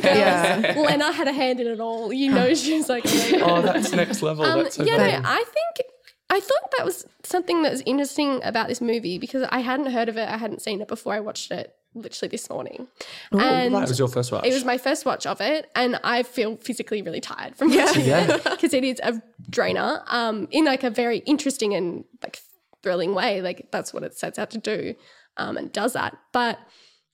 yeah. 0.03 0.73
Lena 0.77 1.11
had 1.11 1.27
a 1.27 1.33
hand 1.33 1.59
in 1.59 1.67
it 1.67 1.79
all. 1.79 2.11
You 2.13 2.31
know, 2.31 2.53
she 2.53 2.77
was 2.77 2.89
like, 2.89 3.03
Oh, 3.41 3.61
that's 3.61 3.91
next 3.91 4.21
level. 4.21 4.45
Um, 4.45 4.63
that's 4.63 4.75
so 4.75 4.83
yeah, 4.83 4.97
funny. 4.97 5.11
no, 5.13 5.21
I 5.23 5.43
think 5.43 5.87
I 6.29 6.39
thought 6.39 6.71
that 6.77 6.85
was 6.85 7.05
something 7.23 7.61
that 7.63 7.71
was 7.71 7.83
interesting 7.85 8.41
about 8.43 8.67
this 8.67 8.81
movie 8.81 9.19
because 9.19 9.43
I 9.51 9.59
hadn't 9.59 9.91
heard 9.91 10.09
of 10.09 10.17
it. 10.17 10.27
I 10.27 10.37
hadn't 10.37 10.61
seen 10.61 10.81
it 10.81 10.87
before 10.87 11.13
I 11.13 11.19
watched 11.19 11.51
it 11.51 11.73
literally 11.95 12.29
this 12.29 12.49
morning. 12.49 12.87
and 13.31 13.73
right, 13.73 13.83
it 13.83 13.89
was 13.89 13.97
your 13.97 14.07
first 14.07 14.31
watch. 14.31 14.45
it 14.45 14.53
was 14.53 14.63
my 14.65 14.77
first 14.77 15.05
watch 15.05 15.25
of 15.25 15.41
it, 15.41 15.69
and 15.75 15.99
I 16.03 16.21
feel 16.23 16.57
physically 16.57 17.01
really 17.01 17.21
tired 17.21 17.55
from 17.55 17.75
watching 17.75 18.05
it 18.05 18.43
because 18.43 18.73
it 18.73 18.83
is 18.83 18.99
a 19.01 19.21
drainer 19.49 20.03
um, 20.07 20.47
in 20.51 20.65
like 20.65 20.83
a 20.83 20.89
very 20.89 21.19
interesting 21.19 21.73
and 21.73 22.03
like 22.21 22.41
thrilling 22.83 23.15
way. 23.15 23.41
Like 23.41 23.69
that's 23.71 23.93
what 23.93 24.03
it 24.03 24.17
sets 24.17 24.37
out 24.37 24.51
to 24.51 24.57
do, 24.59 24.95
um, 25.37 25.57
and 25.57 25.71
does 25.71 25.93
that. 25.93 26.15
But 26.33 26.59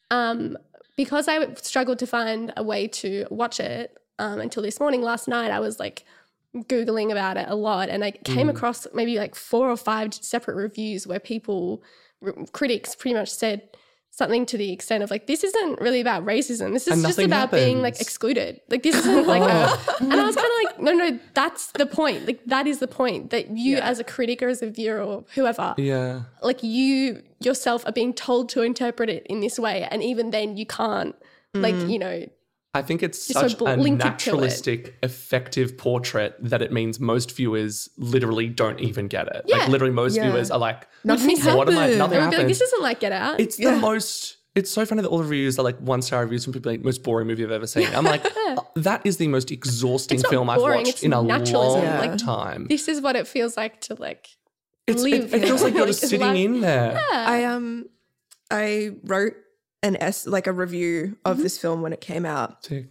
um, 0.10 0.58
because 0.98 1.28
I 1.28 1.54
struggled 1.56 2.00
to 2.00 2.08
find 2.08 2.52
a 2.58 2.64
way 2.64 2.88
to 2.88 3.26
watch 3.30 3.60
it 3.60 3.96
um, 4.20 4.40
until 4.40 4.64
this 4.64 4.80
morning, 4.80 5.02
last 5.02 5.28
night, 5.28 5.52
I 5.52 5.60
was 5.60 5.80
like 5.80 6.04
googling 6.54 7.12
about 7.12 7.38
it 7.38 7.46
a 7.48 7.56
lot, 7.56 7.88
and 7.90 8.04
I 8.04 8.12
came 8.12 8.48
Mm. 8.48 8.52
across 8.52 8.86
maybe 8.94 9.18
like 9.18 9.36
four 9.36 9.70
or 9.70 9.78
five 9.78 10.14
separate 10.14 10.56
reviews 10.56 11.08
where 11.08 11.20
people, 11.20 11.82
critics, 12.52 12.94
pretty 12.94 13.14
much 13.14 13.30
said 13.30 13.70
something 14.12 14.46
to 14.46 14.58
the 14.58 14.72
extent 14.72 15.04
of 15.04 15.10
like 15.10 15.26
this 15.26 15.44
isn't 15.44 15.80
really 15.80 16.02
about 16.02 16.26
racism. 16.26 16.74
This 16.74 16.88
is 16.88 17.02
just 17.02 17.18
about 17.18 17.50
being 17.50 17.82
like 17.82 18.00
excluded. 18.00 18.62
Like 18.70 18.84
this 18.84 18.96
isn't 18.96 19.26
like 19.26 19.42
a 19.42 19.80
and 20.02 20.14
i 20.14 20.26
was 20.26 20.36
kind 20.36 20.48
of 20.48 20.66
like 20.66 20.80
no 20.82 20.92
no 20.92 21.20
that's 21.34 21.68
the 21.72 21.86
point. 21.86 22.28
Like 22.28 22.46
that 22.46 22.68
is 22.68 22.80
the 22.80 22.88
point 22.88 23.32
that 23.32 23.50
you 23.52 23.78
as 23.78 24.00
a 24.00 24.04
critic 24.04 24.44
or 24.44 24.50
as 24.50 24.62
a 24.62 24.70
viewer 24.70 25.02
or 25.02 25.24
whoever 25.34 25.74
yeah. 25.78 26.24
like 26.44 26.62
you 26.62 27.24
yourself 27.40 27.86
are 27.86 27.92
being 27.92 28.14
told 28.14 28.50
to 28.50 28.62
interpret 28.62 29.10
it 29.10 29.26
in 29.28 29.40
this 29.40 29.58
way 29.58 29.88
and 29.90 30.04
even 30.04 30.30
then 30.30 30.58
you 30.58 30.66
can't 30.66 31.16
like 31.54 31.76
you 31.76 32.00
know 32.00 32.26
I 32.74 32.82
think 32.82 33.04
it's 33.04 33.30
You're 33.30 33.42
so 33.42 33.48
such 33.50 33.60
a 33.60 33.76
linked 33.76 34.02
to 34.02 34.08
it. 34.08 34.12
naturalistic, 34.12 34.96
effective 35.04 35.78
portrait 35.78 36.36
that 36.40 36.62
it 36.62 36.72
means 36.72 37.00
most 37.02 37.36
viewers 37.36 37.90
literally 37.98 38.48
don't 38.48 38.80
even 38.80 39.08
get 39.10 39.28
it. 39.28 39.44
Yeah. 39.46 39.58
Like 39.58 39.68
literally 39.70 39.94
most 39.94 40.16
Yeah. 40.16 40.30
viewers 40.30 40.50
are 40.52 40.60
like, 40.60 40.88
Nothing 41.04 41.38
what 41.42 41.68
am 41.68 41.78
I? 41.78 41.88
Nothing 41.96 42.02
I 42.02 42.04
would 42.04 42.10
be 42.10 42.18
like, 42.18 42.34
happens. 42.34 42.60
this 42.60 42.62
isn't 42.62 42.82
like 42.82 43.00
Get 43.02 43.12
Out. 43.12 43.40
It's 43.42 43.58
the 43.58 43.76
most. 43.76 44.38
It's 44.56 44.70
so 44.72 44.86
funny 44.86 45.02
that 45.02 45.08
all 45.10 45.18
the 45.18 45.24
reviews 45.24 45.58
are 45.60 45.64
like 45.64 45.78
one 45.80 46.02
star 46.02 46.24
reviews 46.24 46.44
from 46.44 46.54
people 46.54 46.72
like 46.72 46.84
most 46.84 47.04
boring 47.04 47.28
movie 47.28 47.44
I've 47.44 47.52
ever 47.52 47.68
seen. 47.68 47.88
I'm 47.94 48.04
like, 48.04 48.22
"Oh, 48.26 48.68
that 48.76 49.02
is 49.06 49.16
the 49.18 49.28
most 49.30 49.50
exhausting 49.52 50.20
film 50.24 50.48
boring, 50.48 50.80
I've 50.82 50.86
watched 50.88 51.04
in 51.04 51.14
a 51.14 51.22
naturalism. 51.24 51.84
long 51.86 52.04
Yeah. 52.04 52.16
time. 52.18 52.68
this 52.70 52.88
is 52.90 53.00
what 53.02 53.16
it 53.16 53.28
feels 53.28 53.56
like 53.58 53.80
to 53.82 53.96
like 53.96 54.28
It's, 54.88 55.02
live. 55.04 55.34
it, 55.34 55.44
it 55.44 55.48
feels 55.48 55.62
like 55.64 55.74
you're 55.74 55.88
just 55.94 56.02
sitting 56.02 56.20
like- 56.22 56.38
in 56.38 56.60
there. 56.62 57.02
I 57.14 57.46
um 57.46 57.86
I 58.50 58.92
wrote 59.04 59.34
an 59.84 59.96
s 59.98 60.28
like 60.28 60.48
a 60.48 60.54
review 60.54 61.18
of 61.26 61.36
mm-hmm. 61.36 61.44
this 61.44 61.58
film 61.58 61.82
when 61.82 61.94
it 61.94 62.02
came 62.02 62.26
out 62.26 62.66
Sick. 62.66 62.88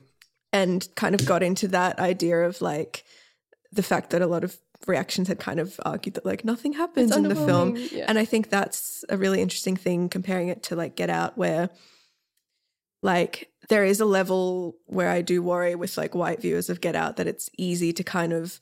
and 0.53 0.89
kind 0.97 1.15
of 1.15 1.25
got 1.27 1.43
into 1.43 1.69
that 1.69 1.99
idea 1.99 2.41
of 2.41 2.61
like 2.61 3.05
the 3.73 3.83
fact 3.83 4.11
that 4.11 4.23
a 4.23 4.27
lot 4.27 4.45
of 4.45 4.59
reactions 4.87 5.29
had 5.29 5.39
kind 5.39 5.61
of 5.61 5.79
argued 5.85 6.15
that 6.15 6.25
like 6.25 6.45
nothing 6.45 6.73
happens 6.73 7.15
in 7.15 7.25
the 7.25 7.35
film. 7.35 7.77
yeah. 7.93 8.05
And 8.09 8.19
I 8.19 8.25
think 8.25 8.49
that's 8.49 9.05
a 9.09 9.17
really 9.17 9.41
interesting 9.41 9.77
thing 9.77 10.09
comparing 10.09 10.49
it 10.49 10.63
to 10.65 10.77
like 10.77 10.97
Get 10.97 11.11
Out, 11.11 11.37
where 11.37 11.71
like 13.03 13.51
there 13.69 13.85
is 13.85 14.01
a 14.01 14.05
level 14.05 14.77
where 14.87 15.11
I 15.11 15.23
do 15.23 15.43
worry 15.43 15.75
with 15.75 15.97
like 15.97 16.15
white 16.15 16.41
viewers 16.41 16.71
of 16.71 16.81
Get 16.81 16.97
Out 16.97 17.17
that 17.17 17.27
it's 17.27 17.51
easy 17.57 17.93
to 17.93 18.05
kind 18.05 18.33
of 18.33 18.61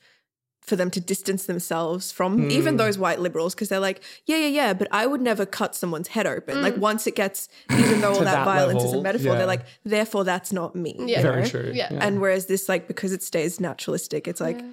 for 0.69 0.77
them 0.77 0.91
to 0.91 1.01
distance 1.01 1.47
themselves 1.47 2.13
from 2.13 2.51
even 2.51 2.75
Mm. 2.75 2.79
those 2.79 2.99
white 2.99 3.19
liberals 3.21 3.55
because 3.55 3.69
they're 3.69 3.81
like, 3.81 4.01
yeah, 4.27 4.37
yeah, 4.37 4.47
yeah, 4.47 4.73
but 4.75 4.87
I 4.93 5.07
would 5.07 5.21
never 5.21 5.45
cut 5.47 5.75
someone's 5.75 6.09
head 6.09 6.27
open. 6.27 6.63
Like 6.63 6.77
once 6.77 7.07
it 7.07 7.17
gets, 7.17 7.49
even 7.73 8.01
though 8.01 8.13
all 8.13 8.19
that, 8.21 8.25
that 8.25 8.45
violence 8.45 8.85
is 8.85 8.93
a 8.93 9.01
metaphor, 9.03 9.33
yeah. 9.33 9.39
they're 9.39 9.47
like, 9.47 9.65
therefore 9.85 10.25
that's 10.25 10.53
not 10.53 10.77
me. 10.77 10.95
Yeah. 10.99 11.23
Very 11.23 11.43
know? 11.43 11.49
true. 11.49 11.71
Yeah. 11.75 11.89
And 11.91 12.21
whereas 12.21 12.47
this, 12.47 12.69
like, 12.69 12.87
because 12.87 13.13
it 13.13 13.23
stays 13.23 13.59
naturalistic, 13.59 14.29
it's 14.29 14.41
like, 14.41 14.59
Yeah. 14.61 14.67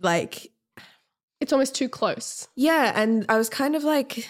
like, 0.00 0.50
it's 1.40 1.52
almost 1.52 1.74
too 1.74 1.88
close. 1.88 2.48
yeah. 2.56 2.92
And 2.94 3.26
I 3.28 3.36
was 3.36 3.48
kind 3.50 3.76
of 3.76 3.84
like, 3.84 4.26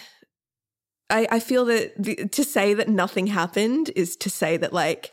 I, 1.09 1.27
I 1.29 1.39
feel 1.39 1.65
that 1.65 1.93
the, 2.01 2.15
to 2.15 2.43
say 2.43 2.73
that 2.73 2.89
nothing 2.89 3.27
happened 3.27 3.91
is 3.95 4.15
to 4.17 4.29
say 4.29 4.57
that 4.57 4.73
like 4.73 5.11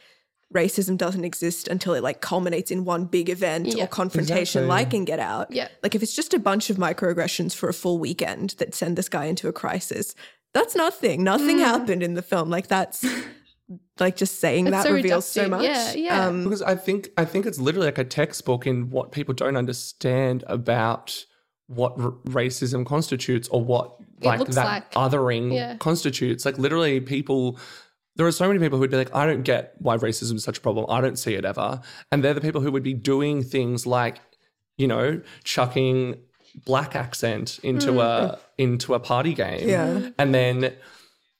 racism 0.52 0.96
doesn't 0.96 1.24
exist 1.24 1.68
until 1.68 1.94
it 1.94 2.02
like 2.02 2.20
culminates 2.20 2.70
in 2.70 2.84
one 2.84 3.04
big 3.06 3.28
event 3.28 3.66
Yeah. 3.68 3.84
or 3.84 3.86
confrontation 3.86 4.64
Exactly. 4.64 4.68
like 4.68 4.94
in 4.94 5.04
Get 5.04 5.18
Out. 5.18 5.50
Yeah. 5.50 5.68
Like 5.82 5.94
if 5.94 6.02
it's 6.02 6.14
just 6.14 6.34
a 6.34 6.38
bunch 6.38 6.70
of 6.70 6.76
microaggressions 6.76 7.54
for 7.54 7.68
a 7.68 7.74
full 7.74 7.98
weekend 7.98 8.50
that 8.58 8.74
send 8.74 8.96
this 8.96 9.08
guy 9.08 9.24
into 9.26 9.48
a 9.48 9.52
crisis, 9.52 10.14
that's 10.54 10.74
nothing. 10.74 11.24
Nothing 11.24 11.58
Mm. 11.58 11.64
happened 11.64 12.02
in 12.02 12.14
the 12.14 12.22
film. 12.22 12.50
Like 12.50 12.66
that's 12.68 13.04
like 14.00 14.16
just 14.16 14.40
saying 14.40 14.66
It's 14.66 14.76
that 14.76 14.84
so 14.84 14.92
reveals 14.92 15.26
so 15.26 15.48
much. 15.48 15.62
Yeah, 15.62 15.92
yeah. 15.94 16.26
Um, 16.26 16.44
Because 16.44 16.62
I 16.62 16.74
think 16.76 17.08
I 17.16 17.24
think 17.24 17.46
it's 17.46 17.58
literally 17.58 17.86
like 17.86 17.98
a 17.98 18.04
textbook 18.04 18.66
in 18.66 18.90
what 18.90 19.12
people 19.12 19.34
don't 19.34 19.56
understand 19.56 20.44
about 20.46 21.24
what 21.68 21.98
r- 21.98 22.10
racism 22.26 22.84
constitutes 22.84 23.48
or 23.48 23.64
what 23.64 23.96
like 24.22 24.44
that 24.48 24.64
like. 24.66 24.90
othering 24.92 25.54
Yeah. 25.54 25.76
constitutes. 25.76 26.44
Like 26.44 26.58
literally, 26.58 27.00
people. 27.00 27.58
There 28.16 28.26
are 28.26 28.32
so 28.32 28.46
many 28.46 28.58
people 28.60 28.78
who'd 28.78 28.90
be 28.90 28.96
like, 28.96 29.14
I 29.14 29.26
don't 29.26 29.42
get 29.42 29.74
why 29.78 29.96
racism 29.96 30.34
is 30.34 30.44
such 30.44 30.58
a 30.58 30.60
problem. 30.60 30.86
I 30.88 31.00
don't 31.00 31.18
see 31.18 31.34
it 31.34 31.44
ever. 31.44 31.80
And 32.10 32.22
they're 32.22 32.34
the 32.34 32.40
people 32.42 32.60
who 32.60 32.70
would 32.72 32.82
be 32.82 32.94
doing 32.94 33.42
things 33.42 33.86
like, 33.86 34.18
you 34.76 34.86
know, 34.86 35.20
chucking 35.44 36.16
black 36.66 36.94
accent 36.94 37.58
into 37.62 38.00
a 38.02 38.38
into 38.58 38.92
a 38.94 39.00
party 39.00 39.32
game. 39.32 39.66
Yeah. 39.68 40.10
And 40.18 40.34
then 40.34 40.74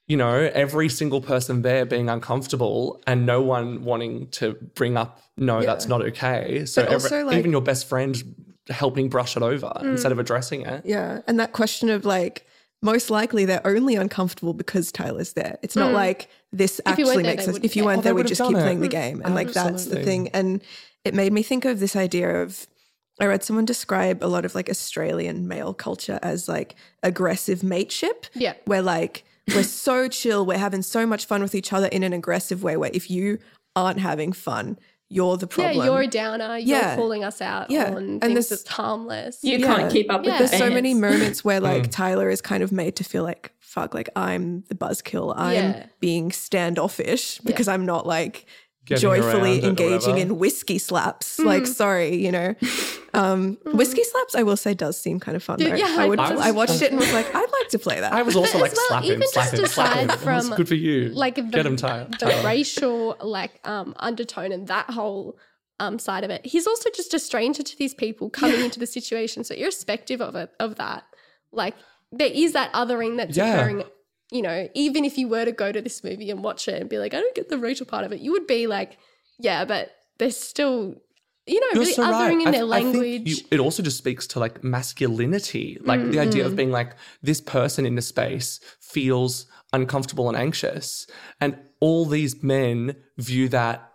you 0.07 0.17
know, 0.17 0.51
every 0.53 0.89
single 0.89 1.21
person 1.21 1.61
there 1.61 1.85
being 1.85 2.09
uncomfortable 2.09 3.01
and 3.07 3.25
no 3.25 3.41
one 3.41 3.85
wanting 3.85 4.27
to 4.31 4.53
bring 4.75 4.97
up, 4.97 5.21
no, 5.37 5.61
that's 5.61 5.87
not 5.87 6.01
okay. 6.01 6.65
So 6.65 6.81
every- 6.81 6.95
also, 6.95 7.25
like- 7.25 7.37
even 7.37 7.51
your 7.51 7.61
best 7.61 7.87
friend 7.87 8.21
helping 8.69 9.07
brush 9.07 9.37
it 9.37 9.43
over 9.43 9.67
Mm. 9.67 9.91
instead 9.91 10.11
of 10.11 10.19
addressing 10.19 10.63
it. 10.63 10.81
Yeah. 10.85 11.21
And 11.25 11.39
that 11.39 11.53
question 11.53 11.89
of 11.89 12.03
like, 12.03 12.45
most 12.83 13.09
likely 13.09 13.45
they're 13.45 13.65
only 13.65 13.95
uncomfortable 13.95 14.53
because 14.53 14.91
Tyler's 14.91 15.33
there. 15.33 15.57
It's 15.63 15.75
not 15.75 15.93
like 15.93 16.27
this 16.51 16.81
Mm. 16.85 16.91
If 16.91 16.99
you 16.99 17.05
weren't 17.05 17.17
actually 17.19 17.23
makes 17.23 17.45
they 17.45 17.51
us. 17.53 17.59
If 17.63 17.75
you 17.75 17.85
weren't 17.85 17.99
Oh, 17.99 18.01
there, 18.01 18.15
we'd 18.15 18.27
just 18.27 18.41
keep 18.41 18.55
it. 18.55 18.61
playing 18.61 18.81
the 18.81 18.87
game. 18.87 19.21
And 19.23 19.33
like 19.33 19.51
that's 19.53 19.85
the 19.85 20.03
thing. 20.03 20.27
And 20.29 20.61
it 21.05 21.13
made 21.13 21.33
me 21.33 21.43
think 21.43 21.65
of 21.65 21.79
this 21.79 21.95
idea 21.95 22.41
of 22.43 22.67
I 23.21 23.25
read 23.25 23.43
someone 23.43 23.65
describe 23.65 24.23
a 24.23 24.27
lot 24.27 24.43
of 24.43 24.55
like 24.55 24.69
Australian 24.69 25.47
male 25.47 25.73
culture 25.73 26.19
as 26.21 26.49
like 26.49 26.75
aggressive 27.03 27.63
mateship. 27.63 28.25
Yeah. 28.33 28.53
Where 28.65 28.81
like 28.81 29.23
we're 29.53 29.63
so 29.63 30.07
chill, 30.07 30.45
we're 30.45 30.57
having 30.57 30.81
so 30.81 31.05
much 31.05 31.25
fun 31.25 31.41
with 31.41 31.55
each 31.55 31.71
other 31.73 31.87
in 31.87 32.03
an 32.03 32.11
aggressive 32.13 32.63
way 32.63 32.75
where 32.77 32.91
if 32.93 33.09
you 33.09 33.39
aren't 33.75 33.99
having 33.99 34.33
fun, 34.33 34.77
you're 35.13 35.37
the 35.37 35.47
problem. 35.47 35.77
Yeah, 35.77 35.85
you're 35.85 36.01
a 36.01 36.07
downer. 36.07 36.57
You're 36.57 36.79
Yeah. 36.79 36.95
calling 36.95 37.23
us 37.23 37.41
out 37.41 37.69
Yeah. 37.69 37.91
on 37.91 37.97
And 37.97 38.21
things 38.21 38.35
this- 38.35 38.49
that's 38.49 38.67
harmless. 38.67 39.37
You 39.43 39.57
Yeah. 39.59 39.67
can't 39.75 39.91
keep 39.91 40.11
up 40.11 40.21
with 40.21 40.29
Yeah. 40.33 40.39
the 40.41 40.47
There's 40.47 40.59
so 40.59 40.69
many 40.69 40.93
moments 40.93 41.45
where 41.45 41.59
like 41.59 41.83
mm. 41.83 41.91
Tyler 41.91 42.29
is 42.29 42.41
kind 42.41 42.63
of 42.63 42.71
made 42.71 42.95
to 42.97 43.03
feel 43.03 43.23
like 43.23 43.51
fuck, 43.59 43.93
like 43.93 44.09
I'm 44.15 44.63
the 44.69 44.75
buzzkill. 44.75 45.33
I'm 45.35 45.53
Yeah. 45.55 45.85
being 45.99 46.31
standoffish 46.31 47.39
because 47.39 47.67
I'm 47.67 47.85
not 47.85 48.05
like 48.05 48.35
Getting 48.35 48.41
around 48.43 48.45
joyfully 48.85 49.63
engaging 49.63 50.17
in 50.17 50.37
whiskey 50.37 50.77
slaps. 50.77 51.37
Mm. 51.43 51.45
Like, 51.45 51.67
sorry, 51.67 52.15
you 52.15 52.31
know. 52.31 52.55
Um, 53.13 53.57
Whiskey 53.65 54.03
slaps, 54.03 54.33
I 54.35 54.43
will 54.43 54.55
say, 54.57 54.73
does 54.73 54.99
seem 54.99 55.19
kind 55.19 55.35
of 55.35 55.43
fun. 55.43 55.57
Dude, 55.59 55.71
though. 55.71 55.75
yeah, 55.75 55.95
I 55.99 56.07
would. 56.07 56.19
I 56.19 56.31
was- 56.31 56.41
I 56.41 56.51
watched 56.51 56.81
it 56.81 56.91
and 56.91 56.99
was 56.99 57.11
like, 57.11 57.27
I'd 57.33 57.51
like 57.59 57.69
to 57.69 57.79
play 57.79 57.99
that. 57.99 58.13
I 58.13 58.21
was 58.21 58.35
also 58.35 58.53
But 58.53 58.61
like, 58.61 58.71
as 58.71 58.77
well, 58.77 58.87
slap 58.89 59.03
him, 59.03 59.11
even 59.13 59.27
slap 59.27 59.51
just 59.51 59.61
him, 59.61 59.67
slap 59.67 59.97
him. 59.97 60.09
aside 60.09 60.19
from, 60.45 60.55
good 60.57 60.67
for 60.67 60.75
you. 60.75 61.09
like 61.09 61.35
the, 61.35 61.41
Get 61.43 61.65
him 61.65 61.75
tired. 61.75 62.13
the 62.19 62.41
racial 62.45 63.17
like 63.21 63.59
um 63.67 63.93
undertone 63.97 64.51
and 64.51 64.67
that 64.67 64.89
whole 64.89 65.37
um 65.79 65.99
side 65.99 66.23
of 66.23 66.29
it. 66.29 66.45
He's 66.45 66.65
also 66.67 66.89
just 66.95 67.13
a 67.13 67.19
stranger 67.19 67.63
to 67.63 67.77
these 67.77 67.93
people 67.93 68.29
coming 68.29 68.61
into 68.61 68.79
the 68.79 68.87
situation. 68.87 69.43
So 69.43 69.53
irrespective 69.55 70.21
of 70.21 70.35
it 70.35 70.51
of 70.59 70.75
that, 70.75 71.03
like 71.51 71.75
there 72.11 72.31
is 72.33 72.53
that 72.53 72.71
othering 72.73 73.17
that's 73.17 73.35
Yeah. 73.35 73.55
occurring. 73.57 73.83
You 74.33 74.41
know, 74.41 74.67
even 74.73 75.05
if 75.05 75.17
you 75.17 75.27
were 75.27 75.45
to 75.45 75.51
go 75.51 75.71
to 75.71 75.81
this 75.81 76.03
movie 76.03 76.31
and 76.31 76.43
watch 76.43 76.67
it 76.67 76.81
and 76.81 76.89
be 76.89 76.97
like, 76.97 77.13
I 77.13 77.19
don't 77.21 77.35
get 77.35 77.49
the 77.49 77.57
racial 77.57 77.85
part 77.85 78.03
of 78.03 78.11
it, 78.11 78.19
you 78.19 78.31
would 78.31 78.47
be 78.47 78.65
like, 78.67 78.97
yeah, 79.37 79.63
but 79.63 79.91
there's 80.17 80.35
still, 80.35 80.95
you 81.45 81.59
know, 81.59 81.67
You're 81.73 81.81
really 81.81 81.93
so 81.93 82.03
othering 82.03 82.37
right. 82.37 82.41
in 82.41 82.47
I- 82.47 82.51
their 82.51 82.65
I 82.65 82.81
think 82.81 82.95
language. 82.95 83.29
you- 83.29 83.45
it 83.51 83.59
also 83.59 83.83
just 83.83 83.97
speaks 83.99 84.25
to 84.27 84.39
like 84.39 84.63
masculinity, 84.63 85.77
like 85.81 86.01
the 86.11 86.19
idea 86.19 86.43
of 86.45 86.49
mm-hmm. 86.49 86.55
being 86.57 86.71
like 86.71 86.95
this 87.21 87.41
person 87.41 87.85
in 87.85 87.93
the 87.95 88.01
space 88.01 88.59
feels 88.79 89.45
uncomfortable 89.71 90.27
and 90.29 90.37
anxious, 90.37 91.05
and 91.39 91.57
all 91.79 92.05
these 92.05 92.41
men 92.41 92.95
view 93.17 93.49
that 93.49 93.92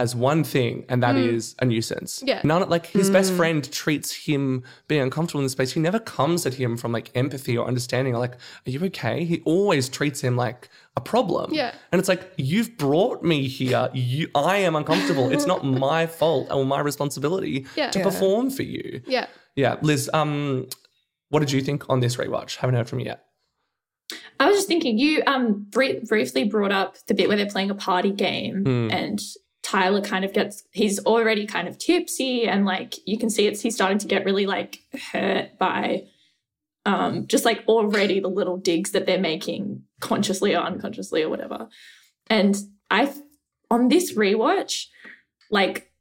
as 0.00 0.14
one 0.16 0.42
thing, 0.44 0.84
and 0.88 1.02
that 1.04 1.14
is 1.16 1.54
a 1.60 1.64
nuisance. 1.64 2.22
Yeah. 2.26 2.40
none 2.42 2.68
like 2.68 2.86
his 2.86 3.10
best 3.10 3.32
friend 3.34 3.60
treats 3.70 4.10
him 4.26 4.64
being 4.88 5.02
uncomfortable 5.02 5.40
in 5.40 5.44
the 5.44 5.50
space. 5.50 5.72
He 5.72 5.80
never 5.80 5.98
comes 6.00 6.46
at 6.46 6.54
him 6.54 6.76
from 6.76 6.90
like 6.92 7.10
empathy 7.14 7.56
or 7.58 7.66
understanding. 7.68 8.14
Or 8.14 8.18
like, 8.18 8.34
are 8.66 8.70
you 8.70 8.82
okay? 8.86 9.24
He 9.24 9.40
always 9.44 9.88
treats 9.88 10.20
him 10.20 10.34
like 10.36 10.68
a 10.96 11.00
problem. 11.00 11.52
Yeah. 11.54 11.72
and 11.92 11.98
it's 12.00 12.08
like 12.08 12.32
you've 12.36 12.76
brought 12.76 13.22
me 13.22 13.46
here. 13.46 13.88
You, 13.94 14.28
I 14.34 14.56
am 14.58 14.74
uncomfortable. 14.74 15.30
it's 15.30 15.46
not 15.46 15.64
my 15.88 16.06
fault 16.06 16.48
or 16.50 16.64
my 16.64 16.80
responsibility 16.80 17.66
Yeah. 17.76 17.90
to 17.90 17.98
Yeah. 18.00 18.04
perform 18.04 18.50
for 18.50 18.62
you. 18.64 19.02
yeah. 19.06 19.26
Yeah, 19.56 19.76
Liz. 19.82 20.08
Um, 20.14 20.66
what 21.28 21.40
did 21.40 21.52
you 21.52 21.60
think 21.60 21.84
on 21.90 22.00
this 22.00 22.16
rewatch? 22.16 22.56
Haven't 22.56 22.76
heard 22.76 22.88
from 22.88 23.00
you 23.00 23.06
yet. 23.06 23.24
I 24.40 24.46
was 24.48 24.56
just 24.56 24.68
thinking, 24.68 24.98
you 24.98 25.22
um 25.26 25.66
bri- 25.70 26.00
briefly 26.08 26.44
brought 26.44 26.72
up 26.72 26.96
the 27.06 27.14
bit 27.14 27.28
where 27.28 27.36
they're 27.36 27.46
playing 27.50 27.70
a 27.70 27.74
party 27.74 28.10
game 28.10 28.64
Hmm. 28.64 28.88
and 28.90 29.20
Tyler 29.70 30.00
kind 30.00 30.24
of 30.24 30.32
gets 30.32 30.64
he's 30.72 30.98
already 31.06 31.46
kind 31.46 31.68
of 31.68 31.78
tipsy 31.78 32.44
and 32.48 32.64
like 32.64 32.94
you 33.06 33.16
can 33.16 33.30
see 33.30 33.46
it's 33.46 33.60
he's 33.60 33.76
starting 33.76 33.98
to 33.98 34.08
get 34.08 34.24
really 34.24 34.44
like 34.44 34.80
hurt 35.12 35.56
by 35.60 36.02
um 36.86 37.28
just 37.28 37.44
like 37.44 37.62
already 37.68 38.18
the 38.18 38.26
little 38.26 38.56
digs 38.56 38.90
that 38.90 39.06
they're 39.06 39.20
making 39.20 39.80
consciously 40.00 40.56
or 40.56 40.62
unconsciously 40.62 41.22
or 41.22 41.28
whatever. 41.28 41.68
And 42.28 42.56
I 42.90 43.14
on 43.70 43.86
this 43.86 44.14
rewatch, 44.14 44.86
like 45.52 45.92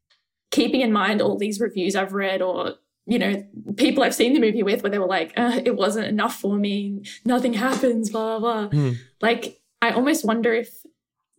keeping 0.49 0.81
in 0.81 0.91
mind 0.91 1.21
all 1.21 1.37
these 1.37 1.59
reviews 1.59 1.95
I've 1.95 2.13
read 2.13 2.41
or 2.41 2.73
you 3.05 3.19
know, 3.19 3.43
people 3.75 4.03
I've 4.03 4.15
seen 4.15 4.33
the 4.33 4.39
movie 4.39 4.63
with 4.63 4.81
where 4.81 4.89
they 4.89 4.99
were 4.99 5.07
like, 5.07 5.33
uh, 5.37 5.61
it 5.63 5.75
wasn't 5.75 6.07
enough 6.07 6.39
for 6.39 6.55
me, 6.55 7.03
nothing 7.25 7.53
happens, 7.53 8.09
blah, 8.11 8.39
blah, 8.39 8.67
blah. 8.67 8.79
Hmm. 8.79 8.93
Like, 9.19 9.61
I 9.81 9.91
almost 9.91 10.23
wonder 10.23 10.53
if 10.53 10.69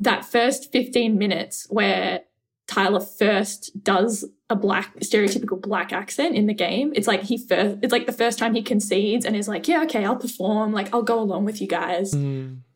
that 0.01 0.25
first 0.25 0.73
15 0.73 1.17
minutes 1.19 1.67
where 1.71 2.23
Tyler 2.67 3.01
first 3.01 3.71
does 3.83 4.25
a 4.49 4.57
black, 4.57 4.95
stereotypical 5.01 5.61
black 5.61 5.93
accent 5.93 6.35
in 6.35 6.47
the 6.47 6.55
game, 6.55 6.93
it's 6.95 7.07
like 7.07 7.23
he 7.23 7.37
first, 7.37 7.79
it's 7.83 7.93
like 7.93 8.07
the 8.07 8.13
first 8.13 8.39
time 8.39 8.55
he 8.55 8.63
concedes 8.63 9.25
and 9.25 9.37
is 9.37 9.49
like, 9.49 9.69
yeah, 9.69 9.83
okay, 9.83 10.05
I'll 10.05 10.17
perform, 10.17 10.73
like, 10.73 10.93
I'll 10.95 11.03
go 11.03 11.21
along 11.21 11.45
with 11.45 11.61
you 11.61 11.67
guys. 11.67 12.15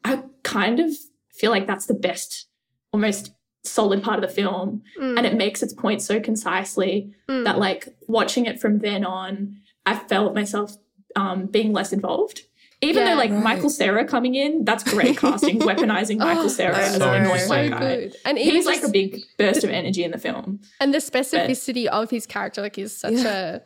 I 0.05 0.22
kind 0.43 0.81
of 0.81 0.91
feel 1.33 1.51
like 1.51 1.66
that's 1.66 1.87
the 1.87 1.95
best, 1.95 2.47
almost 2.93 3.33
solid 3.64 4.03
part 4.03 4.22
of 4.22 4.29
the 4.29 4.35
film. 4.35 4.83
Mm. 5.01 5.16
And 5.18 5.27
it 5.27 5.35
makes 5.35 5.62
its 5.62 5.72
point 5.72 6.03
so 6.03 6.20
concisely 6.20 7.14
Mm. 7.29 7.45
that 7.45 7.59
like 7.59 7.89
watching 8.07 8.45
it 8.45 8.61
from 8.61 8.81
then 8.81 9.05
on, 9.05 9.57
I 9.87 9.99
felt 9.99 10.35
myself 10.35 10.77
um, 11.16 11.47
being 11.47 11.72
less 11.72 11.93
involved. 11.93 12.43
Even 12.85 13.03
Yeah. 13.03 13.11
though 13.11 13.16
like 13.16 13.30
Right. 13.30 13.43
Michael 13.43 13.70
Cera 13.70 14.05
coming 14.05 14.35
in, 14.35 14.64
that's 14.64 14.85
great 14.85 15.16
casting, 15.24 15.59
weaponizing 15.61 16.18
Michael 16.18 16.45
Oh, 16.45 16.49
Cera 16.49 16.76
as 16.78 16.97
so 16.97 17.11
an 17.12 17.22
annoying 17.22 17.39
good. 17.41 17.49
white 17.49 17.68
so 17.68 17.70
guy. 17.70 17.78
good. 17.80 18.16
And 18.24 18.39
even 18.39 18.55
He's 18.55 18.66
like 18.66 18.82
a 18.82 18.89
big 18.89 19.22
burst 19.39 19.64
of 19.64 19.70
energy 19.70 20.05
in 20.05 20.11
the 20.11 20.18
film. 20.18 20.61
and 20.80 20.93
the 20.95 20.99
specificity 20.99 21.87
of 21.87 22.11
his 22.11 22.26
character 22.26 22.61
like 22.62 22.78
is 22.78 22.97
such 22.97 23.14
a 23.14 23.62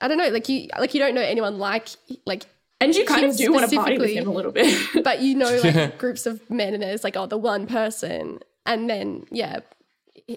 I 0.00 0.08
don't 0.08 0.18
know, 0.18 0.28
like 0.28 0.48
you 0.48 0.68
like 0.78 0.92
you 0.94 1.00
don't 1.00 1.14
know 1.14 1.20
anyone 1.22 1.58
like 1.58 1.88
like 2.26 2.46
And 2.80 2.94
you 2.94 3.04
kind 3.04 3.24
of 3.24 3.36
do 3.36 3.52
want 3.52 3.68
to 3.70 3.76
party 3.76 3.98
with 3.98 4.08
specifically- 4.10 4.16
him 4.16 4.28
a 4.28 4.32
little 4.32 4.52
bit. 4.52 4.76
but 5.04 5.20
you 5.22 5.34
know 5.36 5.60
like 5.62 5.98
groups 5.98 6.26
of 6.26 6.48
men 6.50 6.74
and 6.74 6.82
there's 6.82 7.04
like 7.04 7.16
oh 7.16 7.26
the 7.26 7.38
one 7.38 7.66
person 7.66 8.40
and 8.66 8.88
then 8.90 9.24
yeah 9.30 9.60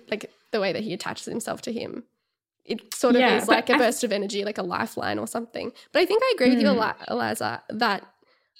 like 0.09 0.31
the 0.51 0.59
way 0.59 0.73
that 0.73 0.83
he 0.83 0.93
attaches 0.93 1.25
himself 1.25 1.61
to 1.63 1.71
him 1.73 2.03
it 2.67 2.93
sort 2.93 3.15
of 3.15 3.21
Yeah, 3.21 3.37
is 3.37 3.47
like 3.47 3.69
a 3.69 3.75
I- 3.75 3.77
burst 3.77 4.03
of 4.03 4.11
energy 4.11 4.43
like 4.43 4.57
a 4.57 4.63
lifeline 4.63 5.17
or 5.19 5.27
something 5.27 5.71
but 5.91 6.01
i 6.01 6.05
think 6.05 6.21
i 6.23 6.31
agree 6.35 6.49
with 6.49 6.59
you 6.61 6.67
Mm. 6.67 6.75
Eli- 6.75 7.05
eliza 7.09 7.63
that 7.69 8.03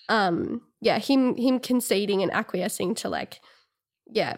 um 0.09 0.61
yeah 0.81 0.97
him 0.99 1.35
him 1.35 1.59
conceding 1.59 2.21
and 2.23 2.31
acquiescing 2.33 2.95
to 2.95 3.09
like 3.09 3.41
yeah 4.07 4.37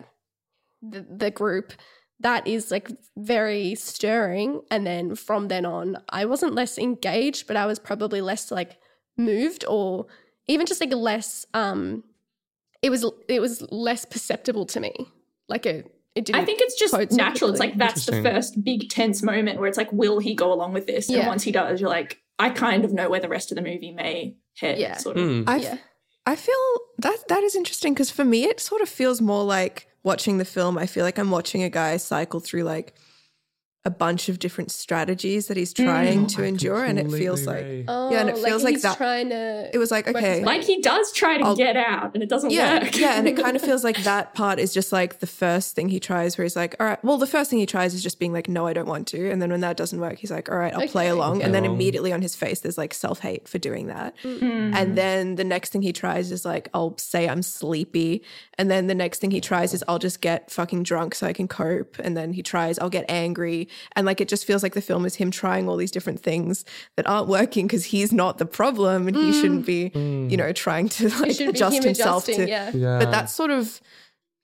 the, 0.81 1.05
the 1.23 1.31
group 1.31 1.73
that 2.21 2.45
is 2.47 2.69
like 2.69 2.89
very 3.17 3.75
stirring. 3.75 4.61
And 4.69 4.85
then 4.85 5.15
from 5.15 5.47
then 5.47 5.65
on, 5.65 5.95
I 6.09 6.25
wasn't 6.25 6.53
less 6.53 6.77
engaged, 6.77 7.47
but 7.47 7.55
I 7.55 7.65
was 7.65 7.79
probably 7.79 8.19
less 8.19 8.51
like 8.51 8.77
moved 9.17 9.63
or 9.67 10.05
even 10.47 10.65
just 10.65 10.81
like 10.81 10.93
less 10.93 11.45
um 11.53 12.03
it 12.81 12.89
was 12.89 13.05
it 13.29 13.39
was 13.39 13.61
less 13.71 14.03
perceptible 14.05 14.65
to 14.67 14.79
me. 14.81 14.93
Like 15.47 15.65
it 15.65 15.93
it 16.15 16.25
didn't 16.25 16.41
I 16.41 16.45
think 16.45 16.61
it's 16.61 16.77
just 16.77 16.93
quote 16.93 17.11
natural. 17.11 17.49
It's 17.51 17.59
like 17.59 17.77
that's 17.77 18.05
the 18.05 18.21
first 18.23 18.63
big 18.63 18.89
tense 18.89 19.21
moment 19.23 19.59
where 19.59 19.67
it's 19.67 19.77
like, 19.77 19.91
will 19.91 20.19
he 20.19 20.33
go 20.33 20.51
along 20.51 20.73
with 20.73 20.87
this? 20.87 21.09
And 21.09 21.27
once 21.27 21.43
he 21.43 21.51
does, 21.51 21.79
you're 21.79 21.89
like, 21.89 22.19
I 22.37 22.49
kind 22.49 22.85
of 22.85 22.93
know 22.93 23.09
where 23.09 23.19
the 23.19 23.29
rest 23.29 23.51
of 23.51 23.55
the 23.55 23.61
movie 23.61 23.91
may 23.91 24.35
head. 24.57 24.79
Yeah. 24.79 24.97
Sort 24.97 25.17
of. 25.17 25.23
Hmm. 25.23 25.43
I, 25.47 25.57
Yeah. 25.57 25.77
I 26.25 26.35
feel 26.35 26.55
that 26.99 27.27
that 27.27 27.43
is 27.43 27.55
interesting 27.55 27.93
because 27.93 28.11
for 28.11 28.23
me 28.23 28.43
it 28.43 28.59
sort 28.59 28.81
of 28.81 28.89
feels 28.89 29.19
more 29.19 29.43
like 29.43 29.87
watching 30.03 30.37
the 30.37 30.45
film. 30.45 30.77
I 30.77 30.85
feel 30.85 31.03
like 31.03 31.17
I'm 31.17 31.31
watching 31.31 31.63
a 31.63 31.69
guy 31.69 31.97
cycle 31.97 32.39
through 32.39 32.63
like 32.63 32.93
a 33.85 33.89
bunch 33.89 34.27
of 34.27 34.39
different 34.39 34.71
strategies 34.71 35.47
that 35.47 35.55
he's 35.55 35.71
trying 35.73 36.27
to 36.27 36.43
endure, 36.43 36.83
and 36.83 36.99
it 36.99 37.09
feels 37.09 37.45
like 37.47 37.85
Oh, 37.87 38.11
Yeah, 38.11 38.19
and 38.19 38.29
it 38.29 38.37
feels 38.37 38.61
like 38.61 38.73
he's 38.73 38.81
that- 38.81 38.97
trying 38.97 39.29
to 39.29 39.69
it 39.73 39.77
was 39.77 39.89
like 39.89 40.05
okay, 40.05 40.43
Like 40.43 40.63
he 40.63 40.81
does 40.81 41.13
try 41.13 41.37
to 41.37 41.45
I'll- 41.45 41.55
get 41.55 41.77
out 41.77 42.13
and 42.13 42.21
it 42.21 42.27
doesn't 42.27 42.49
yeah, 42.51 42.83
work. 42.83 42.97
yeah, 42.97 43.17
and 43.17 43.25
it 43.25 43.37
kind 43.37 43.55
of 43.55 43.61
feels 43.69 43.85
like 43.85 44.03
that 44.03 44.33
part 44.33 44.59
is 44.59 44.73
just 44.73 44.91
like 44.91 45.19
the 45.19 45.27
first 45.27 45.75
thing 45.75 45.87
he 45.87 45.99
tries, 45.99 46.37
where 46.37 46.43
he's 46.43 46.57
like, 46.57 46.75
all 46.79 46.85
right, 46.87 47.01
well, 47.05 47.17
the 47.17 47.25
first 47.25 47.49
thing 47.49 47.59
he 47.59 47.65
tries 47.65 47.93
is 47.93 48.03
just 48.03 48.19
being 48.19 48.33
like, 48.33 48.49
no, 48.49 48.67
I 48.67 48.73
don't 48.73 48.87
want 48.87 49.07
to, 49.09 49.29
and 49.31 49.41
then 49.41 49.49
when 49.49 49.61
that 49.61 49.77
doesn't 49.77 49.99
work, 49.99 50.17
he's 50.19 50.29
like, 50.31 50.49
all 50.49 50.57
right, 50.57 50.73
I'll 50.75 50.87
play 50.87 51.07
along, 51.07 51.37
Play 51.37 51.45
and 51.45 51.53
then 51.55 51.63
along. 51.63 51.75
immediately 51.75 52.11
on 52.11 52.21
his 52.21 52.35
face, 52.35 52.59
there's 52.59 52.77
like 52.77 52.93
self 52.93 53.19
hate 53.19 53.47
for 53.47 53.59
doing 53.59 53.87
that, 53.87 54.13
Mm. 54.25 54.75
and 54.75 54.97
then 54.97 55.35
the 55.35 55.45
next 55.45 55.71
thing 55.71 55.81
he 55.83 55.93
tries 55.93 56.33
is 56.33 56.43
like, 56.43 56.67
I'll 56.73 56.97
say 56.97 57.29
I'm 57.29 57.41
sleepy, 57.41 58.23
and 58.57 58.69
then 58.69 58.87
the 58.87 58.95
next 58.95 59.19
thing 59.19 59.31
he 59.31 59.39
tries 59.39 59.73
is 59.73 59.85
I'll 59.87 59.99
just 59.99 60.19
get 60.19 60.51
fucking 60.51 60.83
drunk 60.83 61.15
so 61.15 61.25
I 61.27 61.31
can 61.33 61.47
cope, 61.47 61.97
and 61.99 62.17
then 62.17 62.33
he 62.33 62.43
tries 62.43 62.77
I'll 62.79 62.89
get 62.89 63.05
angry, 63.07 63.68
and 63.95 64.05
like 64.05 64.21
it 64.21 64.27
just 64.27 64.45
feels 64.45 64.63
like 64.63 64.73
the 64.73 64.81
film 64.81 65.05
is 65.05 65.15
him 65.15 65.31
trying 65.31 65.67
all 65.67 65.75
these 65.75 65.91
different 65.91 66.21
things 66.21 66.65
that 66.95 67.07
aren't 67.07 67.27
working 67.27 67.67
because 67.67 67.85
he's 67.85 68.11
not 68.11 68.37
the 68.37 68.45
problem, 68.45 69.07
and 69.07 69.15
he 69.15 69.31
mm. 69.31 69.41
shouldn't 69.41 69.65
be, 69.65 69.83
you 69.83 69.91
mm. 69.91 70.37
know, 70.37 70.51
trying 70.51 70.89
to 70.89 71.09
like 71.19 71.31
it 71.31 71.35
should 71.35 71.45
be 71.45 71.49
adjust 71.51 71.77
him 71.77 71.83
himself 71.83 72.23
adjusting, 72.23 72.45
to 72.45 72.51
yeah. 72.51 72.71
Yeah. 72.73 72.99
but 72.99 73.11
that's 73.11 73.33
sort 73.33 73.51
of 73.51 73.81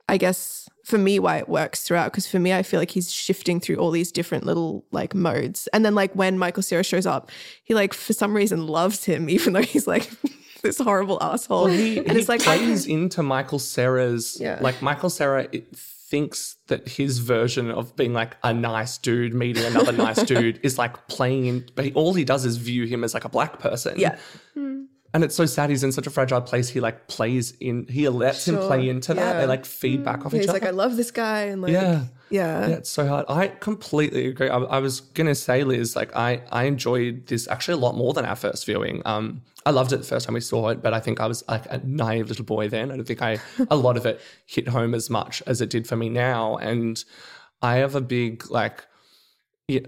i 0.08 0.18
guess 0.18 0.70
for 0.84 0.98
me 0.98 1.20
why 1.20 1.38
it 1.38 1.50
works 1.50 1.84
throughout 1.84 2.12
because 2.12 2.28
for 2.28 2.40
me 2.40 2.54
i 2.54 2.64
feel 2.64 2.80
like 2.80 2.92
he's 2.92 3.12
shifting 3.12 3.60
through 3.60 3.78
all 3.78 3.92
these 3.92 4.12
different 4.12 4.46
little 4.46 4.86
like 4.92 5.16
modes 5.16 5.68
and 5.74 5.86
then 5.86 5.96
like 5.96 6.14
when 6.14 6.38
michael 6.38 6.64
cera 6.64 6.84
shows 6.84 7.06
up 7.06 7.32
he 7.64 7.74
like 7.74 7.94
for 7.94 8.14
some 8.14 8.36
reason 8.36 8.68
loves 8.68 9.04
him 9.06 9.30
even 9.36 9.54
though 9.54 9.62
he's 9.62 9.88
like 9.88 10.10
this 10.62 10.80
horrible 10.80 11.18
asshole 11.22 11.68
he, 11.68 12.00
and 12.00 12.12
he 12.12 12.20
it's 12.20 12.30
like 12.30 12.42
I- 12.48 12.58
plays 12.58 12.88
into 12.88 13.22
Michael 13.22 13.60
Cera's 13.60 14.40
Yeah. 14.40 14.58
like 14.62 14.82
Michael 14.82 15.12
Cera 15.12 15.48
it 15.52 15.68
thinks 16.08 16.58
that 16.68 16.88
his 16.88 17.18
version 17.18 17.72
of 17.72 17.96
being 17.96 18.14
like 18.14 18.38
a 18.44 18.54
nice 18.54 18.98
dude 18.98 19.34
meeting 19.34 19.66
another 19.66 19.92
nice 19.92 20.22
dude 20.32 20.60
is 20.62 20.78
like 20.78 21.08
playing 21.08 21.46
in 21.46 21.68
but 21.76 21.86
he, 21.86 21.94
all 21.94 22.14
he 22.14 22.24
does 22.24 22.46
is 22.46 22.58
view 22.58 22.86
him 22.86 23.04
as 23.04 23.14
like 23.14 23.26
a 23.26 23.30
black 23.30 23.60
person. 23.60 23.98
Yeah. 23.98 24.18
Hmm. 24.54 24.84
And 25.14 25.24
it's 25.24 25.36
so 25.36 25.46
sad 25.46 25.70
he's 25.70 25.84
in 25.84 25.92
such 25.92 26.06
a 26.06 26.10
fragile 26.10 26.42
place 26.42 26.70
he 26.70 26.80
like 26.80 27.08
plays 27.08 27.52
in 27.60 27.88
he 27.88 28.08
lets 28.10 28.48
him 28.48 28.58
play 28.58 28.88
into 28.88 29.14
that. 29.16 29.40
They 29.40 29.48
like 29.48 29.66
feed 29.66 30.04
back 30.04 30.20
hmm. 30.20 30.28
off 30.28 30.34
each 30.34 30.42
he's 30.42 30.50
other. 30.50 30.60
He's 30.60 30.64
like 30.64 30.74
i 30.74 30.76
love 30.76 30.96
this 30.96 31.12
guy 31.12 31.44
and 31.44 31.62
like 31.62 31.72
yeah 31.72 32.06
yeah, 32.30 32.68
yeah, 32.68 32.76
it's 32.76 32.90
so 32.90 33.08
hard. 33.08 33.26
I 33.30 33.48
completely 33.48 34.28
agree. 34.28 34.50
I, 34.50 34.58
I 34.58 34.80
was 34.80 35.02
gonna 35.02 35.36
say, 35.36 35.64
Liz, 35.64 35.96
like 35.96 36.16
I, 36.16 36.42
I 36.52 36.64
enjoyed 36.64 37.28
this 37.28 37.48
actually 37.48 37.76
a 37.76 37.78
lot 37.78 37.96
more 37.96 38.14
than 38.14 38.26
our 38.26 38.36
first 38.36 38.66
viewing. 38.66 39.02
Um, 39.06 39.42
I 39.66 39.72
loved 39.72 39.94
it 39.94 39.98
the 39.98 40.04
first 40.04 40.26
time 40.26 40.36
we 40.36 40.42
saw 40.42 40.70
it, 40.70 40.82
but 40.82 40.94
I 40.94 41.00
think 41.00 41.20
I 41.20 41.26
was 41.26 41.44
like 41.48 41.66
a 41.70 41.80
naive 41.84 42.30
little 42.30 42.46
boy 42.46 42.70
then. 42.70 42.92
I 42.92 42.96
don't 42.96 43.06
think 43.06 43.22
I 43.22 43.40
a 43.70 43.76
lot 43.76 43.98
of 43.98 44.06
it 44.06 44.22
hit 44.46 44.68
home 44.68 44.94
as 44.94 45.10
much 45.10 45.42
as 45.48 45.62
it 45.62 45.70
did 45.70 45.88
for 45.88 45.96
me 45.96 46.10
now. 46.10 46.58
And 46.58 47.04
I 47.62 47.78
have 47.78 47.96
a 47.96 48.02
big 48.02 48.50
like, 48.52 48.86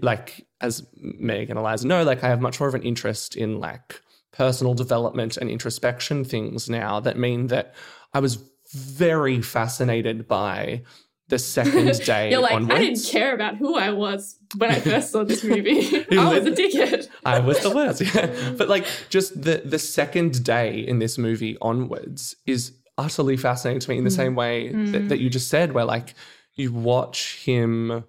like 0.02 0.46
as 0.60 0.86
Meg 0.96 1.50
and 1.50 1.58
Eliza 1.58 1.86
know, 1.86 2.02
like 2.02 2.24
I 2.24 2.28
have 2.28 2.40
much 2.40 2.58
more 2.58 2.68
of 2.68 2.74
an 2.74 2.82
interest 2.82 3.36
in 3.36 3.60
like 3.60 4.02
personal 4.32 4.74
development 4.74 5.36
and 5.36 5.48
introspection 5.48 6.24
things 6.24 6.68
now 6.68 7.00
that 7.00 7.16
mean 7.16 7.48
that 7.48 7.74
I 8.12 8.20
was 8.20 8.42
very 8.72 9.40
fascinated 9.40 10.28
by 10.28 10.82
the 11.28 11.38
second 11.38 11.98
day 12.04 12.30
You're 12.30 12.40
like, 12.40 12.54
onwards. 12.54 12.74
I 12.74 12.82
didn't 12.82 13.04
care 13.04 13.34
about 13.34 13.56
who 13.56 13.76
I 13.76 13.90
was 13.90 14.38
when 14.56 14.70
I 14.70 14.80
first 14.80 15.12
saw 15.12 15.24
this 15.24 15.44
movie. 15.44 16.04
I 16.18 16.38
was 16.38 16.46
a 16.46 16.50
dickhead. 16.50 17.08
I 17.24 17.38
was 17.38 17.60
the 17.60 17.70
worst. 17.70 18.00
Yeah. 18.00 18.34
But 18.58 18.68
like 18.68 18.86
just 19.10 19.40
the 19.40 19.62
the 19.64 19.78
second 19.78 20.42
day 20.44 20.80
in 20.80 20.98
this 20.98 21.18
movie 21.18 21.56
onwards 21.60 22.36
is 22.46 22.72
utterly 22.96 23.36
fascinating 23.36 23.80
to 23.80 23.90
me 23.90 23.98
in 23.98 24.04
the 24.04 24.10
mm. 24.10 24.16
same 24.16 24.34
way 24.34 24.68
that, 24.68 25.02
mm. 25.02 25.08
that 25.08 25.18
you 25.18 25.30
just 25.30 25.48
said, 25.48 25.72
where 25.72 25.84
like 25.84 26.14
you 26.54 26.72
watch 26.72 27.42
him, 27.44 28.04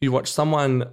you 0.00 0.12
watch 0.12 0.32
someone 0.32 0.90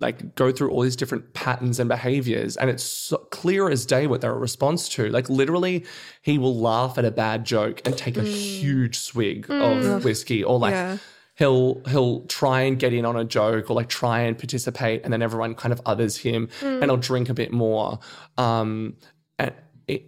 like 0.00 0.34
go 0.34 0.50
through 0.50 0.70
all 0.70 0.82
these 0.82 0.96
different 0.96 1.32
patterns 1.34 1.78
and 1.78 1.88
behaviors 1.88 2.56
and 2.56 2.70
it's 2.70 2.82
so 2.82 3.18
clear 3.30 3.68
as 3.68 3.86
day 3.86 4.06
what 4.06 4.20
they're 4.20 4.32
a 4.32 4.38
response 4.38 4.88
to. 4.90 5.08
Like 5.10 5.28
literally 5.28 5.84
he 6.22 6.38
will 6.38 6.58
laugh 6.58 6.98
at 6.98 7.04
a 7.04 7.10
bad 7.10 7.44
joke 7.44 7.82
and 7.84 7.96
take 7.96 8.16
a 8.16 8.22
mm. 8.22 8.26
huge 8.26 8.98
swig 8.98 9.44
of 9.50 9.82
mm. 9.82 10.04
whiskey 10.04 10.42
or 10.42 10.58
like 10.58 10.72
Yeah. 10.72 10.98
he'll 11.36 11.82
he'll 11.88 12.26
try 12.26 12.62
and 12.62 12.78
get 12.78 12.92
in 12.92 13.04
on 13.04 13.16
a 13.16 13.24
joke 13.24 13.70
or 13.70 13.74
like 13.74 13.88
try 13.88 14.20
and 14.20 14.38
participate 14.38 15.02
and 15.04 15.12
then 15.12 15.22
everyone 15.22 15.54
kind 15.54 15.72
of 15.72 15.80
others 15.86 16.16
him 16.16 16.48
mm. 16.60 16.82
and 16.82 16.84
he'll 16.84 16.96
drink 16.96 17.28
a 17.28 17.34
bit 17.34 17.52
more. 17.52 17.98
Um 18.38 18.96
and 19.38 19.52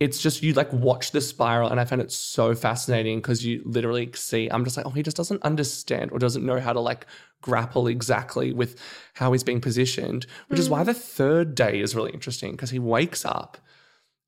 it's 0.01 0.21
just 0.21 0.43
you 0.43 0.53
like 0.53 0.73
watch 0.73 1.11
the 1.13 1.21
spiral 1.21 1.69
and 1.69 1.81
i 1.81 1.85
found 1.85 2.03
it 2.03 2.11
so 2.11 2.55
fascinating 2.55 3.19
because 3.19 3.45
you 3.45 3.63
literally 3.65 4.11
see 4.15 4.49
i'm 4.51 4.65
just 4.65 4.77
like 4.77 4.87
oh 4.87 4.91
he 4.91 5.03
just 5.03 5.17
doesn't 5.17 5.43
understand 5.43 6.11
or 6.13 6.19
doesn't 6.19 6.45
know 6.45 6.61
how 6.61 6.73
to 6.73 6.81
like 6.81 7.07
grapple 7.41 7.87
exactly 7.87 8.53
with 8.53 8.81
how 9.15 9.33
he's 9.33 9.45
being 9.45 9.61
positioned 9.61 10.27
which 10.49 10.61
is 10.61 10.71
why 10.71 10.83
mm. 10.83 10.87
the 10.87 10.95
third 10.95 11.55
day 11.55 11.81
is 11.81 11.95
really 11.95 12.13
interesting 12.13 12.53
because 12.53 12.71
he 12.71 12.79
wakes 12.79 13.25
up 13.25 13.59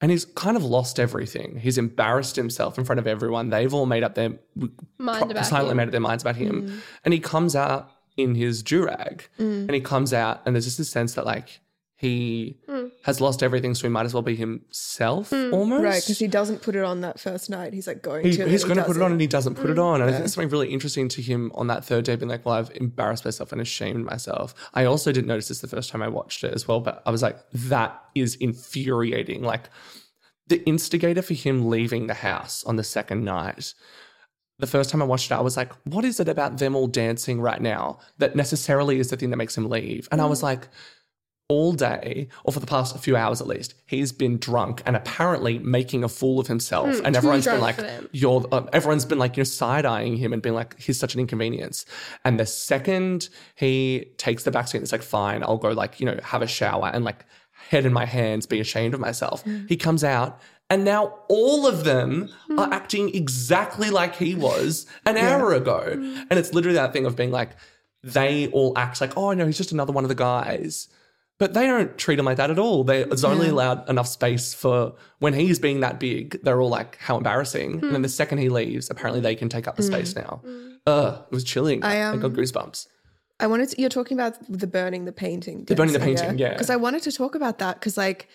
and 0.01 0.11
he's 0.11 0.27
kind 0.27 0.57
of 0.57 0.65
lost 0.65 1.01
everything. 1.01 1.59
He's 1.59 1.79
embarrassed 1.79 2.37
himself 2.37 2.77
in 2.77 2.85
front 2.85 2.99
of 2.99 3.07
everyone. 3.07 3.49
They've 3.49 3.73
all 3.73 3.87
made 3.87 4.03
up 4.03 4.15
their 4.15 4.35
Mind 4.99 5.31
about 5.31 5.47
silently 5.47 5.71
him. 5.71 5.77
made 5.79 5.85
up 5.85 5.93
their 5.93 6.01
minds 6.01 6.23
about 6.23 6.37
him. 6.37 6.69
Mm. 6.69 6.81
And 7.05 7.15
he 7.15 7.21
comes 7.21 7.57
out 7.57 7.91
in 8.17 8.35
his 8.35 8.63
durag. 8.63 9.23
Mm. 9.39 9.61
And 9.63 9.71
he 9.71 9.81
comes 9.81 10.13
out 10.13 10.43
and 10.45 10.55
there's 10.55 10.67
just 10.67 10.77
this 10.77 10.91
sense 10.91 11.15
that 11.15 11.25
like 11.25 11.61
he 12.05 12.59
hmm. 12.69 12.87
has 13.03 13.21
lost 13.21 13.43
everything, 13.43 13.75
so 13.75 13.83
he 13.83 13.89
might 13.89 14.07
as 14.07 14.15
well 14.15 14.23
be 14.23 14.37
himself 14.37 15.31
hmm. 15.31 15.53
almost. 15.53 15.83
right 15.83 16.03
because 16.03 16.19
he 16.19 16.29
doesn't 16.29 16.63
put 16.63 16.77
it 16.77 16.85
on 16.85 17.01
that 17.01 17.19
first 17.19 17.51
night 17.51 17.73
he's 17.73 17.87
like 17.87 18.03
going 18.03 18.25
He- 18.25 18.37
to 18.37 18.49
he's 18.49 18.65
going 18.65 18.77
to 18.77 18.85
put 18.85 18.97
it 18.97 19.03
on 19.03 19.13
and 19.13 19.21
he 19.21 19.27
doesn't 19.27 19.55
put 19.55 19.71
it 19.71 19.79
on. 19.79 20.01
And 20.01 20.05
I 20.05 20.07
think 20.09 20.17
hmm. 20.17 20.23
there's 20.23 20.35
something 20.35 20.51
really 20.51 20.73
interesting 20.73 21.09
to 21.09 21.23
him 21.23 21.51
on 21.55 21.67
that 21.69 21.85
third 21.85 22.05
day 22.05 22.17
being 22.17 22.29
like, 22.29 22.45
well, 22.45 22.55
I've 22.55 22.71
embarrassed 22.75 23.25
myself 23.25 23.53
and 23.53 23.61
ashamed 23.61 24.05
myself. 24.05 24.55
I 24.75 24.85
also 24.85 25.13
didn't 25.13 25.29
notice 25.29 25.49
this 25.49 25.61
the 25.61 25.69
first 25.69 25.91
time 25.91 26.03
I 26.03 26.09
watched 26.09 26.45
it 26.45 26.55
as 26.55 26.69
well, 26.69 26.81
but 26.81 27.03
I 27.07 27.11
was 27.11 27.23
like, 27.23 27.39
that 27.53 28.01
is 28.15 28.35
infuriating. 28.37 29.43
Like 29.43 29.69
the 30.49 30.63
instigator 30.65 31.23
for 31.23 31.35
him 31.35 31.69
leaving 31.69 32.07
the 32.07 32.15
house 32.15 32.65
on 32.65 32.77
the 32.77 32.85
second 32.85 33.25
night. 33.25 33.75
The 34.59 34.67
first 34.67 34.91
time 34.91 35.03
I 35.03 35.07
watched 35.07 35.31
it, 35.31 35.35
I 35.35 35.41
was 35.41 35.57
like, 35.57 35.73
what 35.85 36.05
is 36.05 36.21
it 36.21 36.29
about 36.29 36.59
them 36.59 36.77
all 36.77 36.87
dancing 36.87 37.41
right 37.41 37.61
now 37.61 37.99
that 38.19 38.37
necessarily 38.37 39.01
is 39.01 39.11
the 39.11 39.17
thing 39.17 39.31
that 39.31 39.37
makes 39.37 39.57
him 39.57 39.69
leave? 39.69 40.09
And 40.13 40.21
I 40.21 40.27
was 40.27 40.43
like, 40.43 40.69
all 41.49 41.73
day, 41.73 42.29
or 42.45 42.53
for 42.53 42.61
the 42.61 42.67
past 42.67 42.99
few 43.01 43.17
hours 43.17 43.41
at 43.41 43.47
least, 43.47 43.75
he's 43.87 44.13
been 44.13 44.39
drunk 44.39 44.83
and 44.87 44.97
apparently 44.97 45.59
making 45.59 46.03
a 46.03 46.09
fool 46.09 46.41
of 46.41 46.47
himself. 46.47 46.87
and 47.05 47.15
everyone's 47.17 47.45
been 47.45 47.61
like, 47.61 47.77
"You're," 48.13 48.47
uh, 48.51 48.65
everyone's 48.73 49.05
been 49.05 49.19
like, 49.19 49.37
you 49.37 49.43
know, 49.43 49.45
side 49.45 49.85
eyeing 49.85 50.17
him 50.17 50.33
and 50.33 50.41
being 50.41 50.55
like, 50.55 50.79
"He's 50.81 50.99
such 50.99 51.15
an 51.15 51.21
inconvenience." 51.21 51.85
And 52.25 52.41
the 52.41 52.47
second 52.47 53.29
he 53.57 54.07
takes 54.17 54.45
the 54.45 54.51
backseat, 54.51 54.81
it's 54.81 54.93
like, 54.93 55.03
"Fine, 55.03 55.43
I'll 55.43 55.59
go 55.59 55.71
like, 55.73 56.01
you 56.01 56.07
know, 56.07 56.19
have 56.23 56.41
a 56.41 56.47
shower 56.47 56.91
and 56.93 57.05
like 57.05 57.27
head 57.69 57.85
in 57.85 57.93
my 57.93 58.07
hands, 58.07 58.47
be 58.47 58.61
ashamed 58.61 58.95
of 58.95 59.01
myself." 59.01 59.45
He 59.69 59.77
comes 59.77 60.03
out. 60.03 60.41
And 60.71 60.83
now 60.83 61.13
all 61.29 61.67
of 61.67 61.85
them 61.85 62.31
are 62.57 62.73
acting 62.73 63.15
exactly 63.15 63.91
like 63.91 64.17
he 64.17 64.35
was 64.35 64.87
an 65.05 65.19
hour 65.19 65.53
ago. 65.53 65.83
And 65.93 66.39
it's 66.39 66.55
literally 66.55 66.77
that 66.77 66.95
thing 66.95 67.05
of 67.05 67.17
being 67.17 67.31
like, 67.31 67.51
they 68.03 68.49
all 68.49 68.73
act 68.77 68.99
like, 69.03 69.15
oh 69.19 69.35
no, 69.35 69.45
he's 69.45 69.59
just 69.59 69.73
another 69.73 69.93
one 69.93 70.05
of 70.05 70.09
the 70.09 70.15
guys. 70.15 70.89
But 71.45 71.53
they 71.53 71.67
don't 71.67 71.99
treat 71.99 72.19
him 72.19 72.25
like 72.25 72.39
that 72.39 72.51
at 72.51 72.59
all. 72.59 72.85
They, 72.85 73.03
it's 73.03 73.23
only 73.23 73.49
allowed 73.49 73.87
enough 73.91 74.09
space 74.09 74.55
for 74.55 74.95
when 75.19 75.35
he's 75.35 75.59
being 75.59 75.81
that 75.81 76.01
big, 76.01 76.43
they're 76.43 76.59
all 76.59 76.71
like, 76.71 76.97
how 76.97 77.19
embarrassing. 77.19 77.73
And 77.73 77.83
then 77.83 77.97
hmm. 77.97 78.01
the 78.01 78.09
second 78.09 78.39
he 78.39 78.49
leaves, 78.49 78.89
apparently 78.89 79.21
they 79.21 79.35
can 79.35 79.51
take 79.51 79.69
up 79.69 79.77
the 79.77 79.83
hmm. 79.83 79.93
space 79.93 80.17
now. 80.17 80.41
Hmm. 80.43 80.73
Ugh, 80.87 81.23
it 81.23 81.35
was 81.35 81.45
chilling. 81.45 81.85
I, 81.85 82.13
I 82.13 82.17
got 82.17 82.25
um, 82.25 82.35
goosebumps. 82.35 82.87
I 83.41 83.47
wanted 83.47 83.69
to, 83.69 83.79
you're 83.79 83.91
talking 83.91 84.19
about 84.19 84.39
the 84.49 84.67
burning 84.67 85.05
the 85.05 85.13
painting. 85.13 85.67
The 85.67 85.75
burning 85.75 85.93
the 85.93 86.01
painting, 86.01 86.39
yeah. 86.39 86.55
Because 86.55 86.71
I 86.71 86.77
wanted 86.77 87.03
to 87.03 87.13
talk 87.13 87.35
about 87.35 87.59
that 87.59 87.79
because 87.79 87.99
like 87.99 88.27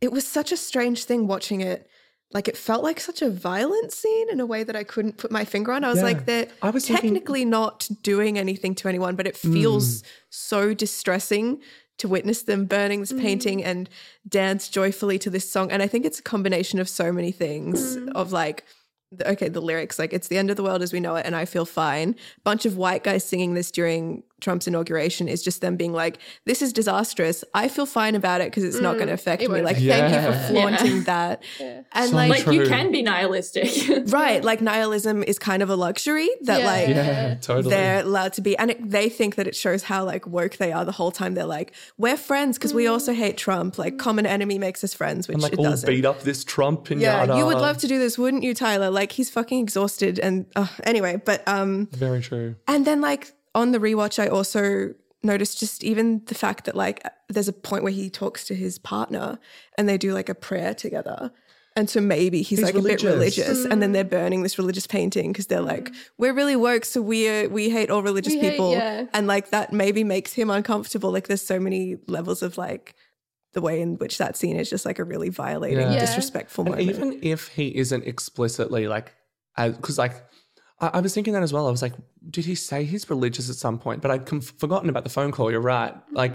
it 0.00 0.10
was 0.10 0.26
such 0.26 0.50
a 0.50 0.56
strange 0.56 1.04
thing 1.04 1.26
watching 1.26 1.60
it. 1.60 1.90
Like 2.32 2.48
it 2.48 2.56
felt 2.56 2.82
like 2.82 3.00
such 3.00 3.20
a 3.20 3.28
violent 3.28 3.92
scene 3.92 4.30
in 4.30 4.40
a 4.40 4.46
way 4.46 4.64
that 4.64 4.74
I 4.74 4.82
couldn't 4.82 5.18
put 5.18 5.30
my 5.30 5.44
finger 5.44 5.72
on. 5.72 5.84
I 5.84 5.90
was 5.90 5.98
Yeah. 5.98 6.04
like, 6.04 6.24
they're 6.24 6.48
I 6.62 6.70
was 6.70 6.86
thinking- 6.86 7.12
technically 7.12 7.44
not 7.44 7.86
doing 8.02 8.38
anything 8.38 8.74
to 8.76 8.88
anyone, 8.88 9.14
but 9.14 9.26
it 9.26 9.36
feels 9.36 10.02
so 10.30 10.72
distressing 10.72 11.60
to 11.98 12.08
witness 12.08 12.42
them 12.42 12.66
burning 12.66 13.00
this 13.00 13.12
painting 13.12 13.60
mm. 13.60 13.66
and 13.66 13.88
dance 14.28 14.68
joyfully 14.68 15.18
to 15.18 15.30
this 15.30 15.48
song. 15.48 15.70
And 15.72 15.82
I 15.82 15.86
think 15.86 16.04
it's 16.04 16.18
a 16.18 16.22
combination 16.22 16.78
of 16.78 16.88
so 16.88 17.12
many 17.12 17.32
things 17.32 17.96
mm. 17.96 18.12
of 18.12 18.32
like 18.32 18.64
okay, 19.24 19.48
the 19.48 19.60
lyrics 19.60 19.98
like 19.98 20.12
it's 20.12 20.28
the 20.28 20.38
end 20.38 20.50
of 20.50 20.56
the 20.56 20.62
world 20.62 20.82
as 20.82 20.92
we 20.92 21.00
know 21.00 21.16
it, 21.16 21.26
and 21.26 21.36
I 21.36 21.44
feel 21.44 21.64
fine. 21.64 22.16
Bunch 22.44 22.66
of 22.66 22.76
white 22.76 23.04
guys 23.04 23.24
singing 23.24 23.54
this 23.54 23.70
during 23.70 24.22
Trump's 24.40 24.66
inauguration 24.66 25.28
is 25.28 25.42
just 25.42 25.60
them 25.62 25.76
being 25.76 25.92
like, 25.92 26.18
"This 26.44 26.60
is 26.62 26.72
disastrous. 26.72 27.42
I 27.54 27.68
feel 27.68 27.86
fine 27.86 28.14
about 28.14 28.40
it 28.42 28.48
because 28.48 28.64
it's 28.64 28.80
not 28.80 28.96
going 28.96 29.06
to 29.08 29.14
affect 29.14 29.40
me." 29.42 29.48
won't 29.48 29.64
Like, 29.64 29.76
affect 29.78 29.88
thank 29.88 30.14
you 30.14 30.32
for 30.32 30.38
flaunting 30.52 30.96
Yeah. 30.98 31.02
that. 31.04 31.42
Yeah. 31.60 31.80
And 31.92 32.10
So 32.10 32.16
like, 32.16 32.46
Like 32.46 32.54
you 32.54 32.66
can 32.66 32.92
be 32.92 33.02
nihilistic. 33.02 33.68
right, 34.12 34.44
like 34.44 34.60
nihilism 34.60 35.22
is 35.22 35.38
kind 35.38 35.62
of 35.62 35.70
a 35.70 35.76
luxury 35.76 36.28
that 36.42 36.60
Yeah. 36.60 36.66
like 36.66 36.88
Yeah, 36.88 37.34
totally. 37.40 37.70
they're 37.74 38.00
allowed 38.02 38.34
to 38.34 38.40
be 38.42 38.56
and 38.58 38.70
it, 38.72 38.90
they 38.90 39.08
think 39.08 39.36
that 39.36 39.46
it 39.46 39.56
shows 39.56 39.82
how 39.84 40.04
like 40.04 40.26
woke 40.26 40.56
they 40.58 40.72
are 40.72 40.84
the 40.84 40.92
whole 40.92 41.10
time 41.10 41.34
they're 41.34 41.44
like 41.46 41.72
we're 41.96 42.16
friends 42.16 42.58
because 42.58 42.74
we 42.74 42.86
also 42.86 43.12
hate 43.14 43.36
trump 43.36 43.78
like 43.78 43.96
common 43.98 44.26
enemy 44.26 44.58
makes 44.58 44.82
us 44.84 44.92
friends 44.94 45.28
which 45.28 45.34
and 45.36 45.42
like 45.42 45.52
it 45.54 45.58
all 45.58 45.64
doesn't 45.64 45.88
beat 45.88 46.04
up 46.04 46.20
this 46.22 46.44
Trump 46.44 46.90
and 46.90 47.00
yeah 47.00 47.24
yada. 47.24 47.38
you 47.38 47.46
would 47.46 47.56
love 47.58 47.78
to 47.78 47.86
do 47.88 47.98
this 47.98 48.18
wouldn't 48.18 48.42
you 48.42 48.54
tyler 48.54 48.90
like 48.90 49.12
he's 49.12 49.30
fucking 49.30 49.60
exhausted 49.60 50.18
and 50.18 50.46
uh, 50.56 50.66
anyway 50.84 51.20
but 51.24 51.46
um 51.48 51.86
Very 51.92 52.20
true. 52.20 52.56
and 52.68 52.84
then 52.86 53.00
like 53.00 53.32
on 53.56 53.72
the 53.72 53.78
rewatch 53.78 54.16
i 54.24 54.28
also 54.28 54.94
noticed 55.22 55.58
just 55.58 55.82
even 55.82 56.22
the 56.26 56.34
fact 56.44 56.64
that 56.66 56.76
like 56.76 56.98
there's 57.28 57.48
a 57.48 57.52
point 57.52 57.82
where 57.82 57.92
he 58.00 58.08
talks 58.08 58.44
to 58.44 58.54
his 58.54 58.78
partner 58.78 59.38
and 59.76 59.88
they 59.88 59.98
do 59.98 60.12
like 60.18 60.28
a 60.28 60.34
prayer 60.34 60.72
together 60.74 61.32
and 61.78 61.90
so 61.90 62.00
maybe 62.00 62.38
he's, 62.40 62.58
He's 62.60 62.62
like 62.68 62.74
a 62.74 62.80
bit 62.80 63.02
religious. 63.02 63.36
religious, 63.46 63.64
and 63.70 63.82
then 63.82 63.92
they're 63.92 64.02
burning 64.18 64.42
this 64.42 64.56
religious 64.56 64.86
painting 64.86 65.30
because 65.30 65.46
they're 65.48 65.60
like, 65.74 65.92
"We're 66.16 66.32
really 66.32 66.56
woke, 66.56 66.86
so 66.86 67.02
we 67.02 67.28
uh, 67.28 67.48
we 67.50 67.68
hate 67.68 67.90
all 67.90 68.02
religious 68.02 68.32
We 68.32 68.40
hate- 68.40 68.50
people," 68.52 68.72
yeah. 68.72 69.04
and 69.12 69.26
like 69.26 69.50
that 69.50 69.74
maybe 69.74 70.02
makes 70.02 70.32
him 70.32 70.48
uncomfortable. 70.48 71.10
Like 71.12 71.26
there's 71.28 71.42
so 71.42 71.60
many 71.60 71.98
levels 72.06 72.40
of 72.42 72.56
like 72.56 72.94
the 73.52 73.60
way 73.60 73.82
in 73.82 73.98
which 73.98 74.16
that 74.16 74.38
scene 74.38 74.56
is 74.56 74.70
just 74.70 74.86
like 74.86 74.98
a 74.98 75.04
really 75.04 75.28
violating, 75.28 75.80
Yeah. 75.88 75.92
Yeah. 75.92 76.00
disrespectful 76.06 76.64
And 76.64 76.76
moment. 76.76 76.88
even 76.96 77.18
if 77.22 77.48
he 77.48 77.66
isn't 77.76 78.04
explicitly 78.06 78.88
like, 78.88 79.12
because 79.58 79.98
like, 79.98 80.14
I, 80.80 80.88
I 80.94 81.00
was 81.00 81.14
thinking 81.14 81.32
that 81.34 81.42
as 81.42 81.52
well. 81.52 81.66
I 81.66 81.70
was 81.70 81.82
like, 81.82 81.94
did 82.30 82.44
he 82.44 82.54
say 82.54 82.84
he's 82.84 83.08
religious 83.08 83.50
at 83.50 83.56
some 83.56 83.78
point? 83.78 84.02
But 84.02 84.10
I'd 84.10 84.26
com- 84.26 84.40
forgotten 84.40 84.88
about 84.88 85.04
the 85.04 85.10
phone 85.10 85.32
call. 85.32 85.50
You're 85.50 85.60
right. 85.60 85.94
Like, 86.12 86.34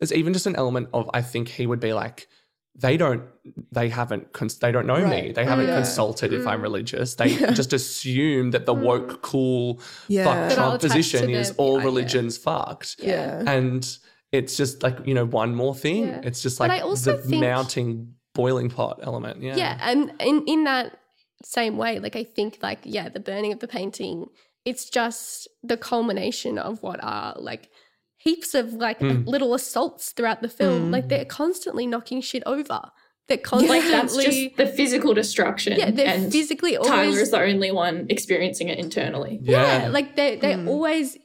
there's 0.00 0.12
even 0.12 0.32
just 0.32 0.46
an 0.46 0.56
element 0.56 0.88
of 0.92 1.10
I 1.14 1.22
think 1.22 1.48
he 1.48 1.66
would 1.66 1.80
be 1.80 1.92
like, 1.92 2.28
they 2.74 2.96
don't, 2.96 3.22
they 3.70 3.90
haven't, 3.90 4.32
cons- 4.32 4.58
they 4.58 4.72
don't 4.72 4.86
know 4.86 5.06
me. 5.06 5.32
They 5.32 5.44
haven't 5.44 5.66
Yeah. 5.66 5.76
consulted 5.76 6.32
if 6.32 6.46
I'm 6.46 6.60
mm. 6.60 6.62
religious. 6.62 7.16
They 7.16 7.36
just 7.52 7.74
assume 7.74 8.52
that 8.52 8.64
the 8.64 8.74
mm. 8.74 8.80
woke, 8.82 9.20
cool, 9.22 9.80
Yeah. 10.08 10.48
fuck 10.48 10.56
Trump 10.56 10.80
position 10.80 11.28
is 11.28 11.50
all 11.58 11.78
yeah. 11.78 11.84
religions 11.84 12.38
fucked. 12.38 12.96
yeah. 12.98 13.42
And 13.46 13.86
it's 14.32 14.56
just 14.56 14.82
like, 14.82 15.06
you 15.06 15.12
know, 15.12 15.26
one 15.26 15.54
more 15.54 15.74
thing. 15.74 16.06
Yeah. 16.06 16.22
It's 16.24 16.42
just 16.42 16.58
like 16.60 16.82
the 16.82 17.20
think- 17.22 17.40
mounting 17.40 18.14
boiling 18.34 18.70
pot 18.70 19.00
element. 19.02 19.42
Yeah. 19.42 19.56
Yeah, 19.56 19.78
and 19.82 20.12
in 20.18 20.44
in 20.46 20.64
that 20.64 20.98
same 21.44 21.76
way, 21.76 21.98
like 21.98 22.16
I 22.16 22.24
think 22.24 22.58
like 22.62 22.80
yeah, 22.84 23.08
the 23.08 23.20
burning 23.20 23.52
of 23.52 23.60
the 23.60 23.68
painting, 23.68 24.26
it's 24.64 24.88
just 24.88 25.48
the 25.62 25.76
culmination 25.76 26.58
of 26.58 26.82
what 26.82 27.00
are 27.02 27.34
like 27.38 27.68
heaps 28.16 28.54
of 28.54 28.72
like 28.74 29.00
Mm. 29.00 29.26
little 29.26 29.52
assaults 29.54 30.12
throughout 30.12 30.42
the 30.42 30.48
film. 30.48 30.90
Like 30.90 31.08
they're 31.08 31.24
constantly 31.24 31.86
knocking 31.86 32.20
shit 32.20 32.42
over. 32.46 32.80
They're 33.28 33.38
constantly 33.38 33.80
like 33.80 33.90
that's 33.90 34.16
just 34.16 34.56
the 34.56 34.66
physical 34.66 35.14
destruction. 35.14 35.78
yeah, 35.78 35.90
they're 35.90 36.06
and 36.14 36.30
physically 36.32 36.72
Tyler 36.76 36.90
always 37.04 37.18
is 37.18 37.30
the 37.30 37.40
only 37.40 37.70
one 37.72 38.06
experiencing 38.10 38.68
it 38.68 38.78
internally. 38.78 39.38
yeah, 39.42 39.88
like 39.90 40.16
they 40.16 40.36
they're 40.36 40.58
Mm. 40.58 40.68
always 40.68 41.16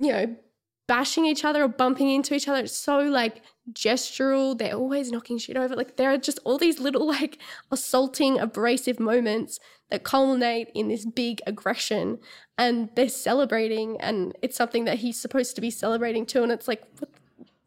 you 0.00 0.12
know 0.12 0.36
bashing 0.86 1.26
each 1.26 1.44
other 1.44 1.64
or 1.64 1.68
bumping 1.68 2.10
into 2.10 2.34
each 2.34 2.48
other. 2.48 2.60
It's 2.60 2.76
so 2.76 2.98
like 3.00 3.42
gestural. 3.72 4.56
They're 4.56 4.74
always 4.74 5.10
knocking 5.10 5.38
shit 5.38 5.56
over. 5.56 5.74
Like 5.74 5.96
there 5.96 6.12
are 6.12 6.18
just 6.18 6.38
all 6.44 6.58
these 6.58 6.80
little 6.80 7.06
like 7.06 7.38
assaulting, 7.70 8.38
abrasive 8.38 9.00
moments 9.00 9.58
that 9.90 10.04
culminate 10.04 10.68
in 10.74 10.88
this 10.88 11.04
big 11.04 11.40
aggression, 11.46 12.18
and 12.58 12.90
they're 12.96 13.08
celebrating, 13.08 14.00
and 14.00 14.36
it's 14.42 14.56
something 14.56 14.84
that 14.84 14.98
he's 14.98 15.20
supposed 15.20 15.54
to 15.54 15.60
be 15.60 15.70
celebrating 15.70 16.26
too. 16.26 16.42
And 16.42 16.52
it's 16.52 16.68
like 16.68 16.82
what 16.98 17.10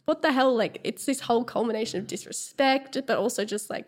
what 0.06 0.22
the 0.22 0.32
hell? 0.32 0.56
Like 0.56 0.80
it's 0.84 1.06
this 1.06 1.22
whole 1.22 1.44
culmination 1.44 2.00
of 2.00 2.08
disrespect, 2.08 2.98
but 3.06 3.18
also 3.18 3.46
just 3.46 3.70
like 3.70 3.88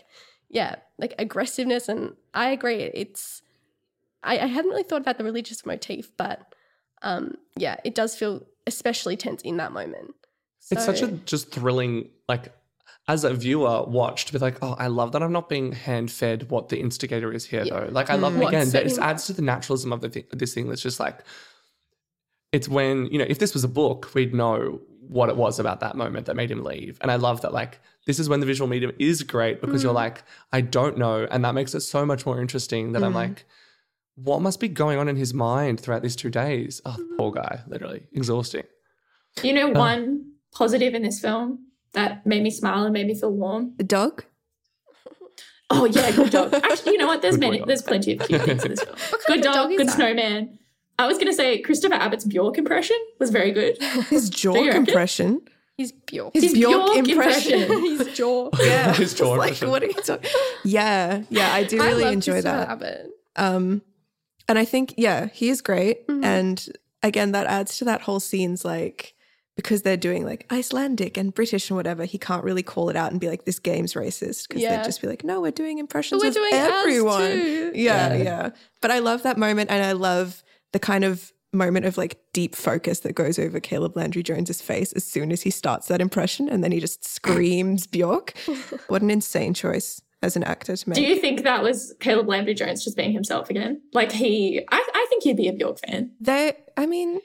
yeah, 0.50 0.76
like 0.98 1.16
aggressiveness. 1.18 1.88
And 1.88 2.16
I 2.34 2.50
agree, 2.50 2.84
it's 2.94 3.42
I, 4.24 4.40
I 4.40 4.46
hadn't 4.48 4.70
really 4.70 4.84
thought 4.84 5.02
about 5.02 5.18
the 5.18 5.24
religious 5.24 5.66
motif, 5.66 6.12
but 6.18 6.54
um, 7.02 7.36
yeah, 7.58 7.78
it 7.84 7.96
does 7.96 8.16
feel 8.16 8.46
especially 8.68 9.18
tense 9.18 9.42
in 9.42 9.58
that 9.58 9.72
moment. 9.72 10.16
It's 10.70 10.86
such 10.86 11.02
a 11.02 11.08
just 11.12 11.52
thrilling, 11.52 12.10
like, 12.30 12.54
as 13.08 13.24
a 13.24 13.34
viewer, 13.34 13.84
watch 13.84 14.26
to 14.26 14.34
be 14.34 14.40
like, 14.40 14.58
oh, 14.62 14.76
I 14.78 14.88
love 14.88 15.12
that 15.14 15.24
I'm 15.24 15.32
not 15.32 15.50
being 15.50 15.72
hand 15.72 16.12
fed 16.12 16.50
what 16.50 16.70
the 16.70 16.80
instigator 16.80 17.34
is 17.34 17.46
here, 17.46 17.64
Yeah. 17.64 17.80
though. 17.82 17.90
Like, 17.92 18.10
I 18.10 18.16
love, 18.16 18.34
Mm. 18.34 18.48
again, 18.48 18.70
that 18.70 18.84
What's 18.86 18.98
it 18.98 19.02
adds 19.02 19.26
to 19.26 19.34
the 19.34 19.42
naturalism 19.42 19.92
of 19.92 20.02
the 20.02 20.10
thi- 20.10 20.26
this 20.32 20.54
thing 20.54 20.70
that's 20.70 20.82
just 20.84 21.00
like, 21.00 21.20
it's 22.52 22.70
when, 22.70 23.08
you 23.08 23.18
know, 23.18 23.26
if 23.28 23.40
this 23.40 23.54
was 23.54 23.64
a 23.64 23.68
book, 23.68 24.12
we'd 24.14 24.34
know 24.34 24.80
what 25.08 25.30
it 25.30 25.36
was 25.36 25.60
about 25.60 25.80
that 25.80 25.96
moment 25.96 26.26
that 26.28 26.36
made 26.36 26.52
him 26.52 26.64
leave. 26.64 26.98
And 27.02 27.10
I 27.12 27.16
love 27.16 27.42
that, 27.42 27.54
like, 27.54 27.80
this 28.06 28.20
is 28.20 28.30
when 28.30 28.40
the 28.40 28.46
visual 28.46 28.68
medium 28.68 28.92
is 29.00 29.24
great 29.24 29.62
because 29.62 29.82
Mm. 29.82 29.86
you're 29.86 29.94
like, 29.94 30.24
I 30.54 30.62
don't 30.62 30.98
know. 30.98 31.28
And 31.30 31.44
that 31.44 31.54
makes 31.56 31.74
it 31.74 31.82
so 31.82 32.06
much 32.06 32.26
more 32.26 32.40
interesting 32.40 32.92
that 32.94 33.04
I'm 33.04 33.12
Mm. 33.14 33.16
like, 33.16 33.46
what 34.16 34.42
must 34.42 34.60
be 34.60 34.68
going 34.68 34.98
on 35.00 35.08
in 35.08 35.16
his 35.16 35.34
mind 35.34 35.80
throughout 35.80 36.02
these 36.04 36.16
two 36.16 36.30
days? 36.30 36.82
Oh, 36.86 36.98
poor 37.18 37.32
guy, 37.32 37.62
literally 37.68 38.04
exhausting. 38.14 38.64
You 39.44 39.54
know, 39.54 39.70
one 39.70 40.32
positive 40.54 40.94
in 40.94 41.02
this 41.04 41.20
film 41.20 41.68
that 41.94 42.26
made 42.26 42.44
me 42.44 42.52
smile 42.52 42.84
and 42.84 42.94
made 42.94 43.08
me 43.08 43.16
feel 43.20 43.32
warm. 43.32 43.74
the 43.78 43.84
dog. 43.84 44.24
Oh 45.74 45.86
yeah, 45.86 46.12
good 46.12 46.32
dog. 46.32 46.54
Actually, 46.54 46.92
you 46.94 46.98
know 46.98 47.08
what? 47.08 47.22
There's 47.22 47.36
Good 47.36 47.40
many. 47.40 47.58
dog. 47.60 47.68
There's 47.68 47.82
plenty 47.82 48.12
of 48.18 48.28
cute 48.28 48.42
things 48.42 48.64
in 48.66 48.72
this 48.72 48.84
film. 48.84 48.96
Good 49.28 49.42
dog, 49.42 49.54
dog 49.54 49.70
good 49.70 49.88
that? 49.88 49.96
snowman. 49.96 50.60
I 51.00 51.08
was 51.08 51.18
gonna 51.18 51.32
say 51.32 51.60
Christopher 51.62 51.94
Abbott's 51.96 52.26
Bjork 52.26 52.58
impression 52.58 52.98
was 53.20 53.30
very 53.30 53.52
good. 53.54 53.82
His 54.10 54.30
jaw 54.30 54.54
you 54.56 54.68
reckon? 54.68 54.86
compression. 54.86 55.42
He's 55.78 55.94
Bjork. 55.94 56.34
His 56.34 56.44
His 56.44 56.54
Bjork, 56.56 56.74
Bjork 56.94 57.08
impression. 57.08 57.62
impression. 57.62 57.84
He's 57.86 58.18
jaw. 58.18 58.50
Yeah, 58.60 58.94
His 58.96 59.14
jaw 59.14 59.30
like 59.32 59.52
impression. 59.52 59.70
what 59.70 59.82
are 59.84 59.86
you 59.86 59.94
talking? 59.94 60.30
Yeah, 60.66 61.24
yeah, 61.30 61.54
I 61.54 61.64
do 61.64 61.82
I 61.82 61.86
really 61.86 62.04
love 62.04 62.14
enjoy 62.14 62.34
Christopher 62.34 62.58
that. 62.58 62.70
Abbott. 62.70 63.10
Um, 63.38 63.82
and 64.48 64.58
I 64.60 64.66
think 64.66 64.94
yeah, 64.98 65.28
he 65.34 65.50
is 65.50 65.62
great, 65.62 66.08
Mhm. 66.08 66.24
and 66.26 66.66
again, 67.04 67.32
that 67.34 67.48
adds 67.48 67.78
to 67.80 67.86
that 67.86 68.02
whole 68.02 68.20
scene's 68.20 68.64
like 68.66 69.14
because 69.58 69.82
they're 69.82 69.98
doing 69.98 70.24
like 70.26 70.46
Icelandic 70.52 71.18
and 71.18 71.34
British 71.34 71.70
and 71.70 71.76
whatever. 71.78 72.06
He 72.06 72.18
can't 72.18 72.44
really 72.44 72.64
call 72.64 72.90
it 72.90 72.96
out 72.96 73.12
and 73.12 73.20
be 73.20 73.28
like 73.28 73.44
this 73.46 73.60
game's 73.60 73.94
racist 73.94 74.48
because 74.48 74.62
Yeah. 74.62 74.78
they'd 74.78 74.86
just 74.86 75.02
be 75.02 75.08
like, 75.08 75.24
no, 75.26 75.42
we're 75.42 75.52
doing 75.52 75.78
impressions 75.78 76.22
we're 76.24 76.30
of 76.30 76.34
doing 76.34 76.54
everyone. 76.54 77.32
too. 77.32 77.72
Yeah, 77.76 78.14
Yeah. 78.16 78.24
yeah. 78.24 78.50
But 78.82 78.92
I 78.92 79.00
love 79.00 79.24
that 79.24 79.38
moment, 79.38 79.70
and 79.70 79.84
I 79.84 79.92
love 79.92 80.42
the 80.72 80.80
kind 80.80 81.04
of 81.04 81.32
moment 81.54 81.86
of 81.86 81.98
like 81.98 82.18
deep 82.32 82.56
focus 82.56 83.02
that 83.02 83.14
goes 83.14 83.38
over 83.38 83.60
Caleb 83.60 83.98
Landry 83.98 84.24
Jones's 84.24 84.62
face 84.62 84.94
as 84.94 85.04
soon 85.04 85.34
as 85.34 85.42
he 85.42 85.50
starts 85.50 85.88
that 85.90 86.00
impression, 86.00 86.48
and 86.48 86.64
then 86.64 86.72
he 86.72 86.80
just 86.80 87.06
screams 87.06 87.88
Bjork. 87.88 88.34
What 88.88 89.02
an 89.02 89.12
insane 89.12 89.54
choice 89.54 90.02
as 90.22 90.36
an 90.36 90.44
actor 90.44 90.76
to 90.76 90.90
make. 90.90 90.96
Do 90.96 91.02
you 91.04 91.16
think 91.20 91.44
that 91.44 91.64
was 91.64 91.96
Caleb 92.00 92.28
Landry 92.28 92.54
Jones 92.54 92.84
just 92.84 92.96
being 92.98 93.12
himself 93.12 93.50
again? 93.50 93.82
Like 93.94 94.12
he, 94.12 94.60
I, 94.72 94.90
I 94.94 95.06
think 95.10 95.24
he'd 95.24 95.38
be 95.38 95.48
a 95.48 95.54
Bjork 95.54 95.80
fan. 95.80 96.12
They, 96.20 96.54
I 96.78 96.86
mean, 96.86 97.22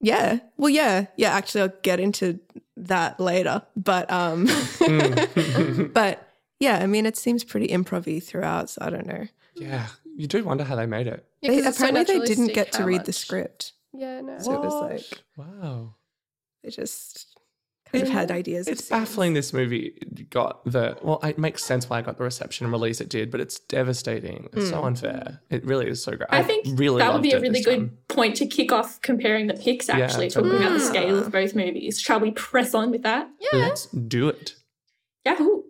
yeah. 0.00 0.40
Well, 0.56 0.70
yeah, 0.70 1.06
yeah. 1.16 1.30
Actually, 1.32 1.62
I'll 1.62 1.72
get 1.82 2.00
into 2.00 2.38
that 2.76 3.18
later. 3.18 3.62
But, 3.76 4.10
um, 4.10 4.46
but 5.94 6.28
yeah, 6.60 6.78
I 6.78 6.86
mean, 6.86 7.06
it 7.06 7.16
seems 7.16 7.44
pretty 7.44 7.68
improv 7.68 8.22
throughout. 8.22 8.70
So 8.70 8.82
I 8.84 8.90
don't 8.90 9.06
know. 9.06 9.26
Yeah, 9.54 9.86
you 10.16 10.26
do 10.26 10.44
wonder 10.44 10.64
how 10.64 10.76
they 10.76 10.86
made 10.86 11.06
it. 11.06 11.24
Yeah, 11.40 11.50
They, 11.50 11.56
'cause 11.58 11.66
it's 11.66 11.78
so 11.78 11.86
apparently, 11.88 12.18
they 12.18 12.26
didn't 12.26 12.52
get 12.54 12.72
to 12.72 12.78
how 12.80 12.84
read 12.86 13.04
the 13.04 13.12
script, 13.12 13.72
Yeah, 13.92 14.20
no. 14.20 14.38
so 14.38 14.52
it 14.54 14.60
was 14.60 14.90
like 14.90 15.22
Wow. 15.36 15.94
they 16.62 16.70
just 16.70 17.33
kind 17.94 18.06
of 18.06 18.12
had 18.12 18.30
ideas. 18.30 18.68
It's 18.68 18.88
baffling 18.88 19.34
this 19.34 19.52
movie 19.52 19.94
got 20.30 20.64
the 20.64 20.96
well, 21.02 21.20
it 21.22 21.38
makes 21.38 21.64
sense 21.64 21.88
why 21.88 21.98
I 21.98 22.02
got 22.02 22.18
the 22.18 22.24
reception 22.24 22.66
and 22.66 22.72
release 22.72 23.00
it 23.00 23.08
did, 23.08 23.30
but 23.30 23.40
it's 23.40 23.58
devastating. 23.60 24.48
It's 24.52 24.68
so 24.68 24.80
hmm. 24.80 24.86
unfair. 24.86 25.40
It 25.50 25.64
really 25.64 25.88
is 25.88 26.02
so 26.02 26.12
great. 26.12 26.28
I 26.30 26.42
think 26.42 26.66
really 26.78 26.98
that 26.98 27.12
would 27.12 27.22
be 27.22 27.32
a 27.32 27.40
really 27.40 27.62
good 27.62 27.78
time. 27.78 27.98
point 28.08 28.36
to 28.36 28.46
kick 28.46 28.72
off 28.72 29.00
comparing 29.02 29.46
the 29.46 29.54
picks. 29.54 29.88
Yeah, 29.88 29.98
Actually, 29.98 30.30
talking 30.30 30.50
totally. 30.50 30.66
about 30.66 30.78
the 30.78 30.84
scale 30.84 31.18
of 31.18 31.30
both 31.32 31.54
movies. 31.54 32.00
Shall 32.00 32.20
we 32.20 32.30
press 32.32 32.74
on 32.74 32.90
with 32.90 33.02
that? 33.02 33.28
Yeah. 33.52 33.60
Let's 33.60 33.86
do 33.86 34.28
it. 34.28 34.54
Yahoo! 35.24 35.62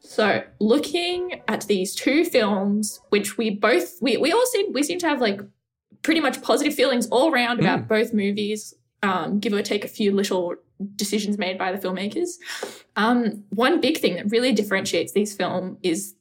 So, 0.00 0.42
looking 0.58 1.42
at 1.48 1.62
these 1.62 1.94
two 1.94 2.24
films, 2.24 3.00
which 3.10 3.36
we 3.36 3.50
both 3.50 4.00
we, 4.00 4.16
we 4.16 4.32
all 4.32 4.46
seem 4.46 4.72
we 4.72 4.82
seem 4.82 4.98
to 5.00 5.08
have 5.08 5.20
like 5.20 5.40
pretty 6.02 6.20
much 6.20 6.40
positive 6.42 6.74
feelings 6.74 7.06
all 7.08 7.32
around 7.32 7.60
about 7.60 7.88
both 7.88 8.14
movies, 8.14 8.72
um, 9.02 9.38
give 9.40 9.52
or 9.52 9.62
take 9.62 9.84
a 9.84 9.88
few 9.88 10.12
little 10.12 10.54
decisions 10.96 11.36
made 11.38 11.58
by 11.58 11.72
the 11.72 11.78
filmmakers. 11.78 12.36
Um, 12.96 13.42
one 13.50 13.80
big 13.80 13.98
thing 13.98 14.14
that 14.14 14.30
really 14.30 14.52
differentiates 14.52 15.12
these 15.12 15.34
film 15.34 15.76
is 15.82 16.14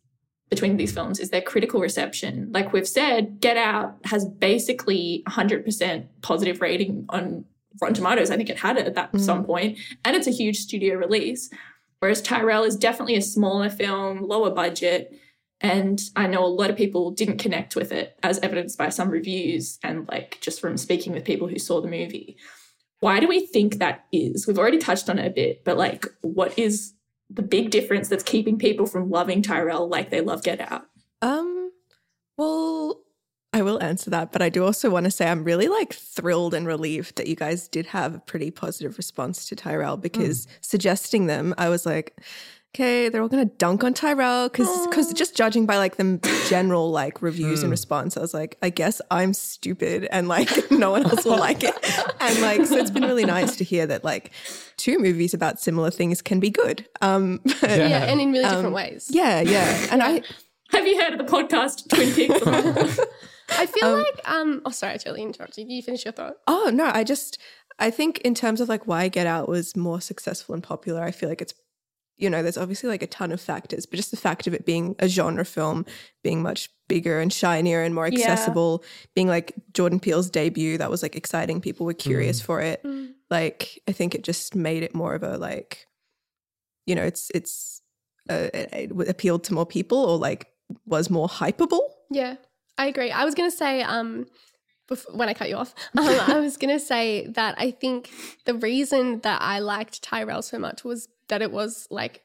between 0.49 0.77
these 0.77 0.91
films 0.93 1.19
is 1.19 1.29
their 1.29 1.41
critical 1.41 1.79
reception. 1.79 2.49
Like 2.51 2.73
we've 2.73 2.87
said, 2.87 3.39
Get 3.39 3.57
Out 3.57 3.97
has 4.05 4.25
basically 4.25 5.21
100% 5.27 6.05
positive 6.21 6.61
rating 6.61 7.05
on 7.09 7.45
Rotten 7.81 7.95
Tomatoes. 7.95 8.31
I 8.31 8.37
think 8.37 8.49
it 8.49 8.57
had 8.57 8.77
it 8.77 8.87
at 8.87 8.95
that 8.95 9.11
Mm. 9.13 9.19
some 9.19 9.43
point, 9.45 9.77
and 10.03 10.15
it's 10.15 10.25
a 10.27 10.31
huge 10.31 10.57
studio 10.57 10.95
release. 10.95 11.49
Whereas 11.99 12.21
Tyrel 12.21 12.63
is 12.63 12.75
definitely 12.75 13.15
a 13.15 13.21
smaller 13.21 13.69
film, 13.69 14.21
lower 14.21 14.51
budget, 14.51 15.13
and 15.59 15.99
I 16.15 16.27
know 16.27 16.45
a 16.45 16.47
lot 16.47 16.69
of 16.69 16.77
people 16.77 17.11
didn't 17.11 17.39
connect 17.39 17.75
with 17.75 17.91
it, 17.91 18.17
as 18.21 18.39
evidenced 18.39 18.77
by 18.77 18.89
some 18.89 19.09
reviews 19.09 19.79
and 19.83 20.07
like 20.07 20.37
just 20.41 20.61
from 20.61 20.77
speaking 20.77 21.13
with 21.13 21.25
people 21.25 21.47
who 21.47 21.57
saw 21.57 21.81
the 21.81 21.87
movie. 21.87 22.37
Why 22.99 23.19
do 23.19 23.27
we 23.27 23.45
think 23.45 23.77
that 23.77 24.05
is? 24.11 24.47
We've 24.47 24.59
already 24.59 24.77
touched 24.77 25.09
on 25.09 25.19
it 25.19 25.27
a 25.27 25.31
bit, 25.31 25.63
but 25.63 25.77
like, 25.77 26.05
what 26.21 26.57
is 26.57 26.93
the 27.29 27.41
big 27.41 27.71
difference 27.71 28.07
that's 28.09 28.23
keeping 28.23 28.57
people 28.57 28.85
from 28.85 29.09
loving 29.09 29.41
Tyrel 29.41 29.87
like 29.87 30.09
they 30.09 30.21
love 30.21 30.43
Get 30.43 30.59
Out? 30.59 30.85
Um, 31.21 31.71
well, 32.37 33.01
I 33.57 33.61
will 33.63 33.81
answer 33.81 34.09
that, 34.11 34.31
but 34.31 34.41
I 34.43 34.49
do 34.49 34.63
also 34.63 34.89
want 34.89 35.05
to 35.05 35.11
say 35.11 35.27
I'm 35.27 35.43
really 35.43 35.67
like 35.67 35.93
thrilled 35.93 36.53
and 36.53 36.67
relieved 36.67 37.17
that 37.17 37.25
you 37.27 37.35
guys 37.35 37.67
did 37.67 37.87
have 37.87 38.13
a 38.15 38.19
pretty 38.19 38.51
positive 38.51 38.97
response 38.97 39.47
to 39.49 39.55
Tyrel 39.55 39.97
because 39.97 40.45
suggesting 40.61 41.25
them, 41.25 41.55
I 41.57 41.69
was 41.69 41.83
like, 41.85 42.19
okay, 42.75 43.09
they're 43.09 43.23
all 43.23 43.27
gonna 43.29 43.45
dunk 43.45 43.83
on 43.83 43.95
Tyrel 43.95 44.47
because 44.49 44.69
because 44.87 45.11
just 45.13 45.35
judging 45.35 45.65
by 45.65 45.77
like 45.77 45.95
the 45.95 46.19
general 46.49 46.91
like 46.91 47.21
reviews 47.29 47.63
and 47.63 47.71
response, 47.71 48.15
I 48.15 48.21
was 48.21 48.33
like, 48.35 48.57
I 48.61 48.69
guess 48.69 49.01
I'm 49.09 49.33
stupid 49.33 50.07
and 50.11 50.27
like 50.27 50.69
no 50.71 50.91
one 50.91 51.03
else 51.05 51.25
will 51.25 51.39
like 51.39 51.63
it, 51.63 51.73
and 52.19 52.39
like 52.41 52.63
so 52.67 52.77
it's 52.77 52.91
been 52.91 53.05
really 53.05 53.25
nice 53.25 53.55
to 53.55 53.63
hear 53.63 53.87
that 53.87 54.03
like 54.03 54.31
two 54.77 54.99
movies 54.99 55.33
about 55.33 55.59
similar 55.59 55.89
things 55.89 56.21
can 56.21 56.39
be 56.39 56.51
good. 56.51 56.85
Um, 57.01 57.39
but 57.43 57.61
Yeah. 57.63 57.87
Yeah, 57.87 58.03
and 58.05 58.21
in 58.21 58.31
really 58.31 58.43
different 58.43 58.67
Um, 58.67 58.73
ways. 58.73 59.07
yeah, 59.09 59.41
yeah, 59.41 59.87
and 59.91 60.03
I 60.03 60.21
Have 60.71 60.85
you 60.85 61.01
heard 61.01 61.13
of 61.13 61.25
the 61.25 61.31
podcast 61.35 61.87
Twin 61.89 62.13
Peaks? 62.13 62.99
I 63.49 63.65
feel 63.65 63.91
like 63.93 64.29
um 64.29 64.61
oh 64.65 64.71
sorry, 64.71 64.93
I 64.93 64.97
totally 64.97 65.23
interrupted. 65.23 65.69
You 65.69 65.81
finish 65.81 66.05
your 66.05 66.11
thought. 66.11 66.37
Oh 66.47 66.71
no, 66.73 66.85
I 66.93 67.03
just 67.03 67.37
I 67.79 67.91
think 67.91 68.19
in 68.19 68.33
terms 68.35 68.59
of 68.61 68.69
like 68.69 68.87
why 68.87 69.07
Get 69.07 69.27
Out 69.27 69.47
was 69.47 69.75
more 69.75 70.01
successful 70.01 70.53
and 70.55 70.63
popular, 70.63 71.03
I 71.03 71.11
feel 71.11 71.29
like 71.29 71.41
it's 71.41 71.53
you 72.19 72.31
know, 72.31 72.41
there's 72.41 72.57
obviously 72.57 72.89
like 72.89 73.03
a 73.03 73.07
ton 73.07 73.31
of 73.31 73.39
factors, 73.39 73.85
but 73.85 73.95
just 73.97 74.09
the 74.09 74.17
fact 74.17 74.47
of 74.47 74.53
it 74.55 74.65
being 74.65 74.95
a 74.97 75.07
genre 75.07 75.45
film, 75.45 75.85
being 76.23 76.41
much 76.41 76.71
bigger 76.87 77.19
and 77.19 77.31
shinier 77.31 77.83
and 77.83 77.93
more 77.93 78.07
Yeah. 78.07 78.13
accessible, 78.13 78.83
being 79.13 79.27
like 79.27 79.53
Jordan 79.73 79.99
Peele's 79.99 80.31
debut, 80.31 80.79
that 80.79 80.89
was 80.89 81.03
like 81.03 81.15
exciting. 81.15 81.61
People 81.61 81.85
were 81.85 81.93
curious 81.93 82.41
for 82.41 82.59
it. 82.59 82.83
Like 83.29 83.79
I 83.87 83.91
think 83.91 84.15
it 84.15 84.23
just 84.23 84.55
made 84.55 84.81
it 84.81 84.95
more 84.95 85.13
of 85.13 85.21
a 85.21 85.37
like, 85.37 85.85
you 86.87 86.95
know, 86.95 87.03
it's 87.03 87.29
it's 87.35 87.81
uh, 88.29 88.49
it, 88.53 88.91
it 88.91 89.09
appealed 89.09 89.43
to 89.45 89.53
more 89.53 89.65
people 89.65 89.99
or 89.99 90.17
like 90.17 90.47
was 90.85 91.09
more 91.11 91.27
hypeable. 91.29 91.81
Yeah, 92.09 92.35
I 92.77 92.87
agree. 92.87 93.11
I 93.11 93.25
was 93.25 93.35
going 93.35 93.49
to 93.49 93.55
say, 93.55 93.81
um, 93.81 94.27
before, 94.87 95.15
when 95.15 95.29
I 95.29 95.33
cut 95.33 95.49
you 95.49 95.55
off, 95.55 95.73
um, 95.97 96.05
I 96.07 96.39
was 96.39 96.57
going 96.57 96.73
to 96.77 96.83
say 96.83 97.27
that 97.27 97.55
I 97.57 97.71
think 97.71 98.09
the 98.45 98.53
reason 98.53 99.19
that 99.21 99.41
I 99.41 99.59
liked 99.59 100.01
Tyrel 100.01 100.41
so 100.41 100.57
much 100.59 100.83
was 100.83 101.07
that 101.29 101.41
it 101.41 101.51
was 101.51 101.87
like, 101.89 102.23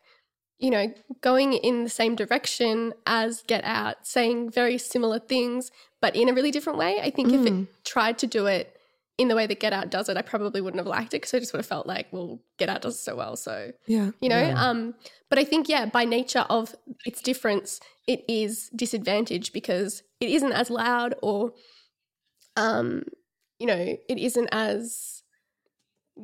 you 0.58 0.70
know, 0.70 0.92
going 1.22 1.54
in 1.54 1.82
the 1.84 1.90
same 1.90 2.14
direction 2.14 2.92
as 3.06 3.42
Get 3.42 3.64
Out, 3.64 4.06
saying 4.06 4.50
very 4.50 4.78
similar 4.78 5.18
things, 5.18 5.72
but 6.00 6.14
in 6.14 6.28
a 6.28 6.32
really 6.32 6.52
different 6.52 6.78
way. 6.78 7.00
I 7.00 7.10
think 7.10 7.32
if 7.32 7.44
it 7.46 7.84
tried 7.84 8.18
to 8.18 8.26
do 8.28 8.46
it 8.46 8.76
in 9.18 9.26
the 9.28 9.34
way 9.34 9.46
that 9.46 9.58
Get 9.58 9.72
Out 9.72 9.90
does 9.90 10.08
it, 10.08 10.16
I 10.16 10.22
probably 10.22 10.60
wouldn't 10.60 10.78
have 10.78 10.86
liked 10.86 11.14
it 11.14 11.22
because 11.22 11.34
I 11.34 11.40
just 11.40 11.52
would 11.52 11.58
have 11.58 11.66
felt 11.66 11.86
like, 11.88 12.06
well, 12.12 12.38
Get 12.58 12.68
Out 12.68 12.82
does 12.82 12.94
it 12.94 12.98
so 12.98 13.16
well, 13.16 13.36
so 13.36 13.72
Yeah. 13.86 14.10
you 14.20 14.28
know 14.28 14.52
um 14.56 14.94
but 15.28 15.38
i 15.38 15.44
think 15.44 15.68
yeah 15.68 15.86
by 15.86 16.04
nature 16.04 16.44
of 16.50 16.74
its 17.06 17.20
difference 17.22 17.80
it 18.06 18.24
is 18.28 18.68
disadvantaged 18.74 19.52
because 19.52 20.02
it 20.20 20.30
isn't 20.30 20.52
as 20.52 20.70
loud 20.70 21.14
or 21.22 21.52
um 22.56 23.02
you 23.58 23.66
know 23.66 23.74
it 23.76 24.18
isn't 24.18 24.48
as 24.52 25.22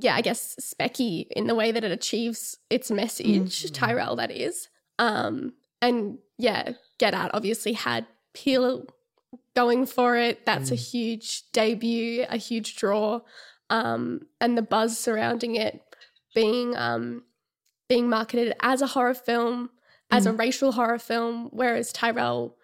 yeah 0.00 0.14
i 0.14 0.20
guess 0.20 0.56
specky 0.60 1.26
in 1.30 1.46
the 1.46 1.54
way 1.54 1.72
that 1.72 1.84
it 1.84 1.92
achieves 1.92 2.58
its 2.68 2.90
message 2.90 3.70
tyrel 3.72 4.16
that 4.16 4.30
is. 4.30 4.68
Um 4.98 5.52
and 5.80 6.18
yeah 6.36 6.72
get 6.98 7.14
out 7.14 7.30
obviously 7.32 7.72
had 7.72 8.06
Peele 8.34 8.84
going 9.54 9.86
for 9.86 10.16
it. 10.16 10.44
That's 10.44 10.70
a 10.70 10.76
huge 10.76 11.50
debut 11.52 12.24
a 12.28 12.36
huge 12.36 12.76
draw. 12.76 13.20
Um 13.70 14.22
and 14.40 14.58
the 14.58 14.62
buzz 14.62 14.98
surrounding 14.98 15.54
it 15.56 15.82
being 16.34 16.76
um 16.76 17.22
being 17.88 18.08
marketed 18.08 18.54
as 18.60 18.82
a 18.82 18.86
horror 18.88 19.14
film, 19.14 19.70
as 20.10 20.26
a 20.26 20.32
racial 20.32 20.72
horror 20.72 20.98
film, 20.98 21.48
whereas 21.52 21.92
Tyrel, 21.92 22.54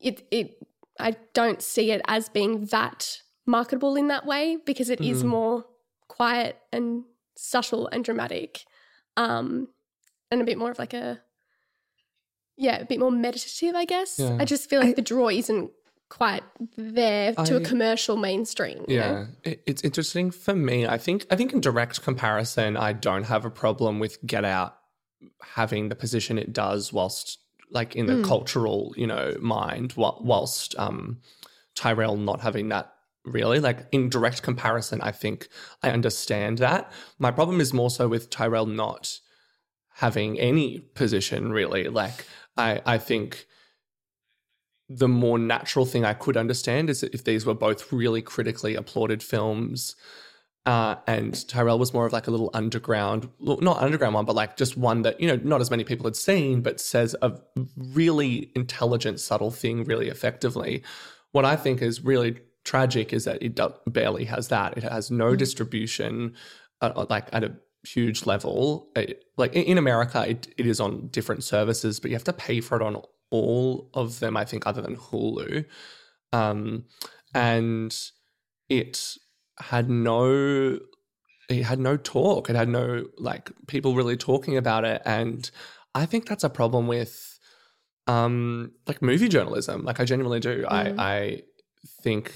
it 0.00 0.26
it 0.30 0.58
I 0.98 1.16
don't 1.34 1.62
see 1.62 1.90
it 1.90 2.00
as 2.06 2.28
being 2.28 2.66
that 2.66 3.18
marketable 3.46 3.96
in 3.96 4.08
that 4.08 4.26
way 4.26 4.56
because 4.64 4.90
it 4.90 5.00
is 5.00 5.22
Mm. 5.22 5.26
more 5.28 5.64
quiet 6.08 6.58
and 6.72 7.04
subtle 7.36 7.86
and 7.88 8.04
dramatic, 8.04 8.64
um, 9.16 9.68
and 10.30 10.40
a 10.40 10.44
bit 10.44 10.58
more 10.58 10.70
of 10.70 10.78
like 10.78 10.94
a 10.94 11.20
yeah, 12.56 12.78
a 12.80 12.84
bit 12.86 12.98
more 12.98 13.10
meditative, 13.10 13.74
I 13.74 13.84
guess. 13.84 14.18
Yeah. 14.18 14.38
I 14.40 14.44
just 14.46 14.70
feel 14.70 14.80
like 14.80 14.90
I- 14.90 14.94
the 14.94 15.02
draw 15.02 15.28
isn't 15.28 15.70
quite 16.08 16.42
there 16.76 17.34
to 17.34 17.56
a 17.56 17.60
commercial 17.60 18.16
mainstream. 18.16 18.84
you 18.88 19.00
know? 19.00 19.26
Yeah, 19.44 19.50
it, 19.52 19.62
it's 19.66 19.82
interesting 19.82 20.30
for 20.30 20.54
me. 20.54 20.86
I 20.86 20.98
think 20.98 21.26
I 21.30 21.36
think 21.36 21.52
in 21.52 21.60
direct 21.60 22.02
comparison, 22.02 22.76
I 22.76 22.92
don't 22.92 23.24
have 23.24 23.44
a 23.44 23.50
problem 23.50 23.98
with 23.98 24.24
Get 24.24 24.44
Out 24.44 24.76
having 25.42 25.88
the 25.88 25.96
position 25.96 26.38
it 26.38 26.52
does, 26.52 26.92
whilst 26.92 27.38
like 27.70 27.96
in 27.96 28.06
the 28.06 28.22
cultural, 28.22 28.94
you 28.96 29.06
know, 29.06 29.36
mind, 29.40 29.94
whilst 29.96 30.74
um, 30.78 31.20
Tyrel 31.74 32.16
not 32.16 32.40
having 32.40 32.68
that. 32.70 32.92
Really, 33.24 33.58
like 33.58 33.88
in 33.90 34.08
direct 34.08 34.42
comparison, 34.42 35.00
I 35.00 35.10
think 35.10 35.48
I 35.82 35.90
understand 35.90 36.58
that. 36.58 36.92
My 37.18 37.32
problem 37.32 37.60
is 37.60 37.74
more 37.74 37.90
so 37.90 38.06
with 38.06 38.30
Tyrel 38.30 38.66
not 38.66 39.18
having 39.94 40.38
any 40.38 40.78
position. 40.78 41.50
Really, 41.50 41.88
like 41.88 42.24
I, 42.56 42.80
I 42.86 42.98
think 42.98 43.46
the 44.88 45.08
more 45.08 45.38
natural 45.38 45.84
thing 45.84 46.04
I 46.04 46.14
could 46.14 46.36
understand 46.36 46.88
is 46.88 47.02
if 47.02 47.24
these 47.24 47.44
were 47.44 47.54
both 47.54 47.92
really 47.92 48.22
critically 48.22 48.76
applauded 48.76 49.22
films. 49.22 49.96
Uh, 50.66 50.96
and 51.06 51.46
Tyrel 51.48 51.78
was 51.78 51.94
more 51.94 52.06
of 52.06 52.12
like 52.12 52.26
a 52.26 52.30
little 52.32 52.50
underground, 52.52 53.28
not 53.38 53.80
underground 53.80 54.16
one, 54.16 54.24
but 54.24 54.34
like 54.34 54.56
just 54.56 54.76
one 54.76 55.02
that, 55.02 55.20
you 55.20 55.28
know, 55.28 55.40
not 55.44 55.60
as 55.60 55.70
many 55.70 55.84
people 55.84 56.04
had 56.04 56.16
seen, 56.16 56.60
but 56.60 56.80
says 56.80 57.14
a 57.22 57.38
really 57.76 58.50
intelligent, 58.56 59.20
subtle 59.20 59.52
thing 59.52 59.84
really 59.84 60.08
effectively. 60.08 60.82
What 61.30 61.44
I 61.44 61.54
think 61.54 61.82
is 61.82 62.02
really 62.04 62.40
tragic 62.64 63.12
is 63.12 63.24
that 63.26 63.40
it 63.40 63.60
barely 63.86 64.24
has 64.24 64.48
that. 64.48 64.76
It 64.76 64.82
has 64.82 65.08
no 65.08 65.36
distribution, 65.36 66.34
uh, 66.80 67.06
like 67.08 67.28
at 67.32 67.44
a 67.44 67.54
huge 67.84 68.26
level. 68.26 68.88
It- 68.96 69.22
like 69.36 69.54
in 69.54 69.62
in 69.62 69.78
America, 69.78 70.24
it, 70.28 70.48
it 70.56 70.66
is 70.66 70.80
on 70.80 71.06
different 71.08 71.44
services, 71.44 72.00
but 72.00 72.10
you 72.10 72.16
have 72.16 72.24
to 72.24 72.32
pay 72.32 72.60
for 72.60 72.76
it 72.76 72.82
on 72.82 73.00
all 73.30 73.88
of 73.94 74.18
them, 74.18 74.36
I 74.36 74.44
think, 74.44 74.66
other 74.66 74.82
than 74.82 74.96
Hulu. 74.96 75.64
Um, 76.32 76.86
and 77.34 77.96
it 78.68 79.16
had 79.58 79.88
no 79.88 80.78
it 81.48 81.62
had 81.62 81.78
no 81.78 81.96
talk. 81.96 82.50
It 82.50 82.56
had 82.56 82.68
no 82.68 83.04
like 83.18 83.50
people 83.66 83.94
really 83.94 84.16
talking 84.16 84.56
about 84.56 84.84
it. 84.84 85.00
And 85.04 85.48
I 85.94 86.06
think 86.06 86.26
that's 86.26 86.44
a 86.44 86.50
problem 86.50 86.86
with 86.86 87.38
um 88.06 88.72
like 88.86 89.02
movie 89.02 89.28
journalism. 89.28 89.84
Like 89.84 90.00
I 90.00 90.04
genuinely 90.04 90.40
do. 90.40 90.64
I 90.68 90.94
I 90.98 91.42
think 92.02 92.32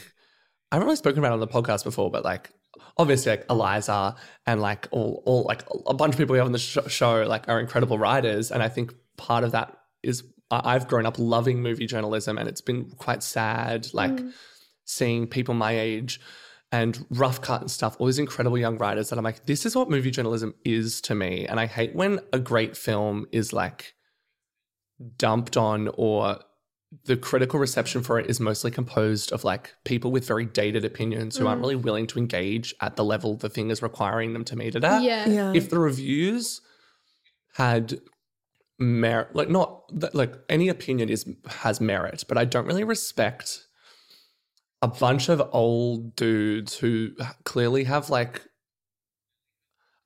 I 0.70 0.76
haven't 0.76 0.86
really 0.86 0.96
spoken 0.96 1.18
about 1.18 1.30
it 1.30 1.34
on 1.34 1.40
the 1.40 1.48
podcast 1.48 1.84
before, 1.84 2.10
but 2.10 2.24
like 2.24 2.50
obviously 2.96 3.30
like 3.30 3.46
Eliza 3.50 4.14
and 4.46 4.60
like 4.60 4.88
all 4.90 5.22
all 5.26 5.42
like 5.42 5.64
a 5.86 5.94
bunch 5.94 6.14
of 6.14 6.18
people 6.18 6.32
we 6.32 6.38
have 6.38 6.46
on 6.46 6.52
the 6.52 6.58
sh- 6.58 6.78
show 6.88 7.22
like 7.22 7.48
are 7.48 7.60
incredible 7.60 7.98
writers, 7.98 8.50
and 8.50 8.62
I 8.62 8.68
think 8.68 8.94
part 9.16 9.44
of 9.44 9.52
that 9.52 9.76
is 10.02 10.22
I've 10.52 10.88
grown 10.88 11.06
up 11.06 11.16
loving 11.18 11.62
movie 11.62 11.86
journalism, 11.86 12.38
and 12.38 12.48
it's 12.48 12.60
been 12.60 12.90
quite 12.90 13.22
sad 13.22 13.88
like 13.92 14.20
seeing 14.84 15.26
people 15.26 15.54
my 15.54 15.78
age 15.78 16.20
and 16.72 17.04
rough 17.10 17.40
cut 17.40 17.60
and 17.60 17.70
stuff, 17.70 17.96
all 17.98 18.06
these 18.06 18.18
incredible 18.18 18.58
young 18.58 18.78
writers 18.78 19.10
that 19.10 19.18
I'm 19.18 19.24
like, 19.24 19.46
this 19.46 19.66
is 19.66 19.74
what 19.74 19.90
movie 19.90 20.10
journalism 20.10 20.54
is 20.64 21.00
to 21.02 21.14
me. 21.14 21.46
And 21.46 21.58
I 21.58 21.66
hate 21.66 21.94
when 21.94 22.20
a 22.32 22.38
great 22.38 22.76
film 22.76 23.26
is 23.32 23.52
like 23.52 23.94
dumped 25.16 25.56
on 25.56 25.88
or 25.94 26.38
the 27.04 27.16
critical 27.16 27.58
reception 27.60 28.02
for 28.02 28.18
it 28.18 28.28
is 28.28 28.40
mostly 28.40 28.70
composed 28.70 29.32
of 29.32 29.44
like 29.44 29.74
people 29.84 30.10
with 30.10 30.26
very 30.26 30.44
dated 30.44 30.84
opinions 30.84 31.36
who 31.36 31.46
aren't 31.46 31.60
mm. 31.60 31.62
really 31.62 31.76
willing 31.76 32.06
to 32.08 32.18
engage 32.18 32.74
at 32.80 32.96
the 32.96 33.04
level 33.04 33.36
the 33.36 33.48
thing 33.48 33.70
is 33.70 33.80
requiring 33.80 34.32
them 34.32 34.44
to 34.44 34.56
meet 34.56 34.74
it 34.74 34.82
at. 34.82 35.02
Yeah. 35.02 35.28
Yeah. 35.28 35.52
If 35.54 35.70
the 35.70 35.78
reviews 35.78 36.60
had 37.54 38.00
merit, 38.78 39.34
like 39.34 39.48
not 39.48 39.84
like 40.14 40.34
any 40.48 40.68
opinion 40.68 41.08
is 41.08 41.26
has 41.46 41.80
merit, 41.80 42.24
but 42.28 42.38
I 42.38 42.44
don't 42.44 42.66
really 42.66 42.84
respect 42.84 43.66
a 44.82 44.88
bunch 44.88 45.28
of 45.28 45.42
old 45.52 46.16
dudes 46.16 46.76
who 46.78 47.10
clearly 47.44 47.84
have 47.84 48.10
like 48.10 48.42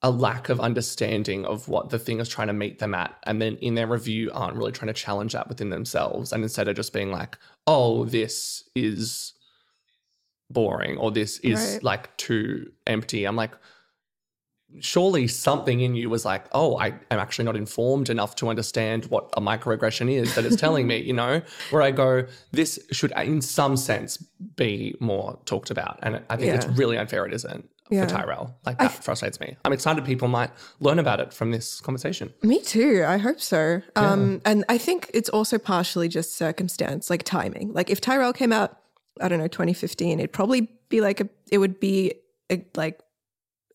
a 0.03 0.11
lack 0.11 0.49
of 0.51 0.61
understanding 0.61 1.47
of 1.47 1.66
what 1.68 1.89
the 1.89 1.99
thing 1.99 2.20
is 2.20 2.29
trying 2.29 2.49
to 2.49 2.53
meet 2.53 2.79
them 2.79 2.95
at 2.95 3.16
and 3.25 3.41
then 3.41 3.57
in 3.57 3.75
their 3.75 3.87
review 3.87 4.31
aren't 4.35 4.57
really 4.57 4.72
trying 4.72 4.89
to 4.89 4.93
challenge 4.93 5.33
that 5.33 5.49
within 5.49 5.70
themselves 5.70 6.33
and 6.33 6.43
instead 6.43 6.68
of 6.68 6.77
just 6.77 6.93
being 6.93 7.11
like 7.11 7.39
oh 7.66 8.05
this 8.05 8.68
is 8.75 9.33
boring 10.51 10.99
or 10.99 11.11
this 11.11 11.39
is 11.39 11.75
Right. 11.75 11.83
like 11.83 12.16
too 12.18 12.70
empty 12.87 13.25
i'm 13.25 13.37
like 13.37 13.53
surely 14.81 15.29
something 15.29 15.81
in 15.81 15.95
you 15.95 16.11
was 16.11 16.25
like 16.25 16.47
oh 16.53 16.77
i 16.79 16.89
am 16.89 17.19
actually 17.21 17.45
not 17.45 17.55
informed 17.57 18.11
enough 18.11 18.35
to 18.35 18.49
understand 18.49 19.05
what 19.07 19.29
a 19.37 19.41
microaggression 19.41 20.11
is 20.11 20.35
that 20.35 20.45
it's 20.45 20.57
telling 20.57 20.87
me 20.87 20.97
you 21.09 21.12
know 21.12 21.41
where 21.71 21.81
i 21.83 21.91
go 21.93 22.25
this 22.51 22.79
should 22.91 23.12
in 23.17 23.41
some 23.41 23.77
sense 23.77 24.17
be 24.57 24.95
more 25.01 25.39
talked 25.45 25.71
about 25.71 25.99
and 26.03 26.21
i 26.29 26.37
think 26.37 26.53
it's 26.55 26.67
really 26.79 26.99
unfair 26.99 27.25
it 27.25 27.33
isn't 27.33 27.69
Yeah. 27.91 28.05
for 28.07 28.11
tyrel 28.17 28.57
like 28.67 28.79
that 28.79 28.91
frustrates 29.05 29.39
me 29.39 29.57
i'm 29.65 29.73
excited 29.73 30.05
people 30.05 30.27
might 30.27 30.51
learn 30.81 30.99
about 30.99 31.21
it 31.21 31.33
from 31.33 31.53
this 31.53 31.81
conversation 31.81 32.35
Me 32.43 32.61
too. 32.61 33.05
I 33.07 33.19
hope 33.19 33.41
so. 33.41 33.81
Um, 33.95 34.41
and 34.45 34.65
I 34.69 34.77
think 34.79 35.11
it's 35.15 35.29
also 35.29 35.57
partially 35.59 36.09
just 36.09 36.37
circumstance, 36.37 37.11
like 37.11 37.23
timing. 37.23 37.73
Like 37.73 37.91
if 37.91 38.01
Tyrel 38.01 38.33
came 38.35 38.53
out, 38.53 38.79
I 39.21 39.29
don't 39.29 39.39
know, 39.39 39.47
2015, 39.49 40.19
it'd 40.19 40.33
probably 40.33 40.62
be 40.89 41.01
like 41.01 41.21
a, 41.21 41.29
it 41.51 41.59
would 41.59 41.79
be 41.81 42.15
a, 42.51 42.65
like 42.75 43.01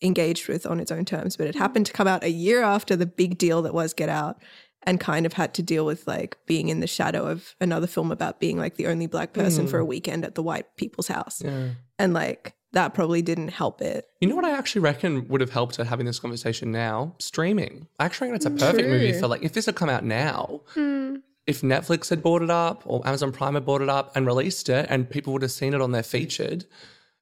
engaged 0.02 0.48
with 0.48 0.66
on 0.66 0.80
its 0.80 0.92
own 0.92 1.06
terms. 1.06 1.36
But 1.38 1.48
it 1.48 1.56
happened 1.56 1.86
to 1.88 1.94
come 1.94 2.08
out 2.08 2.24
a 2.24 2.30
year 2.32 2.62
after 2.62 2.96
the 2.96 3.06
big 3.06 3.38
deal 3.38 3.62
that 3.64 3.74
was 3.74 3.94
Get 3.94 4.10
Out, 4.10 4.42
and 4.84 5.00
kind 5.00 5.26
of 5.26 5.34
had 5.34 5.54
to 5.56 5.62
deal 5.62 5.86
with 5.86 6.08
like 6.08 6.38
being 6.46 6.70
in 6.70 6.80
the 6.80 6.88
shadow 6.88 7.26
of 7.28 7.54
another 7.60 7.86
film 7.88 8.12
about 8.12 8.40
being 8.40 8.58
like 8.58 8.76
the 8.76 8.88
only 8.88 9.08
black 9.08 9.34
person 9.34 9.68
for 9.68 9.78
a 9.78 9.84
weekend 9.86 10.24
at 10.24 10.36
the 10.36 10.44
white 10.44 10.74
people's 10.78 11.08
house, 11.10 11.42
yeah 11.44 11.70
and 11.98 12.14
like 12.14 12.54
that 12.72 12.94
probably 12.94 13.22
didn't 13.22 13.48
help 13.50 13.82
it. 13.82 14.06
You 14.22 14.30
know 14.30 14.36
what 14.36 14.46
I 14.46 14.52
actually 14.52 14.82
reckon 14.82 15.28
would 15.28 15.42
have 15.42 15.50
helped 15.50 15.80
at 15.80 15.88
having 15.88 16.06
this 16.06 16.20
conversation 16.20 16.72
now? 16.72 17.16
Streaming. 17.20 17.88
I 18.00 18.06
actually 18.06 18.28
reckon 18.30 18.36
it's 18.36 18.46
a 18.46 18.66
perfect 18.66 18.88
movie 18.88 19.12
for 19.20 19.28
like 19.28 19.44
if 19.44 19.52
this 19.54 19.66
had 19.66 19.76
come 19.76 19.90
out 19.90 20.06
now, 20.06 20.62
Hmm. 20.76 21.16
if 21.48 21.62
Netflix 21.62 22.10
had 22.10 22.22
bought 22.24 22.42
it 22.44 22.50
up 22.52 22.84
or 22.86 23.06
Amazon 23.08 23.32
Prime 23.34 23.56
had 23.56 23.66
bought 23.66 23.82
it 23.82 23.90
up 23.90 24.16
and 24.16 24.26
released 24.26 24.70
it 24.70 24.86
and 24.90 25.10
people 25.10 25.34
would 25.34 25.42
have 25.42 25.52
seen 25.52 25.74
it 25.74 25.82
on 25.82 25.92
their 25.92 26.04
featured 26.04 26.66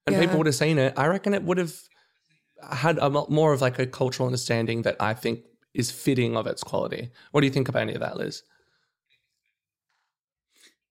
and 0.06 0.16
Yeah. 0.16 0.22
people 0.22 0.38
would 0.38 0.48
have 0.48 0.56
seen 0.56 0.78
it, 0.78 0.94
I 0.98 1.08
reckon 1.08 1.34
it 1.34 1.44
would 1.44 1.58
have 1.58 1.74
had 2.72 2.98
a 2.98 3.10
more 3.10 3.54
of 3.54 3.62
like 3.62 3.80
a 3.80 3.86
cultural 3.86 4.28
understanding 4.28 4.82
that 4.84 4.96
I 5.00 5.14
think 5.14 5.42
is 5.74 5.92
fitting 5.92 6.36
of 6.36 6.48
its 6.48 6.64
quality. 6.64 7.12
What 7.32 7.42
do 7.42 7.48
you 7.48 7.54
think 7.54 7.70
about 7.70 7.84
any 7.84 7.94
of 7.94 8.00
that, 8.00 8.18
Liz? 8.18 8.44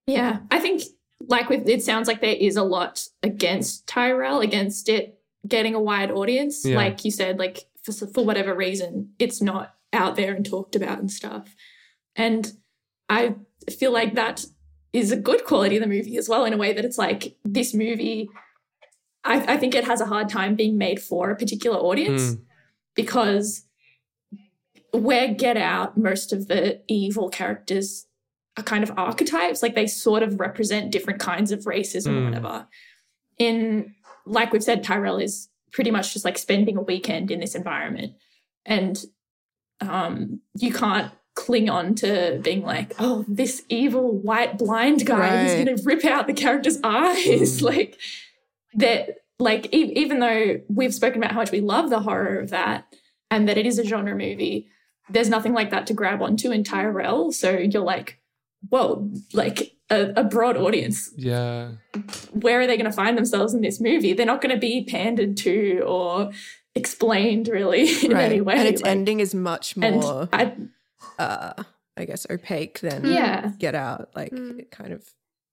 Yeah, 0.06 0.38
I 0.50 0.60
think 0.60 0.82
like 1.20 1.48
with 1.48 1.68
it 1.68 1.82
sounds 1.82 2.06
like 2.06 2.20
there 2.20 2.36
is 2.36 2.56
a 2.56 2.62
lot 2.62 3.06
against 3.22 3.86
Tyrel, 3.86 4.40
against 4.40 4.88
it 4.88 5.18
getting 5.46 5.74
a 5.74 5.80
wide 5.80 6.10
audience. 6.10 6.64
Yeah. 6.64 6.76
Like 6.76 7.04
you 7.04 7.10
said, 7.10 7.38
like 7.38 7.66
for 7.82 7.92
for 7.92 8.24
whatever 8.24 8.54
reason, 8.54 9.10
it's 9.18 9.42
not 9.42 9.74
out 9.92 10.16
there 10.16 10.34
and 10.34 10.44
talked 10.44 10.76
about 10.76 10.98
and 10.98 11.10
stuff. 11.10 11.54
And 12.14 12.52
I 13.08 13.34
feel 13.78 13.92
like 13.92 14.14
that 14.14 14.44
is 14.92 15.10
a 15.12 15.16
good 15.16 15.44
quality 15.44 15.76
of 15.76 15.82
the 15.82 15.88
movie 15.88 16.16
as 16.16 16.28
well, 16.28 16.44
in 16.44 16.52
a 16.52 16.56
way 16.56 16.72
that 16.72 16.84
it's 16.84 16.98
like 16.98 17.36
this 17.44 17.74
movie. 17.74 18.28
I, 19.26 19.54
I 19.54 19.56
think 19.56 19.74
it 19.74 19.84
has 19.84 20.00
a 20.00 20.06
hard 20.06 20.28
time 20.28 20.54
being 20.54 20.78
made 20.78 21.00
for 21.02 21.30
a 21.30 21.36
particular 21.36 21.78
audience 21.78 22.34
Mm. 22.34 22.40
because 22.94 23.64
where 24.92 25.34
Get 25.34 25.56
Out, 25.56 25.96
most 25.98 26.32
of 26.32 26.48
the 26.48 26.80
evil 26.88 27.28
characters 27.28 28.06
are 28.56 28.62
kind 28.62 28.82
of 28.82 28.92
archetypes. 28.96 29.62
Like 29.62 29.74
they 29.74 29.86
sort 29.86 30.22
of 30.22 30.40
represent 30.40 30.90
different 30.92 31.20
kinds 31.20 31.52
of 31.52 31.60
racism 31.64 32.08
or 32.16 32.20
Mm. 32.20 32.24
whatever. 32.26 32.66
In, 33.38 33.94
like 34.24 34.52
we've 34.52 34.64
said, 34.64 34.82
Tyrel 34.82 35.18
is 35.18 35.48
pretty 35.72 35.90
much 35.90 36.12
just 36.14 36.24
like 36.24 36.38
spending 36.38 36.76
a 36.78 36.82
weekend 36.82 37.30
in 37.30 37.40
this 37.40 37.54
environment. 37.54 38.14
And 38.64 38.98
um, 39.80 40.40
you 40.54 40.72
can't 40.72 41.12
cling 41.34 41.68
on 41.68 41.94
to 41.96 42.40
being 42.42 42.62
like, 42.62 42.94
oh, 42.98 43.26
this 43.28 43.62
evil 43.68 44.10
white 44.10 44.56
blind 44.56 45.04
guy 45.04 45.42
who's 45.44 45.52
going 45.64 45.76
to 45.76 45.82
rip 45.84 46.04
out 46.06 46.26
the 46.26 46.32
character's 46.32 46.78
eyes. 46.82 47.60
Mm. 47.60 47.62
like, 47.76 47.98
that, 48.76 49.18
like, 49.38 49.72
e- 49.74 49.92
even 49.96 50.20
though 50.20 50.60
we've 50.68 50.94
spoken 50.94 51.18
about 51.22 51.32
how 51.32 51.40
much 51.40 51.50
we 51.50 51.60
love 51.60 51.90
the 51.90 52.00
horror 52.00 52.38
of 52.38 52.50
that 52.50 52.86
and 53.30 53.48
that 53.48 53.58
it 53.58 53.66
is 53.66 53.78
a 53.78 53.84
genre 53.84 54.14
movie, 54.14 54.68
there's 55.10 55.28
nothing 55.28 55.52
like 55.52 55.70
that 55.70 55.86
to 55.88 55.94
grab 55.94 56.22
onto 56.22 56.50
in 56.50 56.64
Tyrel. 56.64 57.32
So 57.32 57.50
you're 57.50 57.82
like, 57.82 58.18
whoa, 58.68 59.10
like 59.32 59.72
a, 59.90 60.12
a 60.16 60.24
broad 60.24 60.56
audience, 60.56 61.10
Yeah. 61.16 61.72
where 62.32 62.60
are 62.60 62.66
they 62.66 62.76
going 62.76 62.90
to 62.90 62.96
find 62.96 63.16
themselves 63.16 63.54
in 63.54 63.60
this 63.60 63.80
movie? 63.80 64.12
They're 64.14 64.26
not 64.26 64.40
going 64.40 64.54
to 64.54 64.60
be 64.60 64.84
pandered 64.84 65.36
to 65.38 65.80
or 65.86 66.32
explained 66.74 67.48
really 67.48 67.88
in 68.04 68.16
any 68.16 68.40
way. 68.40 68.54
And 68.54 68.68
its 68.68 68.82
Like, 68.82 68.90
ending 68.90 69.20
is 69.20 69.34
much 69.34 69.76
more, 69.76 70.28
I, 70.32 70.54
uh, 71.18 71.62
I 71.96 72.04
guess, 72.04 72.26
opaque 72.28 72.80
than 72.80 73.04
yeah, 73.06 73.52
Get 73.58 73.74
Out. 73.74 74.10
Like 74.16 74.32
Mm. 74.32 74.58
it 74.58 74.70
kind 74.70 74.92
of, 74.92 75.04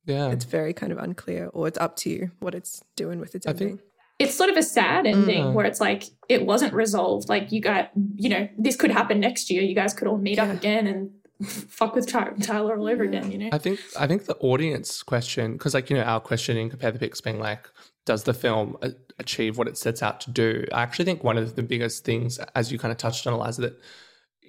Yeah. 0.06 0.30
it's 0.32 0.46
very 0.46 0.74
kind 0.74 0.92
of 0.92 0.98
unclear, 0.98 1.50
or 1.54 1.68
it's 1.68 1.78
up 1.78 1.96
to 1.98 2.10
you 2.10 2.32
what 2.40 2.54
it's 2.56 2.84
doing 2.96 3.20
with 3.20 3.36
its 3.36 3.48
I 3.48 3.52
ending. 3.52 3.68
think- 3.78 3.82
it's 4.20 4.36
sort 4.36 4.50
of 4.50 4.58
a 4.58 4.64
sad 4.64 5.06
ending 5.08 5.46
Mm. 5.46 5.54
where 5.54 5.66
it's 5.66 5.82
like 5.82 6.04
it 6.30 6.46
wasn't 6.46 6.74
resolved. 6.74 7.30
Like 7.30 7.52
you 7.52 7.60
got, 7.62 7.90
you 8.16 8.30
know, 8.30 8.48
this 8.58 8.76
could 8.76 8.92
happen 8.92 9.20
next 9.20 9.50
year. 9.50 9.64
You 9.64 9.74
guys 9.76 9.94
could 9.94 10.08
all 10.08 10.18
meet 10.20 10.38
Yeah. 10.38 10.46
up 10.46 10.52
again 10.56 10.86
and 10.88 11.12
fuck 11.48 11.96
with 11.96 12.08
Ty- 12.08 12.34
Tyler 12.42 12.78
all 12.78 12.88
over 12.88 13.04
again. 13.04 13.32
You 13.32 13.38
know, 13.40 13.50
I 13.52 13.58
think 13.58 13.80
I 14.00 14.06
think 14.08 14.26
the 14.26 14.36
audience 14.38 15.02
question, 15.04 15.54
because 15.54 15.74
like 15.74 15.90
you 15.90 15.96
know 15.98 16.04
our 16.04 16.20
questioning 16.22 16.70
compare 16.70 16.92
the 16.92 17.00
picks 17.00 17.22
being 17.22 17.40
like, 17.40 17.68
does 18.06 18.24
the 18.24 18.34
film 18.36 18.78
achieve 19.20 19.58
what 19.58 19.68
it 19.68 19.78
sets 19.78 20.04
out 20.04 20.22
to 20.22 20.32
do? 20.32 20.64
I 20.72 20.84
actually 20.84 21.06
think 21.06 21.24
one 21.24 21.38
of 21.38 21.56
the 21.56 21.64
biggest 21.64 22.06
things, 22.06 22.38
as 22.56 22.72
you 22.72 22.78
kind 22.78 22.92
of 22.92 22.98
touched 22.98 23.26
on, 23.26 23.34
Eliza, 23.34 23.62
that 23.62 23.74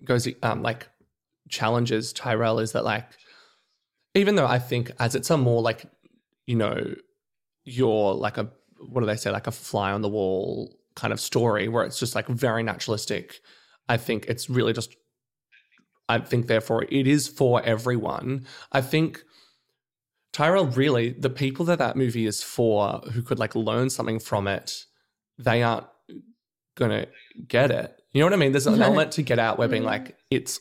goes 0.05 0.29
um, 0.43 0.63
like 0.63 0.89
challenges 1.49 2.13
Tyrel 2.13 2.59
is 2.61 2.73
that 2.73 2.85
like, 2.85 3.07
even 4.15 4.37
though 4.37 4.47
I 4.47 4.59
think 4.59 4.93
as 4.99 5.15
it's 5.15 5.31
a 5.31 5.37
more 5.37 5.63
like, 5.63 5.87
you 6.47 6.57
know, 6.57 6.95
you're 7.65 8.15
like 8.15 8.39
a 8.39 8.51
what 8.89 9.01
do 9.01 9.07
they 9.07 9.17
say 9.17 9.31
like 9.31 9.47
a 9.47 9.53
fly 9.53 9.93
on 9.93 10.03
the 10.03 10.09
wall 10.09 10.77
kind 10.95 11.13
of 11.13 11.21
story 11.21 11.69
where 11.69 11.85
it's 11.85 11.99
just 11.99 12.15
like 12.15 12.27
very 12.29 12.63
naturalistic. 12.63 13.41
I 13.89 13.97
think 13.97 14.27
it's 14.27 14.49
really 14.51 14.73
just 14.73 14.95
I 16.09 16.19
think 16.19 16.47
therefore 16.47 16.85
it 16.91 17.07
is 17.07 17.29
for 17.29 17.63
everyone. 17.63 18.47
I 18.73 18.81
think 18.83 19.23
Tyrel 20.33 20.67
really 20.67 21.11
the 21.11 21.31
people 21.31 21.65
that 21.67 21.79
that 21.79 21.97
movie 21.97 22.27
is 22.27 22.43
for 22.43 22.99
who 23.13 23.23
could 23.23 23.39
like 23.39 23.55
learn 23.55 23.89
something 23.89 24.19
from 24.19 24.47
it, 24.47 24.85
they 25.39 25.63
aren't 25.63 25.87
gonna 26.77 27.07
get 27.49 27.71
it. 27.71 28.03
You 28.13 28.21
know 28.21 28.27
what 28.27 28.33
I 28.35 28.37
mean? 28.37 28.53
There's 28.53 28.67
an 28.67 28.81
element 28.81 29.13
to 29.13 29.23
get 29.23 29.39
out 29.39 29.59
where 29.59 29.69
being 29.69 29.83
Mm. 29.83 29.87
like 29.87 30.17
it's 30.31 30.61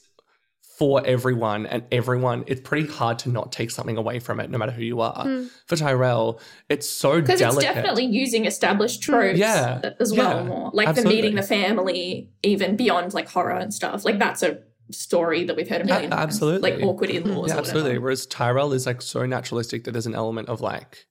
for 0.77 1.05
everyone 1.05 1.65
and 1.67 1.83
everyone. 1.91 2.43
It's 2.47 2.61
pretty 2.61 2.87
hard 2.87 3.19
to 3.19 3.29
not 3.29 3.51
take 3.51 3.69
something 3.69 3.95
away 3.97 4.19
from 4.19 4.39
it, 4.39 4.49
no 4.49 4.57
matter 4.57 4.71
who 4.71 4.81
you 4.83 5.01
are. 5.01 5.23
Mm. 5.25 5.49
For 5.67 5.75
Tyrel, 5.75 6.39
it's 6.69 6.89
so 6.89 7.21
because 7.21 7.41
it's 7.41 7.57
definitely 7.57 8.05
using 8.05 8.45
established 8.45 9.03
tropes 9.03 9.37
Yeah, 9.37 9.81
as 9.99 10.13
well 10.13 10.41
yeah, 10.41 10.43
more 10.47 10.71
like 10.73 10.87
absolutely. 10.87 11.11
the 11.11 11.21
meeting 11.21 11.35
the 11.35 11.43
family 11.43 12.31
even 12.41 12.75
beyond 12.75 13.13
like 13.13 13.29
horror 13.29 13.57
and 13.57 13.73
stuff 13.73 14.03
like 14.03 14.17
that's 14.19 14.41
a 14.41 14.59
story 14.91 15.43
that 15.45 15.55
we've 15.55 15.69
heard 15.69 15.81
a 15.81 15.85
million 15.85 16.09
times. 16.09 16.21
absolutely. 16.21 16.71
like 16.71 16.83
awkward 16.83 17.09
in-laws 17.09 17.49
Yeah, 17.49 17.57
absolutely. 17.57 17.97
Whereas 17.99 18.25
Tyrel 18.27 18.73
is 18.73 18.85
like 18.85 19.01
so 19.01 19.25
naturalistic 19.25 19.83
that 19.83 19.91
there's 19.91 20.05
an 20.07 20.15
element 20.15 20.49
of 20.49 20.59
like, 20.61 21.05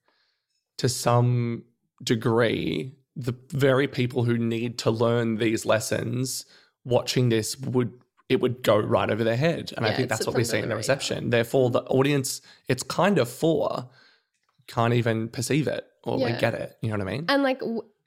to 0.77 0.87
some 0.89 1.63
degree, 2.03 2.93
the 3.15 3.33
very 3.49 3.87
people 3.87 4.23
who 4.25 4.37
need 4.37 4.77
to 4.79 4.91
learn 4.91 5.37
these 5.37 5.65
lessons 5.65 6.45
watching 6.85 7.29
this 7.29 7.57
would 7.57 7.93
it 8.33 8.41
would 8.41 8.63
go 8.63 8.77
right 8.77 9.09
over 9.09 9.23
their 9.23 9.37
head, 9.37 9.71
and 9.75 9.85
I 9.85 9.93
think 9.93 10.09
that's 10.09 10.27
what 10.27 10.35
we 10.35 10.43
see 10.43 10.59
in 10.59 10.69
the 10.69 10.75
reception. 10.75 11.29
Therefore, 11.29 11.69
the 11.69 11.81
audience 11.83 12.41
it's 12.67 12.83
kind 12.83 13.17
of 13.17 13.29
for 13.29 13.89
can't 14.67 14.93
even 14.93 15.29
perceive 15.29 15.67
it 15.67 15.85
or 16.03 16.17
like 16.17 16.39
get 16.39 16.53
it. 16.53 16.77
You 16.81 16.89
know 16.89 16.97
what 16.97 17.07
I 17.07 17.11
mean? 17.11 17.25
And 17.29 17.43
like 17.43 17.61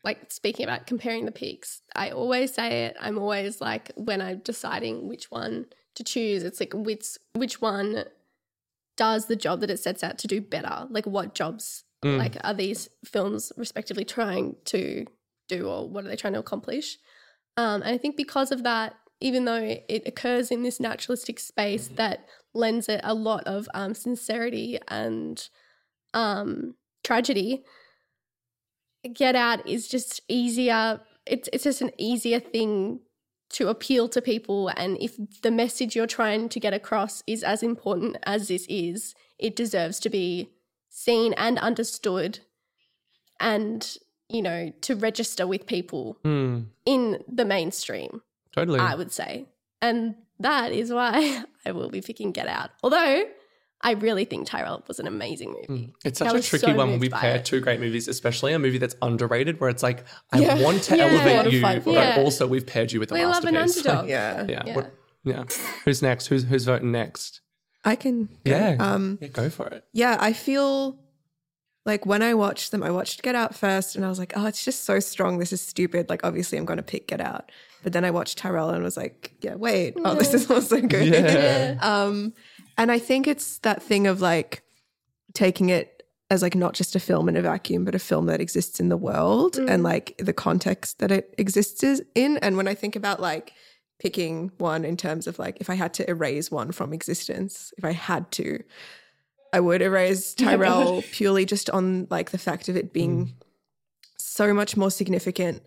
like 0.04 0.30
speaking 0.30 0.64
about 0.64 0.86
comparing 0.86 1.24
the 1.24 1.32
peaks, 1.32 1.80
I 1.94 2.10
always 2.10 2.54
say 2.54 2.84
it. 2.86 2.96
I'm 3.00 3.18
always 3.18 3.60
like 3.60 3.90
when 3.96 4.20
I'm 4.20 4.38
deciding 4.40 5.08
which 5.08 5.30
one 5.30 5.66
to 5.94 6.04
choose, 6.04 6.42
it's 6.42 6.60
like 6.60 6.72
which 6.74 7.16
which 7.34 7.60
one 7.60 8.04
does 8.96 9.26
the 9.26 9.36
job 9.36 9.60
that 9.60 9.70
it 9.70 9.78
sets 9.78 10.02
out 10.02 10.18
to 10.18 10.26
do 10.26 10.40
better. 10.40 10.86
Like 10.90 11.06
what 11.06 11.34
jobs 11.34 11.84
Mm. 12.04 12.18
like 12.18 12.36
are 12.44 12.52
these 12.52 12.90
films 13.06 13.52
respectively 13.56 14.04
trying 14.04 14.54
to 14.66 15.06
do 15.48 15.66
or 15.66 15.88
what 15.88 16.04
are 16.04 16.08
they 16.08 16.16
trying 16.16 16.34
to 16.34 16.38
accomplish? 16.38 16.98
Um, 17.56 17.80
and 17.82 17.90
I 17.94 17.96
think 17.96 18.16
because 18.16 18.52
of 18.52 18.64
that, 18.64 18.94
even 19.20 19.44
though 19.44 19.78
it 19.88 20.02
occurs 20.06 20.50
in 20.50 20.62
this 20.62 20.80
naturalistic 20.80 21.38
space 21.38 21.88
that 21.94 22.28
lends 22.54 22.88
it 22.88 23.00
a 23.04 23.14
lot 23.14 23.44
of 23.46 23.68
um, 23.74 23.94
sincerity 23.94 24.78
and 24.88 25.48
um, 26.14 26.74
tragedy, 27.04 27.64
Get 29.12 29.36
Out 29.36 29.66
is 29.68 29.88
just 29.88 30.20
easier. 30.28 31.00
It's 31.26 31.48
it's 31.52 31.64
just 31.64 31.80
an 31.80 31.92
easier 31.98 32.40
thing 32.40 33.00
to 33.50 33.68
appeal 33.68 34.08
to 34.08 34.20
people, 34.20 34.68
and 34.76 34.96
if 35.00 35.16
the 35.42 35.50
message 35.52 35.94
you're 35.94 36.06
trying 36.06 36.48
to 36.48 36.60
get 36.60 36.74
across 36.74 37.22
is 37.26 37.44
as 37.44 37.62
important 37.62 38.16
as 38.24 38.48
this 38.48 38.66
is, 38.68 39.14
it 39.38 39.54
deserves 39.54 40.00
to 40.00 40.10
be 40.10 40.50
seen 40.90 41.32
and 41.34 41.58
understood. 41.58 42.40
And 43.38 43.96
you 44.28 44.42
know, 44.42 44.72
to 44.80 44.96
register 44.96 45.46
with 45.46 45.66
people 45.66 46.18
Hmm, 46.24 46.62
in 46.84 47.22
the 47.28 47.44
mainstream, 47.44 48.22
totally. 48.56 48.80
I 48.80 48.94
would 48.94 49.12
say. 49.12 49.46
And 49.82 50.14
that 50.40 50.72
is 50.72 50.92
why 50.92 51.44
I 51.66 51.72
will 51.72 51.90
be 51.90 52.00
picking 52.00 52.32
Get 52.32 52.48
Out. 52.48 52.70
Although 52.82 53.24
I 53.82 53.92
really 53.92 54.24
think 54.24 54.48
Tyrel 54.48 54.82
was 54.88 54.98
an 54.98 55.06
amazing 55.06 55.54
movie. 55.68 55.92
It's 56.04 56.18
such 56.18 56.34
a 56.34 56.42
tricky 56.42 56.66
so 56.66 56.74
one 56.74 56.90
when 56.92 56.98
we 56.98 57.08
pair 57.10 57.36
it. 57.36 57.44
two 57.44 57.60
great 57.60 57.78
movies, 57.78 58.08
especially 58.08 58.52
a 58.54 58.58
movie 58.58 58.78
that's 58.78 58.96
underrated, 59.02 59.60
where 59.60 59.68
it's 59.68 59.82
like, 59.82 60.04
I 60.32 60.38
Yeah. 60.40 60.62
want 60.62 60.82
to 60.84 60.96
Yeah. 60.96 61.04
elevate 61.06 61.52
you, 61.52 61.60
fight 61.60 61.84
but 61.84 61.94
it. 61.94 62.18
also 62.18 62.46
we've 62.46 62.66
paired 62.66 62.90
you 62.90 63.00
with 63.00 63.10
a 63.12 63.14
We 63.14 63.24
love 63.26 63.44
an 63.44 63.54
masterpiece. 63.54 63.86
underdog. 63.86 64.08
Yeah. 64.08 64.46
yeah. 64.48 64.62
Yeah. 64.66 64.74
What- 64.76 64.94
yeah. 65.24 65.44
Who's 65.84 66.02
next? 66.02 66.28
Who's 66.28 66.44
who's 66.44 66.64
voting 66.64 66.90
next? 66.92 67.40
I 67.84 67.96
can. 67.96 68.24
go. 68.26 68.30
Yeah. 68.44 68.76
Um, 68.80 69.18
yeah, 69.20 69.28
go 69.28 69.50
for 69.50 69.66
it. 69.68 69.84
yeah, 69.92 70.16
I 70.20 70.32
feel 70.32 70.98
like 71.86 72.04
when 72.04 72.20
I 72.20 72.34
watched 72.34 72.72
them, 72.72 72.82
I 72.82 72.90
watched 72.90 73.22
Get 73.22 73.36
Out 73.36 73.54
first 73.54 73.94
and 73.94 74.04
I 74.04 74.08
was 74.08 74.18
like, 74.18 74.32
oh, 74.36 74.46
it's 74.46 74.64
just 74.64 74.84
so 74.84 74.98
strong. 74.98 75.38
This 75.38 75.52
is 75.52 75.60
stupid. 75.60 76.10
Like, 76.10 76.24
obviously, 76.24 76.58
I'm 76.58 76.64
going 76.64 76.78
to 76.78 76.82
pick 76.82 77.06
Get 77.06 77.20
Out. 77.20 77.50
But 77.82 77.92
then 77.92 78.04
I 78.04 78.10
watched 78.10 78.38
Tyrel 78.38 78.70
and 78.70 78.82
was 78.82 78.96
like, 78.96 79.32
yeah, 79.40 79.54
wait. 79.54 79.94
Oh, 80.04 80.14
this 80.16 80.34
is 80.34 80.50
also 80.50 80.80
good. 80.80 81.06
Yeah. 81.06 81.78
um, 81.80 82.34
and 82.76 82.90
I 82.90 82.98
think 82.98 83.28
it's 83.28 83.58
that 83.58 83.82
thing 83.82 84.08
of 84.08 84.20
like 84.20 84.62
taking 85.32 85.70
it 85.70 86.02
as 86.28 86.42
like 86.42 86.56
not 86.56 86.74
just 86.74 86.96
a 86.96 87.00
film 87.00 87.28
in 87.28 87.36
a 87.36 87.42
vacuum, 87.42 87.84
but 87.84 87.94
a 87.94 88.00
film 88.00 88.26
that 88.26 88.40
exists 88.40 88.80
in 88.80 88.88
the 88.88 88.96
world 88.96 89.56
and 89.56 89.84
like 89.84 90.16
the 90.18 90.32
context 90.32 90.98
that 90.98 91.12
it 91.12 91.32
exists 91.38 91.84
is 91.84 92.02
in. 92.16 92.38
And 92.38 92.56
when 92.56 92.66
I 92.66 92.74
think 92.74 92.96
about 92.96 93.20
like 93.20 93.52
picking 94.00 94.50
one 94.58 94.84
in 94.84 94.96
terms 94.96 95.28
of 95.28 95.38
like 95.38 95.58
if 95.60 95.70
I 95.70 95.74
had 95.74 95.94
to 95.94 96.10
erase 96.10 96.50
one 96.50 96.72
from 96.72 96.92
existence, 96.92 97.72
if 97.78 97.84
I 97.84 97.92
had 97.92 98.32
to, 98.32 98.64
I 99.56 99.60
would 99.60 99.80
erase 99.80 100.34
Tyrel 100.38 101.02
purely 101.12 101.46
just 101.46 101.70
on 101.70 102.06
like 102.10 102.30
the 102.30 102.36
fact 102.36 102.68
of 102.68 102.76
it 102.76 102.92
being 102.92 103.26
mm. 103.26 103.32
so 104.18 104.52
much 104.52 104.76
more 104.76 104.90
significant 104.90 105.62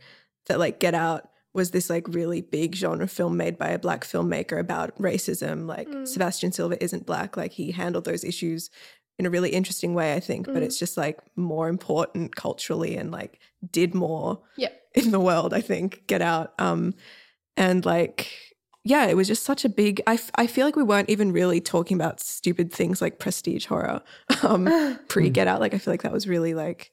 that 0.46 0.60
like 0.60 0.80
Get 0.80 0.94
Out 0.94 1.28
was 1.56 1.72
this 1.72 1.90
like 1.90 2.08
really 2.08 2.42
big 2.42 2.76
genre 2.76 3.08
film 3.08 3.36
made 3.36 3.58
by 3.58 3.70
a 3.70 3.80
black 3.80 4.04
filmmaker 4.04 4.60
about 4.60 4.96
racism. 5.00 5.68
Like 5.68 5.88
mm. 5.88 6.08
Sebastian 6.08 6.52
Silva 6.52 6.82
isn't 6.84 7.08
black. 7.08 7.36
Like 7.36 7.52
he 7.52 7.72
handled 7.72 8.06
those 8.06 8.24
issues 8.24 8.70
in 9.18 9.26
a 9.26 9.32
really 9.32 9.50
interesting 9.50 9.96
way, 9.96 10.14
I 10.14 10.20
think. 10.20 10.46
But 10.46 10.58
mm. 10.58 10.62
it's 10.62 10.78
just 10.78 10.96
like 10.96 11.20
more 11.36 11.68
important 11.68 12.36
culturally 12.36 12.96
and 12.96 13.10
like 13.10 13.40
did 13.72 13.96
more 13.96 14.40
Yep. 14.58 14.80
in 14.94 15.10
the 15.10 15.20
world, 15.20 15.52
I 15.52 15.62
think, 15.62 16.04
Get 16.06 16.22
Out. 16.22 16.54
Um, 16.60 16.94
and 17.58 17.84
like, 17.84 18.28
yeah, 18.90 19.06
it 19.06 19.16
was 19.16 19.28
just 19.28 19.44
such 19.44 19.64
a 19.64 19.70
big. 19.70 20.02
I, 20.08 20.16
f- 20.16 20.32
I 20.36 20.48
feel 20.48 20.66
like 20.66 20.76
we 20.76 20.84
weren't 20.84 21.10
even 21.10 21.32
really 21.32 21.62
talking 21.62 21.96
about 21.96 22.20
stupid 22.20 22.74
things 22.74 23.02
like 23.02 23.20
prestige 23.20 23.68
horror 23.68 24.02
um, 24.44 24.68
pre 25.08 25.30
Get 25.30 25.48
Out. 25.48 25.60
Like, 25.60 25.74
I 25.74 25.78
feel 25.78 25.94
like 25.94 26.02
that 26.02 26.12
was 26.12 26.28
really 26.28 26.54
like 26.56 26.92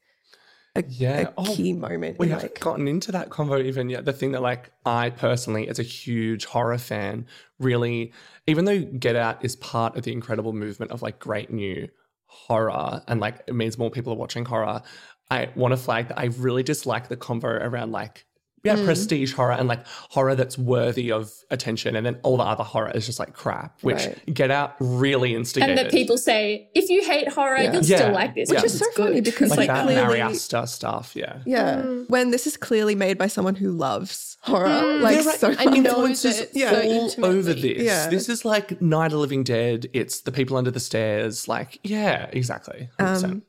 a, 0.75 0.85
Yeah. 0.87 1.29
a 1.29 1.33
Oh, 1.39 1.55
key 1.57 1.73
moment. 1.73 2.19
We 2.19 2.27
in, 2.27 2.33
haven't 2.33 2.53
like, 2.53 2.61
gotten 2.61 2.87
into 2.87 3.13
that 3.13 3.31
convo 3.31 3.65
even 3.65 3.89
yet. 3.89 4.05
The 4.05 4.13
thing 4.13 4.33
that, 4.33 4.43
like, 4.43 4.71
I 4.85 5.09
personally, 5.09 5.69
as 5.69 5.79
a 5.79 5.83
huge 5.83 6.45
horror 6.45 6.77
fan, 6.77 7.25
really, 7.59 8.13
even 8.47 8.67
though 8.67 8.81
Get 8.83 9.17
Out 9.17 9.43
is 9.43 9.57
part 9.57 9.97
of 9.97 10.03
the 10.05 10.13
incredible 10.13 10.53
movement 10.53 10.91
of 10.93 11.01
like 11.01 11.19
great 11.19 11.51
new 11.51 11.89
horror 12.27 13.03
and 13.09 13.21
like 13.21 13.37
it 13.47 13.55
means 13.55 13.79
more 13.79 13.91
people 13.91 14.13
are 14.13 14.17
watching 14.17 14.45
horror, 14.45 14.83
I 15.31 15.49
want 15.57 15.73
to 15.73 15.79
flag 15.79 16.09
that 16.09 16.19
I 16.19 16.27
really 16.27 16.63
dislike 16.63 17.09
the 17.09 17.17
convo 17.17 17.45
around 17.45 17.91
like, 17.93 18.26
yeah, 18.67 18.77
Mm. 18.77 18.85
prestige 18.85 19.33
horror 19.33 19.53
and 19.53 19.69
like 19.69 19.87
horror 20.11 20.35
that's 20.35 20.59
worthy 20.59 21.11
of 21.13 21.31
attention. 21.51 21.97
And 21.97 22.05
then 22.05 22.19
all 22.23 22.37
the 22.37 22.43
other 22.43 22.65
horror 22.65 22.91
is 22.95 23.07
just 23.07 23.19
like 23.19 23.33
crap, 23.33 23.79
which 23.83 23.97
Right. 24.07 24.35
Get 24.35 24.51
Out 24.51 24.75
really 24.81 25.35
instigated. 25.35 25.79
And 25.79 25.87
that 25.87 25.91
people 25.93 26.19
say, 26.19 26.69
if 26.75 26.91
you 26.91 27.03
hate 27.05 27.29
horror, 27.29 27.57
Yeah. 27.59 27.73
you'll 27.73 27.85
Yeah. 27.85 27.97
still 27.99 28.13
like 28.13 28.35
this. 28.35 28.49
Which 28.51 28.59
because 28.59 28.75
is 28.75 28.83
it's 28.83 28.95
so 28.97 29.03
funny 29.05 29.21
because, 29.21 29.51
like, 29.51 29.59
like, 29.61 29.69
that 29.69 29.85
clearly- 29.85 30.03
Ari 30.03 30.21
Aster 30.21 30.67
stuff. 30.67 31.13
Yeah. 31.15 31.37
Yeah. 31.47 31.83
When 32.09 32.31
this 32.31 32.47
is 32.47 32.57
clearly 32.57 32.95
made 32.95 33.17
by 33.19 33.29
someone 33.29 33.55
who 33.55 33.71
loves 33.71 34.37
horror. 34.43 34.69
Like 34.69 35.17
Yeah, 35.17 35.25
right. 35.27 35.39
so 35.41 35.55
I 35.59 35.65
know 35.65 35.75
influences 35.75 36.39
that 36.41 36.51
yeah. 36.55 36.71
so 36.71 36.77
all 36.83 37.05
intimately. 37.05 37.39
over 37.39 37.53
this. 37.55 37.83
Yeah. 37.83 38.09
This 38.09 38.29
is 38.29 38.45
like 38.45 38.81
Night 38.83 39.07
of 39.07 39.13
the 39.13 39.19
Living 39.19 39.45
Dead. 39.45 39.89
It's 39.93 40.21
the 40.21 40.33
people 40.33 40.57
under 40.57 40.71
the 40.71 40.81
stairs. 40.81 41.49
Like, 41.49 41.79
yeah, 41.85 42.27
exactly. 42.33 42.89
100%. 42.99 43.25
Um, 43.25 43.43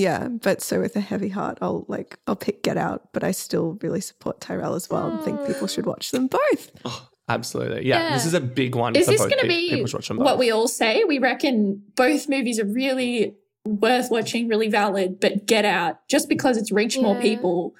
yeah, 0.00 0.28
but 0.28 0.62
so 0.62 0.80
with 0.80 0.96
a 0.96 1.00
heavy 1.00 1.28
heart, 1.28 1.58
I'll 1.60 1.84
like 1.88 2.18
I'll 2.26 2.36
pick 2.36 2.62
Get 2.62 2.76
Out, 2.76 3.12
but 3.12 3.22
I 3.22 3.32
still 3.32 3.78
really 3.82 4.00
support 4.00 4.40
Tyrel 4.40 4.74
as 4.74 4.88
well 4.88 5.10
and 5.10 5.22
think 5.22 5.46
people 5.46 5.66
should 5.66 5.86
watch 5.86 6.10
them 6.10 6.26
both. 6.26 6.70
Oh, 6.84 7.08
absolutely. 7.28 7.86
Yeah, 7.86 8.14
this 8.14 8.24
is 8.24 8.34
a 8.34 8.40
big 8.40 8.74
one. 8.74 8.96
Is 8.96 9.06
for 9.06 9.12
this 9.12 9.20
going 9.20 9.38
to 9.38 9.46
be 9.46 9.70
people 9.70 9.86
should 9.86 9.98
watch 9.98 10.08
them 10.08 10.16
what 10.16 10.38
we 10.38 10.50
all 10.50 10.68
say? 10.68 11.04
We 11.04 11.18
reckon 11.18 11.82
both 11.96 12.28
movies 12.28 12.58
are 12.58 12.64
really 12.64 13.36
worth 13.66 14.10
watching, 14.10 14.48
really 14.48 14.68
valid, 14.68 15.20
but 15.20 15.46
Get 15.46 15.64
Out, 15.64 16.06
just 16.08 16.28
because 16.28 16.56
it's 16.56 16.72
reached 16.72 17.00
more 17.00 17.20
people, 17.20 17.74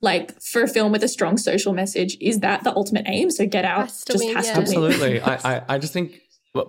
like 0.00 0.40
for 0.40 0.62
a 0.62 0.68
film 0.68 0.92
with 0.92 1.02
a 1.02 1.08
strong 1.08 1.36
social 1.36 1.72
message, 1.72 2.16
is 2.20 2.40
that 2.40 2.62
the 2.62 2.74
ultimate 2.76 3.06
aim? 3.08 3.30
So 3.30 3.44
Get 3.44 3.64
Out 3.64 3.88
Has 3.88 4.04
just 4.04 4.24
win, 4.24 4.36
has 4.36 4.46
yeah. 4.46 4.54
to 4.54 4.60
win. 4.60 4.68
Absolutely. 4.68 5.20
I, 5.22 5.34
I, 5.44 5.62
I 5.70 5.78
just 5.78 5.92
think 5.92 6.12
well, 6.12 6.20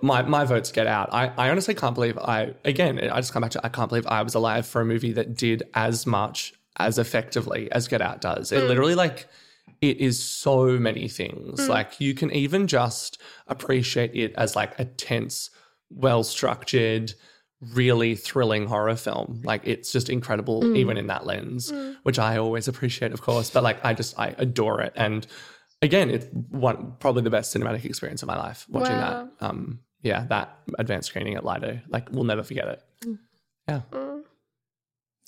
my, 0.02 0.22
my 0.22 0.44
votes 0.44 0.72
get 0.72 0.86
out. 0.86 1.12
I, 1.12 1.32
I 1.36 1.50
honestly 1.50 1.74
can't 1.74 1.94
believe 1.94 2.18
I, 2.18 2.54
again, 2.64 2.98
I 2.98 3.16
just 3.16 3.32
come 3.32 3.42
back 3.42 3.52
to, 3.52 3.60
I 3.64 3.68
can't 3.68 3.88
believe 3.88 4.06
I 4.06 4.22
was 4.22 4.34
alive 4.34 4.66
for 4.66 4.80
a 4.80 4.84
movie 4.84 5.12
that 5.12 5.34
did 5.34 5.62
as 5.74 6.06
much 6.06 6.54
as 6.76 6.98
effectively 6.98 7.70
as 7.72 7.88
Get 7.88 8.00
Out 8.00 8.20
does. 8.20 8.52
It 8.52 8.60
hmm. 8.62 8.68
literally 8.68 8.94
like, 8.94 9.26
it 9.80 9.98
is 9.98 10.22
so 10.22 10.78
many 10.78 11.08
things. 11.08 11.64
Hmm. 11.64 11.70
Like 11.70 12.00
you 12.00 12.14
can 12.14 12.30
even 12.32 12.66
just 12.66 13.20
appreciate 13.46 14.14
it 14.14 14.34
as 14.36 14.56
like 14.56 14.78
a 14.78 14.84
tense, 14.84 15.50
well 15.90 16.24
structured, 16.24 17.14
really 17.60 18.14
thrilling 18.14 18.66
horror 18.66 18.96
film. 18.96 19.42
Like 19.44 19.62
it's 19.64 19.92
just 19.92 20.08
incredible, 20.08 20.62
hmm. 20.62 20.76
even 20.76 20.96
in 20.96 21.08
that 21.08 21.26
lens, 21.26 21.72
which 22.02 22.18
I 22.18 22.38
always 22.38 22.68
appreciate, 22.68 23.12
of 23.12 23.22
course. 23.22 23.50
But 23.50 23.62
like 23.62 23.84
I 23.84 23.94
just 23.94 24.18
I 24.18 24.34
adore 24.38 24.80
it, 24.80 24.92
and 24.96 25.26
again, 25.82 26.10
it's 26.10 26.26
one 26.50 26.94
probably 27.00 27.22
the 27.22 27.30
best 27.30 27.54
cinematic 27.54 27.84
experience 27.84 28.22
of 28.22 28.26
my 28.28 28.36
life 28.36 28.66
watching 28.68 28.96
Wow. 28.96 29.28
that. 29.40 29.46
Um, 29.46 29.80
yeah, 30.02 30.26
that 30.28 30.58
advanced 30.78 31.08
screening 31.08 31.34
at 31.34 31.44
Lido, 31.44 31.80
like 31.88 32.10
we'll 32.12 32.24
never 32.24 32.42
forget 32.42 32.68
it. 32.68 32.82
Yeah, 33.68 33.80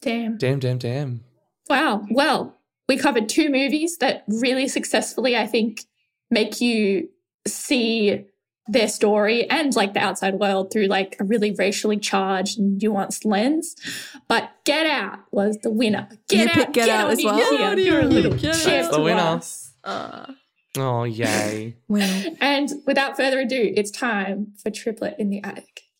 Damn. 0.03 0.39
damn, 0.39 0.59
damn, 0.59 0.79
damn. 0.79 1.25
Wow. 1.69 2.05
Well, 2.11 2.57
we 2.89 2.97
covered 2.97 3.29
two 3.29 3.51
movies 3.51 3.99
that 3.99 4.25
really 4.29 4.67
successfully, 4.67 5.37
I 5.37 5.47
think, 5.47 5.83
make 6.31 6.61
you 6.61 7.09
see 7.47 8.25
their 8.67 8.89
story 8.89 9.49
and 9.51 9.75
like 9.75 9.95
the 9.95 10.01
outside 10.01 10.35
world 10.35 10.73
through 10.73 10.87
like 10.87 11.17
a 11.21 11.25
really 11.25 11.51
racially 11.53 11.97
charged 11.99 12.59
nuanced 12.59 13.25
lens. 13.25 13.75
But 14.29 14.51
Get 14.65 14.87
Out 14.87 15.19
was 15.33 15.59
the 15.63 15.71
winner. 15.71 16.09
Get 16.29 16.39
You 16.45 16.49
Out, 16.49 16.55
picked 16.55 16.73
Get 16.75 16.89
Out 16.89 17.07
on 17.07 17.11
as 17.13 17.19
in 17.19 17.25
well? 17.27 17.77
here. 17.77 17.79
You're 17.87 18.01
a 18.03 18.05
little 18.05 18.33
Get 18.33 18.41
cheers 18.55 18.65
That's 18.65 18.89
the 18.89 18.97
to 18.97 19.03
winner. 19.03 19.41
Uh, 19.85 20.27
Oh 20.77 21.05
yay! 21.05 21.77
Wow. 21.89 22.23
And 22.41 22.71
without 22.87 23.17
further 23.17 23.41
ado, 23.41 23.73
it's 23.77 23.91
time 23.91 24.53
for 24.63 24.71
Triplet 24.71 25.17
in 25.19 25.31
the 25.31 25.43
Attic. 25.43 25.91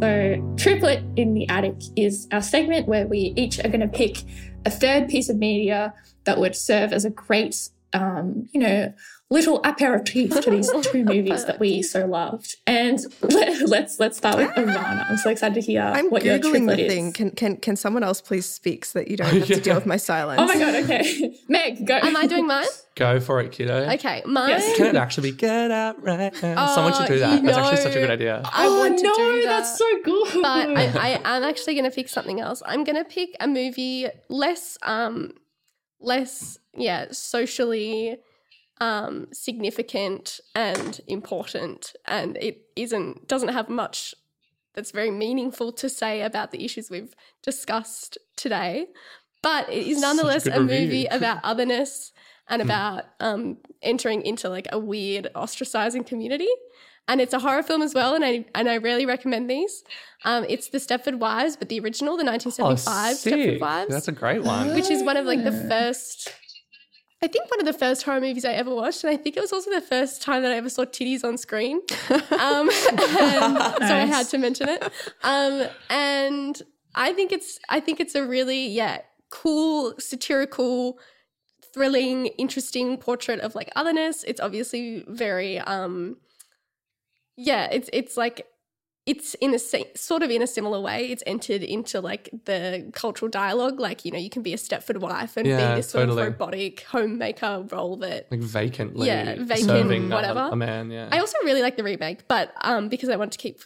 So, 0.00 0.54
Triplet 0.56 1.02
in 1.16 1.32
the 1.32 1.48
Attic 1.48 1.76
is 1.96 2.28
our 2.30 2.42
segment 2.42 2.86
where 2.86 3.06
we 3.06 3.32
each 3.36 3.58
are 3.58 3.68
going 3.68 3.80
to 3.80 3.88
pick 3.88 4.18
a 4.66 4.70
third 4.70 5.08
piece 5.08 5.28
of 5.28 5.36
media 5.36 5.94
that 6.24 6.38
would 6.38 6.54
serve 6.54 6.92
as 6.92 7.04
a 7.06 7.10
great, 7.10 7.70
um, 7.96 8.48
you 8.52 8.60
know, 8.60 8.92
little 9.28 9.60
aperitif 9.64 10.40
to 10.40 10.50
these 10.50 10.70
two 10.82 11.04
movies 11.04 11.44
that 11.46 11.58
we 11.58 11.82
so 11.82 12.06
loved. 12.06 12.56
And 12.66 13.00
let, 13.22 13.68
let's 13.68 13.98
let's 13.98 14.16
start 14.18 14.36
with 14.36 14.50
Ivana. 14.50 15.10
I'm 15.10 15.16
so 15.16 15.30
excited 15.30 15.54
to 15.54 15.60
hear 15.60 15.82
I'm 15.82 16.10
what 16.10 16.24
your 16.24 16.38
googling 16.38 16.66
triplet 16.66 16.76
the 16.76 16.86
is. 16.86 16.92
thing. 16.92 17.12
Can 17.12 17.30
can 17.30 17.56
can 17.56 17.76
someone 17.76 18.02
else 18.04 18.20
please 18.20 18.46
speak 18.46 18.84
so 18.84 18.98
that 19.00 19.08
you 19.08 19.16
don't 19.16 19.26
have 19.32 19.46
to 19.48 19.60
deal 19.60 19.74
with 19.74 19.86
my 19.86 19.96
silence? 19.96 20.40
Oh 20.40 20.46
my 20.46 20.58
god! 20.58 20.74
Okay, 20.84 21.34
Meg, 21.48 21.86
go. 21.86 21.94
am 21.96 22.16
I 22.16 22.26
doing 22.26 22.46
mine? 22.46 22.66
Go 22.94 23.20
for 23.20 23.40
it, 23.40 23.52
kiddo. 23.52 23.90
Okay, 23.92 24.22
mine. 24.24 24.48
Yes. 24.50 24.76
Can 24.78 24.86
it 24.86 24.96
actually 24.96 25.30
be 25.32 25.36
get 25.36 25.70
out 25.70 26.02
right 26.02 26.32
now? 26.42 26.66
Someone 26.74 26.94
should 26.94 27.06
do 27.08 27.14
Oh, 27.16 27.18
that. 27.18 27.40
you 27.42 27.46
That's 27.46 27.58
actually 27.58 27.76
such 27.82 27.96
a 27.96 28.00
good 28.00 28.10
idea. 28.10 28.40
I 28.44 28.64
oh 28.66 28.78
want 28.78 28.98
to 28.98 29.04
no, 29.04 29.14
do 29.14 29.42
that. 29.42 29.46
that's 29.48 29.76
so 29.76 29.84
good. 30.02 30.28
but 30.42 30.68
I, 30.78 31.18
I 31.24 31.36
am 31.36 31.42
actually 31.44 31.74
going 31.74 31.84
to 31.84 31.94
pick 31.94 32.08
something 32.08 32.40
else. 32.40 32.62
I'm 32.64 32.84
going 32.84 32.96
to 32.96 33.04
pick 33.04 33.36
a 33.38 33.46
movie 33.46 34.06
less, 34.30 34.78
um, 34.82 35.32
less, 36.00 36.58
yeah, 36.74 37.06
socially 37.10 38.18
um, 38.80 39.28
significant 39.32 40.40
and 40.54 41.00
important, 41.06 41.94
and 42.06 42.36
it 42.36 42.66
isn't 42.76 43.28
doesn't 43.28 43.48
have 43.48 43.68
much 43.68 44.14
that's 44.74 44.90
very 44.90 45.10
meaningful 45.10 45.72
to 45.72 45.88
say 45.88 46.20
about 46.20 46.52
the 46.52 46.64
issues 46.64 46.90
we've 46.90 47.14
discussed 47.42 48.18
today. 48.36 48.88
But 49.42 49.68
it 49.70 49.86
is 49.86 49.98
a 49.98 50.00
nonetheless 50.02 50.46
a, 50.46 50.60
movie 50.60 51.06
about 51.06 51.40
otherness 51.44 52.12
and 52.48 52.62
about 52.62 53.04
um, 53.18 53.58
entering 53.82 54.22
into 54.22 54.48
like 54.48 54.68
a 54.70 54.78
weird 54.78 55.28
ostracizing 55.34 56.06
community. 56.06 56.48
And 57.08 57.20
it's 57.20 57.32
a 57.32 57.38
horror 57.38 57.62
film 57.62 57.82
as 57.82 57.94
well. 57.94 58.14
And 58.14 58.24
I 58.24 58.44
and 58.54 58.68
I 58.68 58.74
really 58.76 59.06
recommend 59.06 59.48
these. 59.50 59.84
Um, 60.24 60.44
it's 60.48 60.68
the 60.68 60.78
Stepford 60.78 61.18
Wives, 61.18 61.56
but 61.56 61.68
the 61.68 61.78
original, 61.80 62.16
the 62.16 62.24
Oh, 62.24 62.32
1975 62.32 63.16
sick. 63.16 63.34
Stepford 63.34 63.60
Wives, 63.60 63.90
That's 63.92 64.08
a 64.08 64.12
great 64.12 64.42
one. 64.42 64.74
which 64.74 64.90
is 64.90 65.02
one 65.02 65.16
of 65.16 65.26
like 65.26 65.44
the 65.44 65.52
first. 65.52 66.32
I 67.22 67.28
think 67.28 67.50
one 67.50 67.60
of 67.60 67.66
the 67.66 67.72
first 67.72 68.02
horror 68.02 68.20
movies 68.20 68.44
I 68.44 68.52
ever 68.52 68.74
watched, 68.74 69.02
and 69.02 69.10
I 69.12 69.16
think 69.16 69.36
it 69.38 69.40
was 69.40 69.50
also 69.52 69.70
the 69.70 69.80
first 69.80 70.20
time 70.20 70.42
that 70.42 70.52
I 70.52 70.56
ever 70.56 70.68
saw 70.68 70.84
titties 70.84 71.24
on 71.24 71.36
screen. 71.38 71.80
Um, 72.10 72.68
and 72.90 73.58
so 73.88 73.94
I 73.94 74.04
had 74.06 74.26
to 74.28 74.38
mention 74.38 74.68
it. 74.68 74.82
Um, 75.22 75.66
and 75.90 76.60
I 76.94 77.12
think 77.14 77.32
it's 77.32 77.58
I 77.68 77.80
think 77.80 78.00
it's 78.00 78.14
a 78.14 78.24
really 78.26 78.68
yeah 78.68 79.00
cool 79.30 79.94
satirical 79.98 80.98
thrilling 81.74 82.26
interesting 82.38 82.96
portrait 82.96 83.40
of 83.40 83.54
like 83.54 83.70
otherness 83.76 84.24
it's 84.24 84.40
obviously 84.40 85.04
very 85.08 85.58
um 85.58 86.16
yeah 87.36 87.68
it's 87.70 87.88
it's 87.92 88.16
like 88.16 88.46
it's 89.06 89.34
in 89.34 89.54
a 89.54 89.58
sort 89.58 90.22
of 90.24 90.30
in 90.30 90.42
a 90.42 90.46
similar 90.48 90.80
way 90.80 91.06
it's 91.06 91.22
entered 91.26 91.62
into 91.62 92.00
like 92.00 92.28
the 92.46 92.90
cultural 92.92 93.28
dialogue 93.30 93.78
like 93.78 94.04
you 94.04 94.10
know 94.10 94.18
you 94.18 94.30
can 94.30 94.42
be 94.42 94.52
a 94.52 94.56
stepford 94.56 94.98
wife 94.98 95.36
and 95.36 95.46
Yeah, 95.46 95.74
be 95.74 95.80
this 95.80 95.90
sort 95.90 96.08
of 96.08 96.16
robotic 96.16 96.80
homemaker 96.80 97.64
role 97.70 97.96
that 97.98 98.26
like 98.32 98.40
vacantly 98.40 99.06
Yeah, 99.06 99.36
vacant, 99.44 99.60
serving 99.60 100.10
a- 100.10 100.14
whatever. 100.14 100.48
A, 100.52 100.56
man, 100.56 100.90
yeah. 100.90 101.08
i 101.12 101.18
also 101.20 101.36
really 101.44 101.62
like 101.62 101.76
the 101.76 101.84
remake 101.84 102.26
but 102.26 102.52
um 102.62 102.88
because 102.88 103.08
i 103.08 103.16
want 103.16 103.32
to 103.32 103.38
keep 103.38 103.60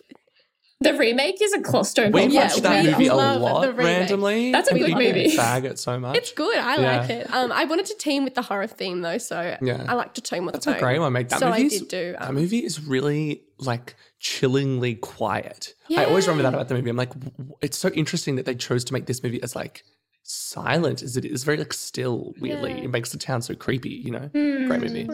The 0.83 0.95
remake 0.95 1.43
is 1.43 1.53
a 1.53 1.61
cluster. 1.61 2.09
we 2.09 2.24
Yeah, 2.24 2.45
watched 2.45 2.62
that 2.62 2.85
we 2.85 2.91
movie 2.93 3.07
a 3.09 3.14
love 3.14 3.35
the 3.41 3.45
lot 3.47 3.68
remake. 3.76 3.85
randomly. 3.85 4.51
That's 4.53 4.70
a 4.70 4.74
We 4.74 4.81
good 4.81 4.93
fucking 4.93 5.09
movie. 5.14 5.37
Bag 5.37 5.66
it 5.66 5.78
so 5.78 5.99
much. 6.01 6.16
it's 6.16 6.33
good 6.33 6.57
i 6.57 6.76
Yeah. 6.81 7.01
like 7.01 7.11
it 7.11 7.31
um 7.35 7.53
i 7.53 7.64
wanted 7.64 7.85
to 7.87 7.95
team 7.99 8.24
with 8.24 8.35
the 8.35 8.41
horror 8.41 8.66
theme 8.66 9.03
though 9.03 9.18
so 9.18 9.57
Yeah. 9.61 9.85
i 9.89 9.93
like 9.93 10.14
to 10.14 10.22
team 10.22 10.47
with 10.47 10.55
That's 10.55 10.64
the 10.64 10.76
a 10.76 10.81
great 10.81 10.99
one, 10.99 11.12
mate. 11.12 11.28
That 11.28 11.41
so 11.41 11.49
i 11.51 11.68
did 11.68 11.89
do 11.89 12.12
That 12.12 12.31
um, 12.31 12.35
movie 12.35 12.64
is 12.64 12.83
really 12.83 13.43
like 13.59 13.95
chillingly 14.20 14.95
quiet. 14.95 15.74
I 15.95 16.05
always 16.07 16.26
remember 16.26 16.45
that 16.45 16.55
about 16.55 16.68
the 16.68 16.74
movie. 16.74 16.89
I'm 16.89 16.97
like, 16.97 17.11
w- 17.11 17.31
w- 17.37 17.57
it's 17.61 17.76
so 17.76 17.89
interesting 17.91 18.37
that 18.37 18.47
they 18.47 18.55
chose 18.55 18.83
to 18.85 18.93
make 18.95 19.05
this 19.07 19.22
movie 19.22 19.43
as 19.43 19.55
like 19.55 19.83
silent 20.22 21.03
as 21.03 21.16
it 21.18 21.24
is, 21.26 21.45
very 21.45 21.57
like 21.59 21.72
still. 21.74 22.33
Weirdly, 22.41 22.70
Yeah. 22.72 22.85
it 22.85 22.91
makes 22.91 23.12
the 23.12 23.18
town 23.18 23.43
so 23.43 23.55
creepy. 23.55 23.91
You 23.91 24.12
know, 24.12 24.31
Hmm. 24.33 24.66
great 24.66 24.81
movie. 24.81 25.09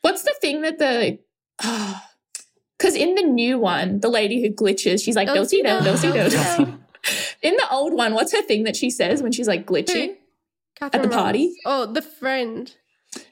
What's 0.00 0.22
the 0.22 0.34
thing 0.40 0.62
that 0.62 0.78
the. 0.78 1.18
Because 2.82 2.96
in 2.96 3.14
the 3.14 3.22
new 3.22 3.58
one, 3.58 4.00
the 4.00 4.08
lady 4.08 4.42
who 4.42 4.50
glitches, 4.50 5.04
she's 5.04 5.14
like, 5.14 5.28
Dosey 5.28 5.62
dosey 5.62 5.62
do, 5.62 5.84
do, 5.84 5.90
dosey 5.90 6.12
do. 6.12 6.18
dosey 6.18 6.64
dosey." 6.64 6.78
In 7.42 7.54
the 7.54 7.68
old 7.70 7.92
one, 7.94 8.12
what's 8.14 8.32
her 8.32 8.42
thing 8.42 8.64
that 8.64 8.74
she 8.76 8.90
says 8.90 9.22
when 9.22 9.30
she's 9.30 9.46
like 9.48 9.66
glitching? 9.66 10.16
At 10.80 11.00
the 11.00 11.08
party? 11.08 11.54
Oh, 11.64 11.86
the 11.86 12.02
friend. 12.02 12.74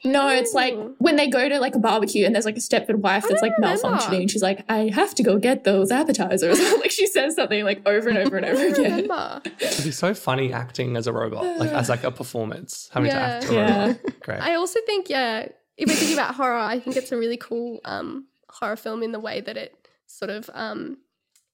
No, 0.05 0.29
it's 0.29 0.53
like 0.53 0.73
when 0.99 1.15
they 1.17 1.27
go 1.27 1.49
to 1.49 1.59
like 1.59 1.75
a 1.75 1.79
barbecue 1.79 2.25
and 2.25 2.33
there's 2.35 2.45
like 2.45 2.55
a 2.55 2.61
Stepford 2.61 2.97
wife 2.97 3.25
that's 3.27 3.41
like 3.41 3.51
remember. 3.57 3.81
malfunctioning 3.81 4.21
and 4.21 4.31
she's 4.31 4.41
like, 4.43 4.63
I 4.69 4.89
have 4.93 5.13
to 5.15 5.23
go 5.23 5.37
get 5.37 5.63
those 5.65 5.91
appetizers. 5.91 6.59
like 6.79 6.91
she 6.91 7.07
says 7.07 7.35
something 7.35 7.63
like 7.65 7.81
over 7.85 8.07
and 8.09 8.17
over 8.17 8.37
and 8.37 8.45
over 8.45 8.67
again. 8.67 8.91
remember. 9.01 9.41
It'd 9.59 9.83
be 9.83 9.91
so 9.91 10.13
funny 10.13 10.53
acting 10.53 10.95
as 10.95 11.07
a 11.07 11.13
robot, 11.13 11.43
like 11.57 11.71
as 11.71 11.89
like 11.89 12.03
a 12.03 12.11
performance, 12.11 12.89
having 12.93 13.09
to 13.11 13.17
act 13.17 13.49
a 13.49 13.53
Yeah. 13.53 13.85
robot. 13.87 14.19
Great. 14.21 14.39
I 14.41 14.55
also 14.55 14.79
think, 14.85 15.09
yeah, 15.09 15.47
if 15.77 15.89
we're 15.89 15.95
thinking 15.95 16.15
about 16.17 16.35
horror, 16.35 16.57
I 16.57 16.79
think 16.79 16.95
it's 16.95 17.11
a 17.11 17.17
really 17.17 17.37
cool 17.37 17.81
um, 17.83 18.27
horror 18.59 18.75
film 18.75 19.03
in 19.03 19.11
the 19.11 19.19
way 19.19 19.41
that 19.41 19.57
it 19.57 19.87
sort 20.07 20.29
of 20.31 20.49
um, 20.53 20.97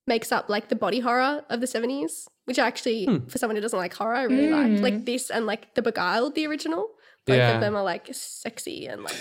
makes 0.05 0.31
up 0.31 0.49
like 0.49 0.69
the 0.69 0.75
body 0.75 0.99
horror 0.99 1.43
of 1.49 1.59
the 1.61 1.67
70s, 1.67 2.27
which 2.45 2.59
actually, 2.59 3.05
Hmm. 3.05 3.25
for 3.27 3.37
someone 3.37 3.55
who 3.55 3.61
doesn't 3.61 3.77
like 3.79 3.93
horror, 3.93 4.15
I 4.15 4.23
really 4.23 4.49
like. 4.49 4.81
Like 4.81 5.05
this 5.05 5.29
and 5.29 5.45
like 5.45 5.75
The 5.75 5.81
Beguiled, 5.81 6.35
the 6.35 6.47
original. 6.47 6.89
Both 7.25 7.37
Yeah. 7.37 7.55
of 7.55 7.61
them 7.61 7.75
are 7.75 7.83
like 7.83 8.07
sexy 8.13 8.87
and 8.87 9.03
like 9.03 9.15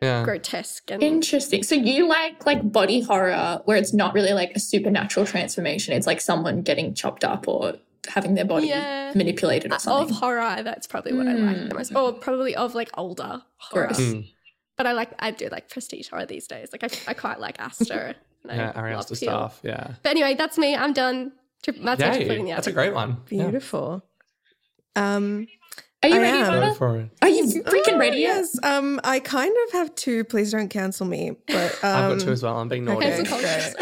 yeah. 0.00 0.24
grotesque 0.24 0.90
and 0.90 1.02
Interesting. 1.02 1.62
So 1.62 1.74
you 1.74 2.08
like 2.08 2.46
like 2.46 2.72
body 2.72 3.00
horror 3.02 3.60
where 3.66 3.76
it's 3.76 3.92
not 3.92 4.14
really 4.14 4.32
like 4.32 4.52
a 4.56 4.60
supernatural 4.60 5.26
transformation. 5.26 5.94
It's 5.94 6.06
like 6.06 6.20
someone 6.22 6.62
getting 6.62 6.94
chopped 6.94 7.22
up 7.22 7.46
or 7.46 7.74
having 8.08 8.34
their 8.34 8.46
body 8.46 8.68
Yeah. 8.68 9.12
manipulated 9.14 9.72
or 9.74 9.78
something. 9.78 10.14
of 10.14 10.20
horror. 10.20 10.62
That's 10.62 10.86
probably 10.86 11.12
what 11.12 11.28
I 11.28 11.34
like 11.34 11.68
the 11.68 11.74
most, 11.74 11.94
or 11.94 12.14
probably 12.14 12.56
of 12.56 12.74
like 12.74 12.88
older 12.96 13.42
horror. 13.58 13.86
Gross. 13.88 14.00
Mm. 14.00 14.32
But 14.80 14.86
I 14.86 14.92
like 14.92 15.10
I 15.18 15.30
do 15.30 15.50
like 15.50 15.68
prestige 15.68 16.08
horror 16.08 16.24
these 16.24 16.46
days. 16.46 16.70
Like 16.72 16.82
I, 16.82 17.10
I 17.10 17.12
quite 17.12 17.38
like 17.38 17.60
Aster. 17.60 18.14
and 18.44 18.52
I 18.52 18.54
Yeah, 18.54 18.72
Ari 18.74 18.92
love 18.92 19.00
Aster 19.00 19.14
Peele. 19.14 19.30
stuff. 19.30 19.60
Yeah. 19.62 19.92
But 20.02 20.08
anyway, 20.08 20.34
that's 20.36 20.56
me. 20.56 20.74
I'm 20.74 20.94
done. 20.94 21.32
Tri- 21.62 21.74
That's 21.82 22.00
my 22.00 22.16
triplet 22.16 22.38
in 22.38 22.46
Yay. 22.46 22.52
the 22.52 22.56
That's 22.56 22.66
a 22.66 22.72
great 22.72 22.94
one. 22.94 23.18
Yeah. 23.28 23.42
Beautiful. 23.42 24.02
Um, 24.96 25.46
Are 26.02 26.08
you 26.08 26.14
I 26.14 26.18
ready, 26.18 26.38
am. 26.38 26.74
For 26.76 26.96
it. 26.96 27.10
Are 27.20 27.28
you 27.28 27.44
freaking 27.44 27.92
oh, 27.92 27.98
ready 27.98 28.20
yet? 28.20 28.36
Yes. 28.36 28.64
Um, 28.64 29.00
I 29.04 29.20
kind 29.20 29.54
of 29.66 29.72
have 29.74 29.94
two. 29.96 30.24
Please 30.24 30.52
don't 30.52 30.70
cancel 30.70 31.06
me. 31.06 31.32
But 31.46 31.72
um, 31.84 31.94
I've 32.12 32.18
got 32.18 32.20
two 32.24 32.32
as 32.32 32.42
well. 32.42 32.56
I'm 32.56 32.70
being 32.70 32.86
naughty. 32.86 33.04
okay. 33.06 33.72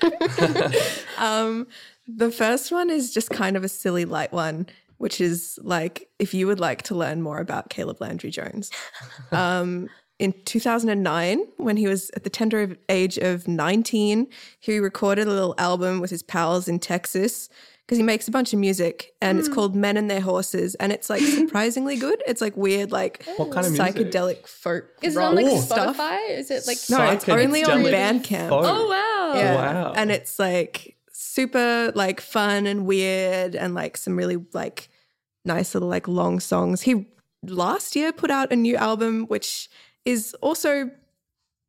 Cancel 0.00 0.74
um, 1.24 1.68
the 2.08 2.32
first 2.32 2.72
one 2.72 2.90
is 2.90 3.14
just 3.14 3.30
kind 3.30 3.56
of 3.56 3.62
a 3.62 3.68
silly 3.68 4.06
light 4.06 4.32
one, 4.32 4.66
which 4.96 5.20
is 5.20 5.56
like 5.62 6.08
if 6.18 6.34
you 6.34 6.48
would 6.48 6.58
like 6.58 6.82
to 6.82 6.96
learn 6.96 7.22
more 7.22 7.38
about 7.38 7.70
Caleb 7.70 8.00
Landry 8.00 8.32
Jones. 8.32 8.72
Um, 9.30 9.88
in 10.18 10.34
2009, 10.44 11.46
when 11.58 11.76
he 11.76 11.86
was 11.86 12.10
at 12.16 12.24
the 12.24 12.30
tender 12.30 12.76
age 12.88 13.18
of 13.18 13.46
19, 13.46 14.26
he 14.58 14.78
recorded 14.78 15.28
a 15.28 15.30
little 15.30 15.54
album 15.58 16.00
with 16.00 16.10
his 16.10 16.22
pals 16.22 16.66
in 16.66 16.80
Texas 16.80 17.48
because 17.88 17.96
he 17.96 18.02
makes 18.02 18.28
a 18.28 18.30
bunch 18.30 18.52
of 18.52 18.58
music 18.58 19.14
and 19.22 19.38
it's 19.38 19.48
hmm. 19.48 19.54
called 19.54 19.74
Men 19.74 19.96
and 19.96 20.10
Their 20.10 20.20
Horses. 20.20 20.74
And 20.74 20.92
it's 20.92 21.08
like 21.08 21.22
surprisingly 21.36 21.96
good. 21.96 22.22
It's 22.26 22.40
like 22.40 22.56
weird, 22.56 22.90
like 22.90 23.24
What 23.36 23.50
kind 23.50 23.66
of 23.66 23.72
music? 23.72 23.94
psychedelic 23.94 24.46
folk 24.46 24.84
Is 25.02 25.16
it 25.16 25.18
rock 25.18 25.30
on 25.30 25.36
like 25.36 25.46
Ooh. 25.46 25.60
stuff. 25.60 25.96
Spotify? 25.96 26.30
Is 26.30 26.50
it 26.50 26.66
like 26.66 26.78
No, 26.90 27.10
it's 27.12 27.28
only 27.28 27.64
on 27.64 27.82
Bandcamp. 27.84 28.48
folk. 28.48 28.64
Oh 28.66 28.88
wow. 28.88 29.38
Yeah. 29.38 29.54
wow. 29.54 29.92
And 29.96 30.10
it's 30.10 30.38
like 30.38 30.96
super 31.12 31.92
like 31.94 32.20
fun 32.20 32.66
and 32.66 32.84
weird 32.84 33.54
and 33.54 33.74
like 33.74 33.96
some 33.96 34.16
really 34.16 34.36
like 34.52 34.88
nice 35.44 35.74
little 35.74 35.88
like 35.88 36.08
long 36.08 36.40
songs. 36.40 36.82
He 36.82 37.06
last 37.42 37.96
year 37.96 38.12
put 38.12 38.30
out 38.30 38.52
a 38.52 38.56
new 38.56 38.76
album 38.76 39.24
which 39.28 39.70
is 40.08 40.34
also 40.40 40.90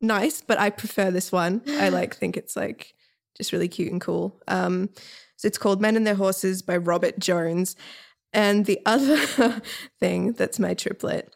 nice, 0.00 0.40
but 0.40 0.58
I 0.58 0.70
prefer 0.70 1.10
this 1.10 1.30
one. 1.30 1.62
I 1.68 1.88
like 1.98 2.16
think 2.16 2.36
it's 2.36 2.56
like 2.56 2.94
just 3.36 3.52
really 3.52 3.68
cute 3.68 3.92
and 3.92 4.00
cool. 4.00 4.40
Um 4.48 4.88
so 5.36 5.46
it's 5.46 5.58
called 5.58 5.80
Men 5.80 5.96
and 5.96 6.06
Their 6.06 6.16
Horses 6.16 6.60
by 6.62 6.76
Robert 6.76 7.18
Jones. 7.18 7.76
And 8.32 8.66
the 8.66 8.80
other 8.86 9.18
thing 9.98 10.32
that's 10.32 10.58
my 10.58 10.74
triplet 10.74 11.34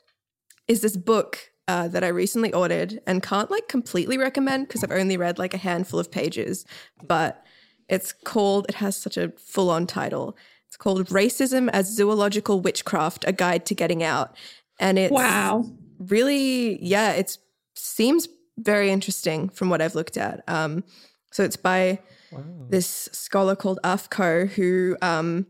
is 0.68 0.80
this 0.80 0.96
book 0.96 1.50
uh, 1.66 1.88
that 1.88 2.05
I 2.05 2.09
recently 2.09 2.52
ordered 2.52 3.00
and 3.07 3.22
can't 3.22 3.50
like 3.50 3.68
completely 3.68 4.18
recommend 4.18 4.68
because 4.68 4.84
I've 4.84 4.90
only 4.92 5.16
read 5.16 5.38
like 5.38 5.55
a 5.55 5.59
handful 5.59 5.98
of 5.98 6.11
pages, 6.11 6.66
but 7.02 7.44
it's 7.88 8.12
called, 8.12 8.66
it 8.68 8.76
has 8.76 8.96
such 8.96 9.16
a 9.16 9.32
full 9.38 9.70
on 9.70 9.86
title. 9.86 10.36
It's 10.68 10.76
called 10.76 11.07
Racism 11.09 11.70
as 11.72 11.94
Zoological 11.94 12.61
Witchcraft 12.61 13.24
A 13.26 13.32
Guide 13.32 13.64
to 13.66 13.74
Getting 13.74 14.02
Out. 14.02 14.36
And 14.78 14.98
it's 14.98 15.12
Wow. 15.12 15.64
Really, 16.09 16.82
yeah, 16.84 17.12
it 17.12 17.38
seems 17.74 18.28
very 18.57 18.90
interesting 18.90 19.48
from 19.48 19.68
what 19.68 19.82
I've 19.82 19.94
looked 19.94 20.16
at. 20.16 20.42
Um, 20.48 20.84
so 21.32 21.42
it's 21.42 21.57
by 21.57 21.98
this 22.68 23.09
scholar 23.12 23.55
called 23.55 23.78
Aph 23.84 24.11
Ko, 24.11 24.46
who 24.46 24.96
um, 25.02 25.46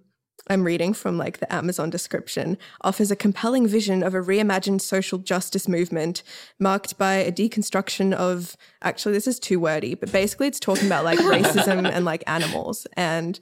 I'm 0.49 0.65
reading 0.65 0.93
from 0.93 1.17
like 1.17 1.39
the 1.39 1.53
Amazon 1.53 1.91
description, 1.91 2.59
offers 2.83 3.11
a 3.11 3.17
compelling 3.17 3.67
vision 3.67 4.03
of 4.03 4.15
a 4.15 4.21
reimagined 4.21 4.81
social 4.81 5.19
justice 5.19 5.69
movement 5.69 6.23
marked 6.59 6.99
by 6.99 7.15
a 7.15 7.33
deconstruction 7.33 8.13
of 8.13 8.57
actually 8.83 9.15
this 9.15 9.27
is 9.27 9.39
too 9.39 9.59
wordy, 9.59 9.95
but 9.95 10.13
basically 10.13 10.47
it's 10.47 10.61
talking 10.61 10.87
about 10.87 11.05
like 11.05 11.19
racism 11.21 11.89
and 11.89 12.05
like 12.05 12.23
animals 12.27 12.87
and 12.95 13.41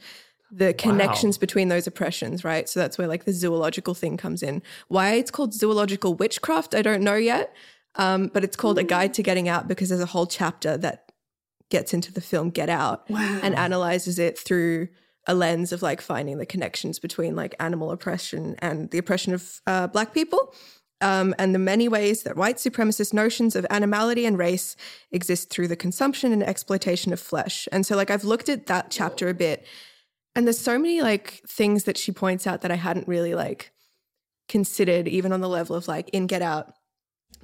the 0.53 0.75
connections 0.75 1.39
between 1.39 1.69
those 1.69 1.87
oppressions, 1.87 2.45
right? 2.45 2.69
So 2.69 2.79
that's 2.79 2.99
where 2.99 3.09
like 3.09 3.25
the 3.25 3.33
zoological 3.33 3.95
thing 3.95 4.19
comes 4.19 4.43
in. 4.43 4.63
Why 4.89 5.15
it's 5.15 5.31
called 5.31 5.55
zoological 5.55 6.15
witchcraft, 6.15 6.75
I 6.75 6.83
don't 6.83 7.03
know 7.03 7.17
yet. 7.17 7.55
Um, 7.97 8.31
but 8.33 8.45
it's 8.45 8.57
called 8.57 8.79
A 8.79 8.85
Guide 8.85 9.15
to 9.15 9.23
Getting 9.23 9.49
Out 9.49 9.69
because 9.69 9.89
there's 9.89 10.01
a 10.01 10.07
whole 10.07 10.27
chapter 10.27 10.77
that 10.79 11.13
gets 11.71 11.93
into 11.95 12.13
the 12.13 12.21
film 12.21 12.51
Get 12.51 12.69
Out 12.69 13.05
and 13.11 13.55
analyzes 13.55 14.19
it 14.19 14.39
through 14.39 14.89
a 15.27 15.35
lens 15.35 15.73
of 15.73 15.83
like 15.83 16.01
finding 16.01 16.39
the 16.39 16.47
connections 16.47 16.99
between 16.99 17.37
like 17.37 17.55
animal 17.61 17.91
oppression 17.91 18.57
and 18.59 18.91
the 18.91 18.99
oppression 18.99 19.33
of 19.33 19.61
uh, 19.67 19.87
black 19.87 20.13
people. 20.13 20.55
Um, 21.01 21.35
and 21.37 21.53
the 21.53 21.59
many 21.59 21.89
ways 21.89 22.23
that 22.23 22.37
white 22.37 22.57
supremacist 22.57 23.13
notions 23.13 23.57
of 23.57 23.67
animality 23.71 24.25
and 24.25 24.39
race 24.39 24.77
exist 25.11 25.51
through 25.51 25.67
the 25.69 25.77
consumption 25.77 26.33
and 26.33 26.45
exploitation 26.45 27.13
of 27.13 27.19
flesh. 27.19 27.67
And 27.73 27.85
so, 27.85 27.97
like, 27.97 28.09
I've 28.09 28.23
looked 28.23 28.49
at 28.49 28.67
that 28.67 28.91
chapter 28.91 29.29
a 29.29 29.35
bit, 29.35 29.67
and 30.35 30.47
there's 30.47 30.59
so 30.59 30.79
many 30.79 31.03
like 31.03 31.43
things 31.47 31.85
that 31.85 31.99
she 31.99 32.13
points 32.13 32.47
out 32.47 32.63
that 32.63 32.71
I 32.71 32.77
hadn't 32.77 33.09
really 33.09 33.35
like 33.35 33.73
considered, 34.49 35.09
even 35.09 35.33
on 35.33 35.41
the 35.41 35.49
level 35.49 35.77
of 35.77 35.89
like 35.89 36.09
in 36.11 36.27
Get 36.27 36.43
Out, 36.43 36.75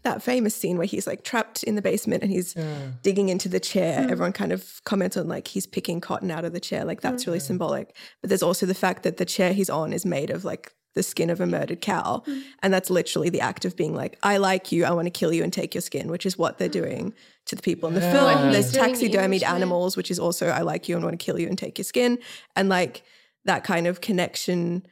that 0.02 0.22
famous 0.22 0.54
scene 0.54 0.78
where 0.78 0.86
he's 0.86 1.06
like 1.06 1.24
trapped 1.24 1.62
in 1.64 1.74
the 1.74 1.82
basement 1.82 2.22
and 2.22 2.32
he's 2.32 2.54
digging 3.02 3.28
into 3.28 3.48
the 3.48 3.60
chair. 3.60 4.02
Hmm. 4.02 4.10
Everyone 4.10 4.32
kind 4.32 4.52
of 4.52 4.80
comments 4.84 5.16
on 5.16 5.28
like 5.28 5.48
he's 5.48 5.66
picking 5.66 6.00
cotton 6.00 6.30
out 6.30 6.44
of 6.44 6.52
the 6.52 6.60
chair. 6.60 6.84
Like 6.84 7.00
that's 7.00 7.26
really 7.26 7.38
hmm. 7.38 7.44
symbolic. 7.44 7.94
But 8.20 8.30
there's 8.30 8.42
also 8.42 8.66
the 8.66 8.74
fact 8.74 9.02
that 9.02 9.16
the 9.16 9.24
chair 9.24 9.52
he's 9.52 9.70
on 9.70 9.92
is 9.92 10.06
made 10.06 10.30
of 10.30 10.44
like 10.44 10.72
the 10.94 11.02
skin 11.02 11.30
of 11.30 11.40
a 11.40 11.46
murdered 11.46 11.80
cow. 11.80 12.22
Hmm. 12.24 12.40
And 12.62 12.72
that's 12.72 12.90
literally 12.90 13.28
the 13.28 13.40
act 13.40 13.64
of 13.64 13.76
being 13.76 13.94
like, 13.94 14.18
I 14.22 14.38
like 14.38 14.72
you, 14.72 14.84
I 14.84 14.92
want 14.92 15.06
to 15.06 15.10
kill 15.10 15.32
you 15.32 15.42
and 15.42 15.52
take 15.52 15.74
your 15.74 15.82
skin, 15.82 16.08
which 16.08 16.26
is 16.26 16.38
what 16.38 16.58
they're 16.58 16.68
doing 16.68 17.12
to 17.48 17.56
the 17.56 17.62
people 17.62 17.88
in 17.88 17.94
the 17.94 18.00
Yeah. 18.00 18.12
film. 18.12 18.52
He's 18.52 18.72
There's 18.72 18.86
taxidermied 18.88 19.42
animals, 19.42 19.96
which 19.96 20.10
is 20.10 20.18
also 20.18 20.48
I 20.48 20.62
like 20.62 20.88
you 20.88 20.96
and 20.96 21.04
want 21.04 21.18
to 21.18 21.24
kill 21.24 21.38
you 21.38 21.48
and 21.48 21.58
take 21.58 21.78
your 21.78 21.84
skin, 21.84 22.18
and 22.56 22.68
like 22.68 23.02
that 23.44 23.64
kind 23.64 23.86
of 23.86 24.00
connection. 24.00 24.86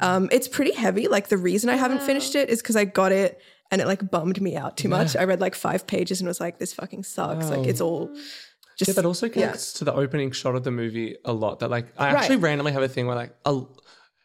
Um, 0.00 0.28
it's 0.32 0.48
pretty 0.48 0.72
heavy. 0.74 1.06
Like 1.06 1.28
the 1.28 1.36
reason 1.36 1.70
I 1.70 1.76
haven't 1.76 1.98
Wow. 1.98 2.06
finished 2.06 2.34
it 2.34 2.48
is 2.50 2.60
because 2.60 2.74
I 2.74 2.84
got 2.84 3.12
it 3.12 3.40
and 3.70 3.80
it 3.80 3.86
like 3.86 4.10
bummed 4.10 4.40
me 4.40 4.56
out 4.56 4.76
too 4.76 4.88
much. 4.88 5.14
I 5.14 5.22
read 5.24 5.40
like 5.40 5.54
five 5.54 5.86
pages 5.86 6.20
and 6.20 6.26
was 6.26 6.40
like, 6.40 6.58
this 6.58 6.72
fucking 6.72 7.04
sucks. 7.04 7.48
Like 7.48 7.66
it's 7.66 7.80
all 7.80 8.10
just 8.76 8.88
Yeah, 8.88 8.94
that 8.94 9.04
also 9.04 9.26
yeah. 9.26 9.32
connects 9.32 9.74
to 9.74 9.84
the 9.84 9.94
opening 9.94 10.32
shot 10.32 10.56
of 10.56 10.64
the 10.64 10.70
movie 10.72 11.16
a 11.24 11.32
lot. 11.32 11.60
That 11.60 11.70
like 11.70 11.86
I 11.96 12.06
Right. 12.12 12.16
actually 12.22 12.36
randomly 12.38 12.72
have 12.72 12.82
a 12.82 12.88
thing 12.88 13.06
where 13.06 13.14
like 13.16 13.32
I'll, 13.44 13.70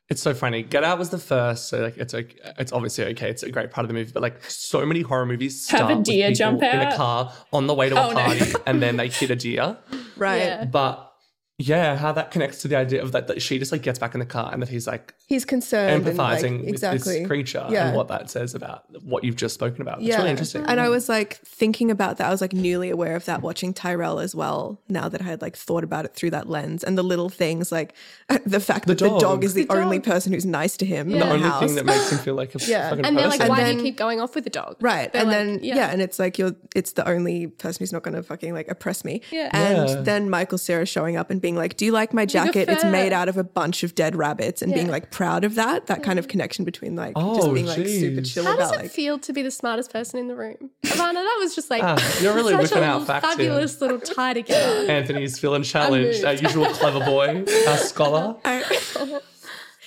it's 0.10 0.22
so 0.22 0.34
funny. 0.34 0.64
Get 0.64 0.84
Out 0.84 1.00
was 1.00 1.10
the 1.10 1.18
first, 1.18 1.70
so 1.70 1.80
like 1.82 1.98
it's 1.98 2.14
okay, 2.14 2.36
it's 2.60 2.72
obviously 2.74 3.06
okay. 3.06 3.30
It's 3.30 3.44
a 3.44 3.52
great 3.52 3.72
part 3.72 3.86
of 3.86 3.88
the 3.88 3.94
movie, 3.94 4.12
but 4.14 4.22
like 4.22 4.44
so 4.50 4.86
many 4.86 5.02
horror 5.02 5.26
movies 5.26 5.70
Have 5.70 5.82
a 5.82 5.84
start 5.86 5.98
with 5.98 6.06
deer 6.06 6.28
people 6.30 6.36
jump 6.38 6.64
in 6.64 6.80
a 6.82 6.96
car 6.96 7.34
on 7.52 7.68
the 7.68 7.74
way 7.74 7.90
to 7.90 7.96
a 7.96 8.08
Oh, 8.08 8.10
no. 8.10 8.16
party, 8.16 8.54
and 8.66 8.82
then 8.82 8.98
they 8.98 9.08
hit 9.08 9.32
a 9.32 9.36
deer. 9.36 9.78
right. 10.18 10.38
Yeah. 10.40 10.66
But 10.66 11.10
yeah, 11.58 11.96
how 11.96 12.12
that 12.12 12.32
connects 12.32 12.62
to 12.64 12.68
the 12.68 12.76
idea 12.76 13.02
of 13.02 13.12
that, 13.14 13.28
that 13.28 13.42
she 13.42 13.60
just 13.60 13.72
like 13.72 13.84
gets 13.84 14.00
back 14.00 14.14
in 14.16 14.20
the 14.20 14.26
car 14.26 14.50
and 14.52 14.62
that 14.62 14.70
he's 14.70 14.88
like 14.88 15.14
He's 15.26 15.46
concerned, 15.46 16.06
and, 16.08 16.18
like, 16.18 16.40
empathizing 16.44 16.60
with 16.60 16.70
exactly. 16.70 17.20
this 17.20 17.28
creature 17.28 17.66
Yeah. 17.70 17.88
and 17.88 17.96
what 17.96 18.08
that 18.10 18.30
says 18.30 18.54
about 18.56 18.84
what 19.04 19.24
you've 19.24 19.36
just 19.38 19.54
spoken 19.56 19.82
about. 19.82 20.00
It's 20.00 20.08
Yeah. 20.08 20.18
really 20.18 20.30
interesting. 20.32 20.66
And 20.68 20.80
I 20.80 20.90
was 20.90 21.08
like 21.10 21.40
thinking 21.46 21.90
about 21.90 22.18
that. 22.18 22.28
I 22.28 22.30
was 22.30 22.42
like 22.42 22.54
newly 22.54 22.90
aware 22.90 23.16
of 23.16 23.26
that 23.26 23.42
watching 23.42 23.74
Tyrel 23.74 24.20
as 24.20 24.36
well. 24.36 24.82
Now 24.90 25.08
that 25.10 25.22
I 25.22 25.24
had 25.24 25.42
like 25.42 25.56
thought 25.56 25.84
about 25.84 26.06
it 26.06 26.14
through 26.14 26.32
that 26.32 26.50
lens 26.50 26.84
and 26.84 26.98
the 26.98 27.04
little 27.04 27.30
things 27.30 27.72
like 27.72 27.94
the 28.46 28.60
fact 28.60 28.86
The 28.86 28.96
that 28.96 29.04
the 29.04 29.10
dog 29.10 29.22
dog. 29.22 29.44
is 29.44 29.54
the, 29.54 29.64
The 29.66 29.74
only 29.74 29.98
dog. 30.00 30.06
person 30.14 30.34
who's 30.34 30.46
nice 30.46 30.76
to 30.78 30.86
him 30.86 31.10
Yeah. 31.10 31.20
the 31.20 31.26
the 31.26 31.32
only 31.32 31.44
house. 31.50 31.64
thing 31.64 31.76
that 31.76 31.86
makes 31.86 32.12
him 32.12 32.18
feel 32.20 32.36
like 32.36 32.54
a 32.54 32.60
Yeah. 32.68 32.90
fucking 32.90 33.06
And 33.06 33.18
they're 33.18 33.28
like, 33.30 33.48
why 33.48 33.62
And 33.62 33.78
do 33.80 33.86
you 33.86 33.92
keep 33.92 33.98
going 33.98 34.20
off 34.20 34.36
with 34.36 34.44
the 34.44 34.50
dog? 34.50 34.76
Right. 34.82 35.12
They're 35.12 35.22
and 35.22 35.30
like, 35.32 35.38
then 35.38 35.60
yeah. 35.64 35.76
yeah. 35.76 35.92
and 35.92 36.02
it's 36.02 36.20
like 36.20 36.38
you're 36.38 36.54
it's 36.76 36.92
the 36.94 37.08
only 37.08 37.48
person 37.48 37.78
who's 37.80 37.94
not 37.94 38.04
gonna 38.04 38.24
fucking 38.24 38.54
like 38.54 38.68
oppress 38.70 39.06
me. 39.06 39.22
Yeah. 39.32 39.50
And 39.54 39.88
Yeah. 39.90 40.02
then 40.02 40.30
Michael 40.30 40.58
Cera 40.58 40.86
showing 40.86 41.16
up 41.16 41.30
and 41.32 41.40
being 41.42 41.56
like, 41.56 41.78
Do 41.78 41.86
you 41.86 41.92
like 41.94 42.14
my 42.14 42.26
jacket? 42.26 42.68
It's 42.70 42.84
made 42.84 43.14
out 43.14 43.30
of 43.30 43.38
a 43.38 43.44
bunch 43.44 43.84
of 43.84 43.96
dead 43.96 44.16
rabbits 44.16 44.62
and 44.62 44.74
being 44.74 44.90
like 44.90 45.12
proud 45.14 45.44
of 45.46 45.56
that. 45.56 45.86
That 45.88 46.04
kind 46.04 46.20
of 46.20 46.28
connection 46.28 46.66
between 46.66 46.96
like 46.96 47.16
just 47.16 47.26
Oh, 47.48 47.54
being 47.54 47.66
like 47.66 47.88
super 47.88 48.22
chill 48.22 48.44
How 48.44 48.56
does 48.58 48.70
about 48.70 48.80
it 48.80 48.84
like 48.84 48.92
feel 48.92 49.18
to 49.20 49.32
be 49.34 49.42
the 49.42 49.52
smartest 49.52 49.92
person 49.94 50.20
in 50.20 50.28
the 50.28 50.36
room? 50.36 50.72
Ivana, 50.84 51.14
that 51.14 51.38
was 51.40 51.56
just 51.56 51.70
like 51.70 51.84
Ah, 51.84 51.98
you're 52.22 52.34
really 52.34 52.54
such 52.54 52.64
whipping 52.64 52.84
a 52.84 52.86
out 52.88 53.08
facts 53.08 53.26
here. 53.28 53.36
fabulous 53.36 53.80
little 53.80 54.00
tie 54.00 54.34
together. 54.34 54.92
Anthony's 54.92 55.40
feeling 55.40 55.64
challenged. 55.64 56.26
Our 56.26 56.34
usual 56.34 56.66
clever 56.66 57.00
boy, 57.06 57.46
our 57.68 57.78
scholar. 57.92 58.36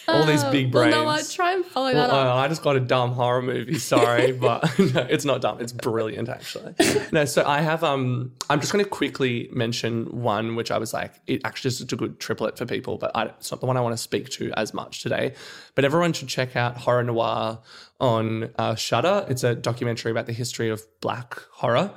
All 0.09 0.25
these 0.25 0.45
big 0.45 0.71
brains. 0.71 0.95
Well, 0.95 1.05
Noah, 1.05 1.23
try 1.31 1.53
and 1.55 1.65
follow 1.65 1.93
Well, 1.93 2.09
that 2.09 2.15
up. 2.15 2.27
uh, 2.27 2.35
I 2.37 2.49
just 2.49 2.63
got 2.63 2.77
a 2.77 2.81
dumb 2.81 3.13
horror 3.13 3.43
movie. 3.43 3.79
Sorry, 3.79 4.33
but 4.33 4.63
no, 4.79 5.01
it's 5.09 5.25
not 5.25 5.41
dumb. 5.41 5.61
It's 5.61 5.73
brilliant, 5.73 6.29
actually. 6.29 6.75
No, 7.13 7.25
so 7.25 7.45
I 7.47 7.61
have. 7.61 7.83
Um, 7.83 8.33
I'm 8.49 8.61
just 8.61 8.73
going 8.73 8.85
to 8.85 8.91
quickly 8.91 9.49
mention 9.53 10.05
one, 10.23 10.55
which 10.57 10.71
I 10.71 10.79
was 10.79 10.93
like, 10.95 11.13
it 11.27 11.41
actually 11.45 11.69
is 11.69 11.81
a 11.81 11.97
good 11.97 12.21
triplet 12.21 12.57
for 12.59 12.67
people, 12.67 12.99
but 12.99 13.11
I, 13.15 13.25
it's 13.27 13.51
not 13.51 13.61
the 13.61 13.67
one 13.67 13.77
I 13.77 13.81
want 13.81 13.95
to 13.95 14.03
speak 14.03 14.29
to 14.31 14.53
as 14.53 14.73
much 14.73 15.03
today. 15.03 15.35
But 15.75 15.85
everyone 15.85 16.13
should 16.13 16.29
check 16.29 16.57
out 16.57 16.77
Horror 16.79 17.03
Noir 17.05 17.59
on 18.01 18.51
uh, 18.59 18.75
Shudder. 18.75 19.27
It's 19.29 19.43
a 19.45 19.55
documentary 19.55 20.11
about 20.13 20.27
the 20.27 20.33
history 20.33 20.69
of 20.71 20.83
black 21.01 21.41
horror. 21.53 21.91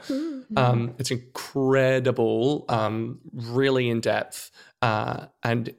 Um, 0.57 0.95
it's 0.97 1.11
incredible, 1.11 2.65
um, 2.69 3.19
really 3.33 3.89
in 3.89 4.01
depth, 4.01 4.49
uh, 4.81 5.27
and 5.43 5.73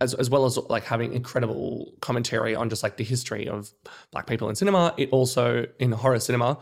as, 0.00 0.14
as 0.14 0.28
well 0.28 0.44
as 0.44 0.56
like 0.56 0.84
having 0.84 1.12
incredible 1.12 1.94
commentary 2.00 2.54
on 2.54 2.68
just 2.68 2.82
like 2.82 2.96
the 2.96 3.04
history 3.04 3.48
of 3.48 3.70
black 4.12 4.26
people 4.26 4.48
in 4.48 4.54
cinema. 4.54 4.94
It 4.96 5.10
also 5.10 5.66
in 5.78 5.92
horror 5.92 6.20
cinema, 6.20 6.58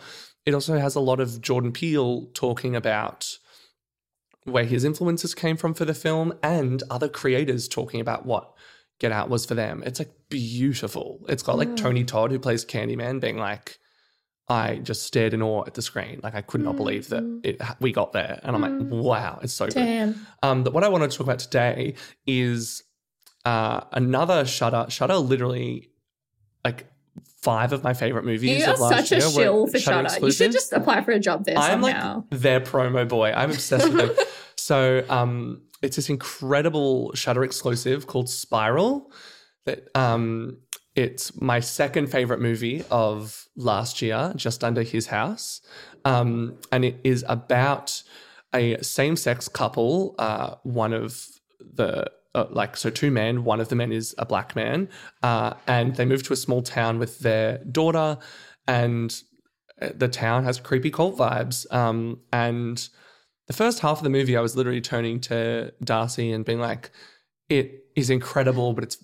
it 0.46 0.54
also 0.54 0.78
has 0.78 0.94
a 0.94 1.00
lot 1.00 1.20
of 1.20 1.40
Jordan 1.40 1.72
Peele 1.72 2.26
talking 2.34 2.76
about 2.76 3.38
where 4.44 4.64
his 4.64 4.84
influences 4.84 5.34
came 5.34 5.56
from 5.56 5.74
for 5.74 5.84
the 5.84 5.94
film 5.94 6.34
and 6.42 6.82
other 6.90 7.08
creators 7.08 7.66
talking 7.66 8.00
about 8.00 8.26
what 8.26 8.52
Get 9.00 9.10
Out 9.10 9.30
was 9.30 9.46
for 9.46 9.54
them. 9.54 9.82
It's 9.84 9.98
like 9.98 10.12
beautiful. 10.28 11.24
It's 11.28 11.42
got 11.42 11.56
like 11.56 11.76
Tony 11.76 12.04
mm. 12.04 12.06
Todd 12.06 12.30
who 12.30 12.38
plays 12.38 12.64
Candyman 12.64 13.20
being 13.20 13.38
like 13.38 13.78
I 14.46 14.76
just 14.76 15.04
stared 15.04 15.32
in 15.32 15.42
awe 15.42 15.64
at 15.66 15.74
the 15.74 15.82
screen. 15.82 16.20
Like 16.22 16.34
I 16.34 16.42
could 16.42 16.60
not 16.60 16.76
believe 16.76 17.08
that 17.08 17.22
mm. 17.22 17.40
it, 17.44 17.60
we 17.80 17.92
got 17.92 18.12
there. 18.12 18.38
And 18.42 18.54
I'm 18.54 18.62
like, 18.62 18.72
mm. 18.72 19.02
wow, 19.02 19.40
it's 19.42 19.54
so 19.54 19.66
good. 19.66 19.74
Damn. 19.74 20.26
Um, 20.42 20.62
but 20.62 20.74
what 20.74 20.84
I 20.84 20.88
want 20.88 21.10
to 21.10 21.16
talk 21.16 21.26
about 21.26 21.38
today 21.38 21.94
is 22.26 22.82
uh, 23.44 23.82
another 23.92 24.44
Shudder. 24.44 24.86
Shudder 24.88 25.16
literally 25.16 25.90
like 26.64 26.86
five 27.42 27.72
of 27.72 27.84
my 27.84 27.94
favorite 27.94 28.24
movies. 28.24 28.60
You 28.60 28.72
are 28.72 28.76
last 28.76 29.08
such 29.08 29.18
a 29.18 29.30
shill 29.30 29.66
for 29.66 29.78
Shudder 29.78 30.08
Shutter. 30.08 30.26
You 30.26 30.32
should 30.32 30.52
just 30.52 30.72
apply 30.72 31.02
for 31.02 31.12
a 31.12 31.20
job 31.20 31.44
there 31.44 31.58
I'm 31.58 31.82
somehow. 31.82 32.24
like 32.30 32.40
their 32.40 32.60
promo 32.60 33.06
boy. 33.08 33.32
I'm 33.32 33.50
obsessed 33.50 33.92
with 33.92 34.16
them. 34.16 34.26
So 34.56 35.04
um, 35.10 35.60
it's 35.82 35.96
this 35.96 36.08
incredible 36.08 37.12
Shudder 37.14 37.44
exclusive 37.44 38.06
called 38.06 38.30
Spiral. 38.30 39.12
That 39.66 39.88
um, 39.94 40.56
it's 40.94 41.38
my 41.38 41.60
second 41.60 42.06
favorite 42.06 42.40
movie 42.40 42.82
of 42.90 43.46
last 43.56 44.00
year, 44.00 44.32
just 44.36 44.64
under 44.64 44.82
his 44.82 45.08
house, 45.08 45.60
um, 46.06 46.56
and 46.72 46.82
it 46.82 46.98
is 47.04 47.26
about 47.28 48.02
a 48.54 48.82
same-sex 48.82 49.48
couple. 49.48 50.14
Uh, 50.18 50.54
one 50.62 50.94
of 50.94 51.28
the 51.60 52.10
uh, 52.34 52.46
like 52.50 52.76
so 52.76 52.90
two 52.90 53.10
men 53.10 53.44
one 53.44 53.60
of 53.60 53.68
the 53.68 53.76
men 53.76 53.92
is 53.92 54.14
a 54.18 54.26
black 54.26 54.56
man 54.56 54.88
uh, 55.22 55.54
and 55.66 55.96
they 55.96 56.04
move 56.04 56.22
to 56.22 56.32
a 56.32 56.36
small 56.36 56.62
town 56.62 56.98
with 56.98 57.20
their 57.20 57.58
daughter 57.58 58.18
and 58.66 59.22
uh, 59.80 59.88
the 59.94 60.08
town 60.08 60.44
has 60.44 60.58
creepy 60.58 60.90
cult 60.90 61.16
vibes 61.16 61.72
um, 61.72 62.20
and 62.32 62.88
the 63.46 63.52
first 63.52 63.80
half 63.80 63.98
of 63.98 64.04
the 64.04 64.10
movie 64.10 64.36
i 64.36 64.40
was 64.40 64.56
literally 64.56 64.80
turning 64.80 65.20
to 65.20 65.72
darcy 65.82 66.32
and 66.32 66.44
being 66.44 66.60
like 66.60 66.90
it 67.48 67.84
is 67.94 68.10
incredible 68.10 68.72
but 68.72 68.84
it's 68.84 68.98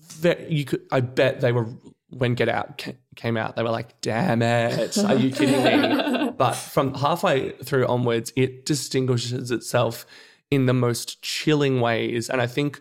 ve- 0.00 0.46
you 0.48 0.64
could 0.64 0.82
i 0.92 1.00
bet 1.00 1.40
they 1.40 1.52
were 1.52 1.68
when 2.10 2.34
get 2.34 2.48
out 2.48 2.86
came 3.16 3.36
out 3.36 3.56
they 3.56 3.62
were 3.62 3.70
like 3.70 4.00
damn 4.00 4.42
it 4.42 4.96
are 4.98 5.16
you 5.16 5.30
kidding 5.30 5.64
me 5.64 6.30
but 6.38 6.54
from 6.54 6.94
halfway 6.94 7.50
through 7.64 7.86
onwards 7.86 8.32
it 8.36 8.64
distinguishes 8.64 9.50
itself 9.50 10.06
in 10.54 10.66
the 10.66 10.72
most 10.72 11.22
chilling 11.22 11.80
ways 11.80 12.30
and 12.30 12.40
i 12.40 12.46
think 12.46 12.80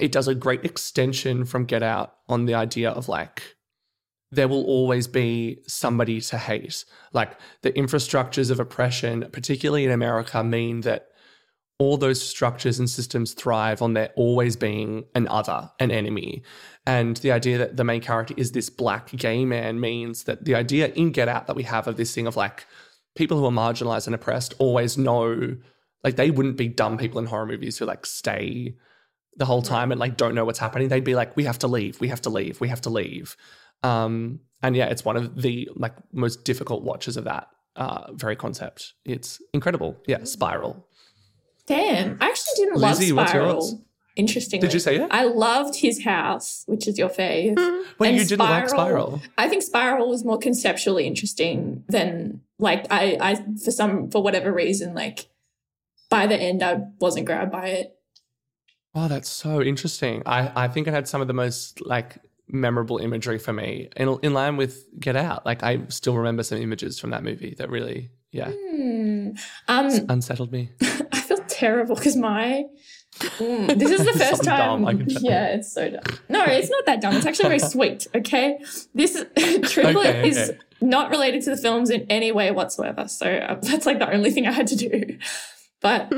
it 0.00 0.12
does 0.12 0.28
a 0.28 0.34
great 0.34 0.64
extension 0.64 1.44
from 1.44 1.64
get 1.64 1.82
out 1.82 2.16
on 2.28 2.46
the 2.46 2.54
idea 2.54 2.90
of 2.90 3.08
like 3.08 3.56
there 4.30 4.48
will 4.48 4.64
always 4.64 5.06
be 5.06 5.58
somebody 5.66 6.20
to 6.20 6.36
hate 6.38 6.84
like 7.12 7.38
the 7.62 7.72
infrastructures 7.72 8.50
of 8.50 8.60
oppression 8.60 9.26
particularly 9.32 9.84
in 9.84 9.90
america 9.90 10.42
mean 10.42 10.80
that 10.82 11.08
all 11.78 11.96
those 11.96 12.20
structures 12.20 12.78
and 12.78 12.90
systems 12.90 13.34
thrive 13.34 13.80
on 13.80 13.94
there 13.94 14.10
always 14.16 14.56
being 14.56 15.04
an 15.14 15.28
other, 15.28 15.70
an 15.78 15.90
enemy. 15.92 16.42
And 16.86 17.16
the 17.18 17.30
idea 17.30 17.56
that 17.58 17.76
the 17.76 17.84
main 17.84 18.00
character 18.00 18.34
is 18.36 18.52
this 18.52 18.68
black 18.68 19.10
gay 19.10 19.44
man 19.44 19.78
means 19.78 20.24
that 20.24 20.44
the 20.44 20.56
idea 20.56 20.88
in 20.88 21.12
Get 21.12 21.28
Out 21.28 21.46
that 21.46 21.54
we 21.54 21.62
have 21.64 21.86
of 21.86 21.96
this 21.96 22.12
thing 22.12 22.26
of 22.26 22.36
like 22.36 22.66
people 23.14 23.38
who 23.38 23.46
are 23.46 23.52
marginalized 23.52 24.06
and 24.06 24.14
oppressed 24.14 24.54
always 24.58 24.98
know, 24.98 25.56
like 26.04 26.16
they 26.16 26.30
wouldn't 26.30 26.56
be 26.56 26.68
dumb 26.68 26.98
people 26.98 27.18
in 27.18 27.26
horror 27.26 27.46
movies 27.46 27.78
who 27.78 27.84
like 27.84 28.06
stay 28.06 28.74
the 29.36 29.44
whole 29.44 29.62
time 29.62 29.92
and 29.92 30.00
like 30.00 30.16
don't 30.16 30.34
know 30.34 30.44
what's 30.44 30.58
happening. 30.58 30.88
They'd 30.88 31.04
be 31.04 31.14
like, 31.14 31.36
we 31.36 31.44
have 31.44 31.58
to 31.60 31.68
leave, 31.68 32.00
we 32.00 32.08
have 32.08 32.20
to 32.22 32.30
leave, 32.30 32.60
we 32.60 32.68
have 32.68 32.80
to 32.82 32.90
leave. 32.90 33.36
Um, 33.82 34.40
and 34.62 34.76
yeah, 34.76 34.86
it's 34.86 35.04
one 35.04 35.16
of 35.16 35.40
the 35.40 35.68
like 35.76 35.94
most 36.12 36.44
difficult 36.44 36.82
watches 36.82 37.16
of 37.16 37.24
that 37.24 37.48
uh, 37.76 38.12
very 38.12 38.36
concept. 38.36 38.94
It's 39.04 39.40
incredible. 39.54 39.96
Yeah, 40.06 40.24
Spiral. 40.24 40.86
Damn. 41.66 42.18
I 42.20 42.26
actually 42.26 42.54
didn't 42.56 42.78
Lizzie, 42.78 43.12
love 43.12 43.24
what's 43.24 43.34
yours? 43.34 43.68
Spiral. 43.68 43.84
Interestingly. 44.16 44.66
Did 44.66 44.74
you 44.74 44.80
say 44.80 44.96
it? 44.96 45.08
I 45.12 45.24
loved 45.24 45.76
his 45.76 46.02
house, 46.02 46.64
which 46.66 46.88
is 46.88 46.98
your 46.98 47.08
fave. 47.08 47.56
Wait, 48.00 48.08
And 48.08 48.18
you 48.18 48.24
didn't 48.24 48.40
like 48.40 48.68
Spiral? 48.68 49.22
I 49.38 49.48
think 49.48 49.62
Spiral 49.62 50.08
was 50.08 50.24
more 50.24 50.38
conceptually 50.38 51.06
interesting 51.06 51.84
than 51.88 52.40
like 52.58 52.86
I 52.90 53.16
I 53.20 53.34
for 53.64 53.70
some 53.70 54.10
for 54.10 54.20
whatever 54.20 54.52
reason 54.52 54.94
like 54.94 55.28
by 56.10 56.26
the 56.26 56.36
end 56.36 56.62
I 56.62 56.80
wasn't 57.00 57.26
grabbed 57.26 57.52
by 57.52 57.66
it. 57.68 57.94
Oh, 58.94 59.08
that's 59.08 59.28
so 59.28 59.62
interesting. 59.62 60.22
I, 60.26 60.64
I 60.64 60.68
think 60.68 60.86
it 60.88 60.92
had 60.94 61.06
some 61.06 61.20
of 61.20 61.28
the 61.28 61.34
most 61.34 61.84
like 61.84 62.18
memorable 62.48 62.98
imagery 62.98 63.38
for 63.38 63.52
me 63.52 63.88
in, 63.96 64.18
in 64.22 64.32
line 64.32 64.56
with 64.56 64.84
Get 64.98 65.14
Out. 65.16 65.44
Like 65.46 65.62
I 65.62 65.80
still 65.88 66.16
remember 66.16 66.42
some 66.42 66.58
images 66.58 66.98
from 66.98 67.10
that 67.10 67.22
movie 67.22 67.54
that 67.58 67.70
really, 67.70 68.10
yeah, 68.32 68.50
Hmm. 68.52 69.30
Um, 69.68 69.90
unsettled 70.08 70.50
me. 70.52 70.70
I 71.12 71.20
feel 71.20 71.38
terrible 71.48 71.94
because 71.94 72.16
my 72.16 72.64
Mm, 73.20 73.78
this 73.78 73.90
is 73.90 74.04
the 74.06 74.12
first 74.18 74.44
So 74.44 74.50
time. 74.50 74.82
dumb, 74.82 74.86
I 74.86 74.94
can 74.94 75.08
tell. 75.08 75.22
yeah, 75.22 75.46
it's 75.48 75.72
so 75.72 75.90
dumb. 75.90 76.02
No, 76.28 76.44
it's 76.44 76.70
not 76.70 76.86
that 76.86 77.00
dumb. 77.00 77.16
It's 77.16 77.26
actually 77.26 77.48
very 77.48 77.58
sweet. 77.74 78.06
Okay, 78.14 78.58
this 78.94 79.14
triplet 79.64 79.96
Okay, 79.96 80.28
is 80.28 80.52
not 80.80 81.10
related 81.10 81.42
to 81.42 81.50
the 81.50 81.56
films 81.56 81.90
in 81.90 82.02
any 82.10 82.30
way 82.32 82.50
whatsoever. 82.52 83.08
So 83.08 83.26
uh, 83.28 83.56
that's 83.60 83.86
like 83.86 83.98
the 83.98 84.12
only 84.12 84.30
thing 84.30 84.46
I 84.46 84.52
had 84.52 84.68
to 84.68 84.76
do. 84.76 85.18
But 85.80 86.12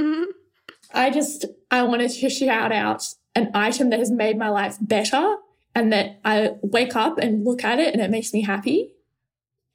I 0.95 1.11
just 1.11 1.45
I 1.71 1.83
wanted 1.83 2.11
to 2.11 2.31
shout 2.31 2.73
out 2.73 3.05
an 3.35 3.51
item 3.55 3.91
that 3.91 3.99
has 3.99 4.11
made 4.11 4.37
my 4.37 4.49
life 4.49 4.77
better, 4.81 5.37
and 5.75 5.93
that 5.93 6.21
I 6.25 6.53
wake 6.63 6.97
up 6.97 7.19
and 7.19 7.45
look 7.45 7.63
at 7.65 7.79
it 7.79 7.93
and 7.95 8.03
it 8.03 8.11
makes 8.11 8.33
me 8.33 8.43
happy. 8.43 8.93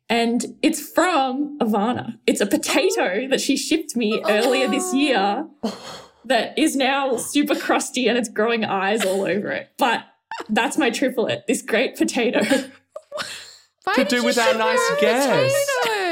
and 0.09 0.45
it's 0.61 0.79
from 0.81 1.57
Ivana. 1.59 2.17
It's 2.27 2.41
a 2.41 2.45
potato 2.45 3.23
oh. 3.23 3.27
that 3.29 3.41
she 3.41 3.57
shipped 3.57 3.95
me 3.95 4.21
earlier 4.27 4.67
this 4.67 4.93
year 4.93 5.47
oh. 5.63 6.11
that 6.25 6.57
is 6.57 6.75
now 6.75 7.17
super 7.17 7.55
crusty 7.55 8.07
and 8.07 8.17
it's 8.17 8.29
growing 8.29 8.65
eyes 8.65 9.03
all 9.05 9.23
over 9.23 9.51
it. 9.51 9.69
But 9.77 10.05
that's 10.49 10.77
my 10.77 10.89
triplet, 10.89 11.45
this 11.47 11.61
great 11.61 11.97
potato. 11.97 12.41
Why 13.83 13.93
To 13.93 13.99
did 14.01 14.07
do 14.09 14.15
you 14.17 14.23
with 14.25 14.37
our 14.37 14.53
nice 14.55 14.79
her 14.89 14.97
a 14.97 15.01
guest. 15.01 15.29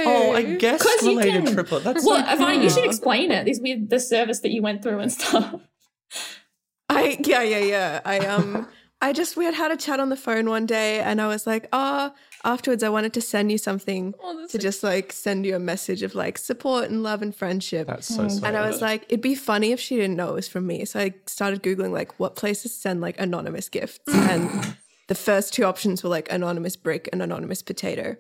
Potato? 0.04 0.32
Oh, 0.32 0.36
a 0.36 0.58
guest 0.58 0.84
'Cause 0.84 1.04
you 1.04 1.18
related 1.20 1.46
can- 1.46 1.54
triplet. 1.54 1.84
That's 1.84 2.06
well, 2.06 2.26
so 2.26 2.36
Ivana, 2.44 2.64
you 2.64 2.70
should 2.70 2.86
explain 2.86 3.32
it. 3.32 3.46
This 3.46 3.60
weird 3.60 3.90
the 3.90 4.00
service 4.00 4.40
that 4.42 4.52
you 4.52 4.62
went 4.62 4.82
through 4.84 5.00
and 5.00 5.12
stuff. 5.12 5.62
I 6.90 7.18
yeah 7.24 7.42
yeah 7.44 7.60
yeah. 7.60 8.02
I 8.06 8.20
um 8.20 8.68
I 9.02 9.12
just 9.12 9.36
we 9.36 9.44
had 9.46 9.54
had 9.54 9.72
a 9.72 9.78
chat 9.78 10.00
on 10.00 10.10
the 10.10 10.16
phone 10.16 10.50
one 10.50 10.66
day, 10.66 11.00
and 11.02 11.20
I 11.22 11.28
was 11.28 11.46
like, 11.46 11.68
ah. 11.74 12.14
afterwards, 12.46 12.84
I 12.84 12.90
wanted 12.90 13.14
to 13.14 13.22
send 13.22 13.52
you 13.52 13.58
something 13.58 14.14
Oh, 14.24 14.44
to 14.44 14.50
so 14.50 14.58
just 14.58 14.82
like 14.84 15.12
send 15.12 15.46
you 15.46 15.56
a 15.56 15.60
message 15.60 16.04
of 16.04 16.16
like 16.16 16.38
support 16.38 16.90
and 16.90 17.04
love 17.04 17.22
and 17.22 17.36
friendship. 17.36 17.88
That's 17.88 18.08
so 18.08 18.28
sweet. 18.30 18.44
and 18.46 18.56
I 18.56 18.66
was 18.70 18.82
like, 18.82 19.04
it'd 19.10 19.22
be 19.22 19.36
funny 19.36 19.72
if 19.74 19.80
she 19.80 19.96
didn't 19.98 20.16
know 20.16 20.30
it 20.30 20.36
was 20.36 20.48
from 20.48 20.66
me. 20.68 20.86
So 20.86 21.00
I 21.02 21.14
started 21.26 21.64
googling 21.64 21.92
like 21.92 22.18
what 22.20 22.36
places 22.38 22.74
send 22.74 23.02
like 23.02 23.20
anonymous 23.20 23.68
gifts, 23.70 24.00
and 24.08 24.78
the 25.10 25.16
first 25.16 25.54
two 25.54 25.64
options 25.66 26.02
were 26.04 26.10
like 26.10 26.32
anonymous 26.32 26.76
brick 26.78 27.10
and 27.12 27.22
anonymous 27.22 27.62
potato. 27.62 28.16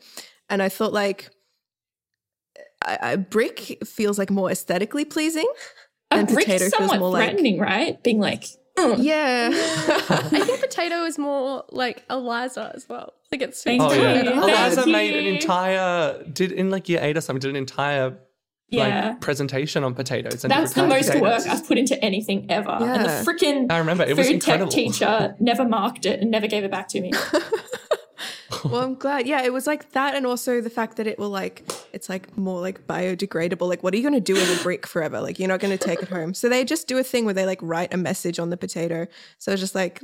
And 0.50 0.62
I 0.62 0.68
thought 0.68 0.92
like 0.92 1.30
I, 2.86 2.98
I, 3.12 3.16
brick 3.16 3.80
feels 3.86 4.18
like 4.20 4.30
more 4.30 4.52
aesthetically 4.52 5.06
pleasing. 5.06 5.48
A 6.12 6.16
And 6.16 6.28
brick 6.28 6.46
potato 6.46 6.66
is 6.66 6.74
feels 6.76 6.90
somewhat 6.90 7.00
more 7.00 7.10
like- 7.10 7.30
threatening, 7.30 7.60
right? 7.60 8.02
Being 8.04 8.20
like, 8.20 8.44
"Mm, 8.78 8.98
Yeah. 9.04 9.50
I 9.54 10.44
think 10.46 10.60
potato 10.62 11.04
is 11.06 11.18
more 11.18 11.64
like 11.72 12.04
Eliza 12.10 12.72
as 12.76 12.88
well. 12.90 13.14
Like 13.32 13.42
it's 13.42 13.64
Thank 13.64 13.82
Oh 13.82 13.92
you. 13.94 14.02
yeah, 14.02 14.14
Thank 14.24 14.28
Eliza 14.36 14.84
you. 14.86 14.92
made 14.92 15.16
an 15.16 15.26
entire 15.36 16.24
did 16.26 16.52
in 16.52 16.70
like 16.70 16.88
year 16.90 17.00
eight 17.02 17.18
or 17.18 17.22
something 17.22 17.42
did 17.42 17.50
an 17.50 17.56
entire 17.56 18.18
yeah. 18.70 19.10
like 19.10 19.22
presentation 19.22 19.84
on 19.84 19.94
potatoes. 19.96 20.44
And 20.44 20.52
That's 20.52 20.74
the 20.74 20.86
most 20.88 21.10
kinds 21.12 21.16
of 21.16 21.22
work. 21.22 21.48
I've 21.48 21.68
put 21.68 21.78
into 21.78 22.00
anything 22.04 22.46
ever. 22.50 22.70
And 22.72 23.06
the 23.06 23.10
Yeah. 23.10 23.24
freaking 23.24 23.72
I 23.72 23.78
remember 23.80 24.04
it 24.04 24.16
was 24.18 24.28
food 24.28 24.36
incredible. 24.36 24.72
tech 24.72 24.76
teacher 24.86 25.36
never 25.40 25.68
marked 25.68 26.06
it 26.06 26.20
and 26.22 26.30
never 26.32 26.48
gave 26.48 26.64
it 26.64 26.72
back 26.72 26.88
to 26.90 27.02
me. 27.02 27.12
well, 28.66 28.82
I'm 28.82 28.96
glad. 28.96 29.28
Yeah, 29.28 29.44
it 29.44 29.54
was 29.54 29.68
like 29.68 29.92
that, 29.92 30.16
and 30.16 30.26
also 30.26 30.62
the 30.62 30.70
fact 30.70 30.98
that 30.98 31.08
it 31.08 31.20
will 31.20 31.30
like 31.30 31.64
it's 31.92 32.10
like 32.10 32.38
more 32.38 32.60
like 32.62 32.88
biodegradable. 32.88 33.68
Like, 33.68 33.84
what 33.84 33.94
are 33.94 33.98
you 33.98 34.04
going 34.04 34.14
to 34.14 34.20
do 34.20 34.34
with 34.34 34.60
a 34.60 34.64
brick 34.64 34.88
forever? 34.88 35.22
Like, 35.22 35.40
you're 35.40 35.48
not 35.48 35.60
going 35.60 35.78
to 35.78 35.84
take 35.84 36.02
it 36.02 36.10
home. 36.10 36.34
So 36.34 36.50
they 36.50 36.64
just 36.64 36.88
do 36.88 36.98
a 36.98 37.04
thing 37.04 37.26
where 37.26 37.34
they 37.34 37.46
like 37.46 37.60
write 37.62 37.94
a 37.94 37.98
message 37.98 38.40
on 38.40 38.50
the 38.50 38.58
potato. 38.58 39.08
So 39.38 39.52
it's 39.52 39.62
just 39.62 39.76
like, 39.76 40.02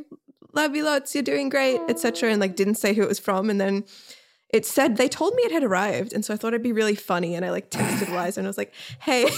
love 0.54 0.76
you 0.76 0.84
lots, 0.84 1.14
you're 1.16 1.24
doing 1.24 1.50
great, 1.50 1.80
etc. 1.90 2.32
And 2.32 2.40
like 2.40 2.56
didn't 2.56 2.76
say 2.76 2.94
who 2.94 3.04
it 3.04 3.10
was 3.10 3.20
from, 3.20 3.50
and 3.50 3.60
then. 3.60 3.86
It 4.52 4.66
said 4.66 4.98
they 4.98 5.08
told 5.08 5.36
me 5.36 5.44
it 5.44 5.52
had 5.52 5.64
arrived, 5.64 6.12
and 6.12 6.26
so 6.26 6.34
I 6.34 6.38
thought 6.38 6.56
it'd 6.56 6.64
be 6.64 6.72
really 6.72 6.96
funny. 6.96 7.36
And 7.36 7.46
I 7.46 7.52
like 7.52 7.70
texted 7.70 8.10
Liza, 8.10 8.40
and 8.40 8.48
I 8.48 8.50
was 8.50 8.58
like, 8.58 8.74
"Hey, 9.00 9.30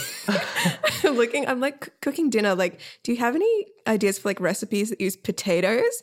I'm 1.04 1.18
looking. 1.18 1.46
I'm 1.46 1.60
like 1.60 1.92
cooking 2.00 2.30
dinner. 2.30 2.56
Like, 2.56 2.80
do 3.04 3.12
you 3.12 3.18
have 3.18 3.36
any 3.36 3.66
ideas 3.86 4.20
for 4.20 4.30
like 4.30 4.40
recipes 4.40 4.90
that 4.90 5.02
use 5.02 5.18
potatoes?" 5.18 6.02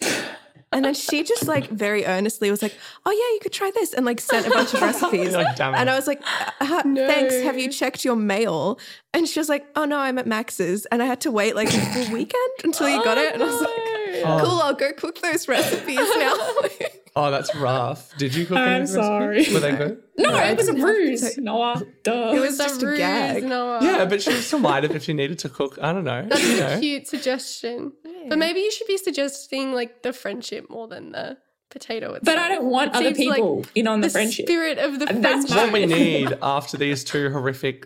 And 0.70 0.85
then 0.85 0.93
she 0.95 1.24
just 1.24 1.47
like 1.47 1.69
very 1.70 2.05
earnestly 2.05 2.51
was 2.51 2.61
like, 2.61 2.74
"Oh 3.07 3.11
yeah, 3.11 3.35
you 3.35 3.39
could 3.43 3.53
try 3.53 3.70
this," 3.74 3.95
and 3.95 4.05
like 4.05 4.20
sent 4.20 4.47
a 4.47 4.51
bunch 4.51 4.74
of 4.74 4.82
recipes. 4.90 5.35
Like, 5.35 5.57
"Damn 5.57 5.74
it." 5.74 5.78
and 5.78 5.89
I 5.89 5.97
was 5.97 6.07
like, 6.07 6.23
uh, 6.61 6.82
"Thanks. 6.82 7.35
Have 7.43 7.59
you 7.59 7.70
checked 7.70 8.05
your 8.05 8.16
mail?" 8.16 8.78
And 9.15 9.27
she 9.27 9.40
was 9.40 9.49
like, 9.49 9.66
"Oh 9.77 9.86
no, 9.86 9.97
I'm 9.99 10.19
at 10.19 10.27
Max's," 10.27 10.85
and 10.86 11.03
I 11.03 11.07
had 11.07 11.23
to 11.23 11.31
wait 11.31 11.57
like 11.57 11.69
a 11.69 11.81
full 11.81 12.12
weekend 12.12 12.53
until 12.65 12.89
you 12.89 13.03
got 13.03 13.16
it. 13.16 13.32
And 13.32 13.43
I 13.43 13.47
was 13.47 13.61
like, 13.61 13.70
Oh. 14.27 14.40
"Cool, 14.45 14.61
I'll 14.61 14.74
go 14.74 14.93
cook 14.93 15.20
those 15.23 15.49
recipes 15.49 15.97
now." 16.16 16.36
Oh, 17.16 17.32
that's 17.32 17.53
rough. 17.57 18.16
Did 18.16 18.32
you 18.32 18.47
cook? 18.47 18.59
any 18.59 18.70
I'm 18.77 18.82
of 18.82 18.95
recipes? 18.95 19.05
sorry. 19.05 19.53
Were 19.53 19.59
they 19.59 19.73
good? 19.77 20.03
No, 20.19 20.36
it 20.36 20.57
was 20.57 20.69
a 20.69 20.73
didn't 20.73 20.86
ruse. 20.86 21.35
to- 21.35 21.40
Noah, 21.40 21.82
duh. 22.05 22.32
It 22.36 22.40
was 22.40 22.61
a 22.61 22.65
just 22.65 22.82
a 22.82 22.86
ruse, 22.86 22.99
gag. 22.99 23.43
Noah. 23.45 23.78
Yeah, 23.82 24.05
but 24.05 24.23
she 24.23 24.31
still 24.35 24.61
might 24.61 24.85
have 24.85 24.95
if 24.95 25.03
she 25.05 25.15
needed 25.15 25.39
to 25.40 25.49
cook. 25.49 25.78
I 25.82 25.93
don't 25.93 26.05
know. 26.05 26.27
That's 26.28 26.43
you 26.45 26.57
a 26.57 26.61
know. 26.61 26.78
cute 26.81 27.09
suggestion. 27.09 27.93
But 28.28 28.36
mm. 28.36 28.40
maybe 28.40 28.60
you 28.60 28.70
should 28.70 28.86
be 28.86 28.98
suggesting 28.98 29.72
like 29.72 30.02
the 30.02 30.12
friendship 30.12 30.68
more 30.70 30.88
than 30.88 31.12
the 31.12 31.36
potato 31.70 32.14
itself. 32.14 32.24
but 32.24 32.38
I 32.38 32.48
don't 32.48 32.64
want 32.66 32.90
It 32.90 32.96
other 32.96 33.14
seems 33.14 33.28
like 33.28 33.36
people 33.36 33.66
in 33.74 33.86
on 33.86 34.00
the, 34.00 34.06
the 34.09 34.12
friendship. 34.12 34.46
spirit 34.46 34.78
of 34.78 34.98
the 34.98 35.09
And 35.09 35.24
that's. 35.24 35.50
What 35.55 35.72
we 35.72 35.86
need 35.86 36.36
after 36.42 36.76
these 36.76 37.05
two 37.05 37.30
horrific, 37.30 37.84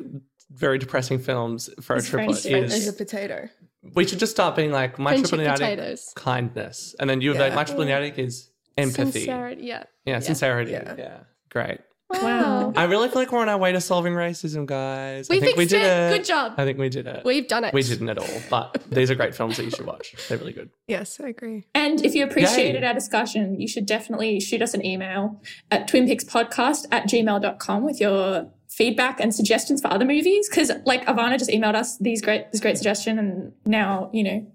very 0.50 0.78
depressing 0.78 1.18
films 1.18 1.68
for 1.80 1.94
a 1.94 1.98
Is 1.98 2.08
triplet 2.08 2.38
friendship. 2.38 2.64
As 2.72 2.86
a 2.88 2.92
potato. 2.92 3.48
we 3.94 4.06
should 4.06 4.18
just 4.20 4.32
start 4.32 4.54
being 4.54 4.70
like 4.70 4.98
my 4.98 5.12
Friendship 5.12 5.30
triple 5.30 5.48
attic 5.48 5.78
potatoes. 5.78 6.12
kindness, 6.14 6.94
and 7.00 7.10
then 7.10 7.20
you 7.20 7.30
have 7.30 7.40
like 7.40 7.50
Yeah. 7.50 7.56
my 7.56 7.64
triple 7.64 7.88
attic 7.90 8.18
is 8.18 8.50
empathy. 8.78 9.20
Sincerity, 9.20 9.62
yeah. 9.64 9.84
Yeah, 10.06 10.20
sincerity. 10.20 10.72
Yeah. 10.72 10.94
Yeah. 10.96 11.18
great. 11.50 11.80
Wow. 12.12 12.72
I 12.76 12.84
really 12.84 13.08
feel 13.08 13.22
like 13.22 13.32
we're 13.32 13.40
on 13.40 13.48
our 13.48 13.58
way 13.58 13.72
to 13.72 13.80
solving 13.80 14.12
racism, 14.14 14.66
guys. 14.66 15.28
We 15.28 15.38
I 15.38 15.40
think 15.40 15.56
we 15.56 15.66
did 15.66 15.82
it. 15.82 16.12
it. 16.12 16.18
Good 16.18 16.24
job. 16.26 16.54
I 16.56 16.64
think 16.64 16.78
we 16.78 16.88
did 16.88 17.06
it. 17.06 17.24
We've 17.24 17.46
done 17.46 17.64
it. 17.64 17.74
We 17.74 17.82
didn't 17.82 18.08
at 18.08 18.18
all, 18.18 18.40
but 18.50 18.82
these 18.90 19.10
are 19.10 19.14
great 19.14 19.34
films 19.34 19.56
that 19.56 19.64
you 19.64 19.70
should 19.70 19.86
watch. 19.86 20.14
They're 20.28 20.38
really 20.38 20.52
good. 20.52 20.70
Yes, 20.88 21.20
I 21.20 21.28
agree. 21.28 21.64
And 21.74 22.04
if 22.04 22.14
you 22.14 22.24
appreciated 22.24 22.82
Yay. 22.82 22.88
our 22.88 22.94
discussion, 22.94 23.60
you 23.60 23.68
should 23.68 23.86
definitely 23.86 24.40
shoot 24.40 24.62
us 24.62 24.74
an 24.74 24.84
email 24.84 25.40
at 25.70 25.88
twinpixpodcast 25.88 26.86
at 26.90 27.04
gmail.com 27.04 27.84
with 27.84 28.00
your 28.00 28.50
feedback 28.68 29.20
and 29.20 29.34
suggestions 29.34 29.80
for 29.80 29.88
other 29.88 30.04
movies. 30.04 30.48
Because 30.48 30.70
like 30.84 31.04
Ivana 31.06 31.38
just 31.38 31.50
emailed 31.50 31.74
us 31.74 31.98
these 31.98 32.22
great 32.22 32.50
this 32.52 32.60
great 32.60 32.76
suggestion 32.76 33.18
and 33.18 33.52
now, 33.64 34.10
you 34.12 34.24
know, 34.24 34.46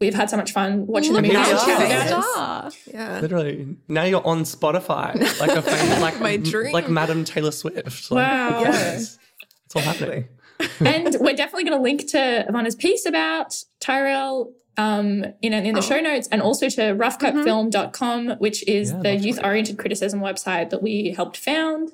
we've 0.00 0.14
had 0.14 0.28
so 0.30 0.36
much 0.36 0.52
fun 0.52 0.86
watching 0.86 1.12
Look 1.12 1.22
the 1.22 1.28
movie 1.28 1.36
at 1.40 1.48
and 1.48 1.56
us. 1.58 1.66
Yeah. 1.66 1.76
about 1.76 2.06
it. 2.06 2.08
Star. 2.08 2.70
Yeah. 2.94 3.20
Literally, 3.20 3.76
now 3.88 4.04
you're 4.04 4.26
on 4.26 4.42
Spotify, 4.44 5.14
like 5.40 5.50
a 5.50 5.62
famous, 5.62 6.00
like 6.06 6.20
My 6.20 6.36
dream. 6.36 6.72
like 6.72 6.88
Madam 6.88 7.24
Taylor 7.24 7.50
Swift. 7.52 8.10
Like, 8.10 8.26
Wow. 8.28 8.60
yes, 8.62 9.18
it's 9.64 9.76
all 9.76 9.82
happening. 9.82 10.28
and 10.80 11.16
we're 11.20 11.34
definitely 11.36 11.64
going 11.64 11.76
to 11.76 11.82
link 11.82 12.06
to 12.08 12.46
Ivana's 12.48 12.74
piece 12.74 13.04
about 13.06 13.54
Tyrel 13.80 14.52
um, 14.78 15.24
in, 15.42 15.52
in 15.52 15.74
the 15.74 15.82
show 15.82 16.00
notes 16.00 16.28
and 16.32 16.40
also 16.40 16.68
to 16.70 16.80
roughcutfilm.com, 16.94 18.30
which 18.38 18.66
is 18.68 18.90
Yeah, 18.92 19.00
the 19.02 19.16
youth 19.16 19.40
oriented 19.42 19.78
criticism 19.78 20.20
website 20.20 20.70
that 20.70 20.82
we 20.82 21.10
helped 21.16 21.36
found. 21.36 21.90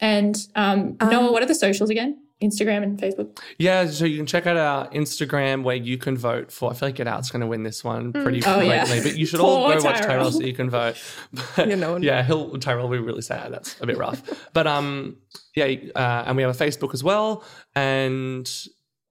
And 0.00 0.36
um, 0.54 0.96
Noah, 1.00 1.32
what 1.32 1.42
are 1.42 1.46
the 1.46 1.54
socials 1.54 1.88
again? 1.90 2.18
Instagram 2.44 2.82
and 2.82 2.98
Facebook. 2.98 3.38
Yeah, 3.58 3.86
so 3.86 4.04
you 4.04 4.16
can 4.16 4.26
check 4.26 4.46
out 4.46 4.56
our 4.56 4.88
Instagram 4.90 5.62
where 5.62 5.76
you 5.76 5.96
can 5.98 6.16
vote 6.16 6.52
for. 6.52 6.70
I 6.70 6.74
feel 6.74 6.88
like 6.88 6.96
Get 6.96 7.08
Out's 7.08 7.30
going 7.30 7.40
to 7.40 7.46
win 7.46 7.62
this 7.62 7.82
one 7.82 8.12
pretty 8.12 8.42
Oh, 8.46 8.60
yeah. 8.60 8.84
but 9.02 9.16
you 9.16 9.26
should 9.30 9.40
all 9.40 9.68
go 9.68 9.74
watch 9.82 9.96
Tyrel. 10.00 10.06
Tyrel 10.06 10.32
so 10.32 10.40
you 10.40 10.52
can 10.54 10.70
vote. 10.70 10.96
But, 11.56 11.68
Yeah, 11.68 11.74
no 11.76 11.92
one- 11.92 12.02
yeah, 12.02 12.22
he'll 12.22 12.50
Tyrel 12.58 12.88
will 12.88 12.96
be 12.98 13.04
really 13.04 13.22
sad. 13.22 13.52
That's 13.52 13.80
a 13.80 13.86
bit 13.86 13.96
rough. 13.98 14.22
but 14.52 14.66
um, 14.66 15.16
yeah, 15.56 15.66
uh, 15.94 16.24
and 16.26 16.36
we 16.36 16.42
have 16.42 16.58
a 16.60 16.64
Facebook 16.64 16.94
as 16.94 17.02
well, 17.04 17.44
and 17.74 18.50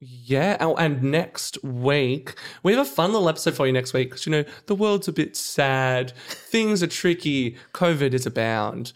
yeah, 0.05 0.57
oh, 0.59 0.75
and 0.75 1.01
next 1.01 1.63
week 1.63 2.35
we 2.61 2.73
have 2.73 2.85
a 2.85 2.89
fun 2.89 3.13
little 3.13 3.29
episode 3.29 3.53
for 3.55 3.65
you 3.65 3.71
next 3.71 3.93
week 3.93 4.09
because 4.09 4.25
you 4.25 4.31
know 4.31 4.43
the 4.67 4.75
world's 4.75 5.07
a 5.07 5.13
bit 5.13 5.35
sad, 5.37 6.11
things 6.27 6.83
are 6.83 6.87
tricky, 6.87 7.55
COVID 7.73 8.13
is 8.13 8.25
abound, 8.25 8.91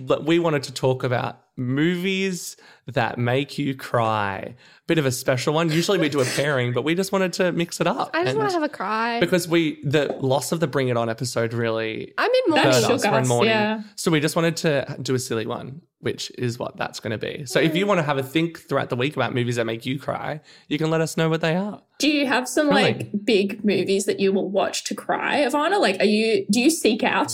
but 0.00 0.26
we 0.26 0.38
wanted 0.38 0.62
to 0.64 0.72
talk 0.74 1.02
about 1.02 1.40
movies 1.60 2.56
that 2.86 3.18
make 3.18 3.58
you 3.58 3.74
cry. 3.76 4.54
Bit 4.88 4.98
of 4.98 5.06
a 5.06 5.12
special 5.12 5.54
one. 5.54 5.70
Usually 5.70 5.98
we 5.98 6.08
do 6.08 6.20
a 6.20 6.24
pairing, 6.24 6.72
but 6.72 6.82
we 6.82 6.96
just 6.96 7.12
wanted 7.12 7.32
to 7.34 7.52
mix 7.52 7.80
it 7.80 7.86
up. 7.86 8.10
I 8.12 8.24
just 8.24 8.36
want 8.36 8.48
to 8.48 8.54
have 8.54 8.62
a 8.64 8.68
cry. 8.68 9.20
because 9.20 9.46
we 9.46 9.80
the 9.84 10.16
loss 10.20 10.50
of 10.50 10.58
the 10.58 10.66
Bring 10.66 10.88
It 10.88 10.96
On 10.96 11.08
episode 11.08 11.52
really 11.52 12.12
I'm 12.18 12.30
in 12.30 12.40
more. 12.48 12.56
That 12.58 12.74
hurt 12.74 12.80
shook 12.82 12.90
us. 12.92 13.04
We're 13.04 13.10
in 13.10 13.22
us, 13.22 13.28
mourning. 13.28 13.50
yeah. 13.50 13.82
So 13.94 14.10
we 14.10 14.18
just 14.18 14.34
wanted 14.34 14.56
to 14.58 14.96
do 15.00 15.14
a 15.14 15.18
silly 15.20 15.46
one, 15.46 15.82
which 16.00 16.32
is 16.38 16.58
what 16.58 16.76
that's 16.76 16.98
going 16.98 17.12
to 17.12 17.18
be. 17.18 17.44
So 17.46 17.60
if 17.60 17.76
you 17.76 17.86
want 17.86 17.98
to 17.98 18.02
have 18.04 18.18
a 18.18 18.22
think 18.24 18.58
throughout 18.58 18.88
the 18.88 18.96
week 18.96 19.14
about 19.14 19.32
movies 19.34 19.54
that 19.56 19.66
make 19.66 19.86
you 19.86 19.98
cry, 20.00 20.40
you 20.66 20.78
can 20.78 20.90
let 20.90 21.00
us 21.00 21.16
know 21.16 21.28
what 21.28 21.40
they 21.42 21.54
are. 21.54 21.80
Do 22.00 22.10
you 22.10 22.26
have 22.26 22.48
some 22.48 22.68
Really? 22.70 22.82
like 22.94 23.10
big 23.24 23.64
movies 23.64 24.06
that 24.06 24.18
you 24.18 24.32
will 24.32 24.50
watch 24.50 24.82
to 24.84 24.94
cry, 24.96 25.44
Ivana? 25.46 25.80
Like, 25.80 26.00
are 26.00 26.04
you, 26.06 26.46
do 26.50 26.58
you 26.60 26.70
seek 26.70 27.04
out 27.04 27.32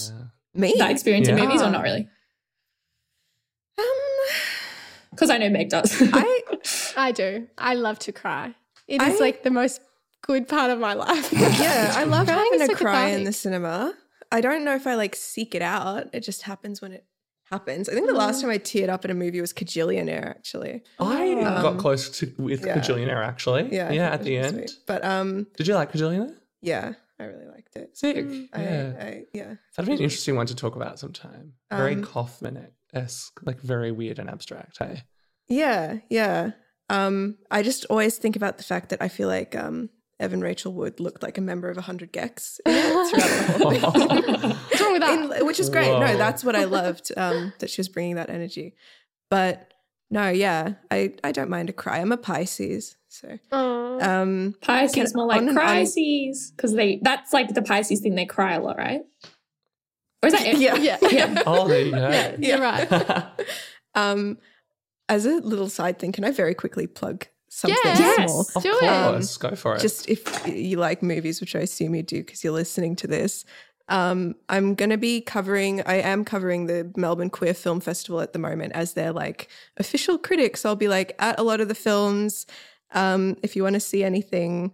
Me? 0.53 0.75
that 0.77 0.91
experience 0.91 1.29
in 1.29 1.37
movies 1.37 1.63
or 1.63 1.67
Ah. 1.67 1.71
not 1.71 1.83
really? 1.85 2.09
Um, 3.79 3.85
Because 5.17 5.31
I 5.31 5.39
know 5.39 5.49
Meg 5.51 5.71
does. 5.71 5.95
I 6.01 6.43
I 6.97 7.13
do. 7.13 7.49
I 7.59 7.75
love 7.75 7.99
to 8.01 8.13
cry. 8.13 8.55
It 8.87 9.03
is 9.03 9.17
I- 9.17 9.25
like 9.25 9.43
the 9.43 9.51
most 9.51 9.81
good 10.23 10.47
part 10.49 10.71
of 10.71 10.79
my 10.79 10.95
life. 10.95 11.33
yeah, 11.33 11.93
I 11.97 12.05
love 12.15 12.27
Crying 12.27 12.45
having 12.45 12.61
is 12.61 12.69
a 12.69 12.73
so 12.73 12.75
cry 12.77 13.09
in 13.09 13.25
the 13.25 13.33
cinema. 13.33 13.95
I 14.33 14.41
don't 14.41 14.65
know 14.65 14.75
if 14.75 14.87
I 14.87 14.95
like 14.95 15.15
seek 15.17 15.55
it 15.55 15.63
out. 15.63 16.09
It 16.13 16.21
just 16.21 16.43
happens 16.43 16.83
when 16.83 16.93
it 16.93 17.05
happens. 17.51 17.89
I 17.89 17.93
think 17.95 18.09
the 18.09 18.13
last 18.15 18.41
time 18.41 18.51
I 18.51 18.59
teared 18.59 18.89
up 18.89 19.05
in 19.05 19.11
a 19.11 19.15
movie 19.15 19.41
was 19.41 19.53
Kajillionaire, 19.53 20.27
actually. 20.29 20.83
I 20.99 21.35
got 21.35 21.65
Um, 21.67 21.79
close 21.79 22.09
to 22.19 22.33
with 22.39 22.67
yeah. 22.67 22.77
Kajillionaire 22.79 23.25
actually. 23.25 23.69
Yeah, 23.73 23.93
yeah, 23.93 24.11
at 24.11 24.23
the 24.25 24.37
end. 24.37 24.57
sweet. 24.57 24.71
But 24.87 25.05
um, 25.05 25.47
Did 25.57 25.69
you 25.69 25.75
like 25.75 25.93
Kajillionaire? 25.93 26.35
yeah, 26.61 26.95
I 27.21 27.25
really 27.25 27.47
liked 27.47 27.77
it. 27.77 27.97
Sick. 27.97 28.17
I, 28.53 28.63
yeah. 28.63 28.93
I, 29.01 29.23
yeah. 29.33 29.55
That'd 29.77 29.87
be 29.87 29.93
an 29.95 30.01
interesting 30.03 30.35
one 30.35 30.47
to 30.47 30.57
talk 30.57 30.75
about 30.75 30.99
sometime. 30.99 31.53
Very 31.71 31.95
Um, 31.95 32.03
Kaufman 32.03 32.57
esque, 32.97 33.39
like 33.45 33.61
very 33.61 33.93
weird 33.93 34.19
and 34.19 34.29
abstract. 34.31 34.79
Hey. 34.79 35.03
Yeah, 35.49 35.99
yeah. 36.11 36.53
Um, 36.89 37.37
I 37.51 37.63
just 37.63 37.85
always 37.91 38.19
think 38.19 38.37
about 38.37 38.59
the 38.59 38.65
fact 38.65 38.91
that 38.91 39.03
I 39.03 39.09
feel 39.09 39.29
like 39.29 39.55
um, 39.57 39.91
Evan 40.21 40.41
Rachel 40.41 40.73
Wood 40.73 40.99
looked 41.01 41.23
like 41.23 41.37
a 41.39 41.41
member 41.41 41.69
of 41.69 41.77
100 41.77 42.13
gecs 42.13 42.59
throughout 42.65 43.59
the 43.59 43.79
whole 43.81 43.91
thing. 44.01 44.51
What's 44.51 44.81
wrong 44.81 44.93
with 44.93 45.03
that? 45.03 45.39
In- 45.41 45.47
which 45.47 45.61
is 45.61 45.69
great. 45.69 45.89
Whoa. 45.89 46.01
No, 46.01 46.17
that's 46.17 46.43
what 46.45 46.57
I 46.57 46.65
loved 46.65 47.13
um, 47.17 47.53
that 47.59 47.71
she 47.71 47.81
was 47.81 47.89
bringing 47.89 48.17
that 48.17 48.31
energy. 48.31 48.75
But 49.31 49.73
no, 50.11 50.29
yeah, 50.29 50.75
I, 50.91 51.15
I 51.25 51.33
don't 51.33 51.51
mind 51.51 51.69
a 51.71 51.73
cry. 51.73 51.99
I'm 51.99 52.13
a 52.13 52.17
Pisces. 52.17 52.97
So, 53.09 53.39
um, 53.51 54.55
Pisces, 54.61 54.95
Can- 54.95 55.07
more 55.15 55.27
like 55.27 55.39
on 55.39 55.45
an- 55.45 55.49
on- 55.51 55.55
crises, 55.55 56.53
because 56.55 56.75
they 56.75 57.01
that's 57.03 57.33
like 57.33 57.55
the 57.55 57.63
Pisces 57.63 58.01
thing. 58.01 58.15
They 58.15 58.27
cry 58.27 58.55
a 58.55 58.61
lot, 58.63 58.77
right? 58.79 59.01
Or 60.27 60.29
is 60.29 60.33
that 60.35 60.47
it? 60.47 60.59
yeah. 60.59 60.75
yeah. 60.77 60.99
Yeah. 61.11 61.43
Oh, 61.47 61.67
there 61.69 61.81
you 61.83 61.91
go. 61.93 62.09
yeah, 62.11 62.37
you're 62.39 62.61
right. 62.61 63.25
Um, 63.95 64.37
as 65.09 65.25
a 65.25 65.37
little 65.37 65.69
side 65.71 65.99
thing, 65.99 66.13
can 66.13 66.25
I 66.25 66.31
very 66.31 66.55
quickly 66.55 66.87
plug 66.87 67.27
something 67.49 67.79
Yes. 67.85 68.31
small? 68.31 68.41
Of 68.57 68.63
Do 68.63 68.73
it. 68.73 68.81
course, 68.81 69.37
go 69.39 69.55
for 69.55 69.77
it. 69.77 69.81
Just 69.81 70.09
if 70.09 70.47
you 70.47 70.77
like 70.79 71.03
movies, 71.03 71.41
which 71.41 71.57
I 71.57 71.61
assume 71.61 71.95
you 71.95 72.03
do 72.03 72.19
because 72.23 72.45
you're 72.45 72.53
listening 72.53 72.97
to 72.97 73.07
this. 73.07 73.45
Um, 73.89 74.35
I'm 74.49 74.75
going 74.75 74.91
to 74.91 74.99
be 74.99 75.21
covering, 75.21 75.81
I 75.87 75.95
am 76.01 76.25
covering 76.25 76.67
the 76.67 76.93
Melbourne 76.97 77.31
Queer 77.31 77.55
Film 77.55 77.79
Festival 77.81 78.21
at 78.21 78.33
the 78.33 78.39
moment 78.41 78.73
as 78.75 78.95
their 78.95 79.13
like 79.13 79.49
official 79.77 80.19
critic. 80.19 80.57
So 80.57 80.69
I'll 80.69 80.77
be 80.77 80.89
like 80.89 81.15
at 81.21 81.39
a 81.39 81.45
lot 81.45 81.61
of 81.61 81.69
the 81.69 81.75
films. 81.75 82.47
Um, 82.93 83.37
if 83.45 83.55
you 83.57 83.63
want 83.63 83.75
to 83.75 83.81
see 83.81 84.03
anything, 84.05 84.73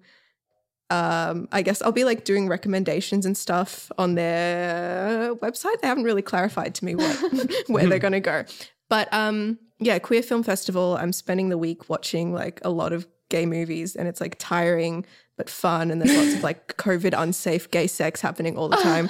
um, 0.93 1.49
I 1.53 1.63
guess 1.63 1.81
I'll 1.83 1.93
be 1.93 2.05
like 2.05 2.25
doing 2.25 2.49
recommendations 2.49 3.25
and 3.25 3.37
stuff 3.37 3.91
on 3.99 4.15
their 4.15 5.35
website. 5.37 5.81
They 5.81 5.89
haven't 5.89 6.05
really 6.05 6.23
clarified 6.23 6.75
to 6.77 6.85
me 6.85 6.95
what 6.95 7.17
where 7.69 7.87
they're 7.87 7.99
going 8.09 8.13
to 8.13 8.21
go. 8.21 8.45
But 8.89 9.13
um, 9.13 9.59
yeah, 9.79 9.99
Queer 9.99 10.23
Film 10.23 10.43
Festival. 10.43 10.97
I'm 10.97 11.13
spending 11.13 11.49
the 11.49 11.59
week 11.59 11.89
watching 11.89 12.33
like 12.35 12.61
a 12.65 12.71
lot 12.71 12.93
of 12.93 13.07
gay 13.31 13.47
movies, 13.47 13.97
and 13.97 14.07
it's 14.07 14.21
like 14.21 14.37
tiring 14.39 15.07
but 15.39 15.49
fun. 15.49 15.91
And 15.91 16.01
there's 16.03 16.15
lots 16.17 16.35
of 16.35 16.43
like 16.43 16.77
COVID 16.77 17.15
unsafe 17.21 17.71
gay 17.71 17.87
sex 17.87 18.21
happening 18.21 18.59
all 18.59 18.69
the 18.69 18.77
time. 18.77 19.09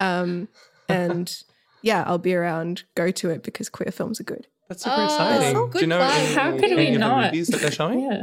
Um, 0.00 0.48
and 0.88 1.32
yeah, 1.82 2.02
I'll 2.06 2.18
be 2.18 2.34
around. 2.34 2.82
Go 2.96 3.10
to 3.12 3.30
it 3.30 3.42
because 3.44 3.68
queer 3.68 3.92
films 3.92 4.18
are 4.20 4.24
good. 4.24 4.48
That's 4.68 4.82
super 4.84 4.96
Oh, 4.98 5.04
exciting. 5.04 5.54
good 5.54 5.72
Do 5.74 5.80
you 5.80 5.86
know 5.86 5.98
plug. 5.98 6.12
any, 6.18 6.34
How 6.34 6.50
could 6.52 6.60
we 6.62 6.70
any 6.70 6.86
of 6.88 6.92
the 6.94 6.98
not? 7.00 7.24
movies 7.26 7.48
that 7.48 7.60
they're 7.60 7.70
showing? 7.70 8.00
Yeah. 8.00 8.22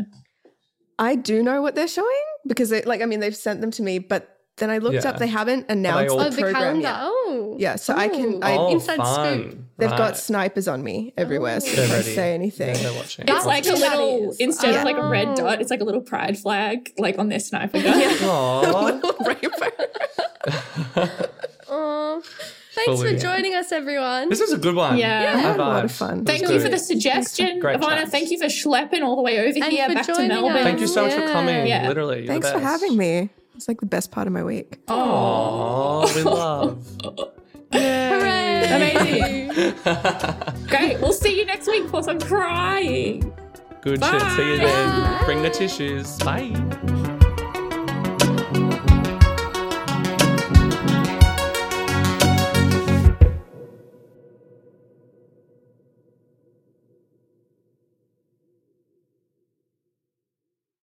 I 1.00 1.16
do 1.16 1.44
know 1.44 1.62
what 1.62 1.76
they're 1.76 1.88
showing 1.88 2.26
because 2.48 2.70
they 2.70 2.82
like 2.84 3.02
I 3.02 3.06
mean 3.06 3.20
they've 3.20 3.36
sent 3.36 3.62
them 3.62 3.72
to 3.72 3.82
me, 3.84 4.00
but 4.00 4.34
then 4.58 4.72
I 4.72 4.80
looked 4.80 4.96
Yeah. 5.04 5.10
up 5.12 5.20
they 5.20 5.28
haven't 5.28 5.68
announced 5.70 6.10
all- 6.12 6.20
Oh, 6.20 6.24
the 6.24 6.30
the 6.32 6.42
program 6.42 6.82
calendar. 6.82 6.82
yet. 6.82 6.96
Oh. 7.00 7.56
Yeah, 7.60 7.76
so 7.76 7.94
I 7.94 8.08
can- 8.08 8.44
I- 8.44 8.58
oh, 8.58 8.72
Inside 8.72 8.98
fun. 8.98 9.40
scoop. 9.52 9.60
They've 9.78 9.92
Right. 9.92 9.98
got 10.00 10.18
snipers 10.18 10.68
on 10.68 10.82
me 10.84 11.14
everywhere, 11.16 11.60
so 11.60 11.76
They're 11.76 11.86
if 11.86 11.92
I 11.92 12.02
say 12.02 12.34
anything, 12.34 12.70
Yeah, 12.76 12.82
they're 12.82 12.94
watching. 12.94 13.26
It's 13.28 13.46
like 13.46 13.68
a 13.68 13.74
little 13.74 14.32
is. 14.32 14.38
instead 14.40 14.74
of 14.74 14.84
like 14.84 14.98
a 14.98 15.08
red 15.08 15.28
Oh. 15.28 15.36
dot, 15.36 15.62
it's 15.62 15.70
like 15.70 15.82
a 15.82 15.84
little 15.84 16.02
pride 16.02 16.40
flag, 16.40 16.92
like 16.98 17.20
on 17.20 17.30
their 17.30 17.40
sniper 17.40 17.80
gun. 17.80 18.02
Aw. 18.24 19.00
rainbow. 19.28 21.18
Um, 21.70 22.22
Aw. 22.88 22.96
Thanks 22.96 23.12
for 23.14 23.18
joining 23.28 23.56
us, 23.56 23.72
everyone. 23.72 24.30
This 24.30 24.40
is 24.42 24.54
a 24.54 24.58
good 24.58 24.76
one. 24.76 24.98
Yeah. 24.98 25.34
I 25.36 25.40
had 25.40 25.56
a 25.58 25.60
lot 25.60 25.86
of 25.86 25.92
fun. 25.92 26.26
Thank 26.26 26.48
you 26.48 26.54
was 26.54 26.64
for 26.64 26.70
the 26.70 26.80
suggestion, 26.80 27.60
Great 27.60 27.80
Ivana. 27.80 27.90
chats. 28.00 28.12
Thank 28.12 28.32
you 28.32 28.38
for 28.40 28.46
schlepping 28.46 29.02
all 29.04 29.16
the 29.16 29.22
way 29.22 29.40
over 29.40 29.48
And 29.64 29.66
here 29.72 29.88
back 29.90 30.06
to 30.08 30.28
Melbourne. 30.28 30.58
us. 30.58 30.64
Thank 30.64 30.80
you 30.82 30.88
so 30.88 31.04
much 31.06 31.14
for 31.14 31.28
coming. 31.28 31.68
Yeah. 31.68 31.88
Literally. 31.88 32.20
you're 32.20 32.28
Thanks 32.28 32.48
the 32.48 32.54
for 32.54 32.60
having 32.60 32.98
me. 32.98 33.30
It's 33.56 33.68
like 33.68 33.80
the 33.80 33.86
best 33.88 34.12
part 34.12 34.28
of 34.28 34.34
my 34.34 34.44
week. 34.44 34.78
Oh, 34.88 36.12
we 36.16 36.22
love. 36.24 36.86
Hooray! 37.74 38.64
Amazing. 38.66 39.74
Great. 40.68 41.00
We'll 41.02 41.12
see 41.14 41.38
you 41.40 41.46
next 41.46 41.68
week 41.68 41.90
for 41.90 42.04
some 42.04 42.20
crying. 42.20 43.34
Good 43.82 44.04
shit. 44.04 44.22
See 44.34 44.52
you 44.54 44.58
Bye. 44.60 44.66
then. 44.66 45.26
Bring 45.26 45.42
the 45.42 45.50
tissues. 45.50 46.18
Bye. 46.20 46.94